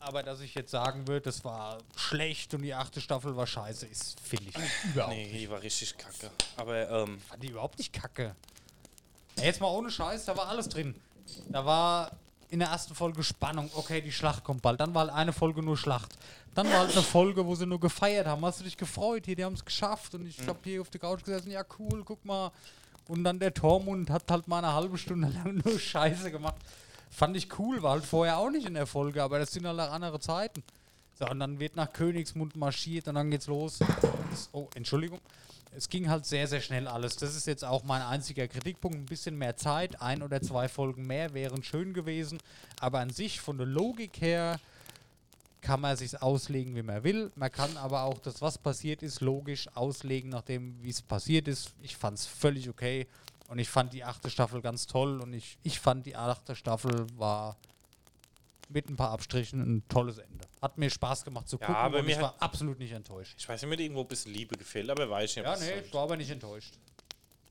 Aber 0.00 0.24
dass 0.24 0.40
ich 0.40 0.54
jetzt 0.56 0.72
sagen 0.72 1.06
würde, 1.06 1.20
das 1.20 1.44
war 1.44 1.78
schlecht 1.94 2.54
und 2.54 2.62
die 2.62 2.74
achte 2.74 3.00
Staffel 3.00 3.36
war 3.36 3.46
scheiße, 3.46 3.86
ist, 3.86 4.18
finde 4.18 4.48
ich 4.48 4.84
überhaupt 4.92 5.14
Nee, 5.14 5.32
die 5.32 5.48
war 5.48 5.62
richtig 5.62 5.96
kacke. 5.96 6.30
Aber, 6.56 6.90
ähm, 6.90 7.20
fand 7.20 7.42
die 7.42 7.48
überhaupt 7.48 7.78
nicht 7.78 7.92
kacke. 7.92 8.34
Ey, 9.36 9.44
Jetzt 9.44 9.60
mal 9.60 9.68
ohne 9.68 9.92
Scheiß, 9.92 10.24
da 10.24 10.36
war 10.36 10.48
alles 10.48 10.68
drin. 10.68 10.96
Da 11.50 11.64
war 11.64 12.10
in 12.52 12.58
der 12.58 12.68
ersten 12.68 12.94
Folge 12.94 13.22
Spannung, 13.22 13.70
okay, 13.76 14.02
die 14.02 14.12
Schlacht 14.12 14.44
kommt 14.44 14.60
bald. 14.60 14.78
Dann 14.78 14.92
war 14.94 15.06
halt 15.06 15.14
eine 15.14 15.32
Folge 15.32 15.62
nur 15.62 15.78
Schlacht. 15.78 16.18
Dann 16.54 16.70
war 16.70 16.80
halt 16.80 16.92
eine 16.92 17.02
Folge, 17.02 17.46
wo 17.46 17.54
sie 17.54 17.64
nur 17.64 17.80
gefeiert 17.80 18.26
haben. 18.26 18.44
Hast 18.44 18.60
du 18.60 18.64
dich 18.64 18.76
gefreut? 18.76 19.24
Hier, 19.24 19.36
die 19.36 19.44
haben 19.44 19.54
es 19.54 19.64
geschafft. 19.64 20.14
Und 20.14 20.26
ich 20.26 20.36
hab 20.46 20.62
hier 20.62 20.82
auf 20.82 20.90
der 20.90 21.00
Couch 21.00 21.24
gesessen, 21.24 21.50
ja 21.50 21.64
cool, 21.78 22.02
guck 22.04 22.22
mal. 22.26 22.52
Und 23.08 23.24
dann 23.24 23.38
der 23.38 23.54
Tormund 23.54 24.10
hat 24.10 24.30
halt 24.30 24.48
mal 24.48 24.58
eine 24.58 24.74
halbe 24.74 24.98
Stunde 24.98 25.28
lang 25.34 25.62
nur 25.64 25.78
Scheiße 25.78 26.30
gemacht. 26.30 26.56
Fand 27.10 27.38
ich 27.38 27.58
cool, 27.58 27.82
war 27.82 27.92
halt 27.92 28.04
vorher 28.04 28.36
auch 28.36 28.50
nicht 28.50 28.66
in 28.66 28.74
der 28.74 28.86
Folge, 28.86 29.22
aber 29.22 29.38
das 29.38 29.50
sind 29.50 29.66
halt 29.66 29.80
auch 29.80 29.90
andere 29.90 30.20
Zeiten. 30.20 30.62
So, 31.18 31.26
und 31.26 31.40
dann 31.40 31.58
wird 31.58 31.74
nach 31.74 31.90
Königsmund 31.90 32.54
marschiert 32.54 33.08
und 33.08 33.14
dann 33.14 33.30
geht's 33.30 33.46
los. 33.46 33.78
Oh, 34.52 34.68
Entschuldigung. 34.74 35.20
Es 35.74 35.88
ging 35.88 36.10
halt 36.10 36.26
sehr, 36.26 36.46
sehr 36.46 36.60
schnell 36.60 36.86
alles. 36.86 37.16
Das 37.16 37.34
ist 37.34 37.46
jetzt 37.46 37.64
auch 37.64 37.82
mein 37.82 38.02
einziger 38.02 38.46
Kritikpunkt. 38.46 38.96
Ein 38.98 39.06
bisschen 39.06 39.38
mehr 39.38 39.56
Zeit, 39.56 40.00
ein 40.02 40.22
oder 40.22 40.42
zwei 40.42 40.68
Folgen 40.68 41.06
mehr 41.06 41.32
wären 41.32 41.62
schön 41.62 41.94
gewesen. 41.94 42.38
Aber 42.78 43.00
an 43.00 43.10
sich, 43.10 43.40
von 43.40 43.56
der 43.56 43.66
Logik 43.66 44.20
her, 44.20 44.60
kann 45.62 45.80
man 45.80 45.96
sich 45.96 46.20
auslegen, 46.20 46.74
wie 46.74 46.82
man 46.82 47.04
will. 47.04 47.30
Man 47.36 47.50
kann 47.50 47.76
aber 47.76 48.02
auch 48.02 48.18
das, 48.18 48.42
was 48.42 48.58
passiert 48.58 49.02
ist, 49.02 49.20
logisch 49.20 49.68
auslegen, 49.74 50.28
nachdem 50.30 50.82
wie 50.82 50.90
es 50.90 51.00
passiert 51.00 51.48
ist. 51.48 51.72
Ich 51.80 51.96
fand 51.96 52.18
es 52.18 52.26
völlig 52.26 52.68
okay. 52.68 53.06
Und 53.48 53.58
ich 53.58 53.68
fand 53.68 53.92
die 53.92 54.04
achte 54.04 54.28
Staffel 54.28 54.60
ganz 54.60 54.86
toll. 54.86 55.20
Und 55.20 55.32
ich, 55.32 55.56
ich 55.62 55.80
fand 55.80 56.04
die 56.04 56.16
achte 56.16 56.54
Staffel 56.54 57.06
war 57.16 57.56
mit 58.68 58.90
ein 58.90 58.96
paar 58.96 59.10
Abstrichen 59.10 59.60
ein 59.60 59.88
tolles 59.88 60.18
Ende. 60.18 60.44
Hat 60.62 60.78
mir 60.78 60.88
Spaß 60.88 61.24
gemacht 61.24 61.48
zu 61.48 61.58
Ja, 61.58 61.66
gucken 61.66 61.82
aber 61.82 61.98
und 61.98 62.06
mir 62.06 62.12
ich 62.12 62.22
war 62.22 62.36
absolut 62.38 62.78
nicht 62.78 62.92
enttäuscht. 62.92 63.34
ich 63.36 63.48
weiß 63.48 63.60
nicht, 63.62 63.68
mir 63.70 63.82
irgendwo 63.82 64.02
ein 64.02 64.08
bisschen 64.08 64.32
Liebe 64.32 64.56
gefehlt, 64.56 64.88
aber 64.88 65.10
weiß 65.10 65.30
ich 65.30 65.36
nicht. 65.36 65.44
Ja, 65.44 65.56
nee, 65.56 65.80
ich 65.84 65.92
war 65.92 66.04
aber 66.04 66.16
nicht 66.16 66.30
enttäuscht. 66.30 66.74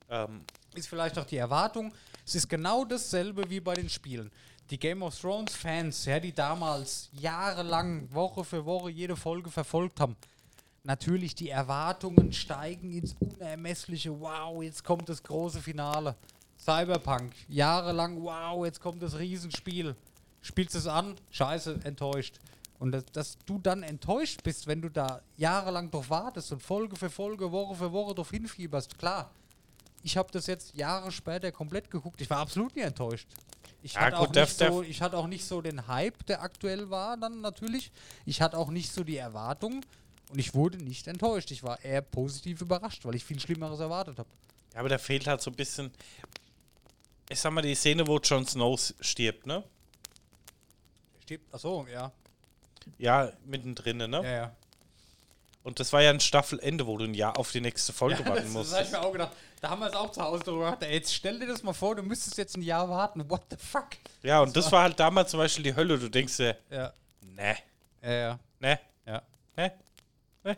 Ähm, 0.10 0.46
Ist 0.74 0.88
vielleicht 0.88 1.20
auch 1.20 1.26
die 1.26 1.36
Erwartung. 1.38 1.94
Es 2.26 2.36
ist 2.36 2.48
genau 2.48 2.86
dasselbe 2.86 3.50
wie 3.50 3.60
bei 3.60 3.74
den 3.74 3.90
Spielen. 3.90 4.32
Die 4.70 4.80
Game 4.80 5.04
of 5.04 5.20
Thrones 5.20 5.54
Fans, 5.54 6.06
ja, 6.06 6.22
die 6.22 6.32
damals 6.32 7.10
jahrelang, 7.12 8.08
Woche 8.14 8.46
für 8.46 8.66
Woche 8.66 8.90
jede 8.90 9.18
Folge 9.18 9.52
verfolgt 9.52 10.00
haben, 10.00 10.16
natürlich 10.84 11.36
die 11.36 11.50
Erwartungen 11.50 12.32
steigen 12.32 12.94
ins 12.94 13.14
Unermessliche. 13.20 14.18
Wow, 14.18 14.64
jetzt 14.64 14.86
kommt 14.86 15.10
das 15.10 15.22
große 15.22 15.60
Finale. 15.62 16.16
Cyberpunk, 16.58 17.34
jahrelang, 17.50 18.22
wow, 18.24 18.64
jetzt 18.66 18.80
kommt 18.80 19.02
das 19.04 19.18
Riesenspiel. 19.18 19.96
Spielst 20.42 20.76
es 20.76 20.88
an, 20.88 21.16
scheiße, 21.32 21.82
enttäuscht. 21.84 22.40
Und 22.82 22.94
dass, 22.94 23.06
dass 23.06 23.38
du 23.46 23.60
dann 23.60 23.84
enttäuscht 23.84 24.42
bist, 24.42 24.66
wenn 24.66 24.82
du 24.82 24.90
da 24.90 25.22
jahrelang 25.38 25.92
drauf 25.92 26.10
wartest 26.10 26.52
und 26.52 26.64
Folge 26.64 26.96
für 26.96 27.12
Folge, 27.12 27.52
Woche 27.52 27.76
für 27.76 27.92
Woche 27.92 28.16
drauf 28.16 28.32
hinfieberst, 28.32 28.98
klar. 28.98 29.30
Ich 30.02 30.18
habe 30.18 30.32
das 30.32 30.48
jetzt 30.48 30.74
Jahre 30.74 31.12
später 31.12 31.52
komplett 31.52 31.92
geguckt. 31.92 32.20
Ich 32.20 32.30
war 32.32 32.40
absolut 32.40 32.76
nie 32.76 32.82
enttäuscht. 32.82 33.28
Ich, 33.84 33.94
Ja, 33.94 34.02
hatte, 34.02 34.18
gut, 34.18 34.34
nicht 34.34 34.58
so, 34.58 34.82
ich 34.82 35.00
hatte 35.00 35.16
auch 35.18 35.28
nicht 35.28 35.46
so 35.46 35.62
den 35.62 35.88
Hype, 35.88 36.26
der 36.26 36.42
aktuell 36.42 36.90
war, 36.90 37.18
dann 37.18 37.40
natürlich. 37.42 37.92
Ich 38.26 38.42
hatte 38.42 38.58
auch 38.58 38.72
nicht 38.72 38.92
so 38.92 39.04
die 39.04 39.18
Erwartung 39.18 39.86
und 40.32 40.40
ich 40.40 40.56
wurde 40.56 40.78
nicht 40.78 41.06
enttäuscht. 41.06 41.52
Ich 41.52 41.62
war 41.62 41.80
eher 41.86 42.02
positiv 42.02 42.62
überrascht, 42.62 43.06
weil 43.06 43.14
ich 43.14 43.24
viel 43.24 43.40
Schlimmeres 43.40 43.80
erwartet 43.80 44.18
habe. 44.18 44.30
ja, 44.74 44.80
aber 44.80 44.90
da 44.90 44.98
fehlt 44.98 45.28
halt 45.28 45.42
so 45.42 45.52
ein 45.52 45.56
bisschen. 45.56 45.92
Ich 47.30 47.40
sag 47.40 47.54
mal, 47.54 47.62
die 47.62 47.76
Szene, 47.76 48.08
wo 48.08 48.18
Jon 48.18 48.48
Snow 48.48 48.92
stirbt, 49.02 49.46
ne? 49.46 49.64
Stimmt. 51.22 51.54
Achso, 51.54 51.86
ja. 51.86 52.12
Ja, 52.98 53.32
mittendrin, 53.46 53.98
ne? 53.98 54.10
Ja, 54.24 54.32
ja. 54.32 54.52
Und 55.64 55.80
das 55.80 55.94
war 55.94 56.02
ja 56.02 56.10
ein 56.10 56.20
Staffelende, 56.20 56.88
wo 56.88 56.98
du 56.98 57.04
ein 57.06 57.14
Jahr 57.14 57.38
auf 57.38 57.52
die 57.52 57.62
nächste 57.62 57.94
Folge 57.94 58.24
Ja, 58.24 58.30
warten 58.30 58.36
das, 58.38 58.46
das 58.46 58.54
musst. 58.54 58.74
habe 58.74 58.84
ich 58.84 58.92
mir 58.92 59.02
auch 59.02 59.12
gedacht. 59.12 59.32
Da 59.62 59.70
haben 59.70 59.80
wir 59.80 59.88
es 59.90 59.94
auch 59.96 60.12
zu 60.12 60.22
Hause 60.24 60.44
drüber 60.44 60.66
gedacht. 60.72 60.82
Ey, 60.84 60.94
jetzt 60.96 61.14
stell 61.14 61.38
dir 61.40 61.46
das 61.46 61.62
mal 61.62 61.74
vor, 61.74 61.96
du 61.96 62.02
müsstest 62.02 62.36
jetzt 62.40 62.58
ein 62.58 62.64
Jahr 62.64 62.90
warten. 62.90 63.30
What 63.30 63.44
the 63.52 63.58
fuck? 63.58 63.90
Ja, 64.24 64.42
und 64.42 64.56
das 64.58 64.72
war 64.72 64.82
halt 64.84 65.00
damals 65.00 65.30
zum 65.30 65.40
Beispiel 65.40 65.64
die 65.64 65.76
Hölle. 65.76 66.00
Du 66.00 66.10
denkst 66.10 66.38
dir, 66.38 66.58
Ja. 66.72 66.92
ne, 67.22 67.56
Ja, 68.02 68.12
ja. 68.12 68.40
ne, 68.60 68.80
ja. 69.06 69.22
ne, 69.56 69.72
ne, 70.44 70.58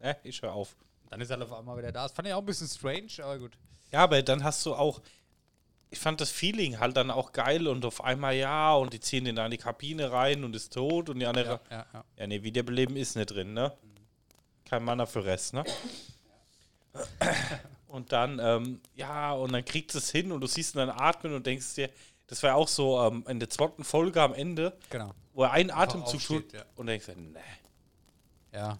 ne, 0.00 0.16
ich 0.24 0.42
hör 0.42 0.52
auf. 0.52 0.74
Dann 1.08 1.20
ist 1.20 1.30
er 1.30 1.40
auf 1.40 1.52
einmal 1.52 1.78
wieder 1.78 1.92
da. 1.92 2.02
Das 2.02 2.12
fand 2.12 2.26
ich 2.26 2.34
auch 2.34 2.40
ein 2.40 2.46
bisschen 2.46 2.66
strange, 2.66 3.06
aber 3.22 3.38
gut. 3.38 3.52
Ja, 3.92 4.00
aber 4.00 4.20
dann 4.22 4.42
hast 4.42 4.66
du 4.66 4.74
auch, 4.74 5.00
ich 5.96 6.02
fand 6.02 6.20
das 6.20 6.30
Feeling 6.30 6.78
halt 6.78 6.94
dann 6.96 7.10
auch 7.10 7.32
geil 7.32 7.66
und 7.66 7.84
auf 7.86 8.04
einmal 8.04 8.34
ja 8.34 8.74
und 8.74 8.92
die 8.92 9.00
ziehen 9.00 9.24
ihn 9.24 9.34
da 9.36 9.46
in 9.46 9.50
die 9.50 9.56
Kabine 9.56 10.12
rein 10.12 10.44
und 10.44 10.54
ist 10.54 10.74
tot 10.74 11.08
und 11.08 11.18
die 11.18 11.26
andere, 11.26 11.58
Ja, 11.70 11.76
ja, 11.78 11.86
ja. 11.94 12.04
ja, 12.18 12.26
nee, 12.26 12.42
Wiederbeleben 12.42 12.96
ist 12.96 13.16
nicht 13.16 13.30
drin, 13.30 13.54
ne? 13.54 13.72
Kein 14.66 14.84
Mann 14.84 14.98
dafür 14.98 15.24
Rest, 15.24 15.54
ne? 15.54 15.64
Und 17.88 18.12
dann, 18.12 18.38
ähm, 18.42 18.80
ja, 18.94 19.32
und 19.32 19.52
dann 19.52 19.64
kriegt 19.64 19.94
es 19.94 20.10
hin 20.10 20.30
und 20.32 20.40
du 20.42 20.46
siehst 20.46 20.74
ihn 20.74 20.78
dann 20.78 20.90
atmen 20.90 21.32
und 21.34 21.46
denkst 21.46 21.76
dir, 21.76 21.88
das 22.26 22.42
war 22.42 22.50
ja 22.50 22.56
auch 22.56 22.68
so 22.68 23.00
ähm, 23.02 23.24
in 23.28 23.38
der 23.38 23.48
zweiten 23.48 23.84
Folge 23.84 24.20
am 24.20 24.34
Ende, 24.34 24.76
Genau. 24.90 25.14
wo 25.32 25.44
er 25.44 25.52
einen 25.52 25.70
Atemzug 25.70 26.20
tut 26.20 26.52
ja. 26.52 26.64
und 26.74 26.88
denkst 26.88 27.06
dir, 27.06 27.16
ne. 27.16 27.40
Ja. 28.52 28.78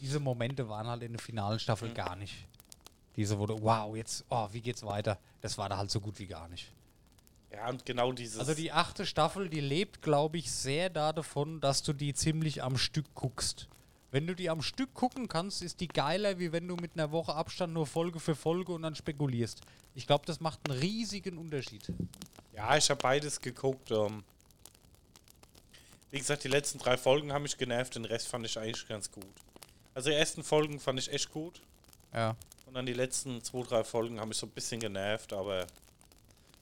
Diese 0.00 0.20
Momente 0.20 0.66
waren 0.70 0.86
halt 0.86 1.02
in 1.02 1.12
der 1.12 1.20
finalen 1.20 1.58
Staffel 1.58 1.92
gar 1.92 2.16
nicht. 2.16 2.46
Diese 3.16 3.38
wurde, 3.38 3.56
wow, 3.60 3.94
jetzt, 3.96 4.24
oh, 4.28 4.48
wie 4.52 4.60
geht's 4.60 4.84
weiter? 4.84 5.18
Das 5.40 5.58
war 5.58 5.68
da 5.68 5.76
halt 5.76 5.90
so 5.90 6.00
gut 6.00 6.18
wie 6.18 6.26
gar 6.26 6.48
nicht. 6.48 6.72
Ja, 7.52 7.68
und 7.68 7.84
genau 7.84 8.12
dieses. 8.12 8.38
Also 8.38 8.54
die 8.54 8.70
achte 8.70 9.04
Staffel, 9.04 9.48
die 9.48 9.60
lebt, 9.60 10.02
glaube 10.02 10.38
ich, 10.38 10.50
sehr 10.50 10.88
da 10.88 11.12
davon, 11.12 11.60
dass 11.60 11.82
du 11.82 11.92
die 11.92 12.14
ziemlich 12.14 12.62
am 12.62 12.76
Stück 12.76 13.06
guckst. 13.14 13.68
Wenn 14.12 14.26
du 14.26 14.34
die 14.34 14.50
am 14.50 14.62
Stück 14.62 14.92
gucken 14.94 15.28
kannst, 15.28 15.62
ist 15.62 15.80
die 15.80 15.88
geiler, 15.88 16.38
wie 16.38 16.52
wenn 16.52 16.66
du 16.66 16.76
mit 16.76 16.92
einer 16.94 17.12
Woche 17.12 17.34
Abstand 17.34 17.72
nur 17.72 17.86
Folge 17.86 18.18
für 18.18 18.34
Folge 18.34 18.72
und 18.72 18.82
dann 18.82 18.94
spekulierst. 18.94 19.60
Ich 19.94 20.06
glaube, 20.06 20.26
das 20.26 20.40
macht 20.40 20.60
einen 20.68 20.78
riesigen 20.78 21.38
Unterschied. 21.38 21.92
Ja, 22.54 22.76
ich 22.76 22.90
habe 22.90 23.00
beides 23.00 23.40
geguckt. 23.40 23.90
Ähm. 23.90 24.24
Wie 26.10 26.18
gesagt, 26.18 26.42
die 26.42 26.48
letzten 26.48 26.78
drei 26.78 26.96
Folgen 26.96 27.32
haben 27.32 27.42
mich 27.42 27.56
genervt, 27.56 27.94
den 27.94 28.04
Rest 28.04 28.26
fand 28.26 28.44
ich 28.46 28.58
eigentlich 28.58 28.86
ganz 28.88 29.10
gut. 29.10 29.26
Also 29.94 30.10
die 30.10 30.16
ersten 30.16 30.42
Folgen 30.42 30.80
fand 30.80 30.98
ich 30.98 31.12
echt 31.12 31.30
gut. 31.30 31.60
Ja. 32.12 32.36
Und 32.70 32.74
dann 32.74 32.86
die 32.86 32.92
letzten 32.92 33.42
zwei, 33.42 33.62
drei 33.64 33.82
Folgen 33.82 34.20
haben 34.20 34.28
mich 34.28 34.38
so 34.38 34.46
ein 34.46 34.50
bisschen 34.50 34.78
genervt, 34.78 35.32
aber 35.32 35.66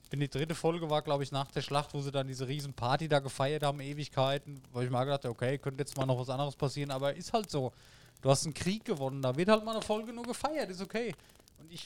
Ich 0.05 0.11
bin 0.11 0.21
die 0.21 0.29
dritte 0.31 0.55
Folge 0.55 0.89
war, 0.89 1.03
glaube 1.03 1.23
ich, 1.23 1.33
nach 1.33 1.51
der 1.51 1.61
Schlacht, 1.61 1.93
wo 1.93 2.01
sie 2.01 2.11
dann 2.11 2.27
diese 2.27 2.49
riesen 2.49 2.73
Party 2.73 3.11
da 3.11 3.19
gefeiert 3.19 3.63
haben, 3.63 3.79
Ewigkeiten, 3.79 4.63
wo 4.73 4.81
ich 4.81 4.89
mal 4.89 5.05
gedacht 5.05 5.25
habe, 5.25 5.35
okay, 5.35 5.59
könnte 5.59 5.83
jetzt 5.83 5.99
mal 5.99 6.07
noch 6.07 6.19
was 6.19 6.31
anderes 6.31 6.57
passieren, 6.57 6.91
aber 6.93 7.15
ist 7.15 7.35
halt 7.35 7.51
so. 7.51 7.75
Du 8.23 8.31
hast 8.31 8.47
einen 8.47 8.55
Krieg 8.55 8.87
gewonnen, 8.87 9.21
da 9.21 9.37
wird 9.37 9.51
halt 9.51 9.67
mal 9.67 9.73
eine 9.73 9.83
Folge 9.83 10.15
nur 10.15 10.25
gefeiert, 10.25 10.71
ist 10.71 10.81
okay. 10.81 11.15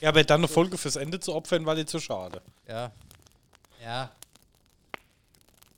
Ja, 0.01 0.11
aber 0.11 0.23
dann 0.23 0.43
eine 0.43 0.47
Folge 0.47 0.79
fürs 0.79 0.95
Ende 0.95 1.19
zu 1.19 1.35
opfern, 1.35 1.67
war 1.67 1.75
dir 1.75 1.85
zu 1.85 1.99
schade. 1.99 2.41
Ja. 2.69 2.93
Ja. 3.83 4.13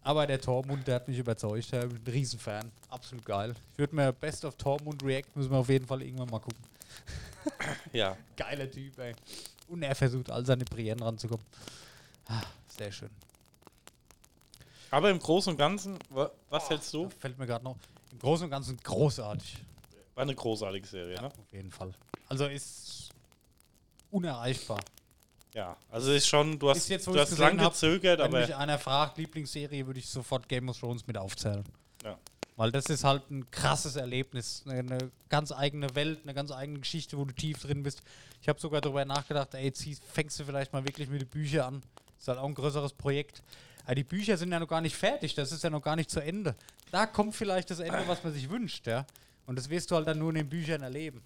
Aber 0.03 0.27
der 0.27 0.39
Tormund, 0.39 0.87
der 0.87 0.97
hat 0.97 1.09
mich 1.09 1.19
überzeugt. 1.19 1.61
Ich 1.61 1.71
bin 1.71 1.81
ein 1.81 2.03
Riesenfan. 2.07 2.71
Absolut 2.91 3.25
geil. 3.25 3.55
Ich 3.73 3.79
würde 3.79 3.97
mir 3.97 4.13
Best 4.13 4.45
of 4.45 4.55
Tormund 4.57 5.03
React 5.03 5.31
müssen 5.35 5.51
wir 5.51 5.57
auf 5.57 5.71
jeden 5.71 5.87
Fall 5.87 6.03
irgendwann 6.03 6.29
mal 6.29 6.41
gucken. 6.41 6.63
Ja. 7.93 8.17
Geiler 8.37 8.71
Typ, 8.71 8.99
ey. 8.99 9.15
Und 9.69 9.83
er 9.83 9.95
versucht, 9.95 10.31
all 10.31 10.45
seine 10.45 10.65
Brienne 10.65 11.01
ranzukommen. 11.05 11.45
Ah, 12.27 12.43
sehr 12.69 12.91
schön. 12.93 13.11
Aber 14.91 15.11
im 15.11 15.19
Großen 15.19 15.53
und 15.53 15.57
Ganzen, 15.59 15.99
wa- 16.11 16.31
was 16.51 16.69
hältst 16.71 16.93
du? 16.95 17.09
Fällt 17.11 17.39
mir 17.39 17.47
gerade 17.47 17.65
noch. 17.65 17.77
Im 18.13 18.19
Großen 18.19 18.45
und 18.45 18.51
Ganzen 18.51 18.77
großartig. 18.77 19.57
War 20.15 20.23
eine 20.23 20.35
großartige 20.35 20.87
Serie, 20.87 21.21
ne? 21.21 21.27
Auf 21.27 21.53
jeden 21.53 21.71
Fall. 21.73 21.93
Also 22.29 22.47
ist 22.47 23.11
unerreichbar. 24.11 24.81
Ja. 25.55 25.77
Also 25.91 26.13
ist 26.13 26.27
schon, 26.27 26.59
du 26.59 26.71
hast, 26.71 26.89
jetzt, 26.89 27.07
du 27.07 27.19
hast 27.19 27.37
lang 27.39 27.61
hab, 27.61 27.73
gezögert, 27.73 28.19
Wenn 28.21 28.27
aber 28.27 28.41
mich 28.41 28.55
einer 28.55 28.79
fragt, 28.79 29.19
Lieblingsserie, 29.19 29.87
würde 29.87 29.99
ich 30.01 30.09
sofort 30.09 30.49
Game 30.49 30.69
of 30.69 30.79
Thrones 30.79 31.07
mit 31.07 31.17
aufzählen. 31.17 31.65
Weil 32.57 32.71
das 32.71 32.87
ist 32.87 33.03
halt 33.03 33.29
ein 33.31 33.51
krasses 33.51 33.97
Erlebnis. 33.97 34.63
Eine, 34.67 35.11
ganz 35.29 35.51
eigene 35.51 35.95
Welt, 35.97 36.21
eine 36.23 36.35
ganz 36.35 36.53
eigene 36.53 36.79
Geschichte, 36.79 37.19
wo 37.19 37.25
du 37.25 37.35
tief 37.35 37.61
drin 37.61 37.83
bist. 37.83 38.03
Ich 38.41 38.49
habe 38.49 38.61
sogar 38.61 38.81
darüber 38.81 39.05
nachgedacht, 39.05 39.55
ey, 39.55 39.73
zieh, 39.73 39.97
fängst 40.13 40.39
du 40.39 40.45
vielleicht 40.45 40.73
mal 40.73 40.85
wirklich 40.85 41.09
mit 41.09 41.21
den 41.23 41.29
Büchern 41.29 41.75
an. 41.77 41.83
Ist 42.19 42.29
halt 42.29 42.39
auch 42.39 42.47
ein 42.47 42.55
größeres 42.55 42.93
Projekt. 42.93 43.43
Aber 43.85 43.97
die 43.97 44.05
Bücher 44.05 44.37
sind 44.37 44.53
ja 44.53 44.61
noch 44.61 44.69
gar 44.69 44.81
nicht 44.81 44.97
fertig, 44.97 45.35
das 45.35 45.51
ist 45.53 45.65
ja 45.65 45.69
noch 45.71 45.83
gar 45.83 45.97
nicht 45.97 46.11
zu 46.11 46.21
Ende. 46.21 46.55
Da 46.91 47.07
kommt 47.07 47.35
vielleicht 47.35 47.71
das 47.71 47.81
Ende, 47.81 48.07
was 48.07 48.23
man 48.23 48.33
sich 48.33 48.49
wünscht, 48.49 48.87
ja. 48.87 49.05
Und 49.47 49.57
das 49.57 49.69
wirst 49.69 49.91
du 49.91 49.97
halt 49.97 50.07
dann 50.07 50.19
nur 50.19 50.31
in 50.31 50.37
den 50.37 50.49
Büchern 50.49 50.83
erleben. 50.83 51.21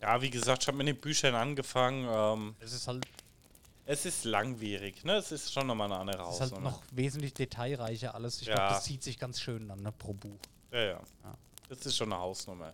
ja, 0.00 0.22
wie 0.22 0.30
gesagt, 0.30 0.62
ich 0.62 0.68
habe 0.68 0.78
mit 0.78 0.86
den 0.86 0.96
Büchern 0.96 1.34
angefangen. 1.34 2.06
Ähm, 2.08 2.54
Es 2.60 2.72
ist 2.72 2.86
halt, 2.88 3.04
es 3.84 4.06
ist 4.06 4.24
langwierig, 4.24 5.04
ne? 5.04 5.16
Es 5.16 5.32
ist 5.32 5.52
schon 5.52 5.66
nochmal 5.66 5.90
eine 5.92 6.00
andere 6.00 6.22
es 6.28 6.36
ist 6.36 6.52
halt 6.52 6.60
noch 6.62 6.82
wesentlich 6.92 7.34
detailreicher 7.34 8.14
alles. 8.14 8.40
Ich 8.40 8.46
Ja. 8.48 8.54
glaube, 8.54 8.74
das 8.74 8.84
zieht 8.84 9.02
sich 9.02 9.18
ganz 9.18 9.40
schön 9.40 9.68
dann, 9.68 9.80
ne, 9.82 9.92
pro 9.92 10.14
Buch. 10.14 10.38
Ja, 10.72 10.80
ja. 10.80 11.00
Ja. 11.24 11.34
Das 11.68 11.84
ist 11.86 11.96
schon 11.96 12.12
eine 12.12 12.20
Hausnummer. 12.20 12.72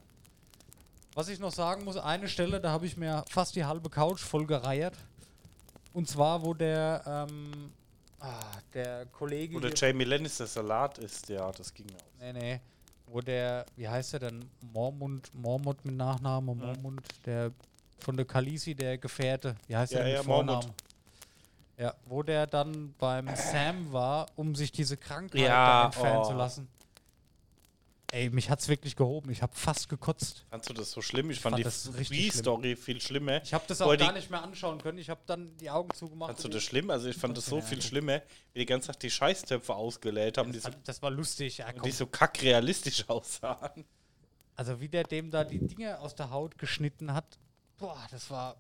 Was 1.15 1.29
ich 1.29 1.39
noch 1.41 1.53
sagen 1.53 1.85
muss, 1.85 1.97
eine 1.97 2.29
Stelle, 2.29 2.61
da 2.61 2.71
habe 2.71 2.87
ich 2.87 2.97
mir 2.97 3.25
fast 3.29 3.57
die 3.57 3.65
halbe 3.65 3.91
Couch 3.91 4.21
voll 4.21 4.47
gereiert. 4.47 4.95
Und 5.93 6.09
zwar, 6.09 6.43
wo 6.45 6.55
der, 6.55 7.03
ähm, 7.07 7.73
ah, 8.21 8.41
der 8.73 9.07
Kollege. 9.07 9.57
Oder 9.57 9.69
hier- 9.69 9.77
Jamie 9.77 10.05
Lannister 10.05 10.47
Salat 10.47 10.99
ist, 10.99 11.29
ja, 11.29 11.51
das 11.51 11.73
ging 11.75 11.87
aus. 11.95 12.03
nee, 12.21 12.33
nee. 12.33 12.61
Wo 13.11 13.21
der, 13.23 13.65
wie 13.75 13.89
heißt 13.89 14.13
er 14.15 14.21
denn? 14.21 14.45
Mormund, 14.61 15.33
Mormont 15.35 15.83
mit 15.85 15.97
Nachnamen, 15.97 16.59
Mhm. 16.59 16.65
Mormund, 16.67 17.07
der 17.25 17.51
von 18.01 18.17
der 18.17 18.27
Kalisi, 18.27 18.75
der 18.75 18.99
Gefährte. 18.99 19.57
Wie 19.67 19.75
heißt 19.75 19.93
Ja, 19.93 20.01
er 20.01 20.05
denn 20.05 20.13
ja, 20.13 20.19
mit 20.21 20.27
Vornamen? 20.27 20.59
Mormont. 20.61 20.83
Ja, 21.79 21.95
wo 22.05 22.23
der 22.23 22.47
dann 22.47 22.95
beim 22.99 23.35
Sam 23.35 23.91
war, 23.93 24.27
um 24.37 24.55
sich 24.55 24.71
diese 24.71 24.97
Krankheit 24.99 25.41
Ja, 25.41 25.87
entfernen 25.87 26.19
oh. 26.19 26.29
zu 26.29 26.35
lassen. 26.35 26.69
Ey, 28.11 28.31
mich 28.31 28.49
hat's 28.49 28.69
wirklich 28.69 28.97
gehoben. 28.97 29.31
Ich 29.31 29.43
habe 29.43 29.55
fast 29.55 29.91
gekotzt. 29.91 30.47
Fandst 30.49 30.71
du 30.71 30.73
das 30.73 30.91
so 30.93 31.03
schlimm? 31.03 31.31
Ich 31.31 31.41
fand 31.41 31.57
fand, 31.57 31.67
das 31.67 31.83
die 31.83 31.89
richtig 31.91 32.07
schlimm. 32.07 32.31
Free-Story 32.33 32.77
viel 32.77 33.01
schlimmer. 33.03 33.43
Ich 33.43 33.53
habe 33.53 33.65
das 33.69 33.83
auch 33.83 33.91
die- 33.93 33.99
gar 33.99 34.13
nicht 34.13 34.31
mehr 34.31 34.43
anschauen 34.43 34.81
können. 34.81 34.97
Ich 34.97 35.11
habe 35.11 35.21
dann 35.27 35.55
die 35.59 35.69
Augen 35.69 35.93
zugemacht. 35.93 36.29
Fandst 36.31 36.45
du 36.45 36.49
das 36.49 36.63
schlimm? 36.63 36.89
Also 36.91 37.09
ich 37.11 37.17
fand 37.17 37.37
das 37.37 37.45
so 37.45 37.57
Ja, 37.57 37.63
viel 37.63 37.83
schlimmer, 37.83 38.23
wie 38.55 38.61
die 38.61 38.67
ganze 38.67 38.87
Zeit 38.89 39.03
die 39.03 39.11
Scheißtöpfe 39.11 39.75
ausgelädt 39.75 40.39
haben, 40.39 40.53
die 40.53 40.59
Das, 40.61 40.73
so, 40.73 40.79
das 40.85 41.03
war 41.03 41.11
lustig. 41.11 41.59
Ja, 41.59 41.69
und 41.71 41.85
die 41.85 41.91
so 41.91 42.07
kackrealistisch 42.07 43.05
aussahen. 43.11 43.85
Also 44.55 44.81
wie 44.81 44.89
der 44.89 45.05
dem 45.05 45.31
da 45.31 45.45
die 45.45 45.59
Dinge 45.59 45.99
aus 46.01 46.15
der 46.15 46.31
Haut 46.31 46.57
geschnitten 46.57 47.13
hat, 47.13 47.39
boah, 47.77 48.07
das 48.11 48.31
war 48.31 48.57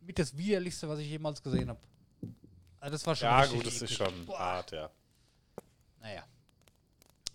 mit 0.00 0.16
das 0.18 0.36
widerlichste, 0.36 0.88
was 0.88 1.00
ich 1.00 1.08
jemals 1.08 1.42
gesehen 1.42 1.68
habe. 1.70 1.80
Also 2.78 2.92
das 2.92 3.04
war 3.06 3.16
schon 3.16 3.26
Ja, 3.28 3.44
gut, 3.46 3.66
das 3.66 3.82
ist 3.82 3.92
schon 3.94 4.24
Boah. 4.26 4.38
hart, 4.38 4.70
ja. 4.70 4.90
Naja. 6.00 6.24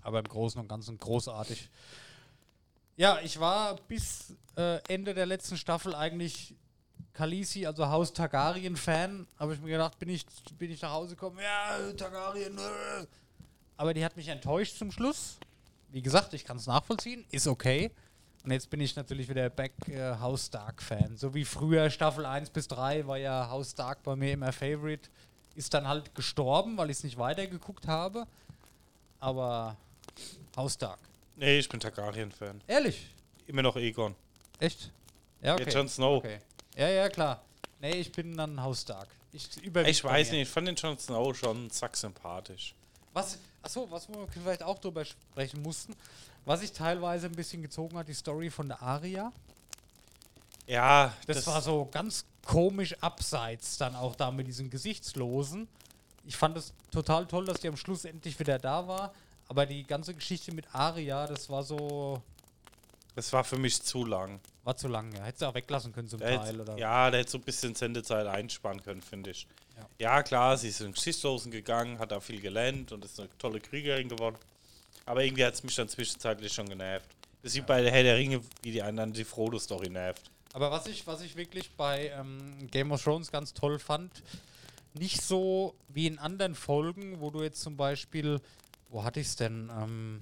Aber 0.06 0.20
im 0.20 0.28
Großen 0.28 0.62
und 0.62 0.68
Ganzen 0.68 1.00
großartig. 1.00 1.68
Ja, 2.96 3.20
ich 3.24 3.40
war 3.40 3.76
bis 3.88 4.36
äh, 4.56 4.80
Ende 4.88 5.16
der 5.16 5.26
letzten 5.26 5.58
Staffel 5.58 5.96
eigentlich 5.96 6.54
Khaleesi, 7.14 7.66
also 7.66 7.88
Haus 7.88 8.14
Targaryen-Fan. 8.14 9.26
Habe 9.40 9.56
ich 9.56 9.62
mir 9.62 9.72
gedacht, 9.72 9.98
bin 9.98 10.10
ich, 10.10 10.24
bin 10.60 10.70
ich 10.70 10.80
nach 10.84 10.92
Hause 10.92 11.16
gekommen, 11.16 11.40
ja, 11.42 11.92
Targaryen. 11.94 12.56
Äh. 12.56 13.08
Aber 13.78 13.96
die 13.96 14.06
hat 14.06 14.16
mich 14.16 14.28
enttäuscht 14.28 14.78
zum 14.78 14.92
Schluss. 14.92 15.38
Wie 15.90 16.04
gesagt, 16.04 16.36
ich 16.36 16.46
kann 16.46 16.58
es 16.58 16.68
nachvollziehen, 16.68 17.26
ist 17.32 17.48
okay. 17.48 17.90
Und 18.44 18.52
jetzt 18.52 18.70
bin 18.70 18.82
ich 18.82 18.96
natürlich 18.96 19.28
wieder 19.28 19.50
back 19.50 19.74
äh, 19.88 20.20
House 20.20 20.46
Stark-Fan. 20.46 21.18
So 21.18 21.34
wie 21.34 21.46
früher 21.46 21.90
Staffel 21.90 22.28
1 22.28 22.52
bis 22.52 22.68
3 22.68 23.08
war 23.08 23.18
ja 23.18 23.50
House 23.50 23.72
Stark 23.72 24.04
bei 24.04 24.16
mir 24.16 24.34
immer 24.34 24.54
Favorite. 24.54 25.10
Ist 25.56 25.74
dann 25.74 25.88
halt 25.88 26.14
gestorben, 26.14 26.78
weil 26.78 26.92
ich 26.92 26.98
es 26.98 27.04
nicht 27.04 27.18
weitergeguckt 27.18 27.88
habe. 27.88 28.28
Aber 29.20 29.78
House 30.56 30.74
Stark. 30.74 31.00
Nee, 31.36 31.60
ich 31.60 31.70
bin 31.70 31.80
Targaryen-Fan. 31.80 32.62
Ehrlich? 32.68 33.10
Immer 33.48 33.62
noch 33.62 33.76
Egon. 33.76 34.16
Echt? 34.60 34.92
Ja, 35.42 35.58
Ja, 35.58 35.68
Jon 35.68 35.90
Snow. 35.90 36.18
Okay. 36.18 36.40
Ja, 36.76 36.90
ja, 36.90 37.10
klar. 37.10 37.42
Nee, 37.82 37.96
ich 37.96 38.12
bin 38.12 38.36
dann 38.36 38.62
House 38.62 38.82
Stark. 38.82 39.10
Ich, 39.34 39.50
Ich 39.64 40.04
weiß 40.04 40.32
nicht, 40.32 40.42
ich 40.44 40.50
fand 40.50 40.68
den 40.68 40.76
Jon 40.76 40.98
Snow 40.98 41.36
schon 41.36 41.70
zack 41.70 41.98
sympathisch. 41.98 42.74
Was, 43.14 43.38
achso, 43.62 43.90
was 43.92 44.08
wir 44.10 44.28
vielleicht 44.30 44.64
auch 44.64 44.80
drüber 44.80 45.04
sprechen 45.04 45.62
mussten, 45.62 45.96
was 46.46 46.62
sich 46.62 46.72
teilweise 46.72 47.28
ein 47.28 47.34
bisschen 47.34 47.62
gezogen 47.62 47.98
hat, 47.98 48.08
die 48.08 48.14
Story 48.14 48.50
von 48.50 48.68
der 48.68 48.82
Aria. 48.82 49.32
Ja, 50.68 51.14
Das, 51.28 51.46
war 51.48 51.62
so 51.62 51.88
ganz 51.92 52.26
komisch 52.46 52.96
abseits 53.02 53.78
dann 53.78 53.96
auch 53.96 54.16
da 54.16 54.32
mit 54.32 54.48
diesen 54.48 54.70
Gesichtslosen. 54.70 55.68
Ich 56.26 56.36
fand 56.36 56.58
es 56.58 56.74
total 56.92 57.26
toll, 57.28 57.46
dass 57.46 57.60
die 57.60 57.68
am 57.68 57.78
Schluss 57.78 58.06
endlich 58.06 58.40
wieder 58.40 58.58
da 58.58 58.88
war. 58.88 59.14
Aber 59.48 59.66
die 59.66 59.84
ganze 59.84 60.14
Geschichte 60.14 60.54
mit 60.54 60.74
Aria, 60.74 61.28
das 61.28 61.50
war 61.50 61.64
so. 61.64 62.22
das 63.16 63.32
war 63.32 63.44
für 63.44 63.58
mich 63.58 63.82
zu 63.82 64.06
lang. 64.06 64.40
War 64.64 64.76
zu 64.76 64.88
lang, 64.88 65.12
ja. 65.14 65.24
Hättest 65.24 65.44
du 65.44 65.46
auch 65.48 65.54
weglassen 65.54 65.94
können 65.94 66.08
zum 66.08 66.20
Der 66.20 66.42
Teil, 66.42 66.60
oder? 66.60 66.78
ja, 66.78 67.12
der 67.12 67.20
hätte 67.20 67.32
so 67.32 67.38
ein 67.38 67.44
bisschen 67.44 67.76
Sendezeit 67.76 68.26
einsparen 68.26 68.82
können, 68.82 69.02
finde 69.02 69.30
ich. 69.32 69.48
Ja. 69.78 70.16
Ja. 70.16 70.24
klar, 70.24 70.58
sie 70.58 70.70
ist 70.70 70.82
in 70.82 70.94
Gesichtslosen 70.94 71.52
gegangen, 71.52 72.00
hat 72.00 72.12
da 72.12 72.20
viel 72.20 72.42
gelernt 72.42 72.92
und 72.92 73.06
ist 73.06 73.20
eine 73.20 73.30
tolle 73.38 73.60
Kriegerin 73.60 74.10
geworden. 74.10 74.38
Aber 75.06 75.24
irgendwie 75.24 75.46
hat 75.46 75.54
es 75.54 75.64
mich 75.64 75.76
dann 75.76 75.88
zwischenzeitlich 75.88 76.52
schon 76.52 76.68
genervt. 76.68 77.08
Das 77.44 77.52
ist 77.52 77.58
wie 77.58 77.62
bei 77.62 77.84
der 77.84 77.92
Herr 77.92 78.02
der 78.02 78.16
Ringe, 78.18 78.42
wie 78.64 78.72
die 78.72 78.82
anderen 78.82 79.14
die 79.14 79.24
Frodo-Story 79.24 79.90
nervt. 79.90 80.32
Aber 80.54 80.72
was 80.72 80.88
ich, 80.88 81.06
was 81.06 81.22
ich 81.22 81.36
wirklich 81.36 81.70
bei 81.76 82.08
ähm, 82.08 82.68
Game 82.72 82.92
of 82.92 83.04
Thrones 83.04 83.32
ganz 83.32 83.54
toll 83.54 83.78
fand, 83.78 84.24
nicht 84.96 85.22
so 85.22 85.76
wie 85.90 86.08
in 86.08 86.18
anderen 86.18 86.56
Folgen, 86.56 87.20
wo 87.20 87.30
du 87.30 87.44
jetzt 87.44 87.62
zum 87.62 87.78
Beispiel, 87.78 88.40
wo 88.90 89.04
hatte 89.04 89.20
ich 89.20 89.28
es 89.28 89.36
denn? 89.36 89.70
Ähm, 89.70 90.22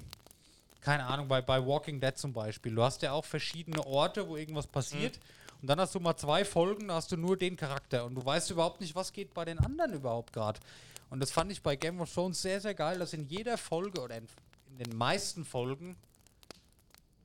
keine 0.82 1.05
Ahnung, 1.05 1.28
bei, 1.28 1.41
bei 1.41 1.66
Walking 1.66 1.99
Dead 1.99 2.18
zum 2.18 2.34
Beispiel. 2.34 2.76
Du 2.76 2.84
hast 2.84 3.01
ja 3.01 3.14
auch 3.14 3.26
verschiedene 3.26 3.86
Orte, 3.86 4.28
wo 4.28 4.36
irgendwas 4.36 4.68
passiert. 4.68 5.20
Und 5.61 5.70
dann 5.70 5.80
hast 5.80 5.95
du 5.95 6.01
mal 6.01 6.18
zwei 6.18 6.43
Folgen, 6.43 6.89
da 6.89 6.95
hast 6.95 7.11
du 7.11 7.18
nur 7.18 7.38
den 7.38 7.55
Charakter. 7.55 8.03
Und 8.05 8.16
du 8.16 8.26
weißt 8.26 8.51
überhaupt 8.51 8.82
nicht, 8.82 8.95
was 8.95 9.14
geht 9.14 9.34
bei 9.34 9.45
den 9.45 9.59
anderen 9.59 9.93
überhaupt 9.93 10.34
gerade. 10.34 10.60
Und 11.10 11.22
das 11.22 11.31
fand 11.31 11.52
ich 11.52 11.61
bei 11.61 11.77
Game 11.77 12.02
of 12.02 12.14
Thrones 12.14 12.41
sehr, 12.41 12.60
sehr 12.60 12.73
geil, 12.73 12.99
dass 12.99 13.14
in 13.14 13.27
jeder 13.30 13.57
Folge 13.57 14.02
oder 14.02 14.18
in, 14.18 14.27
in 14.72 14.90
den 14.90 14.98
meisten 14.98 15.45
Folgen 15.45 15.95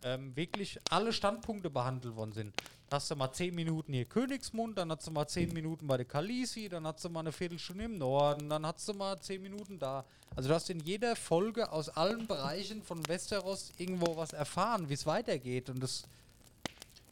ähm, 0.05 0.37
wirklich 0.37 0.79
alle 0.91 1.13
Standpunkte 1.13 1.71
behandelt 1.71 2.15
worden 2.15 2.33
sind. 2.33 2.55
Hast 2.91 3.11
du 3.11 3.17
mal 3.17 3.31
10 3.31 3.55
Minuten 3.55 3.93
hier 3.93 4.07
Königsmund, 4.07 4.79
dann 4.79 4.91
hast 4.91 5.07
du 5.07 5.11
mal 5.11 5.27
10 5.27 5.53
Minuten 5.53 5.87
bei 5.87 5.99
der 5.99 6.07
Kalisi, 6.07 6.71
dann 6.71 6.87
hast 6.87 7.05
du 7.05 7.11
mal 7.11 7.21
eine 7.21 7.33
Viertelstunde 7.33 7.85
im 7.85 7.99
Norden, 7.99 8.49
dann 8.49 8.65
hast 8.65 8.89
du 8.89 8.95
mal 8.95 9.21
10 9.21 9.43
Minuten 9.43 9.79
da. 9.79 10.07
Also 10.35 10.49
du 10.49 10.55
hast 10.55 10.71
in 10.71 10.81
jeder 10.81 11.15
Folge 11.15 11.71
aus 11.71 11.91
allen 11.91 12.27
Bereichen 12.27 12.83
von 12.83 13.07
Westeros 13.07 13.73
irgendwo 13.77 14.17
was 14.17 14.33
erfahren, 14.33 14.89
wie 14.89 14.95
es 14.95 15.05
weitergeht. 15.05 15.69
Und 15.69 15.81
das, 15.83 16.05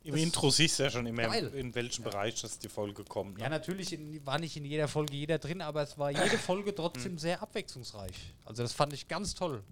Im 0.02 0.12
Das- 0.12 0.20
Intro 0.22 0.48
siehst 0.50 0.78
du 0.78 0.84
ja 0.84 0.90
schon 0.90 1.04
immer, 1.04 1.24
Geil. 1.24 1.48
in 1.54 1.74
welchem 1.74 2.04
Bereich 2.04 2.40
das 2.40 2.58
die 2.58 2.68
Folge 2.70 3.04
kommt. 3.04 3.36
Ne? 3.36 3.42
ja 3.42 3.50
natürlich 3.50 3.92
in, 3.92 4.24
war 4.24 4.38
nicht 4.38 4.56
in 4.56 4.64
jeder 4.64 4.88
Folge 4.88 5.14
jeder 5.14 5.38
drin, 5.38 5.60
aber 5.60 5.82
es 5.82 5.98
war 5.98 6.10
jede 6.10 6.38
Folge 6.38 6.74
trotzdem 6.74 7.18
sehr 7.18 7.42
abwechslungsreich. 7.42 8.32
Also 8.46 8.62
das 8.62 8.72
fand 8.72 8.94
ich 8.94 9.08
ganz 9.08 9.34
toll. 9.34 9.62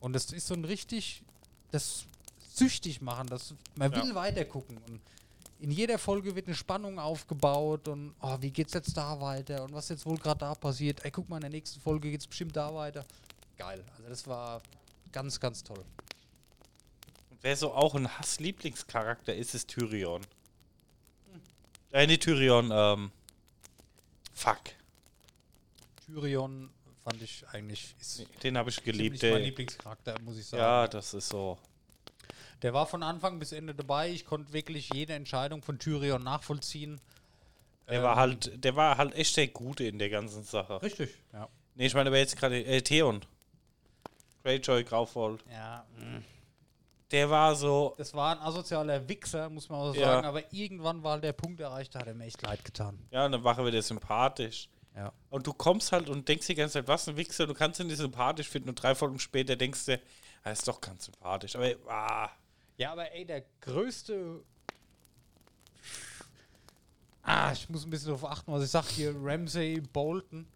Und 0.00 0.14
das 0.14 0.32
ist 0.32 0.46
so 0.46 0.54
ein 0.54 0.64
richtig, 0.64 1.22
das 1.72 2.04
süchtig 2.54 3.02
machen, 3.02 3.26
das, 3.28 3.54
man 3.74 3.92
Ja. 3.92 4.02
will 4.02 4.14
weiter 4.14 4.44
gucken. 4.46 4.78
Und 4.88 5.00
in 5.62 5.70
jeder 5.70 5.96
Folge 5.96 6.34
wird 6.34 6.48
eine 6.48 6.56
Spannung 6.56 6.98
aufgebaut 6.98 7.86
und 7.86 8.16
oh, 8.20 8.36
wie 8.40 8.50
geht's 8.50 8.74
jetzt 8.74 8.96
da 8.96 9.20
weiter 9.20 9.62
und 9.62 9.72
was 9.72 9.88
jetzt 9.90 10.04
wohl 10.04 10.18
gerade 10.18 10.40
da 10.40 10.56
passiert. 10.56 11.04
Ey, 11.04 11.12
guck 11.12 11.28
mal, 11.28 11.36
in 11.36 11.42
der 11.42 11.50
nächsten 11.50 11.80
Folge 11.80 12.10
geht's 12.10 12.26
bestimmt 12.26 12.56
da 12.56 12.74
weiter. 12.74 13.04
Geil. 13.56 13.84
Also 13.96 14.08
das 14.08 14.26
war 14.26 14.60
ganz, 15.12 15.38
ganz 15.38 15.62
toll. 15.62 15.84
Und 17.30 17.38
wer 17.42 17.56
so 17.56 17.72
auch 17.72 17.94
ein 17.94 18.08
Hass-Lieblingscharakter 18.18 19.36
ist, 19.36 19.54
ist 19.54 19.68
Tyrion. 19.68 20.22
Äh, 21.92 22.08
nicht 22.08 22.24
Tyrion, 22.24 22.70
ähm. 22.72 23.12
Fuck. 24.34 24.58
Tyrion 26.06 26.70
fand 27.04 27.22
ich 27.22 27.46
eigentlich 27.52 27.94
Nee, 28.18 28.26
Den 28.42 28.58
habe 28.58 28.70
ich 28.70 28.82
geliebt. 28.82 29.20
ziemlich 29.20 29.34
mein 29.34 29.44
Lieblingscharakter, 29.44 30.20
muss 30.22 30.38
ich 30.38 30.46
sagen. 30.46 30.60
ja, 30.60 30.88
das 30.88 31.14
ist 31.14 31.28
so. 31.28 31.56
Der 32.62 32.72
war 32.72 32.86
von 32.86 33.02
Anfang 33.02 33.38
bis 33.38 33.52
Ende 33.52 33.74
dabei. 33.74 34.10
Ich 34.10 34.24
konnte 34.24 34.52
wirklich 34.52 34.88
jede 34.94 35.14
Entscheidung 35.14 35.62
von 35.62 35.78
Tyrion 35.78 36.22
nachvollziehen. 36.22 37.00
Der 37.88 37.98
Ähm, 37.98 38.02
war 38.04 38.16
halt, 38.16 38.64
der 38.64 38.76
war 38.76 38.96
halt 38.96 39.14
echt 39.14 39.36
der 39.36 39.48
Gute 39.48 39.84
in 39.84 39.98
der 39.98 40.08
ganzen 40.10 40.44
Sache. 40.44 40.80
Richtig, 40.80 41.10
ja. 41.32 41.48
Nee, 41.74 41.86
ich 41.86 41.94
meine 41.94 42.08
aber 42.10 42.18
jetzt 42.18 42.36
gerade, 42.36 42.62
äh, 42.64 42.80
Theon. 42.82 43.24
Greyjoy 44.44 44.84
Graufold. 44.84 45.44
Ja, 45.50 45.84
mh. 45.98 46.22
Der 47.10 47.28
war 47.28 47.54
so, 47.54 47.94
das 47.98 48.14
war 48.14 48.32
ein 48.34 48.38
asozialer 48.42 49.06
Wichser, 49.06 49.50
muss 49.50 49.68
man 49.68 49.80
auch 49.80 49.94
Ja. 49.94 50.06
sagen, 50.14 50.26
aber 50.26 50.50
irgendwann 50.52 51.02
war 51.02 51.12
halt 51.12 51.24
der 51.24 51.34
Punkt 51.34 51.60
erreicht, 51.60 51.94
da 51.94 52.00
hat 52.00 52.06
er 52.06 52.14
mir 52.14 52.24
echt 52.24 52.40
leid 52.40 52.64
getan. 52.64 52.98
ja, 53.10 53.26
und 53.26 53.32
dann 53.32 53.44
war 53.44 53.58
er 53.58 53.66
wieder 53.66 53.82
sympathisch. 53.82 54.68
Ja. 54.96 55.12
Und 55.30 55.46
du 55.46 55.52
kommst 55.52 55.92
halt 55.92 56.08
und 56.08 56.26
denkst 56.28 56.46
die 56.46 56.54
ganze 56.54 56.74
Zeit, 56.74 56.88
was 56.88 57.08
ein 57.08 57.16
Wichser, 57.16 57.46
du 57.46 57.54
kannst 57.54 57.80
ihn 57.80 57.86
nicht 57.88 57.98
sympathisch 57.98 58.48
finden 58.48 58.70
und 58.70 58.76
drei 58.82 58.94
Folgen 58.94 59.18
später 59.18 59.56
denkst 59.56 59.84
du, 59.86 60.00
er 60.44 60.52
ist 60.52 60.66
doch 60.66 60.80
ganz 60.80 61.04
sympathisch. 61.04 61.54
Aber 61.56 61.70
ah, 61.88 62.30
Ja, 62.78 62.92
aber 62.92 63.12
ey, 63.12 63.24
der 63.24 63.44
größte. 63.60 64.42
Ah, 67.22 67.52
ich 67.52 67.68
muss 67.68 67.84
ein 67.84 67.90
bisschen 67.90 68.08
darauf 68.08 68.24
achten, 68.24 68.52
was 68.52 68.64
ich 68.64 68.70
sag 68.70 68.88
hier. 68.88 69.14
Ramsey 69.16 69.80
Bolton. 69.80 70.46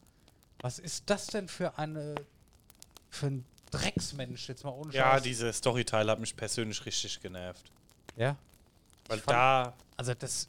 Was 0.61 0.79
ist 0.79 1.09
das 1.09 1.27
denn 1.29 1.49
für 1.49 1.79
eine. 1.79 2.15
für 3.11 3.27
ein 3.27 3.45
Drecksmensch, 3.71 4.49
jetzt 4.49 4.65
mal 4.65 4.71
ohne 4.71 4.93
ja, 4.95 5.13
Scheiß. 5.13 5.23
dieser 5.23 5.53
Storyteil 5.53 6.09
hat 6.09 6.19
mich 6.21 6.35
persönlich 6.37 6.85
richtig 6.87 7.21
genervt. 7.21 7.71
Ja. 8.17 8.37
Weil 9.09 9.19
fand- 9.19 9.31
da, 9.37 9.75
Also, 9.97 10.15
das. 10.15 10.49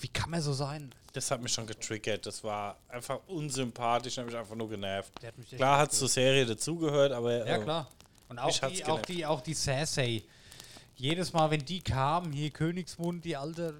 Wie 0.00 0.08
kann 0.08 0.30
man 0.30 0.42
so 0.42 0.52
sein? 0.52 0.92
das 1.14 1.30
hat 1.30 1.40
mich 1.40 1.52
schon 1.52 1.66
getriggert. 1.66 2.26
Das 2.26 2.42
war 2.42 2.76
einfach 2.88 3.20
unsympathisch, 3.28 4.18
hat 4.18 4.26
mich 4.26 4.36
einfach 4.36 4.56
nur 4.56 4.68
genervt. 4.68 5.12
Klar 5.56 5.78
hat 5.78 5.92
zur 5.92 6.08
Serie 6.08 6.44
dazugehört, 6.44 7.12
aber. 7.12 7.46
Ja, 7.46 7.56
äh, 7.56 7.62
klar. 7.62 7.88
Und 8.28 8.38
auch 8.40 8.58
die, 8.68 8.84
auch 8.84 9.02
die, 9.02 9.24
auch 9.26 9.40
die 9.40 9.54
Cersei. 9.54 10.24
Jedes 10.96 11.32
Mal, 11.32 11.50
wenn 11.50 11.64
die 11.64 11.80
kamen, 11.80 12.32
hier 12.32 12.50
Königsmund, 12.50 13.24
die 13.24 13.36
alte. 13.36 13.74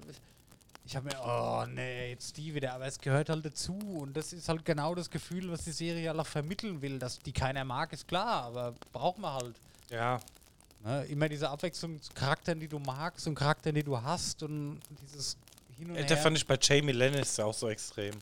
Ich 0.85 0.95
habe 0.95 1.07
mir, 1.07 1.19
oh 1.23 1.65
nee, 1.67 2.11
jetzt 2.11 2.37
die 2.37 2.53
wieder. 2.53 2.73
Aber 2.73 2.85
es 2.85 2.99
gehört 2.99 3.29
halt 3.29 3.45
dazu. 3.45 3.77
Und 3.77 4.15
das 4.15 4.33
ist 4.33 4.49
halt 4.49 4.65
genau 4.65 4.93
das 4.93 5.09
Gefühl, 5.09 5.51
was 5.51 5.63
die 5.63 5.71
Serie 5.71 6.09
halt 6.09 6.19
auch 6.19 6.27
vermitteln 6.27 6.81
will. 6.81 6.99
Dass 6.99 7.19
die 7.19 7.31
keiner 7.31 7.63
mag, 7.63 7.91
ist 7.93 8.07
klar. 8.07 8.43
Aber 8.43 8.75
braucht 8.91 9.17
man 9.17 9.33
halt. 9.33 9.55
Ja, 9.89 10.19
Ne? 10.85 11.03
Immer 11.05 11.27
diese 11.27 11.49
Abwechslung 11.49 11.99
zu 11.99 12.13
Charakteren, 12.13 12.59
die 12.59 12.67
du 12.67 12.77
magst 12.77 13.25
und 13.25 13.33
Charakteren, 13.33 13.73
die 13.73 13.83
du 13.83 13.99
hast. 13.99 14.43
Und 14.43 14.79
dieses 15.01 15.35
Hin 15.77 15.89
und 15.89 15.95
Äh, 15.95 16.01
Her. 16.01 16.09
Da 16.09 16.15
fand 16.15 16.37
ich 16.37 16.45
bei 16.45 16.59
Jamie 16.61 16.91
Lannister 16.91 17.47
auch 17.47 17.53
so 17.55 17.69
extrem. 17.69 18.13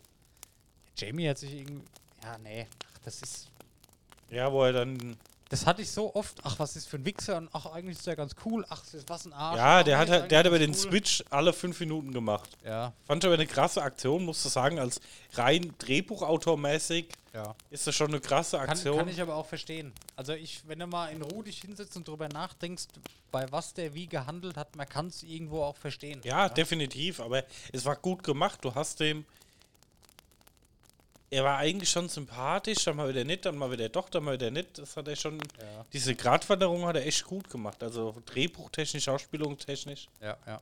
Jamie 0.96 1.28
hat 1.28 1.38
sich 1.38 1.54
irgendwie. 1.54 1.84
Ja, 2.24 2.38
nee. 2.38 2.66
Ach, 2.94 3.00
das 3.04 3.22
ist. 3.22 3.50
Ja, 4.30 4.50
wo 4.52 4.64
er 4.64 4.72
dann. 4.72 5.18
Das 5.54 5.68
hatte 5.68 5.84
ich 5.84 5.92
so 5.92 6.16
oft. 6.16 6.40
Ach, 6.42 6.58
was 6.58 6.76
ist 6.76 6.90
für 6.90 6.98
ein 6.98 7.06
Wichser? 7.06 7.38
Und 7.38 7.48
ach, 7.54 7.68
eigentlich 7.68 8.00
ist 8.00 8.08
der 8.08 8.16
ganz 8.16 8.34
cool. 8.44 8.66
Ach, 8.70 8.84
was 9.06 9.26
ein 9.28 9.34
Arsch. 9.34 9.58
Ja, 9.58 9.84
der 9.84 10.00
hat, 10.00 10.10
halt- 10.10 10.32
der 10.32 10.40
hat 10.40 10.48
aber 10.48 10.56
eigentlich 10.56 10.78
den 10.78 10.86
cool. 10.86 10.92
Switch 10.92 11.24
alle 11.30 11.54
fünf 11.54 11.80
Minuten 11.80 12.12
gemacht. 12.12 12.50
Ja, 12.66 12.92
Fand 13.06 13.24
ich 13.24 13.28
aber 13.28 13.36
eine 13.36 13.46
krasse 13.46 13.84
Aktion, 13.84 14.26
musst 14.26 14.44
du 14.44 14.50
sagen, 14.50 14.80
als 14.80 15.00
rein 15.34 15.72
Drehbuchautormäßig 15.78 17.06
ja. 17.34 17.56
ist 17.70 17.86
das 17.86 17.94
schon 17.94 18.08
eine 18.08 18.20
krasse 18.20 18.58
Kann, 18.58 18.70
Aktion. 18.70 18.98
kann 18.98 19.08
ich 19.10 19.22
aber 19.22 19.36
auch 19.36 19.46
verstehen. 19.46 19.94
Also 20.16 20.34
ich, 20.34 20.68
wenn 20.68 20.80
du 20.80 20.88
mal 20.88 21.10
in 21.10 21.22
Ruhe 21.22 21.44
dich 21.44 21.62
hinsetzt 21.62 21.96
und 21.98 22.08
drüber 22.08 22.30
nachdenkst, 22.30 22.86
bei 23.32 23.46
was 23.52 23.76
der 23.76 23.94
wie 23.94 24.08
gehandelt 24.08 24.58
hat, 24.58 24.76
man 24.76 24.90
kann 24.90 25.06
es 25.06 25.22
irgendwo 25.22 25.62
auch 25.62 25.78
verstehen. 25.78 26.20
ja, 26.24 26.50
definitiv, 26.50 27.20
aber 27.20 27.44
es 27.72 27.86
war 27.86 27.96
gut 27.96 28.24
gemacht. 28.24 28.58
Du 28.64 28.74
hast 28.74 29.00
dem. 29.00 29.24
Er 31.34 31.44
war 31.44 31.58
eigentlich 31.58 31.90
schon 31.90 32.08
sympathisch, 32.10 32.84
dann 32.86 32.96
mal 32.96 33.10
wieder 33.10 33.24
nicht, 33.24 33.44
dann 33.44 33.58
mal 33.58 33.72
wieder 33.72 33.90
doch, 33.90 34.08
dann 34.10 34.24
mal 34.24 34.36
wieder 34.36 34.52
nicht. 34.52 34.78
Das 34.78 34.96
hat 34.96 35.08
er 35.08 35.16
schon. 35.16 35.40
Ja. 35.40 35.84
Diese 35.92 36.14
Gratwanderung 36.14 36.86
hat 36.86 36.96
er 36.96 37.08
echt 37.08 37.24
gut 37.26 37.50
gemacht. 37.50 37.82
Also 37.82 38.16
drehbuchtechnisch, 38.28 39.04
schauspielungstechnisch. 39.06 40.10
Ja, 40.22 40.38
ja. 40.46 40.62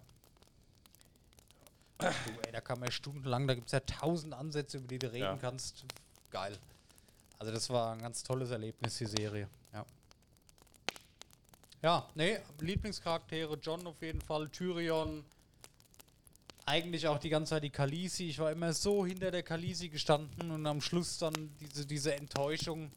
Du, 2.00 2.06
ey, 2.46 2.52
da 2.54 2.62
kann 2.62 2.80
man 2.80 2.90
stundenlang, 2.90 3.48
da 3.48 3.54
gibt 3.54 3.68
es 3.68 3.74
ja 3.74 3.82
tausend 3.82 4.34
Ansätze, 4.34 4.78
über 4.78 4.88
die 4.88 4.98
du 5.00 5.08
reden 5.12 5.24
Ja. 5.26 5.36
kannst. 5.38 5.84
Geil. 6.30 6.58
Also 7.38 7.52
das 7.52 7.70
war 7.70 7.92
ein 7.92 8.00
ganz 8.02 8.24
tolles 8.24 8.50
Erlebnis, 8.52 8.98
die 8.98 9.08
Serie. 9.08 9.50
Ja. 9.74 9.86
Ja, 11.82 12.08
nee, 12.16 12.40
Lieblingscharaktere, 12.62 13.56
John 13.62 13.86
auf 13.88 14.02
jeden 14.02 14.22
Fall, 14.22 14.48
Tyrion. 14.48 15.26
Eigentlich 16.72 17.06
auch 17.06 17.18
die 17.20 17.28
ganze 17.28 17.50
Zeit 17.50 17.64
die 17.64 17.70
Khaleesi. 17.70 18.30
Ich 18.30 18.40
war 18.40 18.50
immer 18.50 18.72
so 18.72 19.06
hinter 19.06 19.30
der 19.30 19.44
Khaleesi 19.44 19.90
gestanden 19.90 20.52
und 20.52 20.66
am 20.66 20.80
Schluss 20.80 21.18
dann 21.18 21.34
diese, 21.60 21.86
diese 21.86 22.16
Enttäuschung, 22.16 22.90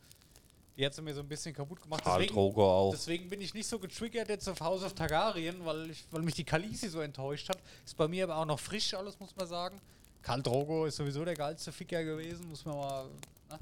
die 0.77 0.87
hat 0.87 0.95
sie 0.95 1.03
mir 1.03 1.13
so 1.13 1.21
ein 1.23 1.29
bisschen 1.29 1.53
kaputt 1.53 1.83
gemacht. 1.83 2.05
Deswegen- 2.07 2.33
Drogo 2.33 2.63
auch. 2.65 2.93
Deswegen 2.93 3.29
bin 3.29 3.41
ich 3.41 3.53
nicht 3.53 3.67
so 3.67 3.81
getriggert 3.81 4.29
jetzt 4.29 4.49
auf 4.49 4.61
House 4.61 4.85
of 4.85 4.95
Targaryen, 4.95 5.65
weil, 5.65 5.91
ich, 5.91 6.05
weil 6.13 6.23
mich 6.23 6.35
die 6.37 6.45
Khaleesi 6.45 6.89
so 6.89 7.01
enttäuscht 7.01 7.49
hat. 7.49 7.59
Ist 7.85 7.97
bei 7.97 8.07
mir 8.07 8.23
aber 8.23 8.37
auch 8.37 8.45
noch 8.47 8.61
frisch 8.61 8.95
alles, 8.95 9.19
muss 9.19 9.35
man 9.35 9.49
sagen. 9.49 9.81
Karl 10.23 10.41
Drogo 10.41 10.87
ist 10.87 10.95
sowieso 10.95 11.25
der 11.25 11.35
geilste 11.35 11.73
Ficker 11.73 12.05
gewesen, 12.05 12.49
muss 12.51 12.65
man 12.65 12.77
mal. 12.77 13.05
Ne? 13.51 13.59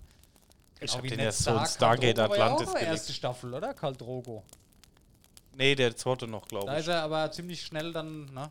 Ich 0.75 0.81
Genau 0.81 0.93
hab 0.95 1.03
wie 1.05 1.09
den 1.09 1.21
erst 1.21 1.39
so 1.45 1.57
in. 1.57 1.65
Stargate 1.67 2.19
Drogo 2.19 2.31
war 2.31 2.37
ja 2.37 2.45
Atlantis 2.53 2.69
auch 2.69 2.79
erste. 2.79 3.13
Staffel, 3.15 3.55
oder? 3.55 3.73
Karl 3.73 3.97
Drogo. 3.97 4.43
Nee, 5.57 5.75
der 5.75 5.97
zweite 5.97 6.27
noch, 6.27 6.43
Da 6.43 6.49
glaube 6.49 6.73
ist 6.75 6.83
ich. 6.83 6.89
er 6.89 7.03
aber 7.03 7.31
ziemlich 7.33 7.63
schnell 7.63 7.93
dann, 7.95 8.27
ne? 8.27 8.51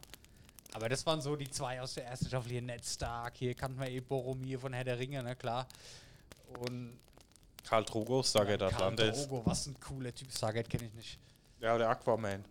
Aber 0.74 0.88
das 0.90 1.06
waren 1.06 1.22
so 1.22 1.36
die 1.36 1.50
zwei 1.50 1.82
aus 1.82 1.96
der 1.96 2.06
ersten 2.06 2.28
Staffel. 2.28 2.52
Hier 2.52 2.62
Ned 2.62 2.86
Stark, 2.86 3.36
hier 3.38 3.54
kannten 3.54 3.80
wir 3.80 3.90
eh 3.90 4.00
Boromir 4.00 4.60
von 4.60 4.74
Herr 4.74 4.84
der 4.84 4.98
Ringe, 4.98 5.22
ne? 5.22 5.36
Klar. 5.36 5.68
Und 6.48 7.00
Karl 7.66 7.84
Drogo, 7.84 8.24
Stargate 8.24 8.60
Karl 8.60 8.74
Atlantis. 8.74 9.28
Drogo, 9.28 9.46
was 9.46 9.68
ein 9.68 9.80
cooler 9.80 10.14
Typ. 10.14 10.32
Stargate 10.32 10.70
kenne 10.70 10.86
ich 10.86 10.94
nicht. 10.94 11.20
Ja, 11.60 11.78
der 11.78 11.90
Aquaman. 11.90 12.44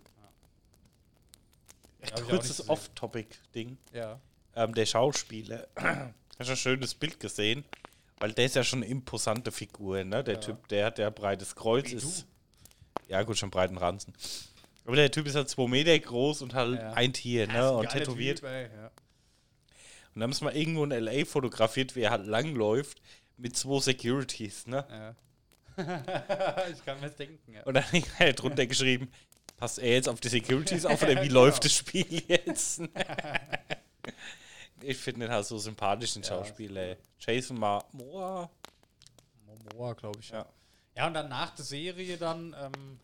Nicht 2.00 2.22
Kurzes. 2.28 2.68
Off-Topic-Ding. 2.68 3.76
Ja. 3.92 4.18
Ähm, 4.54 4.74
der 4.74 4.86
Schauspieler. 4.86 5.66
Hast 5.76 6.48
du 6.48 6.52
ein 6.52 6.56
schönes 6.56 6.94
Bild 6.94 7.20
gesehen? 7.20 7.64
Weil 8.18 8.32
der 8.32 8.46
ist 8.46 8.54
ja 8.56 8.64
schon 8.64 8.82
eine 8.82 8.90
imposante 8.90 9.50
Figur, 9.52 10.04
ne? 10.04 10.22
Der 10.24 10.34
Ja. 10.34 10.40
Typ, 10.40 10.68
der 10.68 10.86
hat 10.86 10.98
ja 10.98 11.10
breites 11.10 11.54
Kreuz. 11.54 11.90
Wie 11.90 11.94
ist. 11.94 12.26
Ja, 13.08 13.22
gut, 13.22 13.36
schon 13.38 13.50
breiten 13.50 13.76
Ranzen. 13.76 14.14
Aber 14.90 14.96
der 14.96 15.12
Typ 15.12 15.24
ist 15.28 15.36
halt 15.36 15.48
zwei 15.48 15.68
Meter 15.68 15.96
groß 15.96 16.42
und 16.42 16.52
halt 16.52 16.80
Ja. 16.80 16.92
ein 16.94 17.12
Tier, 17.12 17.46
ne? 17.46 17.52
ist 17.52 17.58
ein 17.68 17.74
und 17.76 17.88
tätowiert. 17.90 18.38
Typ, 18.40 18.48
ey, 18.48 18.64
ja. 18.64 18.86
Und 18.86 18.92
dann 20.16 20.22
haben 20.24 20.32
sie 20.32 20.42
mal 20.42 20.56
irgendwo 20.56 20.82
in 20.82 20.90
L.A. 20.90 21.24
fotografiert, 21.24 21.94
wie 21.94 22.00
er 22.00 22.10
halt 22.10 22.26
langläuft 22.26 23.00
mit 23.36 23.56
zwei 23.56 23.78
Securities, 23.78 24.66
ne? 24.66 24.84
Ja. 24.90 25.14
ich 26.72 26.84
kann 26.84 26.98
mir's 27.00 27.14
denken, 27.14 27.52
ja. 27.52 27.62
Und 27.62 27.74
dann 27.74 27.84
hat 27.92 28.02
er 28.18 28.32
drunter 28.32 28.66
geschrieben, 28.66 29.12
passt 29.58 29.78
er 29.78 29.92
jetzt 29.92 30.08
auf 30.08 30.18
die 30.18 30.28
Securities 30.28 30.84
auf 30.84 31.00
oder 31.04 31.22
wie 31.22 31.28
läuft 31.38 31.64
das 31.64 31.76
Spiel 31.76 32.24
jetzt? 32.26 32.82
ich 34.82 34.96
finde 34.96 35.20
den 35.26 35.30
halt 35.30 35.46
so 35.46 35.56
sympathisch, 35.56 36.14
den 36.14 36.22
Ja, 36.24 36.30
Schauspieler. 36.30 36.96
Jason 37.20 37.56
Moore. 37.60 38.50
Momoa, 39.46 39.92
glaube 39.92 40.18
ich, 40.18 40.30
ja. 40.30 40.38
Ja. 40.38 40.46
Ja, 40.96 41.06
und 41.06 41.14
dann 41.14 41.28
nach 41.28 41.50
der 41.54 41.64
Serie 41.64 42.16
dann 42.16 42.56
ähm, 42.60 42.98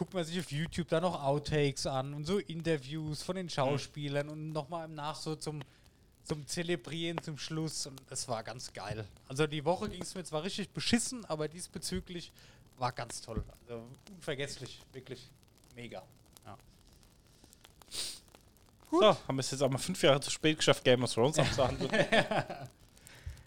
guckt 0.00 0.14
man 0.14 0.24
sich 0.24 0.40
auf 0.40 0.50
YouTube 0.50 0.88
da 0.88 0.98
noch 0.98 1.22
Outtakes 1.22 1.86
an 1.86 2.14
und 2.14 2.24
so 2.24 2.38
Interviews 2.38 3.22
von 3.22 3.36
den 3.36 3.50
Schauspielern 3.50 4.30
und 4.30 4.50
nochmal 4.50 4.86
im 4.86 4.94
Nach 4.94 5.14
so 5.14 5.36
zum, 5.36 5.60
zum 6.24 6.46
Zelebrieren 6.46 7.22
zum 7.22 7.36
Schluss 7.36 7.86
und 7.86 8.00
es 8.08 8.26
war 8.26 8.42
ganz 8.42 8.72
geil. 8.72 9.06
Also 9.28 9.46
die 9.46 9.62
Woche 9.62 9.90
ging 9.90 10.00
es 10.00 10.14
mir 10.14 10.24
zwar 10.24 10.42
richtig 10.42 10.70
beschissen, 10.70 11.26
aber 11.26 11.48
diesbezüglich 11.48 12.32
war 12.78 12.92
ganz 12.92 13.20
toll. 13.20 13.44
Also 13.68 13.86
unvergesslich, 14.08 14.80
wirklich 14.94 15.28
mega. 15.76 16.02
Ja. 16.46 16.56
So, 18.90 19.04
haben 19.04 19.36
wir 19.36 19.40
es 19.40 19.50
jetzt 19.50 19.62
auch 19.62 19.68
mal 19.68 19.76
fünf 19.76 20.02
Jahre 20.02 20.22
zu 20.22 20.30
spät 20.30 20.56
geschafft, 20.56 20.82
Game 20.82 21.04
of 21.04 21.12
Thrones 21.12 21.38
abzuhandeln. 21.38 21.90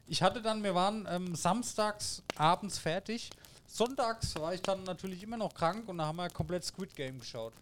Ich 0.06 0.22
hatte 0.22 0.42
dann, 0.42 0.64
wir 0.64 0.76
waren 0.76 1.08
ähm, 1.10 1.34
samstags 1.34 2.22
abends 2.36 2.78
fertig. 2.78 3.32
Sonntags 3.78 4.36
war 4.36 4.54
ich 4.54 4.62
dann 4.62 4.84
natürlich 4.84 5.24
immer 5.24 5.36
noch 5.38 5.52
krank 5.52 5.90
und 5.90 5.98
da 5.98 6.06
haben 6.06 6.18
wir 6.18 6.30
komplett 6.30 6.64
Squid 6.64 6.96
Game 6.96 7.20
geschaut. 7.20 7.54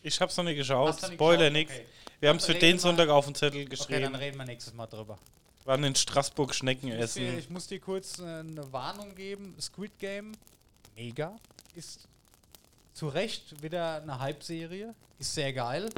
Ich 0.00 0.20
hab's 0.20 0.36
noch 0.36 0.44
nicht 0.44 0.56
geschaut, 0.56 0.88
Hast 0.90 1.02
du 1.02 1.06
nicht 1.08 1.14
Spoiler 1.16 1.50
geschaut? 1.50 1.52
nix. 1.52 1.72
Okay. 1.72 1.86
Wir 2.20 2.28
haben 2.28 2.36
es 2.36 2.46
für 2.46 2.52
Dann 2.52 2.60
den 2.60 2.76
wir- 2.76 2.80
Sonntag 2.80 3.08
auf 3.08 3.24
den 3.24 3.34
Zettel 3.34 3.62
Okay, 3.62 3.64
dann 3.64 3.70
geschrieben. 3.70 4.14
reden 4.14 4.38
wir 4.38 4.44
nächstes 4.44 4.72
Mal 4.72 4.86
drüber. 4.86 5.18
waren 5.64 5.82
in 5.82 5.96
Straßburg 5.96 6.54
Schnecken 6.54 6.92
Ich 6.92 6.98
muss, 7.00 7.14
dir, 7.14 7.26
essen. 7.26 7.38
ich 7.40 7.50
muss 7.50 7.66
dir 7.66 7.80
kurz 7.80 8.20
äh, 8.20 8.22
eine 8.22 8.72
Warnung 8.72 9.14
geben. 9.16 9.56
Squid 9.60 9.98
Game, 9.98 10.30
mega. 10.94 11.36
Ist 11.74 12.06
zu 12.94 13.08
Recht 13.08 13.60
wieder 13.64 14.00
eine 14.00 14.20
Hype-Serie. 14.20 14.94
Ist 15.18 15.34
sehr 15.34 15.52
geil. 15.52 15.88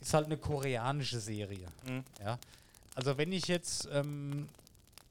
Ist 0.00 0.12
halt 0.12 0.26
eine 0.26 0.36
koreanische 0.38 1.20
Serie. 1.20 1.68
Mhm. 1.88 2.02
Ja. 2.20 2.36
Also 2.96 3.16
wenn 3.16 3.30
ich 3.30 3.46
jetzt, 3.46 3.88
ähm, 3.92 4.48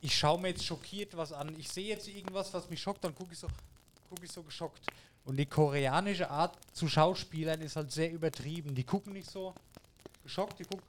ich 0.06 0.16
schaue 0.16 0.40
mir 0.40 0.50
jetzt 0.50 0.64
schockiert 0.64 1.18
was 1.18 1.34
an. 1.34 1.56
Ich 1.58 1.68
sehe 1.68 1.88
jetzt 1.88 2.08
irgendwas, 2.08 2.54
was 2.54 2.70
mich 2.70 2.80
schockt, 2.80 3.04
dann 3.04 3.16
gucke 3.16 3.34
ich 3.34 3.40
so, 3.40 3.48
gucke 4.08 4.24
ich 4.24 4.32
so 4.32 4.44
geschockt. 4.44 4.82
Und 5.26 5.36
die 5.38 5.48
koreanische 5.48 6.30
Art 6.30 6.56
zu 6.74 6.88
Schauspielern 6.88 7.60
ist 7.62 7.76
halt 7.76 7.92
sehr 7.92 8.12
übertrieben. 8.12 8.76
Die 8.76 8.84
gucken 8.84 9.14
nicht 9.14 9.30
so 9.30 9.56
geschockt, 10.24 10.60
die 10.60 10.64
gucken 10.64 10.86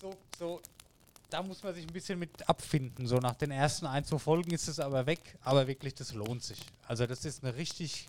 so, 0.00 0.14
so. 0.38 0.62
Da 1.28 1.42
muss 1.42 1.62
man 1.62 1.74
sich 1.74 1.86
ein 1.86 1.92
bisschen 1.92 2.18
mit 2.18 2.48
abfinden. 2.48 3.06
So 3.06 3.18
nach 3.18 3.34
den 3.34 3.50
ersten 3.50 3.84
ein, 3.84 4.04
zwei 4.04 4.18
Folgen 4.18 4.52
ist 4.52 4.68
es 4.68 4.80
aber 4.80 5.04
weg. 5.04 5.36
Aber 5.42 5.66
wirklich, 5.66 5.94
das 5.94 6.14
lohnt 6.14 6.42
sich. 6.42 6.60
Also 6.86 7.04
das 7.06 7.22
ist 7.26 7.44
eine 7.44 7.54
richtig 7.54 8.08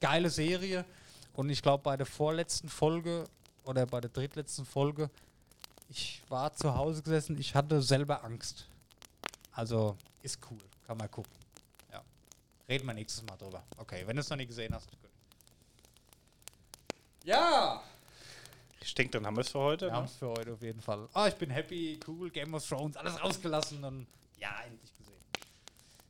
geile 0.00 0.30
Serie. 0.30 0.86
Und 1.34 1.50
ich 1.50 1.60
glaube, 1.60 1.82
bei 1.82 1.98
der 1.98 2.06
vorletzten 2.06 2.70
Folge 2.70 3.24
oder 3.64 3.84
bei 3.84 4.00
der 4.00 4.10
drittletzten 4.10 4.64
Folge, 4.64 5.10
ich 5.90 6.22
war 6.30 6.54
zu 6.54 6.74
Hause 6.74 7.02
gesessen, 7.02 7.36
ich 7.38 7.54
hatte 7.54 7.82
selber 7.82 8.24
Angst. 8.24 8.69
Also 9.52 9.96
ist 10.22 10.38
cool, 10.50 10.58
kann 10.86 10.96
man 10.96 11.10
gucken. 11.10 11.32
Ja. 11.92 12.02
Reden 12.68 12.86
wir 12.86 12.94
nächstes 12.94 13.22
Mal 13.24 13.36
drüber. 13.36 13.62
Okay, 13.76 14.06
wenn 14.06 14.16
du 14.16 14.20
es 14.20 14.30
noch 14.30 14.36
nicht 14.36 14.48
gesehen 14.48 14.74
hast. 14.74 14.88
Gut. 14.90 14.98
Ja, 17.24 17.82
Ich 18.82 18.94
denke, 18.94 19.12
dann 19.12 19.26
haben 19.26 19.36
wir 19.36 19.42
es 19.42 19.50
für 19.50 19.58
heute. 19.58 19.86
wir 19.86 19.92
haben 19.92 20.04
Ne? 20.04 20.10
es 20.10 20.16
für 20.16 20.28
heute 20.28 20.52
auf 20.54 20.62
jeden 20.62 20.80
Fall. 20.80 21.06
Ah, 21.12 21.28
ich 21.28 21.34
bin 21.34 21.50
happy, 21.50 22.00
cool, 22.06 22.30
Game 22.30 22.54
of 22.54 22.66
Thrones, 22.66 22.96
alles 22.96 23.20
rausgelassen 23.22 23.84
und 23.84 24.06
ja, 24.38 24.50
endlich 24.66 24.90
gesehen. 24.96 25.20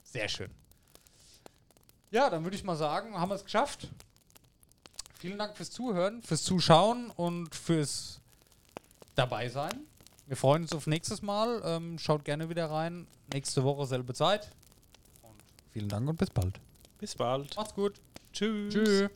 Sehr 0.05 0.29
schön. 0.29 0.51
Ja, 2.13 2.31
dann 2.31 2.45
würde 2.45 2.57
ich 2.57 2.63
mal 2.63 2.77
sagen, 2.77 3.15
haben 3.19 3.29
wir 3.29 3.35
es 3.35 3.45
geschafft. 3.45 3.89
Vielen 5.19 5.37
Dank 5.39 5.57
fürs 5.57 5.71
Zuhören, 5.71 6.23
fürs 6.23 6.43
Zuschauen 6.45 7.11
und 7.11 7.55
fürs 7.55 8.21
dabei 9.17 9.49
sein. 9.49 9.87
Wir 10.31 10.37
freuen 10.37 10.63
uns 10.63 10.73
auf 10.73 10.87
nächstes 10.87 11.23
Mal. 11.23 11.61
Ähm, 11.65 11.99
schaut 11.99 12.25
gerne 12.25 12.49
wieder 12.49 12.71
rein. 12.71 13.09
Nächste 13.33 13.65
Woche 13.65 13.85
selbe 13.85 14.15
Zeit. 14.15 14.53
Und 15.23 15.35
vielen 15.73 15.89
Dank 15.89 16.09
und 16.09 16.21
bis 16.21 16.31
bald. 16.31 16.61
Bis 17.01 17.17
bald. 17.17 17.57
Macht's 17.57 17.75
gut. 17.75 17.95
Tschüss. 18.33 18.73
Tschüss. 18.73 19.11